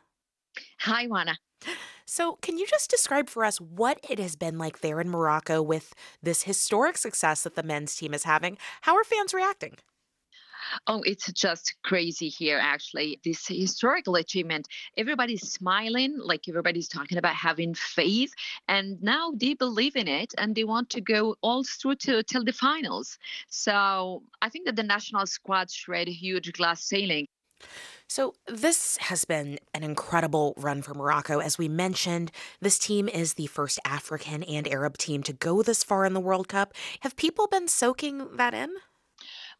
Hi, 0.80 1.06
Juana. 1.06 1.36
So, 2.06 2.36
can 2.42 2.58
you 2.58 2.66
just 2.66 2.90
describe 2.90 3.28
for 3.30 3.44
us 3.44 3.60
what 3.60 3.98
it 4.08 4.18
has 4.18 4.36
been 4.36 4.58
like 4.58 4.80
there 4.80 5.00
in 5.00 5.08
Morocco 5.08 5.62
with 5.62 5.94
this 6.22 6.42
historic 6.42 6.96
success 6.98 7.42
that 7.42 7.54
the 7.54 7.62
men's 7.62 7.96
team 7.96 8.12
is 8.14 8.24
having? 8.24 8.58
How 8.82 8.94
are 8.96 9.04
fans 9.04 9.32
reacting? 9.32 9.76
Oh, 10.86 11.02
it's 11.04 11.30
just 11.32 11.74
crazy 11.82 12.28
here, 12.28 12.58
actually. 12.58 13.20
This 13.24 13.46
historical 13.46 14.16
achievement, 14.16 14.68
everybody's 14.96 15.52
smiling, 15.52 16.16
like 16.18 16.48
everybody's 16.48 16.88
talking 16.88 17.18
about 17.18 17.34
having 17.34 17.74
faith. 17.74 18.32
And 18.68 19.00
now 19.02 19.32
they 19.32 19.54
believe 19.54 19.96
in 19.96 20.08
it 20.08 20.34
and 20.38 20.54
they 20.54 20.64
want 20.64 20.90
to 20.90 21.00
go 21.00 21.36
all 21.42 21.64
through 21.64 21.96
to 21.96 22.22
till 22.22 22.44
the 22.44 22.52
finals. 22.52 23.18
So 23.48 24.22
I 24.42 24.48
think 24.48 24.66
that 24.66 24.76
the 24.76 24.82
national 24.82 25.26
squad 25.26 25.70
shred 25.70 26.08
huge 26.08 26.52
glass 26.52 26.84
ceiling. 26.84 27.26
So, 28.06 28.34
this 28.46 28.98
has 28.98 29.24
been 29.24 29.58
an 29.72 29.82
incredible 29.82 30.54
run 30.56 30.82
for 30.82 30.94
Morocco. 30.94 31.40
As 31.40 31.58
we 31.58 31.68
mentioned, 31.68 32.30
this 32.60 32.78
team 32.78 33.08
is 33.08 33.34
the 33.34 33.46
first 33.46 33.78
African 33.84 34.42
and 34.42 34.68
Arab 34.68 34.98
team 34.98 35.22
to 35.24 35.32
go 35.32 35.62
this 35.62 35.82
far 35.82 36.04
in 36.04 36.12
the 36.12 36.20
World 36.20 36.48
Cup. 36.48 36.74
Have 37.00 37.16
people 37.16 37.46
been 37.46 37.66
soaking 37.66 38.36
that 38.36 38.54
in? 38.54 38.70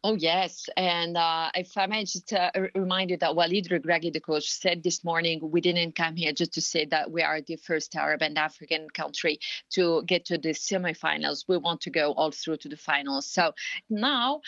Oh, 0.03 0.15
yes. 0.15 0.69
And 0.77 1.17
uh, 1.17 1.49
if 1.55 1.77
I 1.77 1.87
may 1.87 2.05
just 2.05 2.31
uh, 2.33 2.51
remind 2.75 3.09
you 3.09 3.17
that 3.17 3.35
Walid 3.35 3.69
Regragui, 3.69 4.13
the 4.13 4.19
coach, 4.19 4.49
said 4.49 4.83
this 4.83 5.03
morning, 5.03 5.39
we 5.41 5.61
didn't 5.61 5.95
come 5.95 6.15
here 6.15 6.31
just 6.31 6.53
to 6.53 6.61
say 6.61 6.85
that 6.85 7.11
we 7.11 7.23
are 7.23 7.41
the 7.41 7.55
first 7.55 7.95
Arab 7.95 8.21
and 8.21 8.37
African 8.37 8.89
country 8.89 9.39
to 9.71 10.03
get 10.03 10.25
to 10.25 10.37
the 10.37 10.49
semifinals. 10.49 11.45
We 11.47 11.57
want 11.57 11.81
to 11.81 11.89
go 11.89 12.13
all 12.13 12.31
through 12.31 12.57
to 12.57 12.69
the 12.69 12.77
finals. 12.77 13.27
So 13.27 13.53
now, 13.89 14.41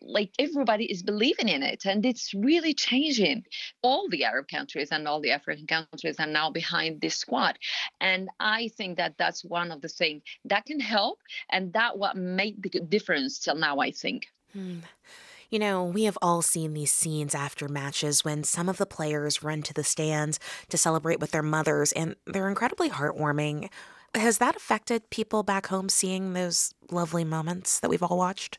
like 0.00 0.30
everybody 0.38 0.84
is 0.84 1.02
believing 1.02 1.48
in 1.48 1.62
it 1.62 1.84
and 1.84 2.04
it's 2.04 2.32
really 2.34 2.72
changing 2.72 3.44
all 3.82 4.08
the 4.10 4.24
arab 4.24 4.46
countries 4.46 4.90
and 4.92 5.08
all 5.08 5.20
the 5.20 5.32
african 5.32 5.66
countries 5.66 6.16
are 6.20 6.26
now 6.26 6.50
behind 6.50 7.00
this 7.00 7.16
squad 7.16 7.58
and 8.00 8.28
i 8.38 8.68
think 8.76 8.96
that 8.96 9.14
that's 9.18 9.44
one 9.44 9.72
of 9.72 9.80
the 9.80 9.88
things 9.88 10.22
that 10.44 10.64
can 10.66 10.78
help 10.78 11.18
and 11.50 11.72
that 11.72 11.98
what 11.98 12.16
made 12.16 12.62
the 12.62 12.80
difference 12.80 13.40
till 13.40 13.56
now 13.56 13.78
i 13.78 13.90
think 13.90 14.26
Hmm. 14.58 14.78
You 15.50 15.60
know, 15.60 15.84
we 15.84 16.04
have 16.04 16.18
all 16.20 16.42
seen 16.42 16.74
these 16.74 16.92
scenes 16.92 17.34
after 17.34 17.68
matches 17.68 18.24
when 18.24 18.42
some 18.44 18.68
of 18.68 18.76
the 18.76 18.86
players 18.86 19.42
run 19.42 19.62
to 19.62 19.72
the 19.72 19.84
stands 19.84 20.40
to 20.68 20.76
celebrate 20.76 21.20
with 21.20 21.30
their 21.30 21.42
mothers, 21.42 21.92
and 21.92 22.16
they're 22.26 22.48
incredibly 22.48 22.90
heartwarming. 22.90 23.70
Has 24.14 24.38
that 24.38 24.56
affected 24.56 25.08
people 25.10 25.44
back 25.44 25.68
home 25.68 25.88
seeing 25.88 26.32
those 26.32 26.74
lovely 26.90 27.24
moments 27.24 27.78
that 27.80 27.88
we've 27.88 28.02
all 28.02 28.18
watched? 28.18 28.58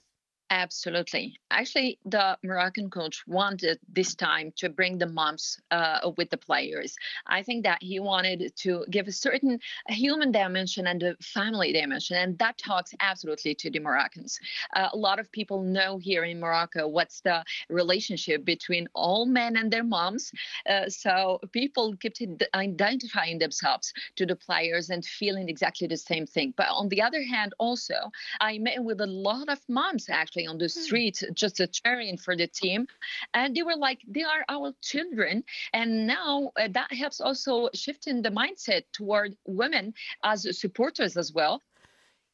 Absolutely. 0.52 1.40
Actually, 1.52 2.00
the 2.06 2.36
Moroccan 2.44 2.90
coach 2.90 3.24
wanted 3.28 3.78
this 3.88 4.16
time 4.16 4.52
to 4.56 4.68
bring 4.68 4.98
the 4.98 5.06
moms 5.06 5.60
uh, 5.70 6.12
with 6.18 6.32
the 6.32 6.38
players. 6.38 6.96
I 7.28 7.44
think 7.44 7.64
that 7.66 7.84
he 7.84 8.00
wanted 8.00 8.52
to 8.58 8.84
give 8.90 9.08
a 9.08 9.12
certain 9.12 9.60
human 9.90 10.32
dimension 10.32 10.88
and 10.88 11.04
a 11.04 11.16
family 11.18 11.72
dimension, 11.72 12.18
and 12.18 12.38
that 12.40 12.58
talks 12.58 12.96
absolutely 13.00 13.54
to 13.56 13.70
the 13.70 13.78
Moroccans. 13.80 14.40
Uh, 14.76 14.90
a 14.92 14.98
lot 14.98 15.20
of 15.20 15.32
people 15.32 15.62
know 15.62 16.00
here 16.00 16.24
in 16.24 16.40
Morocco 16.40 16.88
what's 16.88 17.22
the 17.22 17.44
relationship 17.70 18.44
between 18.44 18.90
all 18.96 19.28
men 19.28 19.56
and 19.56 19.72
their 19.72 19.84
moms. 19.84 20.32
Uh, 20.68 20.90
so 20.90 21.40
people 21.52 21.96
kept 21.98 22.24
identifying 22.56 23.38
themselves 23.38 23.94
to 24.16 24.26
the 24.26 24.36
players 24.36 24.90
and 24.90 25.06
feeling 25.06 25.48
exactly 25.48 25.86
the 25.86 25.98
same 25.98 26.26
thing. 26.26 26.56
But 26.58 26.70
on 26.72 26.90
the 26.90 27.04
other 27.04 27.22
hand, 27.22 27.54
also, 27.60 28.12
I 28.42 28.58
met 28.58 28.84
with 28.84 29.00
a 29.00 29.06
lot 29.06 29.48
of 29.48 29.60
moms 29.70 30.10
actually 30.10 30.39
on 30.48 30.58
the 30.58 30.66
hmm. 30.66 30.82
street 30.82 31.24
just 31.34 31.62
cheering 31.72 32.18
for 32.18 32.36
the 32.36 32.48
team 32.48 32.88
and 33.34 33.56
they 33.56 33.64
were 33.64 33.76
like 33.76 34.00
they 34.08 34.24
are 34.24 34.44
our 34.50 34.74
children 34.82 35.44
and 35.74 36.08
now 36.08 36.52
uh, 36.60 36.68
that 36.72 36.92
helps 36.94 37.22
also 37.22 37.70
shifting 37.74 38.22
the 38.22 38.30
mindset 38.30 38.84
toward 38.94 39.36
women 39.46 39.94
as 40.24 40.48
supporters 40.60 41.18
as 41.18 41.34
well 41.34 41.62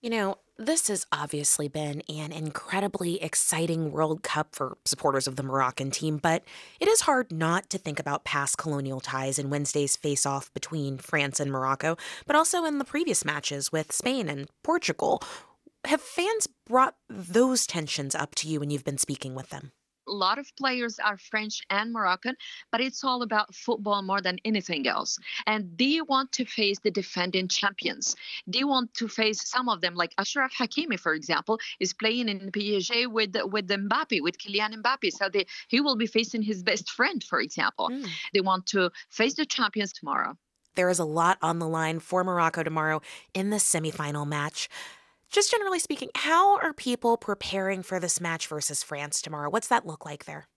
you 0.05 0.11
know, 0.11 0.37
this 0.57 0.87
has 0.87 1.07
obviously 1.11 1.67
been 1.67 2.03
an 2.07 2.31
incredibly 2.31 3.19
exciting 3.23 3.91
World 3.91 4.21
Cup 4.21 4.55
for 4.55 4.77
supporters 4.85 5.25
of 5.25 5.35
the 5.35 5.41
Moroccan 5.41 5.89
team, 5.89 6.17
but 6.17 6.43
it 6.79 6.87
is 6.87 7.01
hard 7.01 7.31
not 7.31 7.71
to 7.71 7.79
think 7.79 7.99
about 7.99 8.23
past 8.23 8.55
colonial 8.55 8.99
ties 8.99 9.39
in 9.39 9.49
Wednesday's 9.49 9.95
face 9.95 10.23
off 10.23 10.53
between 10.53 10.99
France 10.99 11.39
and 11.39 11.51
Morocco, 11.51 11.97
but 12.27 12.35
also 12.35 12.65
in 12.65 12.77
the 12.77 12.85
previous 12.85 13.25
matches 13.25 13.71
with 13.71 13.91
Spain 13.91 14.29
and 14.29 14.47
Portugal. 14.61 15.23
Have 15.85 16.01
fans 16.01 16.47
brought 16.65 16.95
those 17.09 17.67
tensions 17.67 18.15
up 18.15 18.35
to 18.35 18.47
you 18.47 18.59
when 18.59 18.69
you've 18.69 18.83
been 18.83 18.97
speaking 18.97 19.35
with 19.35 19.49
them? 19.49 19.71
a 20.07 20.11
lot 20.11 20.37
of 20.37 20.55
players 20.55 20.99
are 20.99 21.17
French 21.17 21.61
and 21.69 21.91
Moroccan, 21.91 22.35
but 22.71 22.81
it's 22.81 23.03
all 23.03 23.21
about 23.21 23.53
football 23.53 24.01
more 24.01 24.21
than 24.21 24.37
anything 24.45 24.87
else. 24.87 25.17
And 25.47 25.77
they 25.77 26.01
want 26.01 26.31
to 26.33 26.45
face 26.45 26.79
the 26.79 26.91
defending 26.91 27.47
champions. 27.47 28.15
They 28.47 28.63
want 28.63 28.93
to 28.95 29.07
face 29.07 29.47
some 29.47 29.69
of 29.69 29.81
them, 29.81 29.95
like 29.95 30.15
Achraf 30.17 30.51
Hakimi, 30.53 30.99
for 30.99 31.13
example, 31.13 31.59
is 31.79 31.93
playing 31.93 32.29
in 32.29 32.51
PSG 32.51 33.07
with 33.07 33.35
with 33.45 33.67
Mbappe, 33.67 34.21
with 34.21 34.37
Kylian 34.37 34.81
Mbappe. 34.81 35.11
So 35.11 35.29
they, 35.29 35.45
he 35.67 35.81
will 35.81 35.95
be 35.95 36.07
facing 36.07 36.41
his 36.41 36.63
best 36.63 36.89
friend, 36.91 37.23
for 37.23 37.39
example. 37.39 37.89
Mm. 37.89 38.07
They 38.33 38.41
want 38.41 38.65
to 38.67 38.91
face 39.09 39.35
the 39.35 39.45
champions 39.45 39.93
tomorrow. 39.93 40.37
There 40.75 40.89
is 40.89 40.99
a 40.99 41.05
lot 41.05 41.37
on 41.41 41.59
the 41.59 41.67
line 41.67 41.99
for 41.99 42.23
Morocco 42.23 42.61
tomorrow 42.61 43.01
in 43.33 43.49
the 43.49 43.57
semifinal 43.57 44.27
match 44.27 44.69
just 45.31 45.51
generally 45.51 45.79
speaking, 45.79 46.09
how 46.15 46.57
are 46.57 46.73
people 46.73 47.17
preparing 47.17 47.83
for 47.83 47.99
this 47.99 48.21
match 48.21 48.47
versus 48.47 48.83
France 48.83 49.21
tomorrow? 49.21 49.49
What's 49.49 49.67
that 49.67 49.85
look 49.85 50.05
like 50.05 50.25
there? 50.25 50.47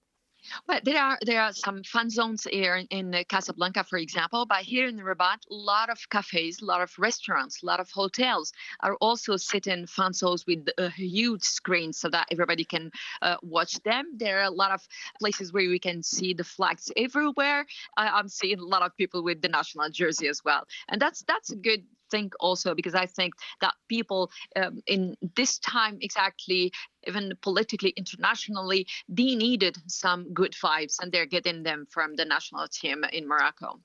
Well, 0.67 0.81
there 0.85 1.03
are 1.03 1.19
there 1.23 1.43
are 1.43 1.53
some 1.53 1.83
fun 1.83 2.11
zones 2.11 2.45
here 2.45 2.77
in, 2.77 2.87
in 3.13 3.25
Casablanca, 3.29 3.85
for 3.85 3.99
example. 3.99 4.47
But 4.47 4.63
here 4.63 4.87
in 4.89 4.99
Rabat, 4.99 5.41
a 5.51 5.55
lot 5.55 5.91
of 5.91 5.99
cafes, 6.11 6.63
a 6.63 6.65
lot 6.65 6.81
of 6.81 6.97
restaurants, 6.99 7.63
a 7.63 7.67
lot 7.67 7.81
of 7.81 7.91
hotels 7.91 8.53
are 8.81 8.95
also 8.97 9.37
sitting 9.37 9.73
in 9.73 9.87
fun 9.87 10.13
zones 10.13 10.47
with 10.47 10.69
a 10.79 10.91
huge 10.91 11.43
screen 11.43 11.93
so 11.93 12.09
that 12.11 12.29
everybody 12.31 12.65
can 12.65 12.91
uh, 13.23 13.37
watch 13.43 13.83
them. 13.83 14.13
There 14.17 14.41
are 14.41 14.45
a 14.45 14.51
lot 14.51 14.71
of 14.71 14.87
places 15.19 15.53
where 15.53 15.69
we 15.69 15.79
can 15.79 16.03
see 16.03 16.35
the 16.35 16.45
flags 16.45 16.91
everywhere. 16.97 17.67
I, 17.97 18.19
am 18.19 18.29
seeing 18.29 18.59
a 18.59 18.65
lot 18.65 18.83
of 18.83 18.97
people 18.97 19.23
with 19.23 19.43
the 19.43 19.49
national 19.49 19.91
jersey 19.91 20.29
as 20.29 20.45
well, 20.45 20.67
and 20.89 21.01
that's 21.01 21.23
that's 21.23 21.51
a 21.51 21.57
good 21.57 21.85
think 22.11 22.35
also 22.41 22.75
because 22.75 22.95
I 22.95 23.07
think 23.07 23.35
that 23.61 23.75
people 23.89 24.31
um, 24.57 24.81
in 24.87 25.17
this 25.37 25.59
time 25.59 25.99
exactly, 26.01 26.73
even 27.07 27.33
politically, 27.43 27.91
internationally, 27.97 28.87
they 29.09 29.35
needed 29.35 29.77
some 29.87 30.33
good 30.33 30.53
vibes, 30.53 30.97
and 31.01 31.13
they're 31.13 31.27
getting 31.27 31.63
them 31.63 31.87
from 31.91 32.17
the 32.17 32.25
national 32.25 32.67
team 32.69 33.05
in 33.13 33.27
Morocco. 33.27 33.81